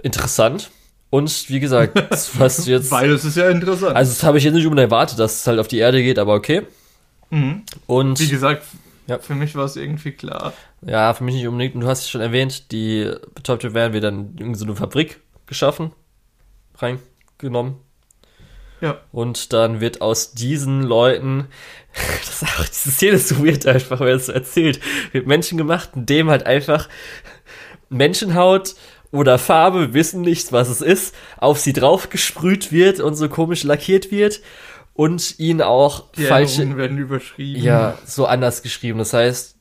interessant 0.02 0.72
und 1.10 1.50
wie 1.50 1.60
gesagt, 1.60 1.98
du 2.38 2.72
jetzt, 2.72 2.92
Weil 2.92 3.12
es 3.12 3.26
ist 3.26 3.38
ja 3.38 3.50
interessant. 3.50 3.96
also 3.96 4.12
das 4.12 4.24
habe 4.24 4.38
ich 4.38 4.44
jetzt 4.44 4.54
nicht 4.54 4.66
unbedingt 4.66 4.92
erwartet, 4.92 5.20
dass 5.20 5.42
es 5.42 5.48
halt 5.48 5.60
auf 5.60 5.68
die 5.68 5.80
Erde 5.80 6.02
geht, 6.04 6.20
aber 6.20 6.34
okay. 6.34 6.64
mhm. 7.30 7.64
Und 7.88 8.20
Wie 8.20 8.30
gesagt, 8.30 8.64
Ja. 9.08 9.20
für 9.20 9.36
mich 9.36 9.56
war 9.56 9.66
es 9.66 9.76
irgendwie 9.76 10.12
klar. 10.12 10.54
Ja, 10.86 11.14
für 11.14 11.24
mich 11.24 11.36
nicht 11.36 11.48
unbedingt. 11.48 11.76
Und 11.76 11.82
du 11.82 11.88
hast 11.88 12.02
es 12.02 12.10
schon 12.10 12.22
erwähnt, 12.22 12.72
die 12.72 13.12
Betäubte 13.36 13.74
werden 13.74 13.94
wieder 13.94 14.10
in 14.10 14.18
irgendeine 14.30 14.56
so 14.56 14.66
eine 14.66 14.76
Fabrik 14.76 15.20
geschaffen, 15.46 15.92
reingenommen. 16.78 17.76
Ja. 18.82 18.98
Und 19.12 19.52
dann 19.52 19.82
wird 19.82 20.02
aus 20.02 20.34
diesen 20.34 20.84
Leuten, 20.84 21.48
das 22.26 22.44
ist 22.44 22.60
auch, 22.60 22.66
diese 22.66 22.92
Szene 22.92 23.12
ist 23.14 23.28
so 23.28 23.44
weird 23.46 23.66
einfach, 23.66 24.00
wenn 24.00 24.16
es 24.16 24.28
so 24.28 24.32
erzählt, 24.32 24.80
wird 25.12 25.28
Menschen 25.28 25.58
gemacht, 25.58 25.90
indem 25.96 26.30
halt 26.30 26.46
einfach 26.46 26.88
Menschenhaut 27.90 28.76
oder 29.12 29.38
Farbe, 29.40 29.94
wissen 29.94 30.22
nicht, 30.22 30.52
was 30.52 30.70
es 30.70 30.82
ist, 30.82 31.16
auf 31.38 31.60
sie 31.60 31.74
drauf 31.74 32.10
gesprüht 32.10 32.72
wird 32.72 33.00
und 33.00 33.16
so 33.16 33.28
komisch 33.30 33.64
lackiert 33.64 34.12
wird 34.12 34.42
und 34.94 35.40
ihnen 35.40 35.62
auch 35.62 36.12
Die 36.12 36.24
falsche, 36.26 36.58
Erinnerungen 36.62 36.78
werden 36.78 36.98
überschrieben. 36.98 37.64
ja, 37.64 37.98
so 38.06 38.26
anders 38.26 38.62
geschrieben. 38.62 39.00
Das 39.00 39.14
heißt, 39.14 39.56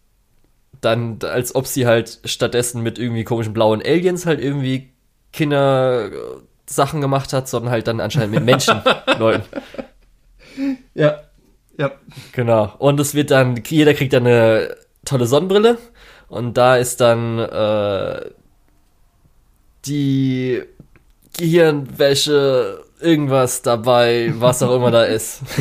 dann, 0.81 1.19
als 1.23 1.55
ob 1.55 1.67
sie 1.67 1.87
halt 1.87 2.21
stattdessen 2.25 2.83
mit 2.83 2.99
irgendwie 2.99 3.25
komischen 3.25 3.53
blauen 3.55 3.83
Aliens 3.83 4.27
halt 4.27 4.41
irgendwie 4.41 4.91
Kinder-Sachen 5.33 7.01
gemacht 7.01 7.33
hat, 7.33 7.49
sondern 7.49 7.71
halt 7.73 7.87
dann 7.89 8.01
anscheinend 8.01 8.35
mit 8.35 8.45
Menschen, 8.45 8.81
Leuten. 9.19 9.45
Ja. 10.95 11.21
Ja. 11.79 11.93
Genau. 12.33 12.75
Und 12.79 12.99
es 13.01 13.15
wird 13.15 13.31
dann, 13.31 13.63
jeder 13.67 13.95
kriegt 13.95 14.13
dann 14.13 14.27
eine 14.27 14.77
tolle 15.05 15.27
Sonnenbrille. 15.27 15.79
Und 16.29 16.55
da 16.59 16.77
ist 16.77 17.01
dann 17.01 17.39
äh, 17.39 18.21
die 19.89 20.63
Gehirnwäsche, 21.39 22.85
irgendwas 23.01 23.63
dabei, 23.63 24.33
was 24.37 24.63
auch 24.63 24.75
immer 24.75 24.91
da 24.91 25.05
ist. 25.05 25.41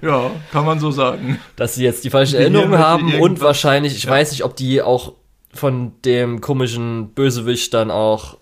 Ja, 0.00 0.30
kann 0.52 0.64
man 0.64 0.78
so 0.78 0.90
sagen. 0.92 1.40
dass 1.56 1.74
sie 1.74 1.82
jetzt 1.84 2.04
die 2.04 2.10
falsche 2.10 2.36
Gehirn 2.36 2.54
Erinnerung 2.54 2.78
hat 2.78 2.86
haben 2.86 3.20
und 3.20 3.40
wahrscheinlich, 3.40 3.96
ich 3.96 4.04
Ja. 4.04 4.10
weiß 4.10 4.30
nicht, 4.30 4.44
ob 4.44 4.54
die 4.56 4.80
auch 4.82 5.14
von 5.52 5.92
dem 6.04 6.40
komischen 6.40 7.10
Bösewicht 7.14 7.74
dann 7.74 7.90
auch 7.90 8.36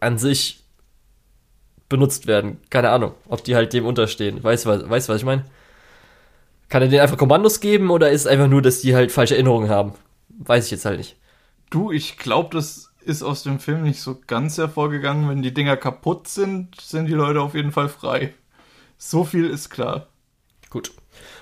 an 0.00 0.16
sich 0.18 0.60
benutzt 1.88 2.26
werden. 2.26 2.58
Keine 2.70 2.88
Ahnung, 2.90 3.12
ob 3.28 3.44
die 3.44 3.54
halt 3.54 3.72
dem 3.74 3.84
unterstehen. 3.84 4.42
Weißt 4.42 4.64
du, 4.64 4.78
du, 4.78 4.88
was 4.90 5.08
ich 5.10 5.24
meine? 5.24 5.44
Kann 6.70 6.80
er 6.82 6.88
denen 6.88 7.02
einfach 7.02 7.18
Kommandos 7.18 7.60
geben 7.60 7.90
oder 7.90 8.10
ist 8.10 8.22
es 8.22 8.26
einfach 8.26 8.48
nur, 8.48 8.62
dass 8.62 8.80
die 8.80 8.94
halt 8.94 9.12
falsche 9.12 9.34
Erinnerungen 9.34 9.68
haben? 9.68 9.92
Weiß 10.38 10.64
ich 10.66 10.70
jetzt 10.70 10.86
halt 10.86 10.96
nicht. 10.98 11.16
Du, 11.68 11.92
ich 11.92 12.16
glaube, 12.16 12.56
das 12.56 12.91
ist 13.04 13.22
aus 13.22 13.42
dem 13.42 13.58
Film 13.58 13.82
nicht 13.82 14.00
so 14.00 14.20
ganz 14.26 14.58
hervorgegangen. 14.58 15.28
Wenn 15.28 15.42
die 15.42 15.54
Dinger 15.54 15.76
kaputt 15.76 16.28
sind, 16.28 16.80
sind 16.80 17.06
die 17.06 17.14
Leute 17.14 17.40
auf 17.40 17.54
jeden 17.54 17.72
Fall 17.72 17.88
frei. 17.88 18.34
So 18.98 19.24
viel 19.24 19.46
ist 19.46 19.70
klar. 19.70 20.08
Gut. 20.70 20.92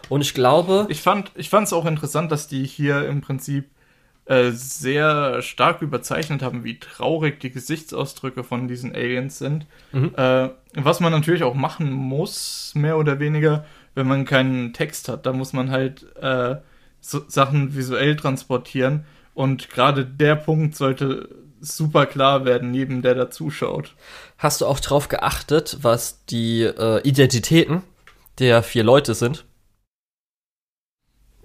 Und 0.09 0.23
ich 0.23 0.35
glaube, 0.35 0.87
Ich 0.89 1.03
fand 1.03 1.31
ich 1.37 1.53
es 1.53 1.73
auch 1.73 1.87
interessant, 1.87 2.33
dass 2.33 2.49
die 2.49 2.65
hier 2.65 3.07
im 3.09 3.21
Prinzip 3.21 3.71
äh, 4.25 4.51
sehr 4.53 5.43
stark 5.43 5.83
überzeichnet 5.83 6.43
haben, 6.43 6.65
wie 6.65 6.79
traurig 6.79 7.41
die 7.41 7.51
Gesichtsausdrücke 7.51 8.45
von 8.45 8.69
diesen 8.69 8.95
Aliens 8.95 9.39
sind. 9.39 9.67
Mhm. 9.93 10.13
Äh, 10.17 10.51
was 10.75 11.01
man 11.01 11.13
natürlich 11.13 11.43
auch 11.43 11.55
machen 11.55 11.91
muss, 11.93 12.73
mehr 12.75 12.97
oder 12.97 13.19
weniger, 13.19 13.65
wenn 13.95 14.07
man 14.07 14.25
keinen 14.25 14.73
Text 14.73 15.09
hat. 15.09 15.27
Da 15.27 15.33
muss 15.33 15.53
man 15.53 15.71
halt 15.71 16.07
äh, 16.17 16.57
so 17.01 17.23
Sachen 17.29 17.75
visuell 17.75 18.17
transportieren. 18.17 19.05
Und 19.35 19.71
gerade 19.71 20.05
der 20.05 20.37
Punkt 20.37 20.77
sollte 20.77 21.29
super 21.61 22.07
klar 22.07 22.45
werden, 22.45 22.73
jedem, 22.75 23.03
der 23.03 23.15
da 23.15 23.31
zuschaut. 23.31 23.95
hast 24.39 24.61
du 24.61 24.67
auch 24.67 24.81
drauf 24.81 25.09
geachtet, 25.09 25.79
was 25.83 26.25
die 26.27 26.63
äh, 26.63 27.01
Identitäten 27.07 27.83
der 28.39 28.63
vier 28.63 28.83
Leute 28.85 29.15
sind? 29.15 29.45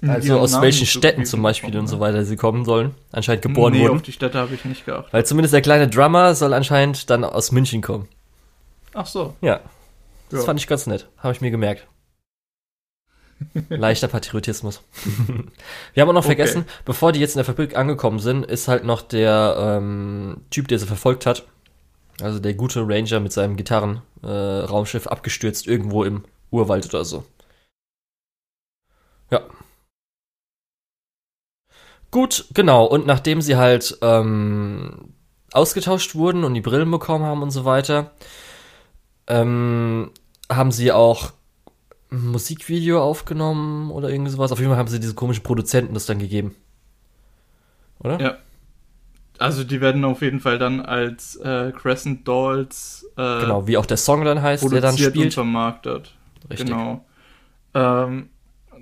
Also 0.02 0.38
aus 0.40 0.52
Namen 0.52 0.64
welchen 0.64 0.86
Städten 0.86 1.26
zum 1.26 1.42
Beispiel 1.42 1.70
gesprochen 1.70 1.82
und 1.82 1.88
so 1.88 2.00
weiter 2.00 2.26
sie 2.26 2.36
kommen 2.36 2.64
sollen. 2.66 2.94
Anscheinend 3.12 3.42
geboren 3.42 3.74
nee, 3.74 3.82
wurden. 3.82 3.96
auf 3.96 4.02
die 4.02 4.12
Städte 4.12 4.38
habe 4.38 4.54
ich 4.54 4.64
nicht 4.66 4.86
geachtet. 4.86 5.12
Weil 5.14 5.26
zumindest 5.26 5.54
der 5.54 5.62
kleine 5.62 5.88
Drummer 5.88 6.36
soll 6.36 6.54
anscheinend 6.54 7.10
dann 7.10 7.24
aus 7.24 7.52
München 7.52 7.82
kommen. 7.82 8.08
Ach 8.94 9.08
so. 9.08 9.34
Ja. 9.42 9.62
Das 10.30 10.42
Ja. 10.42 10.46
fand 10.46 10.60
ich 10.60 10.68
ganz 10.68 10.86
nett. 10.86 11.08
Habe 11.18 11.34
ich 11.34 11.42
mir 11.42 11.50
gemerkt. 11.52 11.88
Leichter 13.70 14.08
Patriotismus. 14.08 14.82
Wir 15.94 16.02
haben 16.02 16.10
auch 16.10 16.14
noch 16.14 16.22
Okay. 16.26 16.36
vergessen, 16.36 16.66
bevor 16.86 17.12
die 17.12 17.20
jetzt 17.20 17.36
in 17.36 17.40
der 17.40 17.46
Fabrik 17.46 17.76
angekommen 17.76 18.20
sind, 18.20 18.46
ist 18.46 18.68
halt 18.68 18.84
noch 18.86 19.02
der 19.02 19.56
ähm, 19.60 20.42
Typ, 20.50 20.68
der 20.68 20.80
sie 20.80 20.88
verfolgt 20.88 21.26
hat. 21.26 21.46
Also 22.22 22.40
der 22.40 22.54
gute 22.54 22.88
Ranger 22.88 23.20
mit 23.20 23.34
seinem 23.34 23.58
Gitarrenraumschiff 23.58 25.06
äh, 25.06 25.10
abgestürzt 25.10 25.68
irgendwo 25.68 26.04
im 26.06 26.24
Urwald 26.50 26.86
oder 26.88 27.04
so. 27.04 27.26
Ja. 29.32 29.42
Gut, 32.12 32.46
genau. 32.54 32.86
Und 32.86 33.06
nachdem 33.06 33.42
sie 33.42 33.58
halt 33.58 33.98
ähm, 34.02 35.14
ausgetauscht 35.52 36.16
wurden 36.16 36.46
und 36.46 36.54
die 36.54 36.62
Brillen 36.62 36.90
bekommen 36.90 37.26
haben 37.26 37.42
und 37.42 37.52
so 37.52 37.66
weiter, 37.66 38.12
ähm, 39.28 40.12
haben 40.50 40.72
sie 40.72 40.92
auch 40.94 41.34
ein 42.12 42.28
Musikvideo 42.28 43.02
aufgenommen 43.02 43.92
oder 43.92 44.10
irgendwie 44.10 44.32
sowas. 44.32 44.52
Auf 44.52 44.60
jeden 44.60 44.70
Fall 44.70 44.78
haben 44.78 44.88
sie 44.88 45.00
diese 45.00 45.16
komischen 45.16 45.44
Produzenten 45.44 45.94
das 45.94 46.06
dann 46.06 46.20
gegeben. 46.20 46.56
Oder? 48.00 48.20
Ja. 48.20 48.38
Also 49.38 49.64
die 49.64 49.82
werden 49.82 50.06
auf 50.06 50.22
jeden 50.22 50.40
Fall 50.40 50.58
dann 50.58 50.80
als 50.80 51.36
äh, 51.38 51.74
Crescent 51.76 52.26
Dolls 52.26 53.06
äh, 53.18 53.42
genau 53.42 53.68
wie 53.68 53.78
auch 53.78 53.86
der 53.86 53.98
Song 53.98 54.24
dann 54.24 54.42
heißt, 54.42 54.72
der 54.72 54.80
dann 54.80 54.98
spielt 54.98 55.18
und 55.18 55.34
vermarktet. 55.34 56.16
Richtig. 56.50 56.68
Genau. 56.68 57.04
Ähm, 57.74 58.30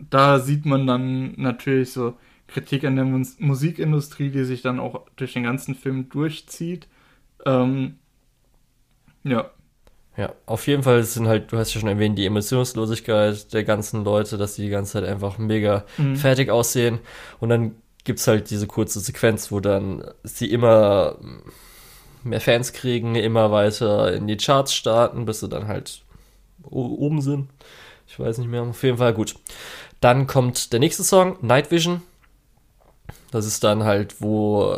da 0.10 0.40
sieht 0.40 0.66
man 0.66 0.86
dann 0.86 1.34
natürlich 1.38 1.92
so 1.92 2.18
Kritik 2.48 2.84
an 2.84 2.96
der 2.96 3.06
Mus 3.06 3.40
Musikindustrie, 3.40 4.30
die 4.30 4.44
sich 4.44 4.62
dann 4.62 4.80
auch 4.80 5.08
durch 5.16 5.34
den 5.34 5.44
ganzen 5.44 5.74
Film 5.74 6.10
durchzieht. 6.10 6.88
Ähm, 7.46 7.96
ja. 9.24 9.50
Ja, 10.16 10.34
auf 10.46 10.68
jeden 10.68 10.84
Fall 10.84 11.04
sind 11.04 11.28
halt, 11.28 11.52
du 11.52 11.58
hast 11.58 11.74
ja 11.74 11.80
schon 11.80 11.90
erwähnt, 11.90 12.18
die 12.20 12.26
Emotionslosigkeit 12.26 13.52
der 13.52 13.64
ganzen 13.64 14.04
Leute, 14.04 14.38
dass 14.38 14.56
die 14.56 14.64
die 14.64 14.70
ganze 14.70 14.94
Zeit 14.94 15.06
einfach 15.06 15.40
mega 15.40 15.86
mhm. 15.98 16.16
fertig 16.16 16.52
aussehen. 16.52 17.00
Und 17.40 17.50
dann 17.50 17.76
gibt's 18.04 18.28
halt 18.28 18.52
diese 18.52 18.68
kurze 18.68 19.00
Sequenz, 19.00 19.52
wo 19.52 19.60
dann 19.60 20.04
sie 20.24 20.52
immer 20.52 21.18
mehr 22.24 22.42
Fans 22.42 22.74
kriegen, 22.74 23.16
immer 23.16 23.52
weiter 23.52 24.14
in 24.14 24.28
die 24.28 24.38
Charts 24.38 24.74
starten, 24.74 25.26
bis 25.26 25.40
sie 25.40 25.50
dann 25.50 25.68
halt 25.68 26.04
oben 26.64 27.22
sind. 27.22 27.50
Ich 28.08 28.20
weiß 28.20 28.38
nicht 28.38 28.50
mehr. 28.50 28.62
Auf 28.62 28.84
jeden 28.84 28.98
Fall 28.98 29.14
gut. 29.14 29.36
Dann 30.00 30.28
kommt 30.28 30.74
der 30.74 30.80
nächste 30.80 31.04
Song, 31.04 31.38
Night 31.42 31.72
Vision. 31.72 32.02
Das 33.32 33.46
ist 33.46 33.64
dann 33.64 33.84
halt, 33.84 34.22
wo 34.22 34.78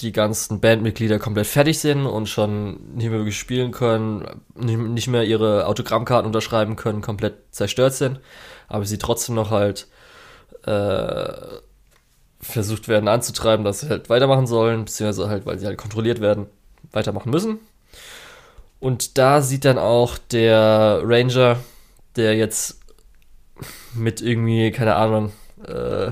die 0.00 0.12
ganzen 0.12 0.60
Bandmitglieder 0.60 1.18
komplett 1.18 1.46
fertig 1.46 1.78
sind 1.78 2.06
und 2.06 2.28
schon 2.28 2.94
nicht 2.94 3.08
mehr 3.08 3.18
wirklich 3.18 3.38
spielen 3.38 3.70
können, 3.70 4.26
nicht 4.56 5.06
mehr 5.06 5.24
ihre 5.24 5.66
Autogrammkarten 5.66 6.26
unterschreiben 6.26 6.76
können, 6.76 7.00
komplett 7.00 7.34
zerstört 7.52 7.94
sind, 7.94 8.20
aber 8.66 8.84
sie 8.84 8.98
trotzdem 8.98 9.36
noch 9.36 9.50
halt 9.50 9.86
äh, 10.64 11.32
versucht 12.40 12.88
werden 12.88 13.08
anzutreiben, 13.08 13.64
dass 13.64 13.80
sie 13.80 13.88
halt 13.88 14.10
weitermachen 14.10 14.46
sollen, 14.46 14.84
beziehungsweise 14.84 15.28
halt, 15.28 15.46
weil 15.46 15.58
sie 15.58 15.66
halt 15.66 15.78
kontrolliert 15.78 16.20
werden, 16.20 16.46
weitermachen 16.92 17.30
müssen. 17.30 17.58
Und 18.80 19.16
da 19.16 19.40
sieht 19.40 19.64
dann 19.64 19.78
auch 19.78 20.18
der 20.18 21.00
Ranger, 21.04 21.58
der 22.16 22.36
jetzt 22.36 22.80
mit 23.94 24.20
irgendwie, 24.20 24.70
keine 24.72 24.96
Ahnung, 24.96 25.32
äh, 25.66 26.10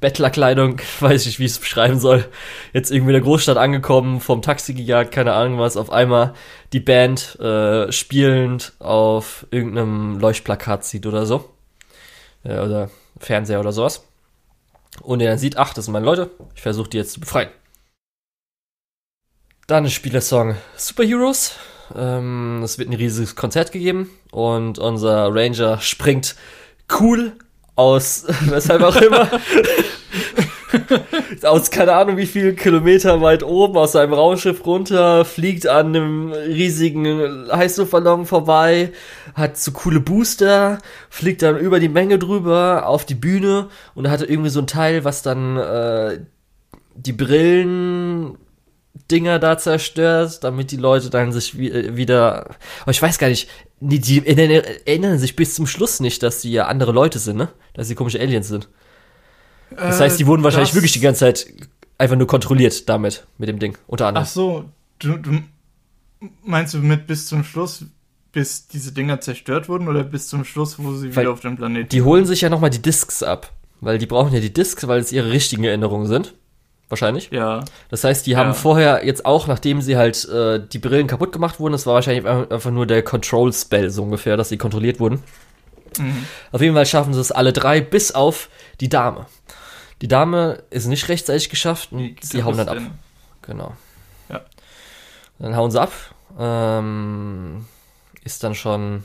Bettlerkleidung, 0.00 0.80
weiß 1.00 1.26
ich, 1.26 1.38
wie 1.38 1.44
ich 1.44 1.52
es 1.52 1.58
beschreiben 1.58 1.98
soll, 1.98 2.26
jetzt 2.72 2.90
irgendwie 2.90 3.10
in 3.10 3.20
der 3.20 3.22
Großstadt 3.22 3.56
angekommen, 3.56 4.20
vom 4.20 4.42
Taxi 4.42 4.74
gejagt, 4.74 5.12
keine 5.12 5.32
Ahnung 5.34 5.58
was, 5.58 5.76
auf 5.76 5.90
einmal 5.90 6.34
die 6.72 6.80
Band 6.80 7.38
äh, 7.40 7.90
spielend 7.92 8.72
auf 8.78 9.46
irgendeinem 9.50 10.18
Leuchtplakat 10.18 10.84
sieht 10.84 11.06
oder 11.06 11.26
so. 11.26 11.48
Äh, 12.44 12.58
oder 12.58 12.90
Fernseher 13.18 13.60
oder 13.60 13.72
sowas. 13.72 14.04
Und 15.02 15.20
er 15.20 15.30
dann 15.30 15.38
sieht, 15.38 15.56
ach, 15.56 15.74
das 15.74 15.84
sind 15.84 15.92
meine 15.92 16.06
Leute, 16.06 16.30
ich 16.54 16.62
versuche 16.62 16.88
die 16.88 16.96
jetzt 16.96 17.12
zu 17.12 17.20
befreien. 17.20 17.50
Dann 19.66 19.88
spielt 19.90 20.14
der 20.14 20.22
Song 20.22 20.56
Superheroes. 20.76 21.56
Ähm, 21.94 22.62
es 22.62 22.78
wird 22.78 22.88
ein 22.88 22.94
riesiges 22.94 23.36
Konzert 23.36 23.72
gegeben 23.72 24.10
und 24.30 24.78
unser 24.78 25.28
Ranger 25.34 25.78
springt 25.80 26.36
cool 27.00 27.34
aus, 27.78 28.24
weshalb 28.46 28.82
auch 28.82 28.96
immer, 28.96 29.28
aus 31.44 31.70
keine 31.70 31.92
Ahnung 31.92 32.16
wie 32.16 32.26
viel 32.26 32.54
Kilometer 32.54 33.22
weit 33.22 33.44
oben 33.44 33.78
aus 33.78 33.92
seinem 33.92 34.12
Raumschiff 34.12 34.66
runter, 34.66 35.24
fliegt 35.24 35.66
an 35.66 35.86
einem 35.86 36.32
riesigen 36.32 37.46
Heißluftballon 37.50 38.26
vorbei, 38.26 38.92
hat 39.34 39.56
so 39.56 39.70
coole 39.70 40.00
Booster, 40.00 40.78
fliegt 41.08 41.42
dann 41.42 41.56
über 41.56 41.78
die 41.78 41.88
Menge 41.88 42.18
drüber 42.18 42.86
auf 42.86 43.06
die 43.06 43.14
Bühne 43.14 43.68
und 43.94 44.10
hatte 44.10 44.26
irgendwie 44.26 44.50
so 44.50 44.60
ein 44.60 44.66
Teil, 44.66 45.04
was 45.04 45.22
dann 45.22 45.56
äh, 45.56 46.18
die 46.96 47.12
Brillen 47.12 48.36
Dinger 49.10 49.38
da 49.38 49.58
zerstört, 49.58 50.42
damit 50.42 50.70
die 50.70 50.76
Leute 50.76 51.10
dann 51.10 51.32
sich 51.32 51.58
äh, 51.58 51.96
wieder. 51.96 52.50
Aber 52.82 52.90
ich 52.90 53.00
weiß 53.00 53.18
gar 53.18 53.28
nicht, 53.28 53.48
die, 53.80 54.00
die 54.00 54.26
erinnern 54.26 55.18
sich 55.18 55.36
bis 55.36 55.54
zum 55.54 55.66
Schluss 55.66 56.00
nicht, 56.00 56.22
dass 56.22 56.42
sie 56.42 56.50
ja 56.50 56.66
andere 56.66 56.92
Leute 56.92 57.18
sind, 57.18 57.36
ne? 57.36 57.48
Dass 57.74 57.88
sie 57.88 57.94
komische 57.94 58.20
Aliens 58.20 58.48
sind. 58.48 58.68
Das 59.70 60.00
äh, 60.00 60.04
heißt, 60.04 60.18
die 60.18 60.26
wurden 60.26 60.42
wahrscheinlich 60.42 60.74
wirklich 60.74 60.92
die 60.92 61.00
ganze 61.00 61.20
Zeit 61.20 61.46
einfach 61.98 62.16
nur 62.16 62.26
kontrolliert 62.26 62.88
damit, 62.88 63.26
mit 63.38 63.48
dem 63.48 63.58
Ding, 63.58 63.76
unter 63.86 64.06
anderem. 64.06 64.24
Ach 64.26 64.30
so, 64.30 64.64
du, 64.98 65.16
du 65.16 65.42
meinst 66.42 66.74
du 66.74 66.78
mit 66.78 67.06
bis 67.06 67.26
zum 67.26 67.44
Schluss, 67.44 67.84
bis 68.32 68.68
diese 68.68 68.92
Dinger 68.92 69.20
zerstört 69.20 69.68
wurden 69.68 69.88
oder 69.88 70.04
bis 70.04 70.28
zum 70.28 70.44
Schluss, 70.44 70.78
wo 70.78 70.94
sie 70.94 71.14
weil 71.14 71.24
wieder 71.24 71.32
auf 71.32 71.40
dem 71.40 71.56
Planeten 71.56 71.88
Die 71.90 72.02
holen 72.02 72.24
sich 72.24 72.40
ja 72.40 72.50
nochmal 72.50 72.70
die 72.70 72.82
Discs 72.82 73.22
ab, 73.22 73.52
weil 73.80 73.98
die 73.98 74.06
brauchen 74.06 74.32
ja 74.32 74.40
die 74.40 74.52
Discs, 74.52 74.86
weil 74.86 75.00
es 75.00 75.12
ihre 75.12 75.30
richtigen 75.30 75.64
Erinnerungen 75.64 76.06
sind 76.06 76.34
wahrscheinlich. 76.88 77.30
Ja. 77.30 77.64
Das 77.90 78.04
heißt, 78.04 78.26
die 78.26 78.36
haben 78.36 78.54
vorher 78.54 79.04
jetzt 79.04 79.26
auch, 79.26 79.46
nachdem 79.46 79.80
sie 79.82 79.96
halt 79.96 80.24
äh, 80.28 80.60
die 80.60 80.78
Brillen 80.78 81.06
kaputt 81.06 81.32
gemacht 81.32 81.60
wurden, 81.60 81.72
das 81.72 81.86
war 81.86 81.94
wahrscheinlich 81.94 82.26
einfach 82.26 82.70
nur 82.70 82.86
der 82.86 83.02
Control-Spell 83.02 83.90
so 83.90 84.02
ungefähr, 84.02 84.36
dass 84.36 84.48
sie 84.48 84.58
kontrolliert 84.58 85.00
wurden. 85.00 85.22
Mhm. 85.98 86.26
Auf 86.52 86.60
jeden 86.60 86.74
Fall 86.74 86.86
schaffen 86.86 87.14
sie 87.14 87.20
es 87.20 87.32
alle 87.32 87.52
drei, 87.52 87.80
bis 87.80 88.12
auf 88.12 88.48
die 88.80 88.88
Dame. 88.88 89.26
Die 90.00 90.08
Dame 90.08 90.62
ist 90.70 90.86
nicht 90.86 91.08
rechtzeitig 91.08 91.48
geschafft 91.48 91.92
und 91.92 92.22
sie 92.22 92.44
hauen 92.44 92.56
dann 92.56 92.68
ab. 92.68 92.74
Denn? 92.74 92.90
Genau. 93.42 93.74
Ja. 94.28 94.42
Dann 95.38 95.56
hauen 95.56 95.70
sie 95.70 95.80
ab. 95.80 95.92
Ähm, 96.38 97.66
ist 98.22 98.44
dann 98.44 98.54
schon. 98.54 99.04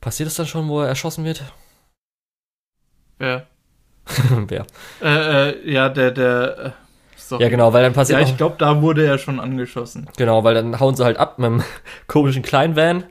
Passiert 0.00 0.28
es 0.28 0.34
dann 0.34 0.46
schon, 0.46 0.68
wo 0.68 0.80
er 0.80 0.88
erschossen 0.88 1.24
wird? 1.24 1.42
Ja. 3.18 3.46
Wer? 4.48 4.66
Äh, 5.02 5.50
äh, 5.50 5.72
ja, 5.72 5.88
der, 5.88 6.10
der. 6.10 6.58
Äh, 6.58 6.70
sorry. 7.16 7.42
Ja, 7.42 7.48
genau, 7.48 7.72
weil 7.72 7.82
dann 7.82 7.92
passiert. 7.92 8.20
Ja, 8.20 8.26
ich 8.26 8.36
glaube, 8.36 8.56
da 8.58 8.82
wurde 8.82 9.06
er 9.06 9.18
schon 9.18 9.40
angeschossen. 9.40 10.08
Genau, 10.16 10.44
weil 10.44 10.54
dann 10.54 10.78
hauen 10.80 10.94
sie 10.94 11.04
halt 11.04 11.16
ab 11.16 11.38
mit 11.38 11.46
einem 11.46 11.62
komischen 12.06 12.42
kleinen 12.42 12.76
Van 12.76 13.04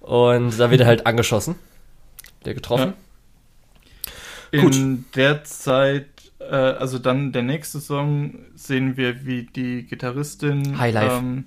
und 0.00 0.58
da 0.58 0.70
wird 0.70 0.80
er 0.80 0.86
halt 0.86 1.06
angeschossen. 1.06 1.56
Der 2.44 2.54
getroffen. 2.54 2.94
Ja. 4.52 4.60
Gut. 4.60 4.76
In 4.76 5.04
der 5.16 5.44
Zeit, 5.44 6.06
äh, 6.38 6.54
also 6.54 6.98
dann 6.98 7.32
der 7.32 7.42
nächste 7.42 7.80
Song, 7.80 8.38
sehen 8.54 8.96
wir, 8.96 9.26
wie 9.26 9.44
die 9.44 9.86
Gitarristin. 9.86 10.78
Highlife. 10.78 11.16
Ähm, 11.16 11.44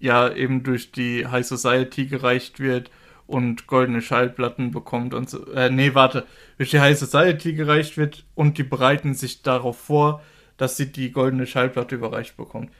ja, 0.00 0.32
eben 0.32 0.62
durch 0.62 0.92
die 0.92 1.26
High 1.26 1.46
Society 1.46 2.06
gereicht 2.06 2.58
wird 2.58 2.90
und 3.30 3.66
goldene 3.66 4.02
Schallplatten 4.02 4.70
bekommt 4.72 5.14
und 5.14 5.30
so. 5.30 5.46
Äh, 5.52 5.70
nee, 5.70 5.94
warte. 5.94 6.26
Durch 6.58 6.70
die 6.70 6.80
High 6.80 6.98
Society 6.98 7.54
gereicht 7.54 7.96
wird 7.96 8.24
und 8.34 8.58
die 8.58 8.64
bereiten 8.64 9.14
sich 9.14 9.42
darauf 9.42 9.78
vor, 9.78 10.22
dass 10.56 10.76
sie 10.76 10.92
die 10.92 11.12
goldene 11.12 11.46
Schallplatte 11.46 11.94
überreicht 11.94 12.36
bekommt. 12.36 12.70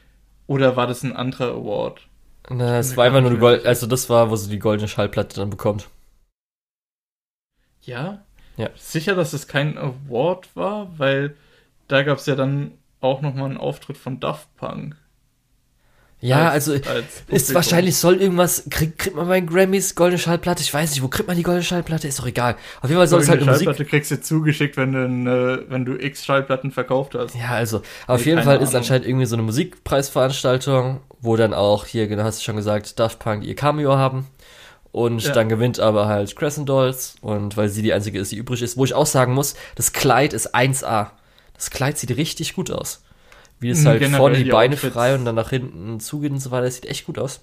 Oder 0.46 0.76
war 0.76 0.86
das 0.86 1.02
ein 1.02 1.14
anderer 1.14 1.52
Award? 1.52 2.08
Na, 2.48 2.78
es 2.78 2.96
war 2.96 3.04
einfach 3.04 3.20
nur 3.20 3.30
die 3.30 3.38
Gold, 3.38 3.64
also 3.64 3.86
das 3.86 4.10
war, 4.10 4.30
wo 4.30 4.36
sie 4.36 4.50
die 4.50 4.58
goldene 4.58 4.88
Schallplatte 4.88 5.36
dann 5.36 5.50
bekommt. 5.50 5.88
Ja? 7.82 8.24
Ja. 8.56 8.70
Sicher, 8.74 9.14
dass 9.14 9.32
es 9.32 9.46
kein 9.46 9.78
Award 9.78 10.54
war, 10.56 10.98
weil 10.98 11.36
da 11.88 12.02
gab 12.02 12.18
es 12.18 12.26
ja 12.26 12.34
dann 12.34 12.72
auch 13.00 13.22
nochmal 13.22 13.46
einen 13.46 13.56
Auftritt 13.56 13.96
von 13.96 14.20
Daft 14.20 14.54
Punk. 14.56 14.96
Ja, 16.22 16.50
als, 16.50 16.68
also 16.68 16.88
als 16.90 17.04
ist 17.28 17.54
wahrscheinlich 17.54 17.96
soll 17.96 18.20
irgendwas, 18.20 18.64
kriegt, 18.68 18.98
kriegt 18.98 19.16
man 19.16 19.26
bei 19.26 19.40
den 19.40 19.48
Grammys 19.48 19.94
goldene 19.94 20.18
Schallplatte? 20.18 20.62
Ich 20.62 20.72
weiß 20.72 20.90
nicht, 20.90 21.02
wo 21.02 21.08
kriegt 21.08 21.26
man 21.26 21.36
die 21.36 21.42
goldene 21.42 21.64
Schallplatte? 21.64 22.08
Ist 22.08 22.18
doch 22.18 22.26
egal. 22.26 22.56
Auf 22.82 22.90
jeden 22.90 22.98
Fall 22.98 23.08
soll 23.08 23.22
es 23.22 23.28
halt 23.28 23.42
Schallplatte 23.42 23.70
Musik 23.70 23.88
kriegst 23.88 24.10
du 24.10 24.20
zugeschickt, 24.20 24.76
wenn 24.76 24.92
du, 24.92 25.30
äh, 25.30 25.70
wenn 25.70 25.86
du 25.86 25.96
x 25.96 26.26
Schallplatten 26.26 26.72
verkauft 26.72 27.14
hast. 27.14 27.34
Ja, 27.34 27.50
also 27.50 27.80
auf 28.06 28.26
jeden 28.26 28.42
Fall 28.42 28.56
Ahnung. 28.56 28.68
ist 28.68 28.74
anscheinend 28.74 29.06
irgendwie 29.06 29.24
so 29.24 29.34
eine 29.34 29.42
Musikpreisveranstaltung, 29.44 31.00
wo 31.20 31.36
dann 31.36 31.54
auch 31.54 31.86
hier, 31.86 32.06
genau 32.06 32.24
hast 32.24 32.40
du 32.40 32.44
schon 32.44 32.56
gesagt, 32.56 32.98
Daft 32.98 33.18
Punk 33.18 33.42
ihr 33.42 33.56
Cameo 33.56 33.96
haben. 33.96 34.26
Und 34.92 35.22
ja. 35.22 35.32
dann 35.32 35.48
gewinnt 35.48 35.78
aber 35.78 36.06
halt 36.06 36.34
Crescent 36.34 36.68
Dolls 36.68 37.14
und 37.20 37.56
weil 37.56 37.68
sie 37.68 37.80
die 37.80 37.92
einzige 37.92 38.18
ist, 38.18 38.32
die 38.32 38.36
übrig 38.36 38.60
ist, 38.60 38.76
wo 38.76 38.84
ich 38.84 38.92
auch 38.92 39.06
sagen 39.06 39.34
muss, 39.34 39.54
das 39.76 39.92
Kleid 39.92 40.32
ist 40.32 40.54
1A. 40.54 41.10
Das 41.54 41.70
Kleid 41.70 41.96
sieht 41.96 42.16
richtig 42.16 42.54
gut 42.54 42.70
aus. 42.70 43.02
Wie 43.60 43.70
es 43.70 43.84
halt 43.84 44.00
Generell 44.00 44.18
vorne 44.18 44.36
die, 44.38 44.44
die 44.44 44.50
Beine 44.50 44.74
Outfits. 44.74 44.94
frei 44.94 45.14
und 45.14 45.24
dann 45.24 45.34
nach 45.34 45.50
hinten 45.50 46.00
zugeht 46.00 46.32
und 46.32 46.40
so 46.40 46.50
weiter. 46.50 46.64
Das 46.64 46.76
sieht 46.76 46.86
echt 46.86 47.06
gut 47.06 47.18
aus. 47.18 47.42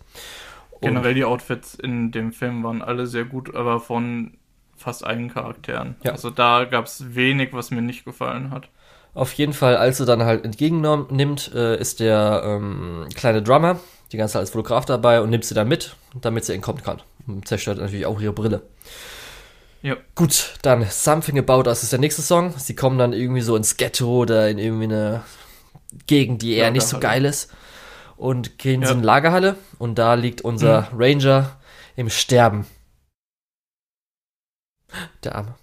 Und 0.71 0.81
Generell 0.81 1.13
die 1.13 1.25
Outfits 1.25 1.75
in 1.75 2.11
dem 2.11 2.31
Film 2.31 2.63
waren 2.63 2.81
alle 2.81 3.07
sehr 3.07 3.25
gut, 3.25 3.55
aber 3.55 3.79
von 3.79 4.37
fast 4.75 5.05
allen 5.05 5.31
Charakteren. 5.31 5.95
Ja. 6.03 6.11
Also 6.11 6.29
da 6.29 6.65
gab 6.65 6.85
es 6.85 7.15
wenig, 7.15 7.53
was 7.53 7.71
mir 7.71 7.81
nicht 7.81 8.05
gefallen 8.05 8.51
hat. 8.51 8.69
Auf 9.13 9.33
jeden 9.33 9.53
Fall, 9.53 9.77
als 9.77 9.99
er 9.99 10.05
dann 10.05 10.23
halt 10.23 10.45
entgegennimmt, 10.45 11.51
äh, 11.55 11.79
ist 11.79 11.99
der 11.99 12.43
ähm, 12.45 13.07
kleine 13.15 13.41
Drummer 13.41 13.79
die 14.11 14.17
ganze 14.17 14.33
Zeit 14.33 14.41
als 14.41 14.51
Fotograf 14.51 14.85
dabei 14.85 15.21
und 15.21 15.29
nimmt 15.29 15.43
sie 15.43 15.55
dann 15.55 15.67
mit, 15.67 15.95
damit 16.21 16.45
sie 16.45 16.53
entkommen 16.53 16.83
kann. 16.83 17.01
Und 17.25 17.47
zerstört 17.47 17.77
natürlich 17.79 18.05
auch 18.05 18.21
ihre 18.21 18.31
Brille. 18.31 18.61
Ja. 19.81 19.95
Gut, 20.15 20.55
dann 20.61 20.85
Something 20.89 21.37
About 21.39 21.67
Us 21.69 21.83
ist 21.83 21.91
der 21.91 21.99
nächste 21.99 22.21
Song. 22.21 22.53
Sie 22.57 22.75
kommen 22.75 22.97
dann 22.97 23.13
irgendwie 23.13 23.41
so 23.41 23.55
ins 23.55 23.77
Ghetto 23.77 24.21
oder 24.21 24.49
in 24.49 24.57
irgendwie 24.59 24.85
eine 24.85 25.23
Gegend, 26.05 26.41
die 26.41 26.53
eher 26.53 26.65
ja, 26.65 26.71
nicht 26.71 26.87
so 26.87 26.99
geil 26.99 27.25
ist. 27.25 27.51
und 28.15 28.57
gehen 28.57 28.81
Ja. 28.81 28.91
in 28.91 28.99
die 28.99 29.05
Lagerhalle 29.05 29.55
und 29.77 29.97
da 29.99 30.15
liegt 30.15 30.41
unser 30.41 30.89
Ranger 30.93 31.57
im 31.95 32.09
Sterben. 32.09 32.65
Der 35.23 35.35
Arme. 35.35 35.55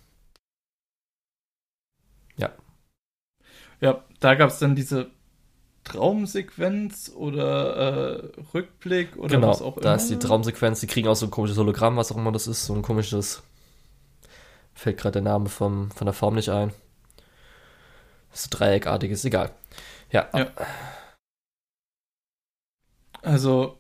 Ja, 3.81 4.03
da 4.21 4.35
gab 4.35 4.49
es 4.49 4.59
dann 4.59 4.75
diese 4.75 5.11
Traumsequenz 5.85 7.13
oder 7.15 7.77
äh, 7.77 8.41
Rückblick 8.55 9.17
oder 9.19 9.29
genau, 9.29 9.49
was 9.49 9.61
auch 9.61 9.77
immer. 9.77 9.83
da 9.83 9.95
ist 9.95 10.09
die 10.09 10.19
Traumsequenz, 10.19 10.81
die 10.81 10.87
kriegen 10.87 11.07
auch 11.07 11.17
so 11.17 11.27
ein 11.27 11.31
komisches 11.31 11.59
Hologramm, 11.59 11.99
was 11.99 12.11
auch 12.11 12.17
immer 12.17 12.33
das 12.33 12.47
ist, 12.47 12.65
so 12.65 12.75
ein 12.75 12.81
komisches, 12.81 13.43
fällt 14.73 14.97
gerade 14.97 15.21
der 15.21 15.23
Name 15.23 15.51
vom, 15.51 15.91
von 15.91 16.07
der 16.07 16.15
Form 16.15 16.35
nicht 16.35 16.49
ein. 16.49 16.73
So 18.33 18.49
dreieckartiges, 18.51 19.25
egal. 19.27 19.51
Ja, 20.11 20.29
Ja. 20.33 20.47
Also, 23.23 23.79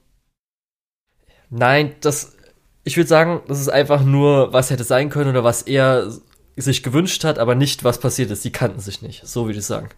nein, 1.50 1.94
das, 2.00 2.36
ich 2.84 2.96
würde 2.96 3.08
sagen, 3.08 3.42
das 3.48 3.60
ist 3.60 3.68
einfach 3.68 4.02
nur, 4.04 4.52
was 4.52 4.70
hätte 4.70 4.84
sein 4.84 5.10
können 5.10 5.30
oder 5.30 5.44
was 5.44 5.62
er 5.62 6.10
sich 6.56 6.82
gewünscht 6.82 7.24
hat, 7.24 7.38
aber 7.38 7.54
nicht, 7.54 7.84
was 7.84 7.98
passiert 8.00 8.30
ist. 8.30 8.44
Die 8.44 8.52
kannten 8.52 8.80
sich 8.80 9.02
nicht, 9.02 9.26
so 9.26 9.46
würde 9.46 9.58
ich 9.58 9.66
sagen. 9.66 9.88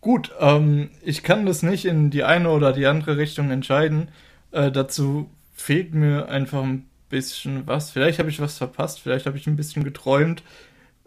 gut, 0.00 0.32
ähm, 0.40 0.90
ich 1.02 1.22
kann 1.22 1.46
das 1.46 1.62
nicht 1.62 1.84
in 1.84 2.10
die 2.10 2.24
eine 2.24 2.50
oder 2.50 2.72
die 2.72 2.86
andere 2.86 3.16
Richtung 3.16 3.50
entscheiden. 3.50 4.10
Äh, 4.52 4.70
dazu 4.72 5.30
fehlt 5.54 5.94
mir 5.94 6.28
einfach 6.28 6.62
ein 6.62 6.88
bisschen 7.08 7.66
was. 7.66 7.90
Vielleicht 7.90 8.18
habe 8.18 8.30
ich 8.30 8.40
was 8.40 8.58
verpasst, 8.58 9.00
vielleicht 9.00 9.26
habe 9.26 9.36
ich 9.38 9.46
ein 9.46 9.56
bisschen 9.56 9.84
geträumt. 9.84 10.42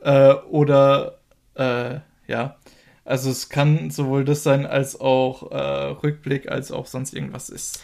Äh, 0.04 0.34
oder, 0.52 1.20
äh, 1.56 2.00
ja. 2.28 2.58
Also 3.04 3.30
es 3.32 3.50
kann 3.50 3.90
sowohl 3.90 4.26
das 4.26 4.44
sein, 4.44 4.66
als 4.66 5.00
auch 5.00 5.52
äh, 5.52 5.56
Rückblick, 5.58 6.50
als 6.52 6.72
auch 6.72 6.86
sonst 6.86 7.14
irgendwas 7.14 7.50
ist 7.50 7.84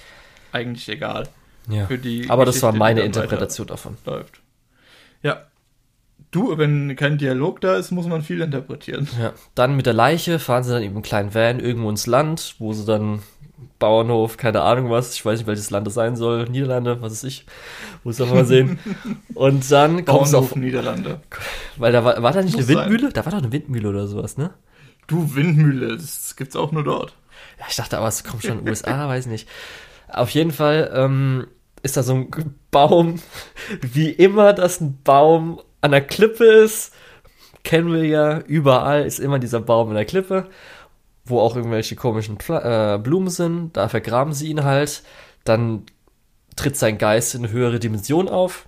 eigentlich 0.51 0.88
egal. 0.89 1.28
Ja. 1.70 1.88
Für 1.88 1.97
die 1.97 2.30
Aber 2.30 2.45
das 2.45 2.61
war 2.61 2.72
Geschichte, 2.72 2.80
meine 2.80 3.01
Interpretation 3.01 3.68
davon. 3.68 3.97
läuft. 4.05 4.41
Ja. 5.24 5.41
Du, 6.32 6.57
wenn 6.57 6.95
kein 6.95 7.18
Dialog 7.18 7.61
da 7.61 7.76
ist, 7.78 7.91
muss 7.91 8.05
man 8.05 8.22
viel 8.22 8.41
interpretieren. 8.41 9.07
Ja. 9.20 9.34
Dann 9.55 9.76
mit 9.76 9.86
der 9.86 9.93
Leiche 9.93 10.39
fahren 10.39 10.63
sie 10.63 10.72
dann 10.72 10.84
eben 10.84 10.95
einen 10.95 11.03
kleinen 11.03 11.34
Van 11.34 11.59
irgendwo 11.59 11.89
ins 11.89 12.05
Land, 12.05 12.55
wo 12.59 12.74
sie 12.74 12.86
dann 12.86 13.22
Bauernhof, 13.80 14.38
keine 14.38 14.61
Ahnung 14.61 14.89
was, 14.89 15.13
ich 15.13 15.26
weiß 15.26 15.39
nicht, 15.39 15.47
welches 15.47 15.70
Land 15.70 15.88
das 15.88 15.93
sein 15.93 16.15
soll, 16.15 16.45
Niederlande, 16.45 17.01
was 17.01 17.11
weiß 17.11 17.24
ich, 17.26 17.45
muss 18.03 18.20
man 18.20 18.30
mal 18.30 18.45
sehen. 18.45 18.80
Und 19.34 19.70
dann 19.72 20.03
kommen 20.05 20.26
sie 20.26 20.38
auf, 20.38 20.55
Niederlande. 20.55 21.22
weil 21.78 21.91
da 21.91 22.03
war, 22.03 22.22
war 22.22 22.34
da 22.34 22.41
nicht 22.41 22.55
Muss 22.55 22.68
eine 22.68 22.78
sein. 22.78 22.89
Windmühle? 22.91 23.13
Da 23.13 23.26
war 23.26 23.32
doch 23.32 23.39
eine 23.39 23.51
Windmühle 23.51 23.89
oder 23.89 24.07
sowas, 24.07 24.38
ne? 24.38 24.51
Du, 25.08 25.36
Windmühle, 25.36 25.97
das 25.97 26.36
gibt's 26.36 26.55
auch 26.55 26.72
nur 26.72 26.84
dort. 26.84 27.16
Ja, 27.60 27.66
ich 27.70 27.76
dachte, 27.76 27.97
aber 27.97 28.08
es 28.08 28.24
kommt 28.24 28.43
schon 28.43 28.60
in 28.60 28.66
den 28.66 28.70
USA, 28.70 29.08
weiß 29.08 29.28
nicht. 29.28 29.47
Auf 30.10 30.30
jeden 30.30 30.51
Fall 30.51 30.91
ähm, 30.93 31.47
ist 31.84 31.97
da 31.97 32.03
so 32.03 32.14
ein 32.14 32.55
Baum, 32.72 33.22
wie 33.82 34.10
immer, 34.10 34.53
dass 34.53 34.82
ein 34.82 34.99
Baum 35.03 35.62
an 35.82 35.91
der 35.91 36.01
Klippe 36.01 36.45
ist. 36.45 36.93
Kennen 37.64 37.91
wir 37.91 38.05
ja, 38.05 38.39
überall 38.39 39.05
ist 39.05 39.20
immer 39.20 39.39
dieser 39.39 39.60
Baum 39.60 39.89
an 39.89 39.95
der 39.95 40.05
Klippe, 40.05 40.49
wo 41.26 41.39
auch 41.39 41.55
irgendwelche 41.55 41.95
komischen 41.95 42.38
Pla 42.38 42.95
äh, 42.95 42.97
Blumen 42.97 43.30
sind. 43.30 43.76
Da 43.76 43.89
vergraben 43.89 44.34
sie 44.34 44.49
ihn 44.49 44.64
halt. 44.64 45.03
Dann 45.43 45.84
tritt 46.55 46.78
sein 46.78 46.97
Geist 46.97 47.36
in 47.36 47.43
eine 47.43 47.53
höhere 47.53 47.80
Dimension 47.80 48.30
auf. 48.30 48.66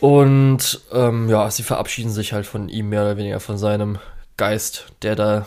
Und 0.00 0.80
ähm, 0.92 1.28
ja, 1.28 1.50
sie 1.50 1.62
verabschieden 1.62 2.10
sich 2.10 2.32
halt 2.32 2.46
von 2.46 2.68
ihm 2.68 2.88
mehr 2.88 3.02
oder 3.02 3.16
weniger 3.16 3.40
von 3.40 3.56
seinem 3.56 3.98
Geist, 4.36 4.92
der 5.02 5.16
da, 5.16 5.46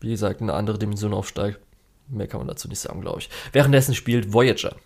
wie 0.00 0.10
gesagt, 0.10 0.40
in 0.40 0.50
eine 0.50 0.58
andere 0.58 0.78
Dimension 0.78 1.14
aufsteigt. 1.14 1.58
Mehr 2.08 2.26
kann 2.26 2.40
man 2.40 2.48
dazu 2.48 2.68
nicht 2.68 2.80
sagen, 2.80 3.00
glaube 3.00 3.20
ich. 3.20 3.30
Währenddessen 3.52 3.94
spielt 3.94 4.32
Voyager. 4.32 4.76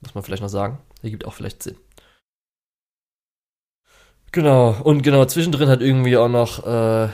Muss 0.00 0.14
man 0.14 0.22
vielleicht 0.22 0.42
noch 0.42 0.48
sagen. 0.48 0.78
Ergibt 1.02 1.24
auch 1.24 1.34
vielleicht 1.34 1.62
Sinn. 1.62 1.76
Genau, 4.30 4.76
und 4.82 5.02
genau, 5.02 5.24
zwischendrin 5.24 5.68
hat 5.68 5.80
irgendwie 5.80 6.16
auch 6.16 6.28
noch 6.28 6.66
äh, 6.66 7.08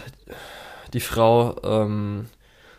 die 0.92 1.00
Frau 1.00 1.56
ähm, 1.62 2.28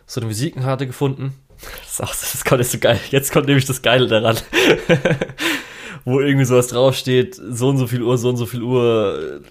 so 0.06 0.20
eine 0.20 0.30
Visitenkarte 0.30 0.86
gefunden. 0.86 1.38
Das, 1.62 1.92
ist 1.92 2.00
auch, 2.00 2.08
das 2.08 2.44
kommt 2.44 2.60
jetzt 2.60 2.72
so 2.72 2.78
geil. 2.78 2.98
Jetzt 3.10 3.32
kommt 3.32 3.46
nämlich 3.46 3.66
das 3.66 3.82
Geile 3.82 4.08
daran. 4.08 4.36
Wo 6.04 6.20
irgendwie 6.20 6.44
sowas 6.44 6.68
draufsteht, 6.68 7.34
so 7.34 7.68
und 7.68 7.78
so 7.78 7.86
viel 7.86 8.02
Uhr, 8.02 8.18
so 8.18 8.28
und 8.28 8.36
so 8.36 8.46
viel 8.46 8.62
Uhr, 8.62 9.42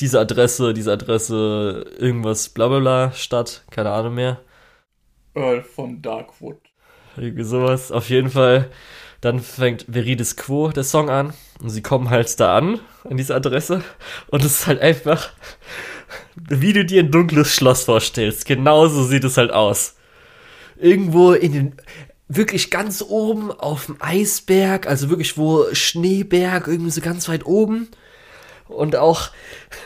diese 0.00 0.18
Adresse, 0.18 0.72
diese 0.72 0.92
Adresse, 0.92 1.84
irgendwas 1.98 2.48
bla 2.48 2.68
bla 2.68 2.78
bla, 2.78 3.12
Stadt, 3.12 3.64
keine 3.70 3.90
Ahnung 3.90 4.14
mehr. 4.14 4.40
Earl 5.34 5.62
von 5.62 6.02
Darkwood. 6.02 6.58
Irgendwie 7.16 7.44
sowas. 7.44 7.92
Auf 7.92 8.08
jeden 8.08 8.30
Fall. 8.30 8.70
Dann 9.20 9.40
fängt 9.40 9.84
Veridis 9.88 10.36
Quo 10.36 10.68
der 10.68 10.84
Song 10.84 11.10
an. 11.10 11.34
Und 11.62 11.70
sie 11.70 11.82
kommen 11.82 12.08
halt 12.10 12.40
da 12.40 12.56
an, 12.56 12.80
an 13.04 13.16
diese 13.16 13.34
Adresse. 13.34 13.82
Und 14.28 14.44
es 14.44 14.60
ist 14.60 14.66
halt 14.66 14.80
einfach, 14.80 15.30
wie 16.36 16.72
du 16.72 16.84
dir 16.84 17.02
ein 17.02 17.10
dunkles 17.10 17.54
Schloss 17.54 17.84
vorstellst. 17.84 18.46
Genauso 18.46 19.04
sieht 19.04 19.24
es 19.24 19.36
halt 19.36 19.52
aus. 19.52 19.96
Irgendwo 20.76 21.32
in 21.32 21.52
den, 21.52 21.74
wirklich 22.30 22.70
ganz 22.70 23.02
oben 23.02 23.50
auf 23.50 23.86
dem 23.86 23.96
Eisberg, 23.98 24.86
also 24.86 25.10
wirklich 25.10 25.36
wo 25.36 25.66
Schneeberg, 25.74 26.68
irgendwie 26.68 26.92
so 26.92 27.00
ganz 27.00 27.28
weit 27.28 27.44
oben. 27.44 27.88
Und 28.68 28.94
auch, 28.94 29.30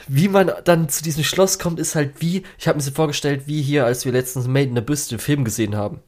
wie 0.08 0.28
man 0.28 0.52
dann 0.64 0.90
zu 0.90 1.02
diesem 1.02 1.24
Schloss 1.24 1.58
kommt, 1.58 1.80
ist 1.80 1.94
halt 1.94 2.20
wie, 2.20 2.42
ich 2.58 2.68
habe 2.68 2.76
mir 2.76 2.82
so 2.82 2.90
vorgestellt, 2.90 3.44
wie 3.46 3.62
hier, 3.62 3.86
als 3.86 4.04
wir 4.04 4.12
letztens 4.12 4.46
Made 4.46 4.66
in 4.66 4.74
the 4.74 4.82
Abyss 4.82 5.08
den 5.08 5.18
Film 5.18 5.42
gesehen 5.44 5.74
haben. 5.74 6.02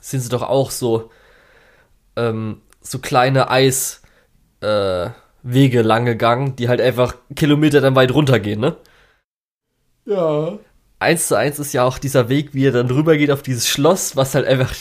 Sind 0.00 0.20
sie 0.20 0.30
doch 0.30 0.42
auch 0.42 0.70
so, 0.70 1.10
ähm, 2.16 2.62
so 2.80 2.98
kleine 2.98 3.50
Eiswege 3.50 4.00
äh, 4.62 5.10
Wege 5.42 5.82
lang 5.82 6.06
gegangen, 6.06 6.56
die 6.56 6.68
halt 6.68 6.80
einfach 6.80 7.14
Kilometer 7.36 7.82
dann 7.82 7.94
weit 7.94 8.12
runtergehen, 8.12 8.58
ne? 8.58 8.76
Ja. 10.06 10.58
Eins 10.98 11.28
zu 11.28 11.36
eins 11.36 11.58
ist 11.58 11.74
ja 11.74 11.84
auch 11.84 11.98
dieser 11.98 12.30
Weg, 12.30 12.54
wie 12.54 12.66
er 12.66 12.72
dann 12.72 12.90
rüber 12.90 13.18
geht 13.18 13.30
auf 13.30 13.42
dieses 13.42 13.68
Schloss, 13.68 14.16
was 14.16 14.34
halt 14.34 14.46
einfach 14.46 14.74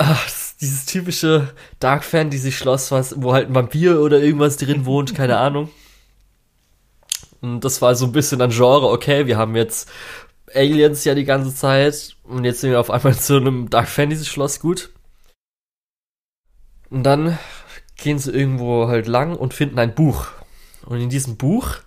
ach, 0.00 0.28
dieses 0.60 0.86
typische 0.86 1.54
Dark 1.78 2.04
Fantasy 2.04 2.52
Schloss, 2.52 2.90
was 2.90 3.22
wo 3.22 3.32
halt 3.32 3.48
ein 3.48 3.54
Vampir 3.54 4.00
oder 4.00 4.20
irgendwas 4.20 4.56
drin 4.56 4.84
wohnt, 4.84 5.14
keine 5.14 5.38
Ahnung. 5.38 5.70
Und 7.40 7.60
das 7.60 7.80
war 7.80 7.94
so 7.94 8.06
ein 8.06 8.12
bisschen 8.12 8.42
ein 8.42 8.50
Genre, 8.50 8.88
okay, 8.88 9.26
wir 9.26 9.38
haben 9.38 9.56
jetzt 9.56 9.90
Aliens 10.54 11.04
ja 11.04 11.14
die 11.14 11.24
ganze 11.24 11.54
Zeit 11.54 12.16
und 12.24 12.44
jetzt 12.44 12.60
sind 12.60 12.70
wir 12.70 12.80
auf 12.80 12.90
einmal 12.90 13.16
zu 13.16 13.36
einem 13.36 13.70
Dark 13.70 13.88
Fantasy 13.88 14.24
Schloss 14.24 14.60
gut. 14.60 14.90
Und 16.90 17.04
dann 17.04 17.38
gehen 17.96 18.18
sie 18.18 18.32
irgendwo 18.32 18.88
halt 18.88 19.06
lang 19.06 19.36
und 19.36 19.54
finden 19.54 19.78
ein 19.78 19.94
Buch. 19.94 20.26
Und 20.84 21.00
in 21.00 21.08
diesem 21.08 21.36
Buch 21.36 21.78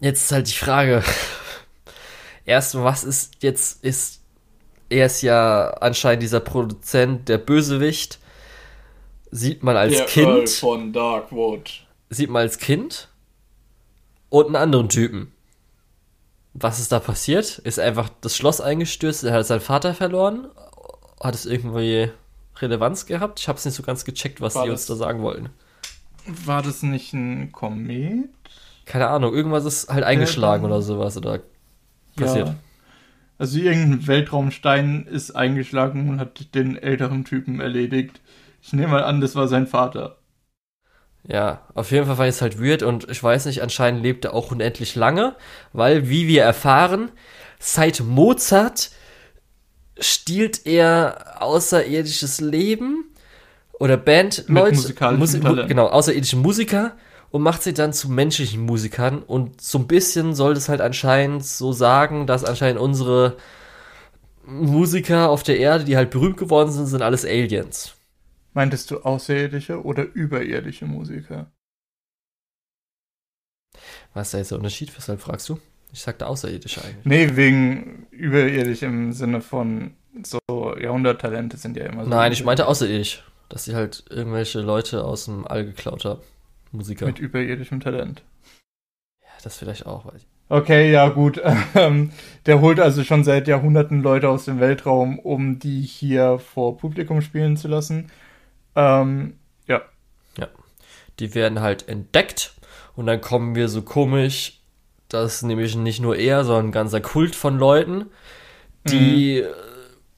Jetzt 0.00 0.24
ist 0.24 0.32
halt 0.32 0.48
die 0.48 0.52
Frage. 0.52 1.02
Erst, 2.44 2.76
was 2.76 3.04
ist 3.04 3.42
jetzt, 3.42 3.84
ist, 3.84 4.17
er 4.88 5.06
ist 5.06 5.22
ja 5.22 5.68
anscheinend 5.80 6.22
dieser 6.22 6.40
Produzent, 6.40 7.28
der 7.28 7.38
Bösewicht. 7.38 8.18
Sieht 9.30 9.62
man 9.62 9.76
als 9.76 9.94
der 9.96 10.06
Kind, 10.06 10.26
Earl 10.26 10.46
von 10.46 10.92
Darkwood. 10.92 11.86
sieht 12.08 12.30
man 12.30 12.42
als 12.42 12.58
Kind 12.58 13.08
und 14.30 14.46
einen 14.46 14.56
anderen 14.56 14.88
Typen. 14.88 15.32
Was 16.54 16.78
ist 16.80 16.92
da 16.92 16.98
passiert? 16.98 17.58
Ist 17.58 17.78
einfach 17.78 18.08
das 18.22 18.36
Schloss 18.36 18.60
eingestürzt, 18.62 19.24
er 19.24 19.34
hat 19.34 19.46
seinen 19.46 19.60
Vater 19.60 19.92
verloren? 19.94 20.48
Hat 21.22 21.34
es 21.34 21.44
irgendwie 21.44 22.10
Relevanz 22.56 23.04
gehabt? 23.06 23.38
Ich 23.40 23.48
habe 23.48 23.58
es 23.58 23.64
nicht 23.66 23.74
so 23.74 23.82
ganz 23.82 24.04
gecheckt, 24.06 24.40
was 24.40 24.54
War 24.54 24.64
die 24.64 24.70
uns 24.70 24.86
da 24.86 24.96
sagen 24.96 25.20
wollten. 25.22 25.50
War 26.26 26.62
das 26.62 26.82
nicht 26.82 27.12
ein 27.12 27.52
Komet? 27.52 28.30
Keine 28.86 29.08
Ahnung, 29.08 29.34
irgendwas 29.34 29.66
ist 29.66 29.88
halt 29.90 30.04
eingeschlagen 30.04 30.62
dann- 30.62 30.72
oder 30.72 30.80
sowas 30.82 31.16
oder 31.18 31.40
passiert. 32.16 32.48
Ja. 32.48 32.54
Also 33.38 33.58
irgendein 33.58 34.06
Weltraumstein 34.08 35.06
ist 35.06 35.30
eingeschlagen 35.30 36.08
und 36.08 36.20
hat 36.20 36.54
den 36.54 36.76
älteren 36.76 37.24
Typen 37.24 37.60
erledigt. 37.60 38.20
Ich 38.60 38.72
nehme 38.72 38.88
mal 38.88 39.04
an, 39.04 39.20
das 39.20 39.36
war 39.36 39.46
sein 39.46 39.68
Vater. 39.68 40.18
Ja, 41.24 41.60
auf 41.74 41.90
jeden 41.90 42.06
Fall 42.06 42.28
ich 42.28 42.34
es 42.34 42.42
halt 42.42 42.60
weird 42.60 42.82
und 42.82 43.08
ich 43.08 43.22
weiß 43.22 43.46
nicht, 43.46 43.62
anscheinend 43.62 44.02
lebt 44.02 44.24
er 44.24 44.34
auch 44.34 44.50
unendlich 44.50 44.96
lange, 44.96 45.36
weil, 45.72 46.08
wie 46.08 46.26
wir 46.26 46.42
erfahren, 46.42 47.10
seit 47.58 48.00
Mozart 48.00 48.90
stiehlt 50.00 50.66
er 50.66 51.42
außerirdisches 51.42 52.40
Leben 52.40 53.04
oder 53.78 53.96
Bandleute, 53.96 54.94
Talent. 54.94 55.68
genau, 55.68 55.86
außerirdische 55.86 56.36
Musiker 56.36 56.96
und 57.30 57.42
macht 57.42 57.62
sie 57.62 57.74
dann 57.74 57.92
zu 57.92 58.10
menschlichen 58.10 58.62
Musikern 58.62 59.22
und 59.22 59.60
so 59.60 59.78
ein 59.78 59.86
bisschen 59.86 60.34
soll 60.34 60.54
das 60.54 60.68
halt 60.68 60.80
anscheinend 60.80 61.44
so 61.44 61.72
sagen, 61.72 62.26
dass 62.26 62.44
anscheinend 62.44 62.80
unsere 62.80 63.36
Musiker 64.44 65.28
auf 65.28 65.42
der 65.42 65.58
Erde, 65.58 65.84
die 65.84 65.96
halt 65.96 66.10
berühmt 66.10 66.38
geworden 66.38 66.72
sind, 66.72 66.86
sind 66.86 67.02
alles 67.02 67.24
Aliens. 67.24 67.94
Meintest 68.54 68.90
du 68.90 68.98
außerirdische 69.00 69.84
oder 69.84 70.04
überirdische 70.04 70.86
Musiker? 70.86 71.52
Was 74.14 74.28
ist 74.28 74.34
da 74.34 74.38
jetzt 74.38 74.50
der 74.50 74.58
Unterschied? 74.58 74.96
Weshalb 74.96 75.20
fragst 75.20 75.48
du? 75.48 75.60
Ich 75.92 76.00
sagte 76.00 76.26
außerirdisch 76.26 76.78
eigentlich. 76.78 77.04
Nee, 77.04 77.36
wegen 77.36 78.06
überirdisch 78.10 78.82
im 78.82 79.12
Sinne 79.12 79.40
von 79.40 79.94
so 80.22 80.40
Jahrhunderttalente 80.78 81.56
sind 81.56 81.76
ja 81.76 81.84
immer 81.86 82.04
so. 82.04 82.10
Nein, 82.10 82.32
ich 82.32 82.44
meinte 82.44 82.66
außerirdisch. 82.66 83.24
Dass 83.48 83.64
sie 83.64 83.74
halt 83.74 84.04
irgendwelche 84.10 84.60
Leute 84.60 85.04
aus 85.04 85.24
dem 85.26 85.46
All 85.46 85.64
geklaut 85.64 86.04
haben. 86.04 86.20
Musiker. 86.72 87.06
Mit 87.06 87.18
überirdischem 87.18 87.80
Talent. 87.80 88.22
ja, 89.22 89.28
das 89.42 89.56
vielleicht 89.56 89.86
auch. 89.86 90.04
Weiß 90.06 90.22
ich. 90.22 90.26
Okay, 90.50 90.90
ja 90.90 91.08
gut. 91.08 91.40
Ähm, 91.74 92.10
der 92.46 92.60
holt 92.60 92.80
also 92.80 93.04
schon 93.04 93.22
seit 93.24 93.46
Jahrhunderten 93.46 94.02
Leute 94.02 94.28
aus 94.28 94.46
dem 94.46 94.58
Weltraum, 94.60 95.18
um 95.18 95.58
die 95.58 95.82
hier 95.82 96.38
vor 96.38 96.76
Publikum 96.78 97.20
spielen 97.20 97.56
zu 97.56 97.68
lassen. 97.68 98.10
Ähm, 98.74 99.34
ja. 99.66 99.82
Die 101.18 101.34
werden 101.34 101.60
halt 101.60 101.88
entdeckt. 101.88 102.54
Und 102.96 103.06
dann 103.06 103.20
kommen 103.20 103.54
wir 103.54 103.68
so 103.68 103.82
komisch, 103.82 104.60
dass 105.08 105.42
nämlich 105.42 105.76
nicht 105.76 106.00
nur 106.00 106.16
er, 106.16 106.44
sondern 106.44 106.66
ein 106.66 106.72
ganzer 106.72 107.00
Kult 107.00 107.34
von 107.36 107.58
Leuten, 107.58 108.06
die 108.88 109.38
äh, 109.40 109.52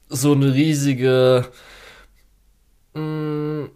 so 0.09 0.33
eine 0.33 0.53
riesige 0.53 1.47
mh, 2.93 3.69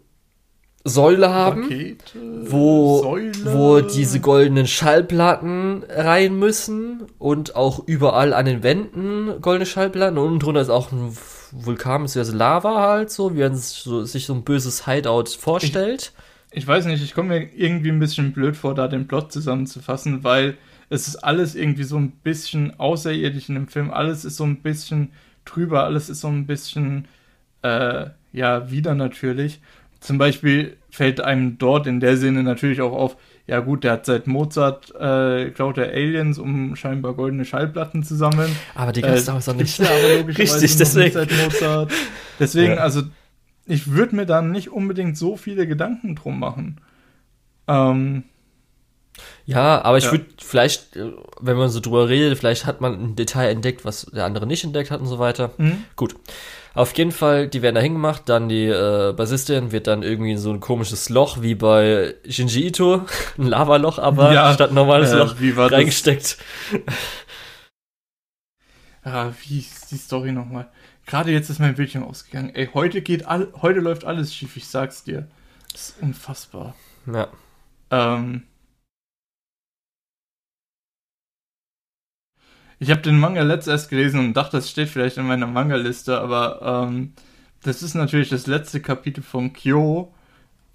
Säule 0.87 1.31
haben. 1.33 1.63
Rakete, 1.63 2.19
wo, 2.51 3.01
Säule. 3.01 3.33
wo 3.45 3.81
diese 3.81 4.19
goldenen 4.19 4.67
Schallplatten 4.67 5.83
rein 5.89 6.37
müssen 6.37 7.07
und 7.17 7.55
auch 7.55 7.87
überall 7.87 8.33
an 8.33 8.45
den 8.45 8.61
Wänden 8.61 9.41
goldene 9.41 9.65
Schallplatten 9.65 10.17
und 10.19 10.27
unten 10.27 10.39
drunter 10.39 10.61
ist 10.61 10.69
auch 10.69 10.91
ein 10.91 11.17
Vulkan, 11.51 12.03
beziehungsweise 12.03 12.37
Lava 12.37 12.81
halt 12.81 13.09
so, 13.09 13.35
wie 13.35 13.39
man 13.39 13.55
sich 13.55 13.83
so, 13.83 14.33
ein 14.33 14.43
böses 14.43 14.85
Hideout 14.85 15.25
vorstellt. 15.39 16.13
Ich 16.51 16.67
weiß 16.67 16.85
nicht, 16.85 17.03
ich 17.03 17.15
komme 17.15 17.29
mir 17.29 17.49
irgendwie 17.55 17.89
ein 17.89 17.99
bisschen 17.99 18.31
blöd 18.31 18.55
vor, 18.55 18.75
da 18.75 18.87
den 18.87 19.07
Plot 19.07 19.31
zusammenzufassen, 19.31 20.23
weil 20.23 20.55
es 20.89 21.07
ist 21.07 21.17
alles 21.17 21.55
irgendwie 21.55 21.83
so 21.83 21.97
ein 21.97 22.11
bisschen 22.11 22.79
außerirdisch 22.79 23.49
in 23.49 23.55
dem 23.55 23.67
Film. 23.67 23.89
Alles 23.89 24.23
ist 24.23 24.37
so 24.37 24.43
ein 24.43 24.61
bisschen 24.61 25.11
drüber, 25.45 25.83
alles 25.83 26.09
ist 26.09 26.21
so 26.21 26.27
ein 26.27 26.45
bisschen, 26.45 27.07
äh, 27.63 28.05
ja, 28.31 28.69
wieder 28.69 28.93
natürlich. 28.93 29.61
Zum 30.05 30.17
Beispiel 30.17 30.77
fällt 30.89 31.19
einem 31.19 31.57
dort 31.57 31.87
in 31.87 31.99
der 31.99 32.15
Sinne 32.17 32.43
natürlich 32.43 32.81
auch 32.81 32.93
auf, 32.93 33.17
ja 33.47 33.59
gut, 33.59 33.83
der 33.83 33.93
hat 33.93 34.05
seit 34.05 34.27
Mozart, 34.27 34.93
äh, 34.95 35.49
klaut 35.51 35.77
er 35.77 35.89
Aliens, 35.89 36.37
um 36.39 36.75
scheinbar 36.75 37.13
goldene 37.13 37.43
Schallplatten 37.45 38.03
zu 38.03 38.15
sammeln. 38.15 38.55
Aber 38.75 38.91
die 38.91 39.01
Äh, 39.01 39.07
gibt's 39.07 39.25
damals 39.25 39.47
noch 39.47 39.55
nicht. 39.57 39.79
Richtig, 39.79 40.77
deswegen. 40.77 41.03
nicht 41.05 41.13
Seit 41.13 41.31
Mozart. 41.31 41.91
Deswegen, 42.39 42.73
Ja. 42.73 42.77
also, 42.81 43.01
ich 43.65 43.91
würde 43.91 44.15
mir 44.15 44.25
da 44.25 44.41
nicht 44.41 44.69
unbedingt 44.71 45.17
so 45.17 45.37
viele 45.37 45.65
Gedanken 45.67 46.15
drum 46.15 46.39
machen. 46.39 46.81
Ähm, 47.67 48.23
Ja, 49.45 49.81
aber 49.83 49.97
ich 49.97 50.05
Ja. 50.05 50.11
würde 50.11 50.25
vielleicht, 50.41 50.95
äh, 50.97 51.11
wenn 51.39 51.55
man 51.57 51.69
so 51.69 51.79
drüber 51.79 52.09
redet, 52.09 52.37
vielleicht 52.37 52.65
hat 52.65 52.81
man 52.81 52.93
ein 52.93 53.15
Detail 53.15 53.49
entdeckt, 53.49 53.85
was 53.85 54.05
der 54.07 54.25
andere 54.25 54.45
nicht 54.45 54.63
entdeckt 54.63 54.91
hat 54.91 54.99
und 54.99 55.07
so 55.07 55.19
weiter. 55.19 55.51
hm? 55.57 55.83
Gut. 55.95 56.15
Auf 56.75 56.95
jeden 56.97 57.11
Fall, 57.13 57.47
die 57.47 57.61
werden 57.61 57.75
da 57.75 57.81
hingemacht, 57.81 58.27
dann 58.27 58.49
die 58.49 58.65
äh, 58.65 59.13
Bassistin 59.15 59.71
wird 59.71 59.87
dann 59.87 60.03
irgendwie 60.03 60.33
in 60.33 60.37
so 60.37 60.51
ein 60.51 60.59
komisches 60.59 61.07
Loch 61.09 61.41
wie 61.41 61.55
bei 61.55 62.15
Shinji 62.27 62.67
Ito, 62.67 63.05
ein 63.37 63.47
Lavaloch, 63.47 63.97
aber 63.97 64.33
Ja, 64.33 64.53
statt 64.53 64.73
normales 64.73 65.11
äh, 65.11 65.17
Loch 65.17 65.35
wie 65.39 65.55
war 65.55 65.69
das? 65.69 65.79
reingesteckt. 65.79 66.37
Ah, 69.03 69.31
wie 69.43 69.59
ist 69.59 69.91
die 69.91 69.97
Story 69.97 70.31
nochmal? 70.31 70.67
Gerade 71.05 71.31
jetzt 71.31 71.51
ist 71.51 71.59
mein 71.59 71.75
Bildschirm 71.75 72.03
ausgegangen. 72.03 72.49
Ey, 72.55 72.67
heute 72.73 73.03
geht 73.03 73.27
all, 73.27 73.53
heute 73.61 73.79
läuft 73.79 74.03
alles 74.03 74.33
schief, 74.33 74.57
ich 74.57 74.67
sag's 74.67 75.03
dir. 75.03 75.27
Das 75.71 75.89
ist 75.89 76.01
unfassbar. 76.01 76.73
Ja. 77.05 77.27
Ähm, 77.91 78.43
ich 82.85 82.91
habe 82.91 83.01
den 83.01 83.19
Manga 83.19 83.41
letzt 83.41 83.67
erst 83.67 83.89
gelesen 83.89 84.19
und 84.19 84.33
dachte, 84.35 84.57
das 84.57 84.69
steht 84.69 84.89
vielleicht 84.89 85.17
in 85.17 85.25
meiner 85.25 85.47
Manga-Liste, 85.47 86.19
aber 86.19 86.85
ähm, 86.87 87.13
das 87.63 87.81
ist 87.81 87.95
natürlich 87.95 88.29
das 88.29 88.45
letzte 88.45 88.79
Kapitel 88.79 89.23
von 89.23 89.53
Kyo. 89.53 90.13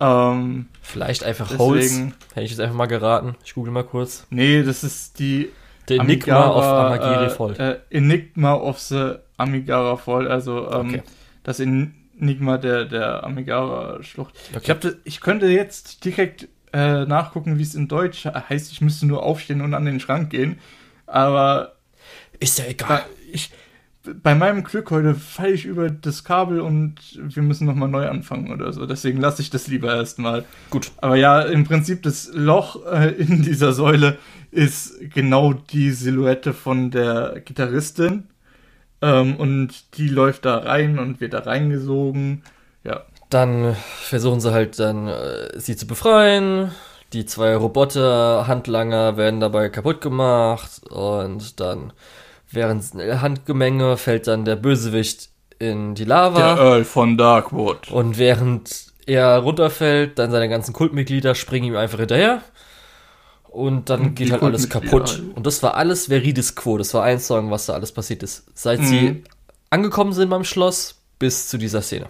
Ähm, 0.00 0.66
Vielleicht 0.82 1.22
einfach 1.22 1.48
deswegen, 1.48 2.14
Hätte 2.34 2.44
ich 2.46 2.50
jetzt 2.50 2.60
einfach 2.60 2.74
mal 2.74 2.86
geraten. 2.86 3.36
Ich 3.44 3.54
google 3.54 3.72
mal 3.72 3.84
kurz. 3.84 4.26
nee, 4.30 4.62
das 4.64 4.82
ist 4.82 5.18
die 5.20 5.50
The 5.88 5.98
Enigma 5.98 6.48
of 6.48 6.64
Amagiri 6.64 7.26
äh, 7.26 7.30
Fault. 7.30 7.58
Äh, 7.60 7.78
Enigma 7.90 8.54
of 8.54 8.78
the 8.80 9.14
Amigara 9.36 9.96
Fault, 9.96 10.28
also 10.28 10.68
ähm, 10.72 10.88
Okay. 10.88 11.02
das 11.44 11.60
Enigma 11.60 12.58
der, 12.58 12.86
der 12.86 13.22
Amigara-Schlucht. 13.24 14.34
Ich, 14.50 14.56
Okay. 14.56 14.76
das, 14.80 14.96
ich 15.04 15.20
könnte 15.20 15.46
jetzt 15.46 16.04
direkt 16.04 16.48
äh, 16.72 17.04
nachgucken, 17.04 17.58
wie 17.58 17.62
es 17.62 17.74
in 17.76 17.86
Deutsch 17.86 18.24
heißt. 18.24 18.72
Ich 18.72 18.80
müsste 18.80 19.06
nur 19.06 19.22
aufstehen 19.22 19.60
und 19.60 19.74
an 19.74 19.84
den 19.84 20.00
Schrank 20.00 20.30
gehen. 20.30 20.58
Aber 21.06 21.72
Ist 22.40 22.58
ja 22.58 22.64
egal. 22.66 23.04
ich, 23.30 23.50
bei 24.22 24.34
meinem 24.34 24.64
Glück 24.64 24.90
heute 24.90 25.14
falle 25.14 25.50
ich 25.50 25.66
über 25.66 25.90
das 25.90 26.24
Kabel 26.24 26.60
und 26.60 26.96
wir 27.14 27.42
müssen 27.42 27.66
nochmal 27.66 27.88
neu 27.88 28.08
anfangen 28.08 28.50
oder 28.50 28.72
so. 28.72 28.86
Deswegen 28.86 29.20
lasse 29.20 29.42
ich 29.42 29.50
das 29.50 29.66
lieber 29.66 29.94
erstmal. 29.94 30.44
Gut. 30.70 30.90
Aber 30.98 31.16
ja, 31.16 31.42
im 31.42 31.64
Prinzip 31.64 32.02
das 32.02 32.30
Loch 32.32 32.84
äh, 32.86 33.10
in 33.10 33.42
dieser 33.42 33.72
Säule 33.72 34.18
ist 34.50 34.94
genau 35.12 35.52
die 35.52 35.90
Silhouette 35.90 36.54
von 36.54 36.90
der 36.90 37.40
Gitarristin. 37.44 38.24
Ähm, 39.02 39.36
und 39.36 39.96
die 39.96 40.08
läuft 40.08 40.44
da 40.44 40.58
rein 40.58 40.98
und 40.98 41.20
wird 41.20 41.34
da 41.34 41.40
reingesogen. 41.40 42.42
Ja. 42.84 43.04
Dann 43.28 43.76
versuchen 44.02 44.40
sie 44.40 44.52
halt 44.52 44.78
dann, 44.78 45.08
äh, 45.08 45.58
sie 45.58 45.76
zu 45.76 45.86
befreien. 45.86 46.72
Die 47.12 47.26
zwei 47.26 47.56
Roboter-Handlanger 47.56 49.16
werden 49.16 49.40
dabei 49.40 49.68
kaputt 49.68 50.00
gemacht. 50.00 50.82
Und 50.90 51.60
dann, 51.60 51.92
während 52.50 52.84
Handgemenge, 52.94 53.96
fällt 53.96 54.26
dann 54.26 54.44
der 54.44 54.56
Bösewicht 54.56 55.30
in 55.58 55.94
die 55.94 56.04
Lava. 56.04 56.54
Der 56.54 56.64
Earl 56.64 56.84
von 56.84 57.16
Darkwood. 57.18 57.90
Und 57.90 58.18
während 58.18 58.86
er 59.06 59.38
runterfällt, 59.38 60.18
dann 60.18 60.30
seine 60.30 60.48
ganzen 60.48 60.72
Kultmitglieder 60.72 61.34
springen 61.34 61.66
ihm 61.66 61.76
einfach 61.76 61.98
hinterher. 61.98 62.42
Und 63.48 63.90
dann 63.90 64.00
Und 64.00 64.14
geht 64.14 64.30
halt 64.30 64.42
alles 64.42 64.68
kaputt. 64.68 65.22
Und 65.34 65.44
das 65.46 65.62
war 65.62 65.74
alles 65.74 66.06
Veridis 66.08 66.54
Quo. 66.54 66.78
Das 66.78 66.94
war 66.94 67.02
eins 67.02 67.26
sagen, 67.26 67.50
was 67.50 67.66
da 67.66 67.74
alles 67.74 67.90
passiert 67.90 68.22
ist. 68.22 68.44
Seit 68.54 68.80
Mhm. 68.80 68.84
sie 68.84 69.24
angekommen 69.70 70.12
sind 70.12 70.30
beim 70.30 70.44
Schloss 70.44 71.02
bis 71.18 71.48
zu 71.48 71.58
dieser 71.58 71.82
Szene. 71.82 72.06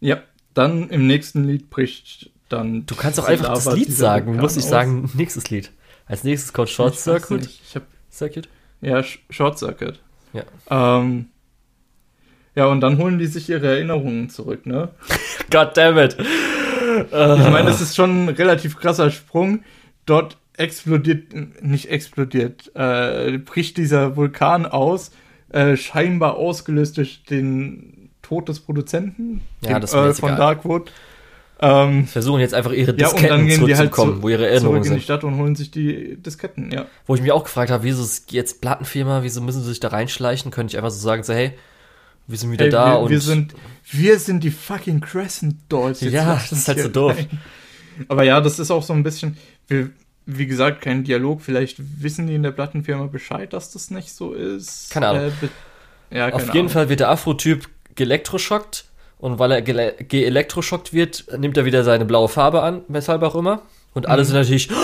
Ja, 0.00 0.22
dann 0.54 0.88
im 0.90 1.06
nächsten 1.06 1.44
Lied 1.44 1.70
bricht 1.70 2.30
dann. 2.48 2.86
Du 2.86 2.94
kannst 2.94 3.18
auch 3.18 3.24
einfach 3.24 3.48
das 3.54 3.64
Lava, 3.64 3.76
Lied 3.76 3.88
dieser 3.88 3.98
sagen. 3.98 4.36
Du 4.36 4.42
musst 4.42 4.56
nicht 4.56 4.68
sagen, 4.68 5.10
nächstes 5.14 5.50
Lied. 5.50 5.72
Als 6.06 6.22
nächstes 6.22 6.52
kommt 6.52 6.68
Short 6.68 6.96
Circuit. 6.98 7.48
Ich 7.66 7.74
hab, 7.74 7.82
Circuit. 8.12 8.48
Ja, 8.84 8.98
Sh- 8.98 9.18
Short 9.30 9.58
Circuit. 9.58 10.00
Ja. 10.32 10.42
Ähm, 10.70 11.26
ja, 12.54 12.66
und 12.66 12.80
dann 12.80 12.98
holen 12.98 13.18
die 13.18 13.26
sich 13.26 13.48
ihre 13.48 13.66
Erinnerungen 13.66 14.30
zurück, 14.30 14.66
ne? 14.66 14.90
God 15.50 15.76
damn 15.76 15.98
it. 15.98 16.16
Ich 16.18 17.10
meine, 17.12 17.64
das 17.64 17.80
ist 17.80 17.96
schon 17.96 18.26
ein 18.26 18.28
relativ 18.28 18.76
krasser 18.78 19.10
Sprung. 19.10 19.64
Dort 20.06 20.36
explodiert, 20.56 21.32
nicht 21.62 21.90
explodiert, 21.90 22.70
äh, 22.76 23.38
bricht 23.38 23.76
dieser 23.76 24.14
Vulkan 24.16 24.66
aus, 24.66 25.10
äh, 25.50 25.76
scheinbar 25.76 26.36
ausgelöst 26.36 26.96
durch 26.98 27.24
den 27.24 28.10
Tod 28.22 28.48
des 28.48 28.60
Produzenten, 28.60 29.40
Ja, 29.62 29.70
Earl 29.72 30.06
jetzt 30.08 30.20
von. 30.20 30.36
Darkwood. 30.36 30.92
Ähm, 31.60 32.06
Versuchen 32.06 32.40
jetzt 32.40 32.52
einfach 32.52 32.72
ihre 32.72 32.96
ja, 32.98 33.08
und 33.08 33.22
dann 33.22 33.46
Disketten 33.46 33.48
gehen 33.48 33.66
die 33.66 33.76
halt 33.76 33.94
zu, 33.94 34.22
wo 34.22 34.28
ihre 34.28 34.42
zurück 34.42 34.52
Erinnerungen 34.52 34.84
in 34.84 34.94
die. 34.94 35.00
Stadt 35.00 35.24
und 35.24 35.36
holen 35.36 35.54
sich 35.54 35.70
die 35.70 36.16
Disketten, 36.16 36.72
ja. 36.72 36.86
Wo 37.06 37.14
ich 37.14 37.22
mich 37.22 37.32
auch 37.32 37.44
gefragt 37.44 37.70
habe, 37.70 37.84
wieso 37.84 38.02
ist 38.02 38.32
jetzt 38.32 38.60
Plattenfirma, 38.60 39.22
wieso 39.22 39.40
müssen 39.40 39.62
sie 39.62 39.68
sich 39.68 39.80
da 39.80 39.88
reinschleichen? 39.88 40.50
Könnte 40.50 40.72
ich 40.72 40.78
einfach 40.78 40.90
so 40.90 40.98
sagen, 40.98 41.22
so, 41.22 41.32
hey, 41.32 41.52
wir 42.26 42.38
sind 42.38 42.50
wieder 42.50 42.64
Ey, 42.64 42.70
da 42.70 42.92
wir, 42.94 43.00
und 43.00 43.10
wir 43.10 43.20
sind 43.20 43.54
wir 43.90 44.18
sind 44.18 44.42
die 44.42 44.50
fucking 44.50 45.00
Crescent 45.00 45.56
Dolls. 45.68 46.00
Ja, 46.00 46.34
das 46.34 46.52
ist 46.52 46.68
halt 46.68 46.80
so 46.80 46.88
doof. 46.88 47.16
rein. 47.16 47.28
Aber 48.08 48.24
ja, 48.24 48.40
das 48.40 48.58
ist 48.58 48.70
auch 48.70 48.82
so 48.82 48.92
ein 48.92 49.02
bisschen, 49.02 49.36
wir, 49.68 49.90
wie 50.26 50.46
gesagt, 50.46 50.80
kein 50.80 51.04
Dialog. 51.04 51.42
Vielleicht 51.42 51.76
wissen 52.02 52.26
die 52.26 52.34
in 52.34 52.42
der 52.42 52.50
Plattenfirma 52.50 53.06
Bescheid, 53.06 53.52
dass 53.52 53.70
das 53.70 53.90
nicht 53.90 54.12
so 54.12 54.32
ist. 54.32 54.90
Keine 54.90 55.08
Ahnung. 55.08 55.32
Äh, 56.10 56.16
ja, 56.16 56.30
keine 56.30 56.34
auf 56.34 56.46
jeden 56.46 56.58
Ahnung. 56.58 56.68
Fall 56.70 56.88
wird 56.88 57.00
der 57.00 57.10
Afro-Typ 57.10 57.68
geelektroschockt 57.94 58.86
und 59.18 59.38
weil 59.38 59.52
er 59.52 59.62
geelektroschockt 59.62 60.92
wird, 60.92 61.24
nimmt 61.38 61.56
er 61.56 61.64
wieder 61.64 61.84
seine 61.84 62.04
blaue 62.04 62.28
Farbe 62.28 62.62
an, 62.62 62.82
weshalb 62.88 63.22
auch 63.22 63.34
immer. 63.34 63.62
Und 63.94 64.06
alle 64.06 64.22
Mhm. 64.22 64.26
sind 64.26 64.36
natürlich, 64.36 64.70
ein 64.70 64.76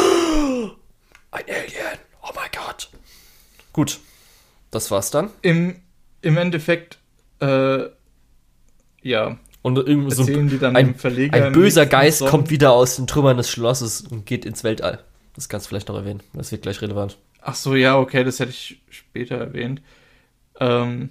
Alien, 1.33 1.99
oh 2.23 2.31
mein 2.35 2.49
Gott. 2.53 2.91
Gut, 3.73 4.01
das 4.71 4.91
war's 4.91 5.11
dann. 5.11 5.31
Im, 5.43 5.77
Im 6.23 6.37
Endeffekt, 6.37 6.99
äh, 7.41 7.85
ja, 9.03 9.39
Und 9.63 9.77
irgendwie 9.79 10.15
so 10.15 10.25
die 10.25 10.59
dann 10.59 10.77
ein, 10.77 10.95
ein 11.05 11.43
im 11.45 11.53
böser 11.53 11.87
Geist 11.87 12.25
kommt 12.27 12.51
wieder 12.51 12.73
aus 12.73 12.97
den 12.97 13.07
Trümmern 13.07 13.37
des 13.37 13.51
Schlosses 13.51 14.03
und 14.03 14.27
geht 14.27 14.45
ins 14.45 14.65
Weltall. 14.65 15.03
Das 15.35 15.49
kannst 15.49 15.67
du 15.67 15.69
vielleicht 15.69 15.89
noch 15.89 15.97
erwähnen. 15.97 16.23
Das 16.33 16.51
wird 16.53 16.63
gleich 16.63 16.81
relevant. 16.83 17.19
Ach 17.43 17.55
so, 17.55 17.75
ja, 17.75 17.99
okay, 17.99 18.25
das 18.25 18.39
hätte 18.41 18.51
ich 18.51 18.81
später 18.91 19.37
erwähnt. 19.37 19.81
Ähm, 20.59 21.11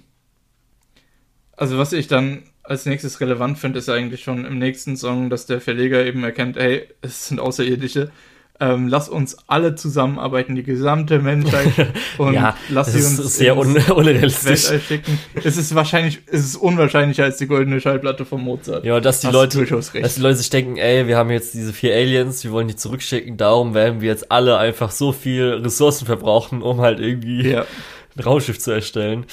also 1.56 1.78
was 1.78 1.92
ich 1.92 2.06
dann 2.06 2.44
als 2.70 2.86
nächstes 2.86 3.20
relevant 3.20 3.58
finde, 3.58 3.80
ist 3.80 3.88
eigentlich 3.88 4.22
schon 4.22 4.44
im 4.44 4.58
nächsten 4.58 4.96
Song, 4.96 5.28
dass 5.28 5.44
der 5.46 5.60
Verleger 5.60 6.04
eben 6.06 6.22
erkennt, 6.24 6.56
hey, 6.56 6.86
es 7.02 7.26
sind 7.28 7.40
Außerirdische. 7.40 8.10
ähm, 8.62 8.88
lass 8.88 9.08
uns 9.08 9.38
alle 9.46 9.74
zusammenarbeiten, 9.74 10.54
die 10.54 10.62
gesamte 10.62 11.18
Menschheit 11.18 11.72
und 12.18 12.34
ja, 12.34 12.54
lass 12.68 12.92
sie 12.92 12.98
uns 12.98 13.36
sehr 13.38 13.56
un 13.56 13.74
unrealistisch. 13.76 14.70
Weltall 14.70 14.80
schicken. 14.80 15.18
Es 15.42 15.56
ist 15.56 15.74
wahrscheinlich, 15.74 16.20
es 16.26 16.44
ist 16.44 16.56
unwahrscheinlicher 16.56 17.24
als 17.24 17.38
die 17.38 17.46
goldene 17.46 17.80
Schallplatte 17.80 18.24
von 18.26 18.42
Mozart. 18.42 18.84
Ja, 18.84 19.00
dass 19.00 19.20
die 19.20 19.28
Hast 19.28 19.32
Leute, 19.34 19.64
dass 19.64 20.14
die 20.14 20.20
Leute 20.20 20.36
sich 20.36 20.50
denken, 20.50 20.76
ey, 20.76 21.06
wir 21.08 21.16
haben 21.16 21.30
jetzt 21.30 21.54
diese 21.54 21.72
vier 21.72 21.94
Aliens, 21.94 22.44
wir 22.44 22.52
wollen 22.52 22.68
die 22.68 22.76
zurückschicken, 22.76 23.36
darum 23.38 23.72
werden 23.74 24.02
wir 24.02 24.10
jetzt 24.10 24.30
alle 24.30 24.58
einfach 24.58 24.90
so 24.90 25.12
viel 25.12 25.60
Ressourcen 25.64 26.04
verbrauchen, 26.06 26.60
um 26.62 26.82
halt 26.82 27.00
irgendwie 27.00 27.50
Ja. 27.50 27.64
Ein 28.16 28.22
Raumschiff 28.22 28.58
zu 28.58 28.70
erstellen. 28.70 29.26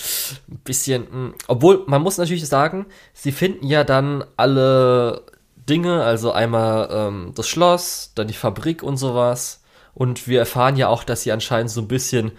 Ein 0.49 0.60
bisschen, 0.64 1.08
mh, 1.10 1.34
obwohl, 1.48 1.84
man 1.88 2.02
muss 2.02 2.18
natürlich 2.18 2.48
sagen, 2.48 2.86
sie 3.14 3.32
finden 3.32 3.66
ja 3.66 3.84
dann 3.84 4.24
alle 4.38 5.24
Dinge, 5.56 6.04
also 6.04 6.32
einmal 6.32 6.90
ähm, 6.91 7.32
das 7.36 7.48
Schloss, 7.48 8.12
dann 8.16 8.28
die 8.28 8.34
Fabrik 8.34 8.84
und 8.84 8.98
sowas. 8.98 9.62
Und 9.94 10.28
wir 10.28 10.40
erfahren 10.40 10.76
ja 10.76 10.90
auch, 10.90 11.04
dass 11.04 11.24
sie 11.24 11.32
anscheinend 11.32 11.72
so 11.72 11.82
ein 11.82 11.88
bisschen 11.88 12.34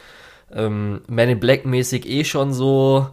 ähm, 0.53 1.03
Man 1.09 1.29
in 1.29 1.41
Black 1.41 1.67
mäßig 1.67 2.07
eh 2.07 2.25
schon 2.25 2.53
so 2.53 3.09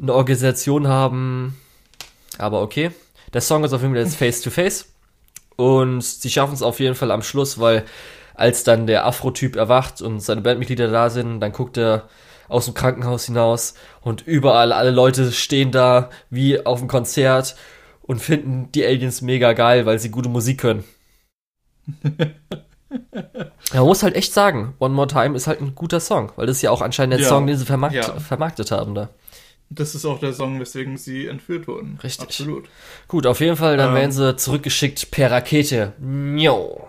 eine 0.00 0.14
Organisation 0.14 0.88
haben. 0.88 1.58
Aber 2.38 2.62
okay. 2.62 2.92
Der 3.32 3.40
Song 3.40 3.64
ist 3.64 3.72
auf 3.72 3.82
jeden 3.82 3.94
Fall 3.94 4.04
jetzt 4.04 4.16
Face 4.18 4.40
to 4.40 4.50
Face. 4.50 4.86
Und 5.56 6.02
sie 6.02 6.30
schaffen 6.30 6.54
es 6.54 6.62
auf 6.62 6.80
jeden 6.80 6.94
Fall 6.94 7.10
am 7.10 7.22
Schluss, 7.22 7.60
weil 7.60 7.84
als 8.34 8.64
dann 8.64 8.86
der 8.86 9.06
Afro-Typ 9.06 9.56
erwacht 9.56 10.00
und 10.02 10.20
seine 10.20 10.40
Bandmitglieder 10.40 10.88
da 10.88 11.10
sind, 11.10 11.40
dann 11.40 11.52
guckt 11.52 11.76
er 11.78 12.08
aus 12.48 12.64
dem 12.64 12.74
Krankenhaus 12.74 13.26
hinaus 13.26 13.74
und 14.00 14.26
überall 14.26 14.72
alle 14.72 14.90
Leute 14.90 15.30
stehen 15.32 15.70
da 15.70 16.10
wie 16.30 16.64
auf 16.66 16.80
dem 16.80 16.88
Konzert 16.88 17.54
und 18.02 18.20
finden 18.20 18.72
die 18.72 18.84
Aliens 18.84 19.22
mega 19.22 19.52
geil, 19.52 19.86
weil 19.86 19.98
sie 20.00 20.10
gute 20.10 20.28
Musik 20.28 20.60
können. 20.60 20.84
Man 23.72 23.84
muss 23.84 24.02
halt 24.02 24.16
echt 24.16 24.32
sagen, 24.32 24.74
One 24.80 24.94
More 24.94 25.06
Time 25.06 25.36
ist 25.36 25.46
halt 25.46 25.60
ein 25.60 25.74
guter 25.76 26.00
Song, 26.00 26.32
weil 26.36 26.46
das 26.46 26.56
ist 26.56 26.62
ja 26.62 26.70
auch 26.72 26.82
anscheinend 26.82 27.14
der 27.14 27.20
Ja. 27.20 27.28
Song, 27.28 27.46
den 27.46 27.56
sie 27.56 27.64
vermarkt 27.64 27.94
Ja. 27.94 28.18
vermarktet 28.18 28.72
haben 28.72 28.94
da. 28.96 29.10
Das 29.72 29.94
ist 29.94 30.04
auch 30.04 30.18
der 30.18 30.32
Song, 30.32 30.58
weswegen 30.58 30.96
sie 30.96 31.28
entführt 31.28 31.68
wurden. 31.68 32.00
Richtig. 32.02 32.24
Absolut. 32.26 32.64
Gut, 33.06 33.26
auf 33.28 33.38
jeden 33.38 33.56
Fall, 33.56 33.76
dann 33.76 33.90
Ähm. 33.90 33.94
werden 33.94 34.10
sie 34.12 34.34
zurückgeschickt 34.34 35.12
per 35.12 35.30
Rakete. 35.30 35.92
Njo. 36.00 36.88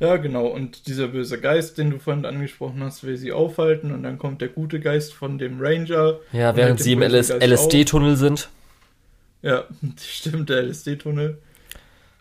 Ja, 0.00 0.16
genau. 0.16 0.46
Und 0.46 0.86
dieser 0.86 1.08
böse 1.08 1.38
Geist, 1.40 1.76
den 1.76 1.90
du 1.90 1.98
vorhin 1.98 2.24
angesprochen 2.24 2.82
hast, 2.82 3.04
will 3.04 3.18
sie 3.18 3.32
aufhalten 3.32 3.92
und 3.92 4.02
dann 4.02 4.18
kommt 4.18 4.40
der 4.40 4.48
gute 4.48 4.80
Geist 4.80 5.12
von 5.12 5.38
dem 5.38 5.60
Ranger. 5.60 6.18
Ja, 6.32 6.56
während 6.56 6.80
sie 6.80 6.94
im 6.94 7.02
LSD-Tunnel 7.02 8.16
sind. 8.16 8.48
Ja, 9.42 9.64
stimmt, 10.00 10.48
der 10.48 10.62
LSD-Tunnel. 10.62 11.38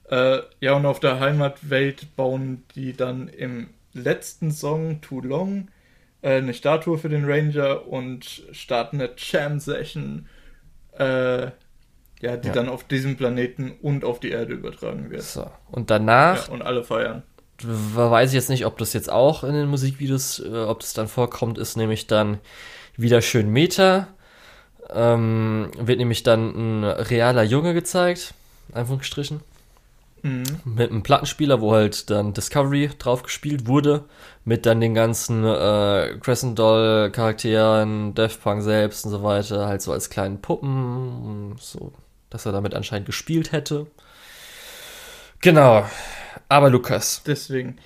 Äh, 0.10 0.40
ja, 0.60 0.74
und 0.74 0.86
auf 0.86 1.00
der 1.00 1.20
Heimatwelt 1.22 2.16
bauen 2.18 2.64
die 2.76 2.94
dann 2.94 3.30
im 3.30 3.70
letzten 3.94 4.52
Song, 4.52 5.00
Too 5.02 5.22
Long, 5.22 5.70
äh, 6.22 6.36
eine 6.38 6.54
Statue 6.54 6.98
für 6.98 7.10
den 7.10 7.26
Ranger 7.26 7.88
und 7.88 8.44
starten 8.52 9.00
eine 9.00 9.12
Jam-Session, 9.16 10.28
äh, 10.98 11.52
ja, 12.22 12.36
die 12.36 12.48
Ja. 12.50 12.54
dann 12.54 12.68
auf 12.68 12.84
diesem 12.84 13.16
Planeten 13.16 13.72
und 13.82 14.04
auf 14.04 14.20
die 14.20 14.32
Erde 14.32 14.54
übertragen 14.54 15.10
wird. 15.12 15.22
So. 15.22 15.50
Und 15.72 15.90
danach 15.90 16.48
Ja, 16.48 16.54
und 16.54 16.62
alle 16.62 16.84
feiern. 16.84 17.24
Weiß 17.64 18.30
ich 18.30 18.36
jetzt 18.36 18.50
nicht, 18.50 18.66
ob 18.66 18.78
das 18.78 18.94
jetzt 18.94 19.12
auch 19.12 19.44
in 19.44 19.54
den 19.54 19.68
Musikvideos, 19.68 20.40
äh, 20.40 20.64
ob 20.66 20.80
das 20.80 20.94
dann 20.94 21.08
vorkommt, 21.08 21.58
ist 21.58 21.78
nämlich 21.78 22.08
dann 22.08 22.40
wieder 22.98 23.22
schön 23.22 23.50
Meta. 23.50 24.08
Ähm, 24.92 25.70
wird 25.78 26.00
nämlich 26.00 26.24
dann 26.24 26.82
ein 26.82 26.84
realer 26.84 27.44
Junge 27.44 27.74
gezeigt, 27.74 28.34
Anführungsstrichen, 28.74 29.42
Mhm. 30.22 30.44
mit 30.66 30.90
einem 30.92 31.04
Plattenspieler, 31.04 31.62
wo 31.62 31.74
halt 31.74 32.10
dann 32.10 32.34
Discovery 32.34 32.90
drauf 32.98 33.24
gespielt 33.24 33.68
wurde, 33.68 34.04
mit 34.44 34.66
dann 34.66 34.82
den 34.82 34.94
ganzen 34.94 35.46
äh, 35.46 36.18
Crescent 36.20 36.60
Doll 36.60 37.10
Charakteren, 37.12 38.16
Daft 38.16 38.42
Punk 38.44 38.62
selbst 38.64 39.06
und 39.06 39.12
so 39.12 39.24
weiter, 39.24 39.68
halt 39.68 39.82
so 39.82 39.94
als 39.94 40.10
kleinen 40.10 40.42
Puppen, 40.42 41.56
so, 41.60 41.94
dass 42.30 42.46
er 42.46 42.52
damit 42.52 42.74
anscheinend 42.74 43.06
gespielt 43.06 43.52
hätte. 43.54 43.88
Genau. 45.42 45.86
Aber 46.48 46.70
Lukas, 46.70 47.22
Deswegen. 47.26 47.78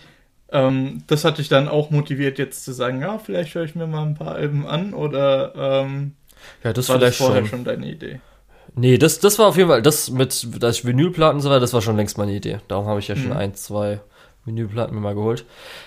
Ähm, 0.52 1.04
das 1.08 1.26
hat 1.26 1.40
dich 1.40 1.50
dann 1.50 1.68
auch 1.68 1.90
motiviert, 1.90 2.38
jetzt 2.38 2.64
zu 2.64 2.74
sagen, 2.74 3.02
ja, 3.02 3.18
vielleicht 3.18 3.56
höre 3.56 3.64
ich 3.64 3.74
mir 3.74 3.88
mal 3.88 4.04
ein 4.04 4.14
paar 4.14 4.36
Alben 4.36 4.68
an 4.68 4.94
oder 4.94 5.54
ähm, 5.56 6.14
ja, 6.64 6.74
das 6.74 6.90
war 6.90 7.00
das 7.00 7.16
vielleicht 7.16 7.18
vorher 7.18 7.42
schon. 7.42 7.50
schon 7.50 7.64
deine 7.66 7.88
Idee? 7.88 8.20
Nee, 8.76 8.98
das, 8.98 9.20
das 9.20 9.40
war 9.40 9.48
auf 9.48 9.58
jeden 9.58 9.70
Fall, 9.70 9.82
das 9.82 10.10
mit, 10.12 10.48
ich 10.62 10.86
Vinylplatten 10.86 11.38
und 11.38 11.42
so 11.42 11.50
weiter, 11.50 11.60
das 11.60 11.74
war 11.74 11.82
schon 11.82 11.98
längst 11.98 12.18
meine 12.18 12.34
Idee. 12.34 12.60
Darum 12.68 12.86
habe 12.88 13.00
ich 13.00 13.08
ja 13.08 13.16
schon 13.16 13.28
Mhm. 13.30 13.38
ein, 13.38 13.56
zwei 13.56 14.00
Vinylplatten 14.46 14.94
mir 14.94 15.02
mal 15.02 15.16
geholt. 15.16 15.46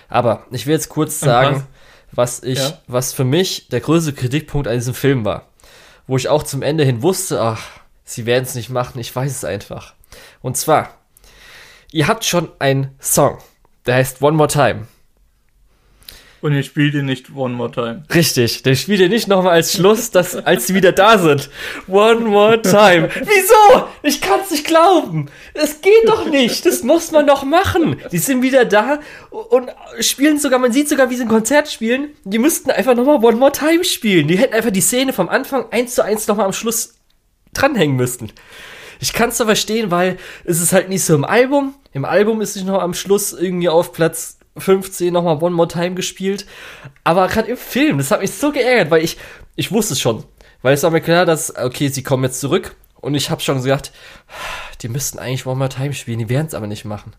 Aber 0.09 0.45
ich 0.51 0.65
will 0.65 0.73
jetzt 0.73 0.89
kurz 0.89 1.19
sagen, 1.19 1.65
was 2.11 2.43
ich, 2.43 2.59
Ja. 2.59 2.77
was 2.87 3.13
für 3.13 3.23
mich 3.25 3.69
der 3.69 3.79
größte 3.81 4.13
Kritikpunkt 4.13 4.67
an 4.67 4.73
diesem 4.75 4.93
Film 4.93 5.25
war. 5.25 5.47
Wo 6.07 6.17
ich 6.17 6.29
auch 6.29 6.43
zum 6.43 6.61
Ende 6.61 6.83
hin 6.83 7.01
wusste, 7.01 7.41
ach, 7.41 7.61
sie 8.03 8.25
werden 8.25 8.43
es 8.43 8.55
nicht 8.55 8.69
machen, 8.69 8.99
ich 8.99 9.13
weiß 9.15 9.31
es 9.31 9.43
einfach. 9.43 9.93
Und 10.41 10.55
zwar, 10.57 10.89
ihr 11.91 12.07
habt 12.07 12.25
schon 12.25 12.49
einen 12.59 12.95
Song, 12.99 13.37
der 13.85 13.95
heißt 13.95 14.21
One 14.21 14.37
More 14.37 14.49
Time. 14.49 14.87
Und 16.39 16.53
ihr 16.53 16.61
spielt 16.61 16.93
ihn 16.93 17.05
nicht 17.05 17.35
One 17.35 17.55
More 17.55 17.71
Time. 17.71 18.03
Richtig, 18.13 18.61
der 18.61 18.75
spielt 18.75 18.99
ja 18.99 19.07
nicht 19.07 19.27
nochmal 19.27 19.53
als 19.53 19.73
Schluss, 19.73 20.11
dass, 20.11 20.35
als 20.35 20.67
sie 20.67 20.75
wieder 20.75 20.91
da 20.91 21.17
sind. 21.17 21.49
One 21.87 22.19
more 22.21 22.61
time. 22.61 23.09
Wieso? 23.21 23.87
Ich 24.03 24.21
kann's 24.21 24.51
nicht 24.51 24.65
glauben. 24.65 25.31
Es 25.55 25.81
geht 25.81 26.07
doch 26.07 26.29
nicht. 26.29 26.63
Das 26.65 26.83
muss 26.83 27.11
man 27.11 27.25
doch 27.25 27.43
machen. 27.43 27.99
Die 28.11 28.19
sind 28.19 28.43
wieder 28.43 28.65
da 28.65 28.99
und 29.31 29.71
spielen 29.99 30.37
sogar, 30.37 30.59
man 30.59 30.71
sieht 30.71 30.89
sogar, 30.89 31.09
wie 31.09 31.15
sie 31.15 31.23
ein 31.23 31.27
Konzert 31.27 31.69
spielen. 31.69 32.09
Die 32.23 32.39
müssten 32.39 32.69
einfach 32.69 32.95
nochmal 32.95 33.23
One 33.23 33.37
more 33.37 33.51
time 33.51 33.83
spielen. 33.83 34.27
Die 34.27 34.37
hätten 34.37 34.53
einfach 34.53 34.71
die 34.71 34.81
Szene 34.81 35.13
vom 35.13 35.29
Anfang 35.29 35.65
eins 35.71 35.95
zu 35.95 36.03
eins 36.03 36.27
nochmal 36.27 36.45
am 36.45 36.53
Schluss 36.53 36.93
dranhängen 37.53 37.95
müssen. 37.95 38.31
Ich 38.99 39.13
kann's 39.13 39.37
doch 39.37 39.45
verstehen, 39.45 39.91
weil 39.91 40.17
es 40.43 40.61
ist 40.61 40.73
halt 40.73 40.89
nicht 40.89 41.03
so 41.03 41.15
im 41.15 41.25
Album. 41.25 41.75
Im 41.93 42.05
Album 42.05 42.41
ist 42.41 42.55
es 42.55 42.63
noch 42.63 42.81
am 42.81 42.93
Schluss 42.93 43.33
irgendwie 43.33 43.69
auf 43.69 43.93
Platz 43.93 44.37
15 44.57 45.13
nochmal 45.13 45.41
One 45.41 45.55
More 45.55 45.67
Time 45.67 45.95
gespielt. 45.95 46.45
Aber 47.03 47.27
gerade 47.27 47.49
im 47.49 47.57
Film, 47.57 47.97
das 47.97 48.11
hat 48.11 48.21
mich 48.21 48.31
so 48.31 48.51
geärgert, 48.51 48.91
weil 48.91 49.03
ich, 49.03 49.17
ich 49.55 49.71
wusste 49.71 49.93
es 49.93 49.99
schon. 49.99 50.23
Weil 50.61 50.73
es 50.73 50.83
war 50.83 50.91
mir 50.91 51.01
klar, 51.01 51.25
dass, 51.25 51.55
okay, 51.55 51.89
sie 51.89 52.03
kommen 52.03 52.23
jetzt 52.23 52.39
zurück. 52.39 52.75
Und 52.99 53.15
ich 53.15 53.29
habe 53.29 53.41
schon 53.41 53.57
gesagt, 53.57 53.91
die 54.81 54.89
müssten 54.89 55.19
eigentlich 55.19 55.45
One 55.45 55.57
More 55.57 55.69
Time 55.69 55.93
spielen, 55.93 56.19
die 56.19 56.29
werden 56.29 56.47
es 56.47 56.55
aber 56.55 56.67
nicht 56.67 56.85
machen. 56.85 57.13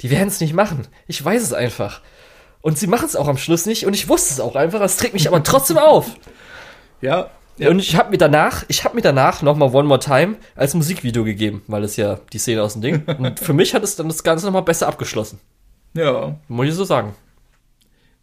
Die 0.00 0.10
werden 0.10 0.28
es 0.28 0.40
nicht 0.40 0.54
machen. 0.54 0.86
Ich 1.08 1.22
weiß 1.24 1.42
es 1.42 1.52
einfach. 1.52 2.00
Und 2.60 2.78
sie 2.78 2.86
machen 2.86 3.06
es 3.06 3.16
auch 3.16 3.28
am 3.28 3.38
Schluss 3.38 3.66
nicht. 3.66 3.86
Und 3.86 3.94
ich 3.94 4.08
wusste 4.08 4.34
es 4.34 4.40
auch 4.40 4.54
einfach. 4.54 4.80
Es 4.80 4.96
trägt 4.96 5.14
mich 5.14 5.28
aber 5.28 5.42
trotzdem 5.42 5.78
auf. 5.78 6.06
Ja, 7.00 7.30
ja. 7.58 7.70
Und 7.70 7.78
ich 7.78 7.96
habe 7.96 8.10
mir 8.10 8.18
danach, 8.18 8.64
ich 8.68 8.84
habe 8.84 8.94
mir 8.96 9.02
danach 9.02 9.42
nochmal 9.42 9.74
One 9.74 9.88
More 9.88 10.00
Time 10.00 10.36
als 10.54 10.74
Musikvideo 10.74 11.24
gegeben, 11.24 11.62
weil 11.66 11.84
es 11.84 11.96
ja 11.96 12.18
die 12.32 12.38
Szene 12.38 12.62
aus 12.62 12.74
dem 12.74 12.82
Ding. 12.82 13.04
Und 13.18 13.40
für 13.40 13.52
mich 13.52 13.74
hat 13.74 13.82
es 13.82 13.96
dann 13.96 14.08
das 14.08 14.22
Ganze 14.22 14.46
nochmal 14.46 14.62
besser 14.62 14.86
abgeschlossen. 14.88 15.40
ja. 15.94 16.36
Muss 16.48 16.66
ich 16.68 16.74
so 16.74 16.84
sagen. 16.84 17.14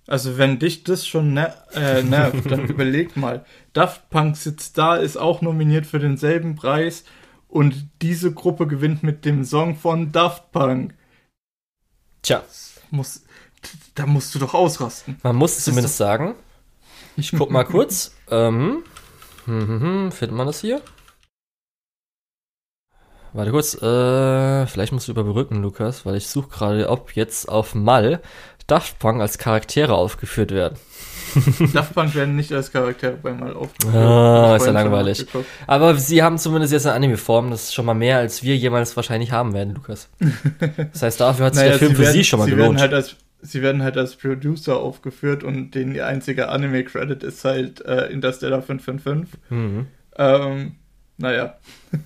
Also 0.08 0.38
wenn 0.38 0.60
dich 0.60 0.84
das 0.84 1.08
schon 1.08 1.34
ner 1.34 1.56
äh, 1.74 2.04
nervt, 2.04 2.50
dann 2.52 2.66
überleg 2.68 3.18
mal. 3.18 3.44
Daft 3.74 4.10
Punk 4.12 4.38
sitzt 4.38 4.78
da, 4.78 4.98
ist 4.98 5.18
auch 5.18 5.42
nominiert 5.42 5.88
für 5.88 5.98
denselben 5.98 6.56
Preis 6.56 7.04
und 7.48 7.88
diese 8.04 8.32
Gruppe 8.32 8.68
gewinnt 8.68 9.02
mit 9.02 9.26
dem 9.26 9.44
Song 9.44 9.76
von 9.76 10.12
Daft 10.12 10.52
Punk. 10.52 10.94
Tja, 12.22 12.44
Muss, 12.92 13.24
da 13.96 14.06
musst 14.06 14.36
du 14.36 14.40
doch 14.40 14.54
ausrasten. 14.54 15.18
man 15.24 15.36
muss 15.36 15.58
ist 15.58 15.66
zumindest 15.66 15.98
sagen. 15.98 16.36
Ich 17.18 17.32
guck 17.32 17.50
mal 17.50 17.64
kurz. 17.66 18.14
ähm, 18.30 18.84
hm, 19.46 19.68
hm, 19.68 19.82
hm, 19.82 20.12
findet 20.12 20.38
man 20.38 20.48
das 20.48 20.62
hier? 20.62 20.82
Warte 23.34 23.52
kurz, 23.52 23.74
äh, 23.82 24.66
vielleicht 24.66 24.94
musst 24.94 25.10
du 25.10 25.12
überbrücken, 25.12 25.62
Lukas, 25.62 26.06
weil 26.06 26.16
ich 26.16 26.28
suche 26.28 26.48
gerade, 26.48 26.90
ob 26.90 27.16
jetzt 27.18 27.50
auf 27.50 27.76
Mal 27.76 28.22
Daft 28.68 28.98
Punk 28.98 29.22
als 29.22 29.38
Charaktere 29.38 29.94
aufgeführt 29.94 30.52
werden. 30.52 30.78
Daft 31.74 31.94
Punk 31.94 32.16
werden 32.16 32.36
nicht 32.36 32.54
als 32.54 32.72
Charaktere 32.72 33.18
bei 33.22 33.34
mal 33.34 33.54
aufgeführt. 33.54 33.94
Ah, 33.94 34.56
ist 34.56 34.66
ja 34.66 34.72
langweilig. 34.72 35.26
Aber 35.68 35.96
sie 35.96 36.24
haben 36.24 36.38
zumindest 36.38 36.72
jetzt 36.74 36.86
eine 36.86 36.96
Anime-Form, 36.96 37.52
das 37.52 37.64
ist 37.64 37.74
schon 37.74 37.86
mal 37.86 37.94
mehr, 37.94 38.18
als 38.18 38.42
wir 38.42 38.56
jemals 38.56 38.96
wahrscheinlich 38.96 39.32
haben 39.32 39.54
werden, 39.54 39.76
Lukas. 39.76 40.10
Das 40.94 41.02
heißt, 41.02 41.20
dafür 41.20 41.48
hat 41.48 41.56
sich 41.56 41.64
Naja, 41.64 41.72
der 41.72 41.80
Film 41.80 41.92
sie 41.92 41.96
für 41.96 42.02
werden, 42.04 42.14
sie 42.14 42.24
schon 42.24 42.40
mal 42.40 42.46
sie 42.46 42.52
gelohnt. 42.52 42.80
Werden 42.80 42.82
halt 42.82 42.94
als, 42.94 43.16
sie 43.46 43.62
werden 43.62 43.84
halt 43.84 43.98
als 43.98 44.16
Producer 44.16 44.78
aufgeführt 44.78 45.44
und 45.44 45.72
den 45.72 45.94
ihr 45.94 46.08
einziger 46.08 46.50
Anime-Credit 46.52 47.24
ist 47.24 47.44
halt 47.46 47.84
äh, 47.86 48.08
Interstellar 48.08 48.62
555. 48.62 49.40
mhm. 49.50 49.88
Ähm, 50.18 50.76
naja. 51.18 51.58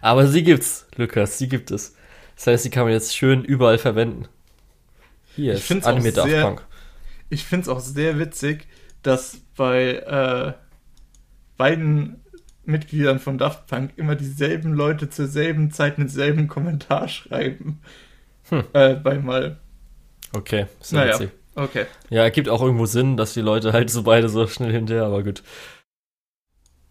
Aber 0.00 0.26
sie 0.26 0.42
gibt's, 0.42 0.86
Lukas, 0.96 1.38
sie 1.38 1.48
gibt 1.48 1.70
es. 1.70 1.94
Das 2.36 2.46
heißt, 2.46 2.62
sie 2.64 2.70
kann 2.70 2.84
man 2.84 2.92
jetzt 2.92 3.16
schön 3.16 3.44
überall 3.44 3.78
verwenden. 3.78 4.26
Hier 5.34 5.54
Ich 5.54 5.70
ist 5.70 5.86
Anime 5.86 6.12
Daft 6.12 6.28
sehr- 6.28 6.42
Punk. 6.44 6.66
Ich 7.30 7.44
finde 7.44 7.62
es 7.62 7.68
auch 7.68 7.80
sehr 7.80 8.18
witzig, 8.18 8.66
dass 9.02 9.38
bei 9.56 9.94
äh, 9.94 10.52
beiden 11.56 12.20
Mitgliedern 12.64 13.18
von 13.18 13.38
Daft 13.38 13.66
Punk 13.66 13.92
immer 13.96 14.14
dieselben 14.16 14.74
Leute 14.74 15.08
zur 15.08 15.26
selben 15.26 15.70
Zeit 15.70 15.98
denselben 15.98 16.46
Kommentar 16.48 17.08
schreiben. 17.08 17.80
Hm. 18.50 18.64
Äh, 18.72 18.94
bei 18.96 19.18
Mal. 19.18 19.58
Okay, 20.34 20.66
ist 20.80 20.92
ja 20.92 20.98
Naja. 20.98 21.02
witzig. 21.02 21.30
Okay. 21.54 21.86
Ja, 22.10 22.22
ergibt 22.24 22.48
auch 22.48 22.62
irgendwo 22.62 22.86
Sinn, 22.86 23.16
dass 23.16 23.34
die 23.34 23.42
Leute 23.42 23.72
halt 23.72 23.90
so 23.90 24.02
beide 24.04 24.28
so 24.28 24.46
schnell 24.48 24.72
hinterher, 24.72 25.04
aber 25.06 25.22
gut. 25.24 25.42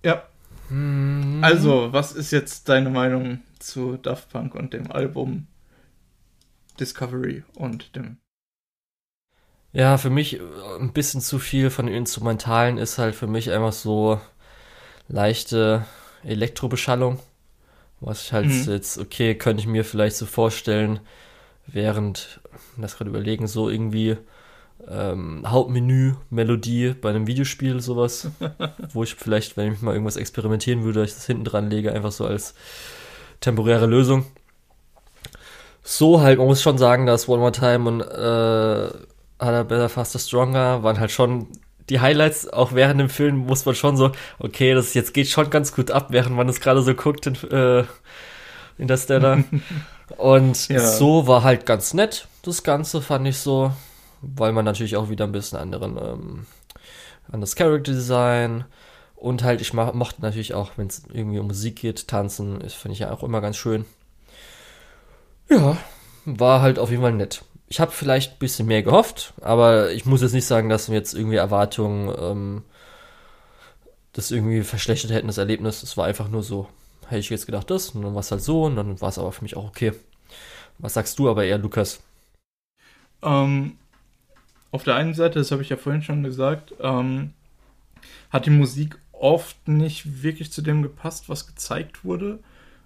Ja, 0.03 0.23
Hm. 0.69 1.41
also, 1.41 1.91
was 1.93 2.13
ist 2.13 2.31
jetzt 2.31 2.69
deine 2.69 2.89
Meinung 2.89 3.41
zu 3.59 3.97
Daft 3.97 4.29
Punk 4.29 4.55
und 4.55 4.73
dem 4.73 4.91
Album 4.91 5.47
Discovery 6.77 7.45
und 7.55 7.95
dem. 7.95 8.17
Ja, 9.73 9.97
für 9.97 10.09
mich 10.09 10.35
äh, 10.39 10.41
ein 10.79 10.91
bisschen 10.93 11.21
zu 11.21 11.39
viel 11.39 11.69
von 11.69 11.85
den 11.85 11.95
Instrumentalen 11.95 12.77
ist 12.77 12.97
halt 12.97 13.15
für 13.15 13.27
mich 13.27 13.51
einfach 13.51 13.73
so 13.73 14.19
leichte 15.09 15.85
Elektrobeschallung. 16.23 17.19
Was 18.01 18.23
ich 18.25 18.33
halt 18.33 18.47
Mhm. 18.47 18.67
jetzt, 18.67 18.99
okay, 18.99 19.35
könnte 19.35 19.61
ich 19.61 19.67
mir 19.67 19.85
vielleicht 19.85 20.17
so 20.17 20.25
vorstellen, 20.27 21.01
während, 21.67 22.40
das 22.77 22.97
gerade 22.97 23.09
überlegen, 23.09 23.47
so 23.47 23.69
irgendwie 23.69 24.17
ähm, 24.87 25.43
Hauptmenü, 25.45 26.13
Melodie 26.29 26.93
bei 26.99 27.09
einem 27.09 27.27
Videospiel, 27.27 27.81
sowas, 27.81 28.29
wo 28.93 29.03
ich 29.03 29.15
vielleicht, 29.15 29.57
wenn 29.57 29.73
ich 29.73 29.81
mal 29.81 29.93
irgendwas 29.93 30.17
experimentieren 30.17 30.83
würde, 30.83 31.03
ich 31.03 31.13
das 31.13 31.25
hinten 31.25 31.45
dran 31.45 31.69
lege, 31.69 31.91
einfach 31.93 32.11
so 32.11 32.25
als 32.25 32.53
temporäre 33.39 33.85
Lösung. 33.85 34.25
So 35.83 36.21
halt, 36.21 36.37
man 36.37 36.47
muss 36.47 36.61
schon 36.61 36.77
sagen, 36.77 37.05
dass 37.05 37.27
One 37.27 37.39
More 37.39 37.51
Time 37.51 37.89
und 37.89 38.01
äh, 38.01 38.89
Harder, 39.39 39.63
Better, 39.63 39.89
Faster, 39.89 40.19
Stronger 40.19 40.83
waren 40.83 40.99
halt 40.99 41.11
schon 41.11 41.47
die 41.89 41.99
Highlights, 41.99 42.47
auch 42.47 42.73
während 42.73 42.99
dem 42.99 43.09
Film 43.09 43.37
muss 43.37 43.65
man 43.65 43.75
schon 43.75 43.97
so, 43.97 44.11
okay, 44.39 44.73
das 44.73 44.93
jetzt 44.93 45.13
geht 45.13 45.27
schon 45.27 45.49
ganz 45.49 45.75
gut 45.75 45.91
ab, 45.91 46.07
während 46.09 46.35
man 46.35 46.47
es 46.47 46.61
gerade 46.61 46.81
so 46.81 46.93
guckt 46.93 47.27
in 47.27 47.35
äh, 47.49 47.83
Interstellar. 48.77 49.43
Und 50.17 50.67
Ja. 50.69 50.79
so 50.79 51.27
war 51.27 51.43
halt 51.43 51.65
ganz 51.65 51.93
nett, 51.93 52.27
das 52.43 52.63
Ganze 52.63 53.01
fand 53.01 53.27
ich 53.27 53.37
so, 53.37 53.71
weil 54.21 54.51
man 54.51 54.65
natürlich 54.65 54.95
auch 54.95 55.09
wieder 55.09 55.25
ein 55.25 55.31
bisschen 55.31 55.57
anderen, 55.59 55.97
ähm, 55.97 56.45
anderes 57.31 57.55
Character 57.55 57.91
Design 57.93 58.65
und 59.15 59.43
halt, 59.43 59.61
ich 59.61 59.73
ma- 59.73 59.93
mochte 59.93 60.21
natürlich 60.21 60.53
auch, 60.53 60.71
wenn 60.77 60.87
es 60.87 61.03
irgendwie 61.13 61.39
um 61.39 61.47
Musik 61.47 61.77
geht, 61.77 62.07
tanzen, 62.07 62.59
das 62.59 62.73
finde 62.73 62.93
ich 62.93 62.99
ja 62.99 63.11
auch 63.11 63.23
immer 63.23 63.41
ganz 63.41 63.57
schön. 63.57 63.85
Ja, 65.49 65.77
war 66.25 66.61
halt 66.61 66.79
auf 66.79 66.89
jeden 66.89 67.01
Fall 67.01 67.13
nett. 67.13 67.43
Ich 67.67 67.79
habe 67.79 67.91
vielleicht 67.91 68.33
ein 68.33 68.39
bisschen 68.39 68.67
mehr 68.67 68.83
gehofft, 68.83 69.33
aber 69.41 69.91
ich 69.91 70.05
muss 70.05 70.21
jetzt 70.21 70.33
nicht 70.33 70.45
sagen, 70.45 70.69
dass 70.69 70.87
mir 70.87 70.95
jetzt 70.95 71.13
irgendwie 71.13 71.37
Erwartungen 71.37 72.13
ähm, 72.19 72.63
das 74.13 74.31
irgendwie 74.31 74.63
verschlechtert 74.63 75.11
hätten, 75.11 75.27
das 75.27 75.37
Erlebnis. 75.37 75.83
Es 75.83 75.95
war 75.97 76.05
einfach 76.05 76.27
nur 76.27 76.43
so, 76.43 76.67
hätte 77.11 77.19
ich 77.19 77.29
jetzt 77.29 77.45
gedacht 77.45 77.69
das, 77.69 77.89
und 77.89 78.01
dann 78.01 78.13
war 78.13 78.21
es 78.21 78.31
halt 78.31 78.41
so, 78.41 78.63
und 78.65 78.75
dann 78.75 78.99
war 79.01 79.09
es 79.09 79.19
aber 79.19 79.31
für 79.31 79.43
mich 79.43 79.55
auch 79.55 79.65
okay. 79.65 79.93
Was 80.79 80.93
sagst 80.95 81.19
du 81.19 81.29
aber 81.29 81.45
eher, 81.45 81.57
Lukas? 81.57 82.01
Ähm, 83.21 83.77
auf 84.71 84.83
der 84.83 84.95
einen 84.95 85.13
Seite, 85.13 85.39
das 85.39 85.51
habe 85.51 85.61
ich 85.61 85.69
ja 85.69 85.77
vorhin 85.77 86.01
schon 86.01 86.23
gesagt, 86.23 86.73
ähm, 86.79 87.33
hat 88.29 88.45
die 88.45 88.51
Musik 88.51 88.97
oft 89.11 89.67
nicht 89.67 90.23
wirklich 90.23 90.51
zu 90.51 90.61
dem 90.61 90.81
gepasst, 90.81 91.29
was 91.29 91.45
gezeigt 91.45 92.03
wurde, 92.03 92.39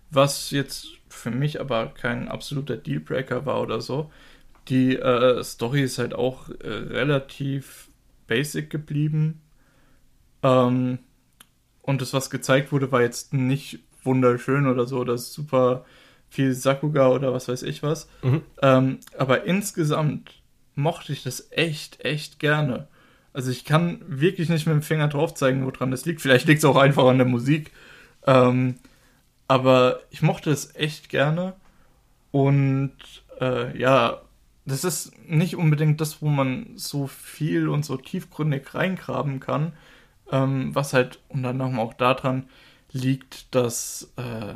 was 0.09 0.51
jetzt 0.51 0.87
für 1.07 1.31
mich 1.31 1.61
aber 1.61 1.87
kein 1.87 2.27
absoluter 2.27 2.75
Dealbreaker 2.75 3.45
war 3.45 3.61
oder 3.61 3.79
so. 3.79 4.11
Die 4.67 4.95
äh, 4.95 5.43
Story 5.43 5.83
ist 5.83 5.99
halt 5.99 6.13
auch 6.13 6.49
äh, 6.49 6.67
relativ 6.67 7.89
basic 8.27 8.69
geblieben. 8.69 9.41
Ähm, 10.43 10.99
und 11.83 12.01
das, 12.01 12.13
was 12.13 12.29
gezeigt 12.29 12.71
wurde, 12.71 12.91
war 12.91 13.01
jetzt 13.01 13.33
nicht 13.33 13.79
wunderschön 14.05 14.67
oder 14.67 14.85
so, 14.85 14.99
oder 14.99 15.17
super 15.17 15.85
viel 16.29 16.53
Sakuga 16.53 17.09
oder 17.09 17.33
was 17.33 17.47
weiß 17.47 17.63
ich 17.63 17.83
was. 17.83 18.09
Mhm. 18.23 18.41
Ähm, 18.61 18.99
aber 19.17 19.45
insgesamt 19.45 20.41
mochte 20.75 21.13
ich 21.13 21.23
das 21.23 21.51
echt, 21.51 22.03
echt 22.03 22.39
gerne. 22.39 22.87
Also 23.33 23.51
ich 23.51 23.65
kann 23.65 24.01
wirklich 24.07 24.49
nicht 24.49 24.65
mit 24.65 24.73
dem 24.73 24.81
Finger 24.81 25.07
drauf 25.07 25.33
zeigen, 25.33 25.65
woran 25.65 25.91
das 25.91 26.05
liegt. 26.05 26.21
Vielleicht 26.21 26.47
liegt 26.47 26.59
es 26.59 26.65
auch 26.65 26.77
einfach 26.77 27.05
an 27.05 27.17
der 27.17 27.27
Musik. 27.27 27.71
Ähm, 28.25 28.75
aber 29.47 29.99
ich 30.09 30.21
mochte 30.21 30.51
es 30.51 30.75
echt 30.75 31.09
gerne. 31.09 31.53
Und 32.31 32.93
äh, 33.39 33.77
ja, 33.77 34.21
das 34.65 34.83
ist 34.83 35.11
nicht 35.29 35.55
unbedingt 35.55 36.01
das, 36.01 36.21
wo 36.21 36.27
man 36.27 36.67
so 36.75 37.07
viel 37.07 37.69
und 37.69 37.85
so 37.85 37.97
tiefgründig 37.97 38.73
reingraben 38.73 39.39
kann. 39.39 39.73
Ähm, 40.31 40.73
was 40.73 40.93
halt 40.93 41.19
unter 41.29 41.49
anderem 41.49 41.79
auch 41.79 41.93
daran 41.93 42.49
liegt, 42.95 43.53
dass, 43.53 44.13
äh, 44.17 44.53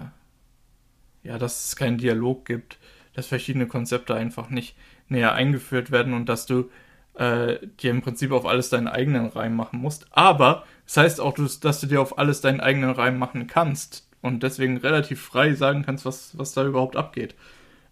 ja, 1.23 1.37
dass 1.37 1.67
es 1.67 1.75
keinen 1.75 1.97
Dialog 1.97 2.45
gibt, 2.45 2.79
dass 3.13 3.27
verschiedene 3.27 3.67
Konzepte 3.67 4.15
einfach 4.15 4.49
nicht 4.49 4.75
näher 5.09 5.33
eingeführt 5.33 5.91
werden 5.91 6.13
und 6.13 6.29
dass 6.29 6.45
du 6.45 6.69
äh, 7.15 7.57
dir 7.81 7.91
im 7.91 8.01
Prinzip 8.01 8.31
auf 8.31 8.45
alles 8.45 8.69
deinen 8.69 8.87
eigenen 8.87 9.27
Reim 9.27 9.55
machen 9.55 9.79
musst. 9.79 10.07
Aber 10.11 10.63
es 10.85 10.93
das 10.93 11.03
heißt 11.03 11.21
auch, 11.21 11.35
dass 11.35 11.81
du 11.81 11.87
dir 11.87 12.01
auf 12.01 12.17
alles 12.17 12.41
deinen 12.41 12.61
eigenen 12.61 12.91
Reim 12.91 13.19
machen 13.19 13.47
kannst 13.47 14.07
und 14.21 14.41
deswegen 14.41 14.77
relativ 14.77 15.21
frei 15.21 15.53
sagen 15.53 15.83
kannst, 15.83 16.05
was, 16.05 16.37
was 16.37 16.53
da 16.53 16.65
überhaupt 16.65 16.95
abgeht. 16.95 17.35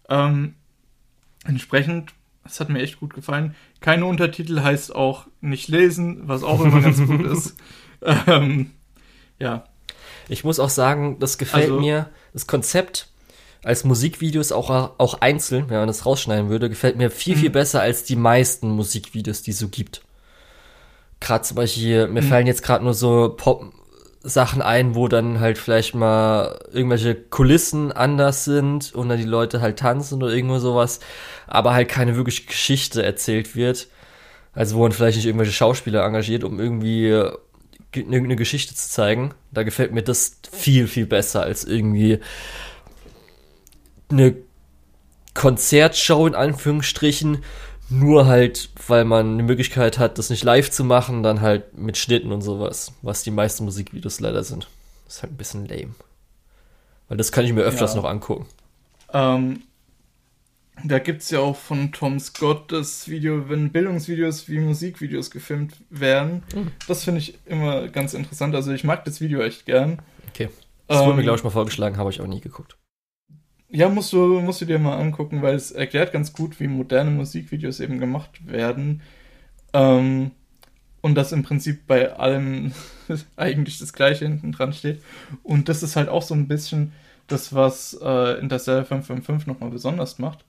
Ähm, 0.08 0.54
entsprechend, 1.44 2.14
das 2.44 2.60
hat 2.60 2.70
mir 2.70 2.80
echt 2.80 3.00
gut 3.00 3.12
gefallen. 3.12 3.54
Keine 3.80 4.06
Untertitel 4.06 4.62
heißt 4.62 4.94
auch 4.94 5.26
nicht 5.42 5.68
lesen, 5.68 6.26
was 6.26 6.42
auch 6.42 6.64
immer 6.64 6.80
ganz 6.80 7.04
gut 7.04 7.24
ist. 7.26 7.56
Ähm, 8.28 8.70
ja, 9.40 9.64
Ich 10.28 10.44
muss 10.44 10.60
auch 10.60 10.68
sagen, 10.70 11.18
das 11.18 11.38
gefällt 11.38 11.64
Also- 11.70 11.80
mir, 11.80 12.08
das 12.32 12.46
Konzept 12.46 13.08
als 13.64 13.84
Musikvideos 13.84 14.52
auch, 14.52 14.70
auch 14.98 15.20
einzeln, 15.20 15.68
wenn 15.68 15.78
man 15.78 15.88
das 15.88 16.06
rausschneiden 16.06 16.48
würde, 16.48 16.68
gefällt 16.68 16.96
mir 16.96 17.10
viel, 17.10 17.36
viel 17.36 17.48
Mhm. 17.48 17.54
besser 17.54 17.80
als 17.80 18.04
die 18.04 18.16
meisten 18.16 18.68
Musikvideos, 18.70 19.42
die 19.42 19.50
es 19.50 19.58
so 19.58 19.68
gibt. 19.68 20.02
Gerade 21.20 21.42
zum 21.42 21.56
Beispiel, 21.56 22.06
mir 22.06 22.22
Mhm. 22.22 22.26
fallen 22.28 22.46
jetzt 22.46 22.62
gerade 22.62 22.84
nur 22.84 22.94
so 22.94 23.34
Pop-Sachen 23.36 24.62
ein, 24.62 24.94
wo 24.94 25.08
dann 25.08 25.40
halt 25.40 25.58
vielleicht 25.58 25.94
mal 25.94 26.60
irgendwelche 26.72 27.16
Kulissen 27.16 27.90
anders 27.90 28.44
sind 28.44 28.94
und 28.94 29.08
dann 29.08 29.18
die 29.18 29.24
Leute 29.24 29.60
halt 29.60 29.78
tanzen 29.80 30.22
oder 30.22 30.32
irgendwo 30.32 30.58
sowas, 30.60 31.00
aber 31.48 31.74
halt 31.74 31.88
keine 31.88 32.14
wirkliche 32.16 32.44
Geschichte 32.44 33.02
erzählt 33.02 33.56
wird. 33.56 33.88
Also 34.54 34.76
wo 34.76 34.82
man 34.82 34.92
vielleicht 34.92 35.16
nicht 35.16 35.26
irgendwelche 35.26 35.52
Schauspieler 35.52 36.04
engagiert, 36.04 36.44
um 36.44 36.60
irgendwie 36.60 37.22
ge- 37.92 38.02
irgendeine 38.04 38.36
Geschichte 38.36 38.74
zu 38.74 38.88
zeigen. 38.88 39.34
Da 39.52 39.62
gefällt 39.62 39.92
mir 39.92 40.02
das 40.02 40.36
viel, 40.50 40.86
viel 40.86 41.06
besser 41.06 41.42
als 41.42 41.64
irgendwie 41.64 42.18
eine 44.10 44.36
Konzertshow 45.34 46.26
in 46.26 46.34
Anführungsstrichen, 46.34 47.44
nur 47.90 48.26
halt, 48.26 48.70
weil 48.86 49.04
man 49.04 49.34
eine 49.34 49.42
Möglichkeit 49.42 49.98
hat, 49.98 50.18
das 50.18 50.30
nicht 50.30 50.44
live 50.44 50.70
zu 50.70 50.84
machen, 50.84 51.22
dann 51.22 51.40
halt 51.40 51.76
mit 51.78 51.96
Schnitten 51.96 52.32
und 52.32 52.42
sowas, 52.42 52.92
was 53.02 53.22
die 53.22 53.30
meisten 53.30 53.64
Musikvideos 53.64 54.20
leider 54.20 54.44
sind. 54.44 54.68
Das 55.06 55.16
ist 55.16 55.22
halt 55.22 55.32
ein 55.32 55.36
bisschen 55.36 55.66
lame. 55.66 55.94
Weil 57.08 57.16
das 57.16 57.32
kann 57.32 57.44
ich 57.46 57.52
mir 57.52 57.62
öfters 57.62 57.94
Ja. 57.94 58.00
noch 58.02 58.08
angucken. 58.08 58.46
Ähm, 59.14 59.62
da 60.84 60.98
gibt 60.98 61.22
es 61.22 61.30
ja 61.30 61.40
auch 61.40 61.56
von 61.56 61.92
Tom 61.92 62.18
Scott 62.20 62.72
das 62.72 63.08
Video, 63.08 63.48
wenn 63.48 63.70
Bildungsvideos 63.72 64.48
wie 64.48 64.58
Musikvideos 64.60 65.30
gefilmt 65.30 65.76
werden. 65.90 66.42
Mhm. 66.54 66.72
Das 66.86 67.04
finde 67.04 67.20
ich 67.20 67.38
immer 67.46 67.88
ganz 67.88 68.14
interessant. 68.14 68.54
Also 68.54 68.72
ich 68.72 68.84
mag 68.84 69.04
das 69.04 69.20
Video 69.20 69.40
echt 69.40 69.66
gern. 69.66 70.00
Okay. 70.28 70.48
Das 70.86 71.00
wurde 71.00 71.14
mir, 71.14 71.18
Ähm, 71.18 71.24
glaube 71.24 71.38
ich, 71.38 71.44
mal 71.44 71.50
vorgeschlagen, 71.50 71.96
habe 71.96 72.10
ich 72.10 72.20
auch 72.20 72.26
nie 72.26 72.40
geguckt. 72.40 72.76
Ja, 73.70 73.88
musst 73.88 74.12
du, 74.12 74.40
musst 74.40 74.60
du 74.62 74.64
dir 74.64 74.78
mal 74.78 74.96
angucken, 74.98 75.42
weil 75.42 75.54
es 75.54 75.70
erklärt 75.70 76.12
ganz 76.12 76.32
gut, 76.32 76.58
wie 76.58 76.68
moderne 76.68 77.10
Musikvideos 77.10 77.80
eben 77.80 77.98
gemacht 77.98 78.46
werden. 78.46 79.02
Ähm, 79.74 80.30
und 81.00 81.14
dass 81.14 81.32
im 81.32 81.42
Prinzip 81.42 81.86
bei 81.86 82.12
allem 82.14 82.72
eigentlich 83.36 83.78
das 83.78 83.92
Gleiche 83.92 84.26
hinten 84.26 84.52
dran 84.52 84.72
steht. 84.72 85.02
Und 85.42 85.68
das 85.68 85.82
ist 85.82 85.96
halt 85.96 86.08
auch 86.08 86.22
so 86.22 86.34
ein 86.34 86.48
bisschen 86.48 86.92
das, 87.26 87.54
was 87.54 87.98
äh, 88.02 88.40
Interstellar 88.40 88.84
555 88.86 89.46
nochmal 89.46 89.70
besonders 89.70 90.18
macht. 90.18 90.44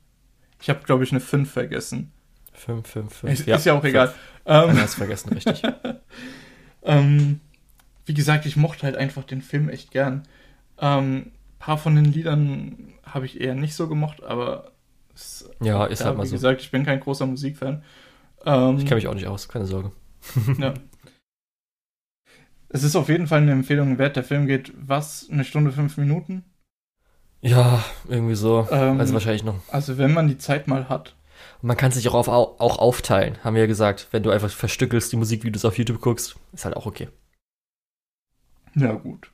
Ich 0.61 0.69
habe, 0.69 0.84
glaube 0.84 1.03
ich, 1.03 1.11
eine 1.11 1.19
5 1.22 1.52
vergessen. 1.52 2.11
5, 2.53 2.88
5, 2.88 3.14
5. 3.14 3.34
Ist, 3.34 3.48
ist 3.48 3.65
ja 3.65 3.73
auch 3.73 3.84
egal. 3.84 4.14
Ähm, 4.45 4.69
Ähm, 4.72 4.81
hast 4.81 4.95
vergessen, 4.95 5.31
richtig. 5.34 5.61
ähm, 6.84 7.40
wie 8.06 8.14
gesagt, 8.14 8.45
ich 8.45 8.56
mochte 8.57 8.84
halt 8.84 8.95
einfach 8.98 9.23
den 9.23 9.41
Film 9.41 9.69
echt 9.69 9.91
gern. 9.91 10.27
Ähm, 10.80 11.31
paar 11.60 11.77
von 11.77 11.95
den 11.95 12.06
Liedern 12.06 12.94
habe 13.03 13.26
ich 13.26 13.40
eher 13.40 13.56
nicht 13.56 13.76
so 13.76 13.88
gemocht, 13.88 14.23
aber 14.23 14.72
es, 15.15 15.49
Ja, 15.61 15.86
ist 15.86 15.99
ja, 15.99 16.07
halt 16.07 16.18
mal 16.18 16.23
wie 16.23 16.27
so. 16.27 16.36
gesagt, 16.36 16.61
ich 16.61 16.72
bin 16.72 16.86
kein 16.86 16.99
großer 16.99 17.26
Musikfan. 17.26 17.84
Ähm, 18.45 18.77
Ich 18.77 18.86
kenne 18.86 18.95
mich 18.95 19.07
auch 19.07 19.14
nicht 19.14 19.27
aus, 19.27 19.48
keine 19.48 19.65
Sorge. 19.65 19.91
ja. 20.57 20.73
Es 22.69 22.84
ist 22.84 22.95
auf 22.95 23.10
jeden 23.10 23.27
Fall 23.27 23.41
eine 23.41 23.52
Empfehlung 23.52 23.98
wert. 23.98 24.15
Der 24.15 24.23
Film 24.23 24.45
geht 24.48 24.72
was? 24.76 25.27
Eine 25.30 25.44
Stunde, 25.44 25.72
fünf 25.72 25.98
Minuten? 25.98 26.44
Ja, 27.41 27.83
irgendwie 28.07 28.35
so. 28.35 28.67
Ähm, 28.71 28.99
Also 28.99 29.13
wahrscheinlich 29.13 29.43
noch. 29.43 29.55
Also 29.69 29.97
wenn 29.97 30.13
man 30.13 30.27
die 30.27 30.37
Zeit 30.37 30.67
mal 30.67 30.89
hat. 30.89 31.15
Und 31.61 31.67
man 31.67 31.77
kann 31.77 31.91
sich 31.91 32.07
auch, 32.09 32.13
auf, 32.15 32.27
auch 32.27 32.79
aufteilen, 32.79 33.37
haben 33.43 33.55
wir 33.55 33.61
ja 33.61 33.67
gesagt. 33.67 34.07
Wenn 34.11 34.23
du 34.23 34.29
einfach 34.29 34.49
verstückelst, 34.49 35.11
die 35.11 35.17
Musikvideos 35.17 35.65
auf 35.65 35.77
YouTube 35.77 36.01
guckst, 36.01 36.35
ist 36.53 36.65
halt 36.65 36.75
auch 36.75 36.85
okay. 36.85 37.07
Ja, 38.75 38.91
gut. 38.93 39.31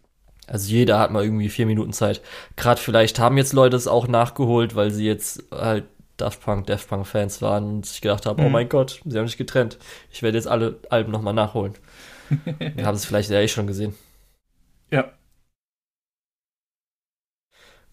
Also 0.48 0.70
jeder 0.72 1.00
hat 1.00 1.12
mal 1.12 1.24
irgendwie 1.24 1.50
vier 1.50 1.66
Minuten 1.66 1.94
Zeit. 1.94 2.22
Gerade 2.56 2.80
vielleicht 2.80 3.18
haben 3.20 3.38
jetzt 3.38 3.54
Leute 3.54 3.76
es 3.76 3.88
auch 3.88 4.08
nachgeholt, 4.08 4.76
weil 4.76 4.92
sie 4.92 5.06
jetzt 5.06 5.44
halt 5.52 5.86
Daft 6.18 6.42
Punk, 6.42 6.68
Daft 6.68 6.88
Punk 6.88 7.08
Fans 7.08 7.42
waren 7.42 7.66
und 7.78 7.86
sich 7.86 8.02
gedacht 8.02 8.26
haben, 8.26 8.40
oh 8.42 8.46
Mhm. 8.46 8.52
mein 8.52 8.70
Gott, 8.70 9.02
sie 9.04 9.18
haben 9.18 9.28
sich 9.28 9.38
getrennt. 9.38 9.78
Ich 10.12 10.22
werde 10.22 10.38
jetzt 10.38 10.48
alle 10.48 10.78
Alben 10.90 11.12
nochmal 11.12 11.34
nachholen. 11.34 11.74
Wir 12.60 12.86
haben 12.86 12.96
es 12.96 13.06
vielleicht 13.06 13.30
ja 13.32 13.40
eh 13.40 13.48
schon 13.48 13.68
gesehen. 13.68 13.96
Ja. 14.92 15.12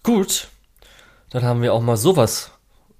Gut, 0.02 0.48
dann 1.30 1.44
haben 1.44 1.62
wir 1.62 1.72
auch 1.72 1.80
mal 1.80 1.96
sowas, 1.96 2.50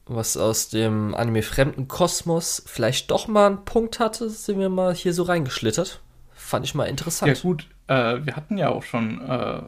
was 0.07 0.37
aus 0.37 0.69
dem 0.69 1.15
Anime-fremden 1.15 1.87
Kosmos 1.87 2.62
vielleicht 2.65 3.11
doch 3.11 3.29
mal 3.29 3.47
einen 3.47 3.65
Punkt 3.65 3.99
hatte, 3.99 4.31
sind 4.31 4.59
wir 4.59 4.69
mal 4.69 4.95
hier 4.95 5.12
so 5.12 5.24
reingeschlittert. 5.24 6.01
Fand 6.33 6.65
ich 6.65 6.74
mal 6.74 6.85
Ja 6.85 6.91
interessant. 6.91 7.43
gut, 7.43 7.69
äh, 7.89 8.24
wir 8.24 8.37
hatten 8.37 8.57
ja 8.57 8.70
auch 8.70 8.83
schon 8.83 9.20
äh, 9.20 9.62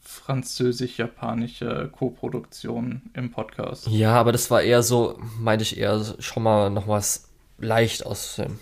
französisch-japanische 0.00 1.90
Co-Produktionen 1.92 3.10
im 3.14 3.30
Podcast. 3.30 3.86
Ja, 3.86 4.14
aber 4.14 4.32
das 4.32 4.50
war 4.50 4.60
eher 4.60 4.82
so, 4.82 5.18
meinte 5.38 5.62
ich 5.62 5.78
eher 5.78 6.04
schon 6.18 6.42
mal 6.42 6.70
noch 6.70 6.88
was 6.88 7.28
leicht 7.58 8.04
aus 8.04 8.36
dem 8.36 8.58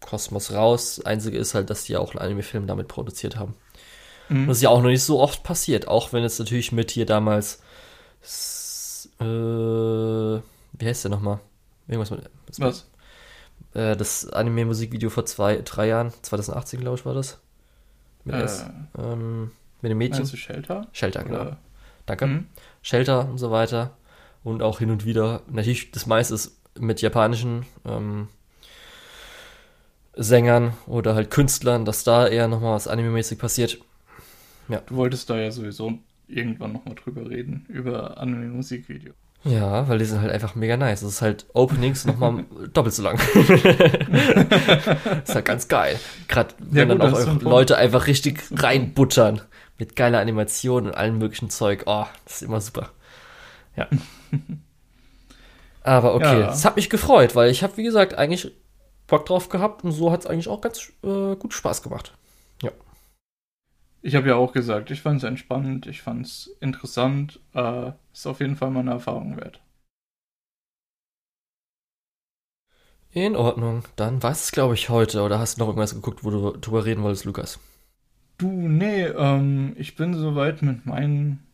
Kosmos 0.00 0.52
raus. 0.52 1.04
Einzige 1.04 1.36
ist 1.36 1.54
halt, 1.54 1.68
dass 1.68 1.84
die 1.84 1.96
auch 1.96 2.12
einen 2.12 2.20
Anime-Film 2.20 2.66
damit 2.66 2.88
produziert 2.88 3.36
haben. 3.36 3.54
Mhm. 4.28 4.46
Das 4.46 4.56
ist 4.58 4.62
ja 4.62 4.70
auch 4.70 4.80
noch 4.80 4.88
nicht 4.88 5.02
so 5.02 5.20
oft 5.20 5.42
passiert, 5.42 5.86
auch 5.88 6.12
wenn 6.12 6.24
es 6.24 6.38
natürlich 6.38 6.72
mit 6.72 6.90
hier 6.90 7.06
damals, 7.06 7.60
s- 8.22 9.08
äh, 9.20 9.24
wie 9.24 10.40
heißt 10.86 11.04
der 11.04 11.10
nochmal? 11.10 11.40
Irgendwas 11.86 12.10
mit, 12.10 12.20
Was? 12.58 12.86
Äh, 13.74 13.96
das 13.96 14.28
Anime-Musikvideo 14.30 15.10
vor 15.10 15.26
zwei, 15.26 15.56
drei 15.64 15.88
Jahren, 15.88 16.12
2018 16.22 16.80
glaube 16.80 16.96
ich 16.98 17.04
war 17.04 17.14
das. 17.14 17.38
Mit, 18.24 18.34
S, 18.36 18.64
Äh, 18.96 19.02
ähm, 19.02 19.50
mit 19.82 19.90
dem 19.90 19.98
Mädchen. 19.98 20.24
du 20.26 20.36
Shelter? 20.36 20.86
Shelter, 20.92 21.24
genau. 21.24 21.40
Oder? 21.42 21.56
Danke. 22.06 22.26
Mhm. 22.26 22.46
Shelter 22.82 23.28
und 23.28 23.38
so 23.38 23.50
weiter. 23.50 23.96
Und 24.42 24.62
auch 24.62 24.78
hin 24.78 24.90
und 24.90 25.04
wieder, 25.04 25.42
natürlich, 25.50 25.90
das 25.90 26.06
meiste 26.06 26.34
ist 26.34 26.56
mit 26.78 27.00
japanischen 27.02 27.66
ähm, 27.84 28.28
Sängern 30.16 30.74
oder 30.86 31.14
halt 31.14 31.30
Künstlern, 31.30 31.84
dass 31.84 32.04
da 32.04 32.26
eher 32.26 32.46
nochmal 32.48 32.74
was 32.74 32.86
anime-mäßig 32.88 33.38
passiert. 33.38 33.78
Du 34.68 34.96
wolltest 34.96 35.28
da 35.30 35.38
ja 35.38 35.50
sowieso 35.50 35.98
irgendwann 36.26 36.72
nochmal 36.72 36.94
drüber 36.94 37.28
reden, 37.28 37.66
über 37.68 38.18
Anime-Musikvideo. 38.18 39.12
Ja, 39.44 39.86
weil 39.88 39.98
die 39.98 40.06
sind 40.06 40.22
halt 40.22 40.32
einfach 40.32 40.54
mega 40.54 40.76
nice. 40.78 41.02
Das 41.02 41.10
ist 41.10 41.22
halt 41.22 41.44
Openings 41.52 42.06
nochmal 42.06 42.46
doppelt 42.72 42.94
so 42.94 43.02
lang. 43.02 43.18
ist 45.24 45.34
halt 45.34 45.44
ganz 45.44 45.68
geil. 45.68 45.98
Gerade 46.28 46.54
wenn 46.58 46.88
gut, 46.88 47.00
dann 47.02 47.14
auch 47.14 47.26
ein. 47.26 47.40
Leute 47.40 47.76
einfach 47.76 48.06
richtig 48.06 48.40
reinbuttern. 48.52 49.42
Mit 49.78 49.96
geiler 49.96 50.20
Animation 50.20 50.86
und 50.86 50.94
allem 50.94 51.18
möglichen 51.18 51.50
Zeug. 51.50 51.82
Oh, 51.86 52.06
das 52.24 52.36
ist 52.36 52.42
immer 52.42 52.60
super. 52.60 52.90
Ja. 53.76 53.88
Aber 55.82 56.14
okay, 56.14 56.40
Ja. 56.40 56.50
es 56.52 56.64
hat 56.64 56.76
mich 56.76 56.88
gefreut, 56.88 57.34
weil 57.34 57.50
ich 57.50 57.62
habe, 57.62 57.76
wie 57.76 57.82
gesagt, 57.82 58.14
eigentlich 58.14 58.52
Bock 59.06 59.26
drauf 59.26 59.50
gehabt 59.50 59.84
und 59.84 59.92
so 59.92 60.10
hat 60.10 60.20
es 60.20 60.26
eigentlich 60.26 60.48
auch 60.48 60.60
ganz 60.62 60.90
äh, 61.02 61.36
gut 61.36 61.52
Spaß 61.52 61.82
gemacht. 61.82 62.14
Ich 64.04 64.14
habe 64.14 64.28
ja 64.28 64.36
auch 64.36 64.52
gesagt, 64.52 64.92
ich 64.92 65.02
fand 65.02 65.18
es 65.18 65.24
entspannend, 65.28 65.88
ich 65.88 66.00
fand 66.00 66.26
es 66.26 66.46
interessant, 66.60 67.40
äh, 67.54 67.90
ist 68.12 68.24
auf 68.28 68.38
jeden 68.38 68.54
Fall 68.54 68.70
mal 68.70 68.78
eine 68.80 68.92
Erfahrung 68.92 69.36
wert. 69.36 69.60
In 73.12 73.34
Ordnung. 73.34 73.84
Dann 73.96 74.22
war 74.22 74.32
es, 74.32 74.52
glaube 74.52 74.74
ich, 74.74 74.90
heute. 74.90 75.22
Oder 75.22 75.38
hast 75.38 75.56
du 75.56 75.60
noch 75.60 75.68
irgendwas 75.68 75.94
geguckt, 75.94 76.22
wo 76.22 76.28
du 76.30 76.50
drüber 76.58 76.84
reden 76.84 77.02
wolltest, 77.02 77.24
Lukas? 77.24 77.58
Du, 78.38 78.46
nee, 78.48 79.06
ähm, 79.06 79.74
ich 79.76 79.96
bin 79.96 80.14
soweit 80.14 80.62
mit 80.62 80.86
meinen 80.86 81.44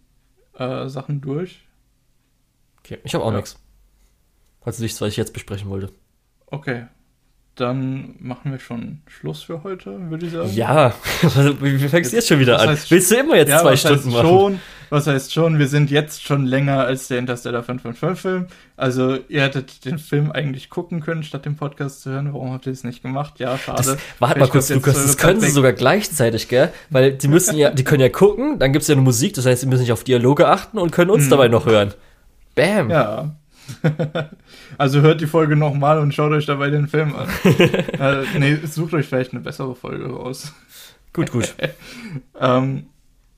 äh, 0.55 0.89
Sachen 0.89 1.21
durch. 1.23 1.67
Okay, 2.81 2.99
ich 3.05 3.15
habe 3.15 3.25
auch 3.25 3.31
Ja. 3.31 3.33
nichts. 3.33 3.59
Also 4.63 4.83
nichts, 4.83 4.99
was 5.03 5.11
ich 5.11 5.17
jetzt 5.19 5.35
besprechen 5.35 5.69
wollte. 5.69 5.93
Okay, 6.53 6.85
dann 7.61 8.15
machen 8.19 8.51
wir 8.53 8.59
schon 8.59 9.03
Schluss 9.07 9.43
für 9.43 9.63
heute, 9.63 10.11
würde 10.11 10.27
ich 10.27 10.33
sagen. 10.33 10.51
Ja, 10.55 10.93
wie 11.61 11.81
wie 11.81 11.89
fängst 11.89 12.13
du 12.13 12.17
jetzt 12.17 12.29
schon 12.29 12.41
wieder 12.41 12.59
an? 12.61 12.71
heißt- 12.71 12.91
Willst 12.91 13.11
du 13.11 13.17
immer 13.17 13.37
jetzt 13.37 13.51
Ja, 13.51 13.61
zwei 13.61 13.77
Stunden 13.77 14.11
machen? 14.11 14.27
schon, 14.27 14.61
was 14.89 15.07
heißt 15.07 15.33
schon, 15.33 15.59
wir 15.59 15.69
sind 15.69 15.91
jetzt 15.91 16.23
schon 16.25 16.47
länger 16.47 16.85
als 16.85 17.09
der 17.09 17.19
Interstellar 17.19 17.63
555-Film. 17.63 18.47
Also 18.77 19.19
ihr 19.29 19.43
hättet 19.43 19.85
den 19.85 19.99
Film 19.99 20.33
eigentlich 20.33 20.71
gucken 20.71 21.01
können, 21.01 21.23
statt 21.23 21.45
den 21.45 21.57
Podcast 21.57 22.03
zu 22.03 22.11
hören. 22.11 22.33
Warum 22.33 22.53
habt 22.53 22.67
ihr 22.67 22.73
es 22.73 22.83
nicht 22.83 23.03
gemacht? 23.03 23.35
Ja, 23.39 23.57
schade. 23.59 23.77
Das, 23.83 23.97
warte 24.19 24.41
mal 24.41 24.49
kurz, 24.49 24.71
Lukas, 24.71 24.95
das 24.95 25.17
können 25.17 25.41
sie 25.41 25.51
sogar 25.51 25.73
gleichzeitig, 25.75 26.49
gell? 26.49 26.71
Weil 26.89 27.13
die 27.13 27.29
müssen 27.29 27.57
ja, 27.57 27.71
die 27.71 27.85
können 27.85 28.01
ja 28.01 28.09
gucken, 28.09 28.59
dann 28.59 28.73
gibt's 28.73 28.89
ja 28.89 28.95
eine 28.95 29.03
Musik, 29.03 29.35
das 29.35 29.47
heißt, 29.47 29.61
sie 29.61 29.67
müssen 29.67 29.83
nicht 29.83 29.93
auf 29.93 30.03
Dialoge 30.05 30.49
achten 30.49 30.79
und 30.79 30.91
können 30.91 31.11
uns 31.11 31.27
Mhm. 31.27 31.31
dabei 31.31 31.49
noch 31.49 31.67
hören. 31.67 31.93
Bam. 32.55 32.91
Ja. 32.91 33.31
also 34.79 35.01
hört 35.01 35.21
die 35.21 35.27
Folge 35.27 35.57
nochmal 35.57 35.99
und 35.99 36.15
schaut 36.15 36.33
euch 36.33 36.47
dabei 36.47 36.71
den 36.71 36.89
Film 36.89 37.15
an. 37.15 37.29
äh, 37.45 38.25
nee, 38.39 38.57
sucht 38.65 38.95
euch 38.95 39.07
vielleicht 39.07 39.33
eine 39.33 39.41
bessere 39.41 39.75
Folge 39.75 40.09
raus. 40.09 40.53
Gut, 41.13 41.31
gut. 41.33 41.55
Ähm, 42.41 42.87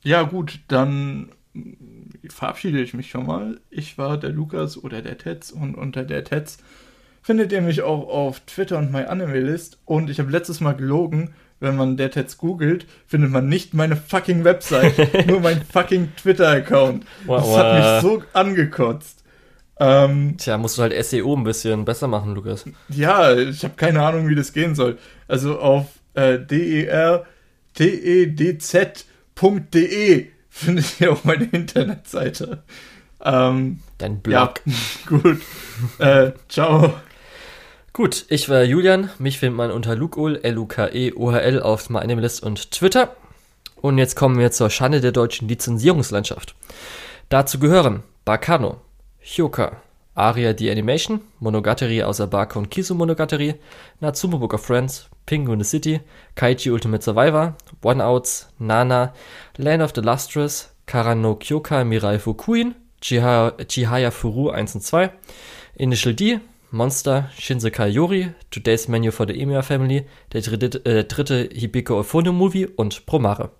ja, 0.05 0.23
gut, 0.23 0.61
dann 0.69 1.31
verabschiede 2.29 2.81
ich 2.81 2.95
mich 2.95 3.11
schon 3.11 3.27
mal. 3.27 3.61
Ich 3.69 3.99
war 3.99 4.17
der 4.17 4.31
Lukas 4.31 4.83
oder 4.83 5.03
der 5.03 5.19
Tetz 5.19 5.51
und 5.51 5.75
unter 5.75 6.05
der 6.05 6.25
Tetz 6.25 6.59
findet 7.21 7.53
ihr 7.53 7.61
mich 7.61 7.83
auch 7.83 8.09
auf 8.09 8.41
Twitter 8.41 8.79
und 8.79 8.93
MyAnimeList. 8.93 9.79
Und 9.85 10.09
ich 10.09 10.19
habe 10.21 10.31
letztes 10.31 10.61
Mal 10.61 10.73
gelogen, 10.73 11.35
wenn 11.61 11.77
man 11.77 11.97
der 11.97 12.11
Tetz 12.11 12.39
googelt, 12.39 12.87
findet 13.07 13.31
man 13.31 13.49
nicht 13.49 13.73
meine 13.73 13.97
fucking 13.97 14.45
Website, 14.45 15.27
nur 15.29 15.41
mein 15.41 15.63
fucking 15.63 16.13
Twitter-Account. 16.17 17.05
Das 17.27 17.57
hat 17.57 17.75
mich 17.75 18.03
so 18.03 18.23
angekotzt. 18.33 19.22
Ähm, 19.79 20.37
Tja, 20.39 20.59
musst 20.59 20.79
du 20.79 20.83
halt 20.83 21.05
SEO 21.05 21.35
ein 21.35 21.45
bisschen 21.45 21.85
besser 21.85 22.09
machen, 22.09 22.35
Lukas. 22.35 22.65
ja, 22.89 23.33
ich 23.35 23.65
habe 23.65 23.75
keine 23.77 24.03
Ahnung, 24.03 24.29
wie 24.29 24.35
das 24.35 24.53
gehen 24.53 24.75
soll. 24.75 24.99
Also 25.29 25.59
auf 25.59 25.87
äh, 26.15 26.39
dertedz.de 26.39 27.07
findet 30.51 31.01
ihr 31.01 31.13
auch 31.13 31.25
meine 31.25 31.45
Internetseite. 31.47 32.63
Ähm, 33.25 33.81
Dein 33.99 34.21
ja, 34.27 34.47
Blog. 34.47 34.61
gut. 35.23 35.41
äh, 35.99 36.33
ciao. 36.49 36.95
Gut, 37.93 38.25
ich 38.29 38.49
war 38.49 38.65
Julian. 38.65 39.11
Mich 39.19 39.39
findet 39.39 39.57
man 39.57 39.71
unter 39.71 39.95
Lukol, 39.95 40.41
L-U-K-E-O-H-L 40.43 41.63
auf 41.63 41.91
MyAnimeList 41.91 42.43
und 42.43 42.71
Twitter. 42.71 43.15
Und 43.77 43.99
jetzt 43.99 44.17
kommen 44.17 44.39
wir 44.39 44.51
zur 44.51 44.71
Schande 44.71 45.01
der 45.01 45.13
deutschen 45.13 45.49
Lizenzierungslandschaft. 45.49 46.55
Dazu 47.29 47.59
gehören 47.59 48.03
Bakano, 48.25 48.81
Hyoka, 49.25 49.77
Aria 50.15 50.53
the 50.53 50.71
Animation, 50.71 51.21
Monogatari 51.41 52.03
außer 52.03 52.27
Bako 52.27 52.59
und 52.59 52.71
Kisu 52.71 52.95
Monogatari, 52.95 53.55
Natsume 54.01 54.39
Book 54.39 54.53
of 54.53 54.65
Friends, 54.65 55.09
Penguin 55.27 55.61
the 55.61 55.65
City, 55.65 56.01
Kaichi 56.35 56.71
Ultimate 56.71 57.03
Survivor, 57.03 57.55
One 57.83 58.03
Outs, 58.03 58.49
Nana, 58.59 59.15
Land 59.57 59.83
of 59.83 59.93
the 59.95 60.01
Lustrous, 60.03 60.75
Karano 60.87 61.37
Kyoka 61.37 61.85
Mirai 61.85 62.19
Fukuin, 62.19 62.75
Chihaya, 63.01 64.11
Furu 64.11 64.51
1 64.51 64.75
und 64.75 64.83
2, 64.83 65.11
Initial 65.77 66.15
D, 66.15 66.41
Monster, 66.71 67.31
Shinsekai 67.39 67.89
Yori, 67.89 68.35
Today's 68.51 68.89
Menu 68.89 69.13
for 69.13 69.27
the 69.27 69.41
Emiya 69.41 69.63
Family, 69.63 70.05
der 70.33 70.41
dritte, 70.43 70.85
äh, 70.85 71.05
dritte 71.05 71.49
Hibiko 71.53 71.97
Euphonium 71.97 72.37
Movie 72.37 72.67
und 72.67 73.07
Promare. 73.07 73.51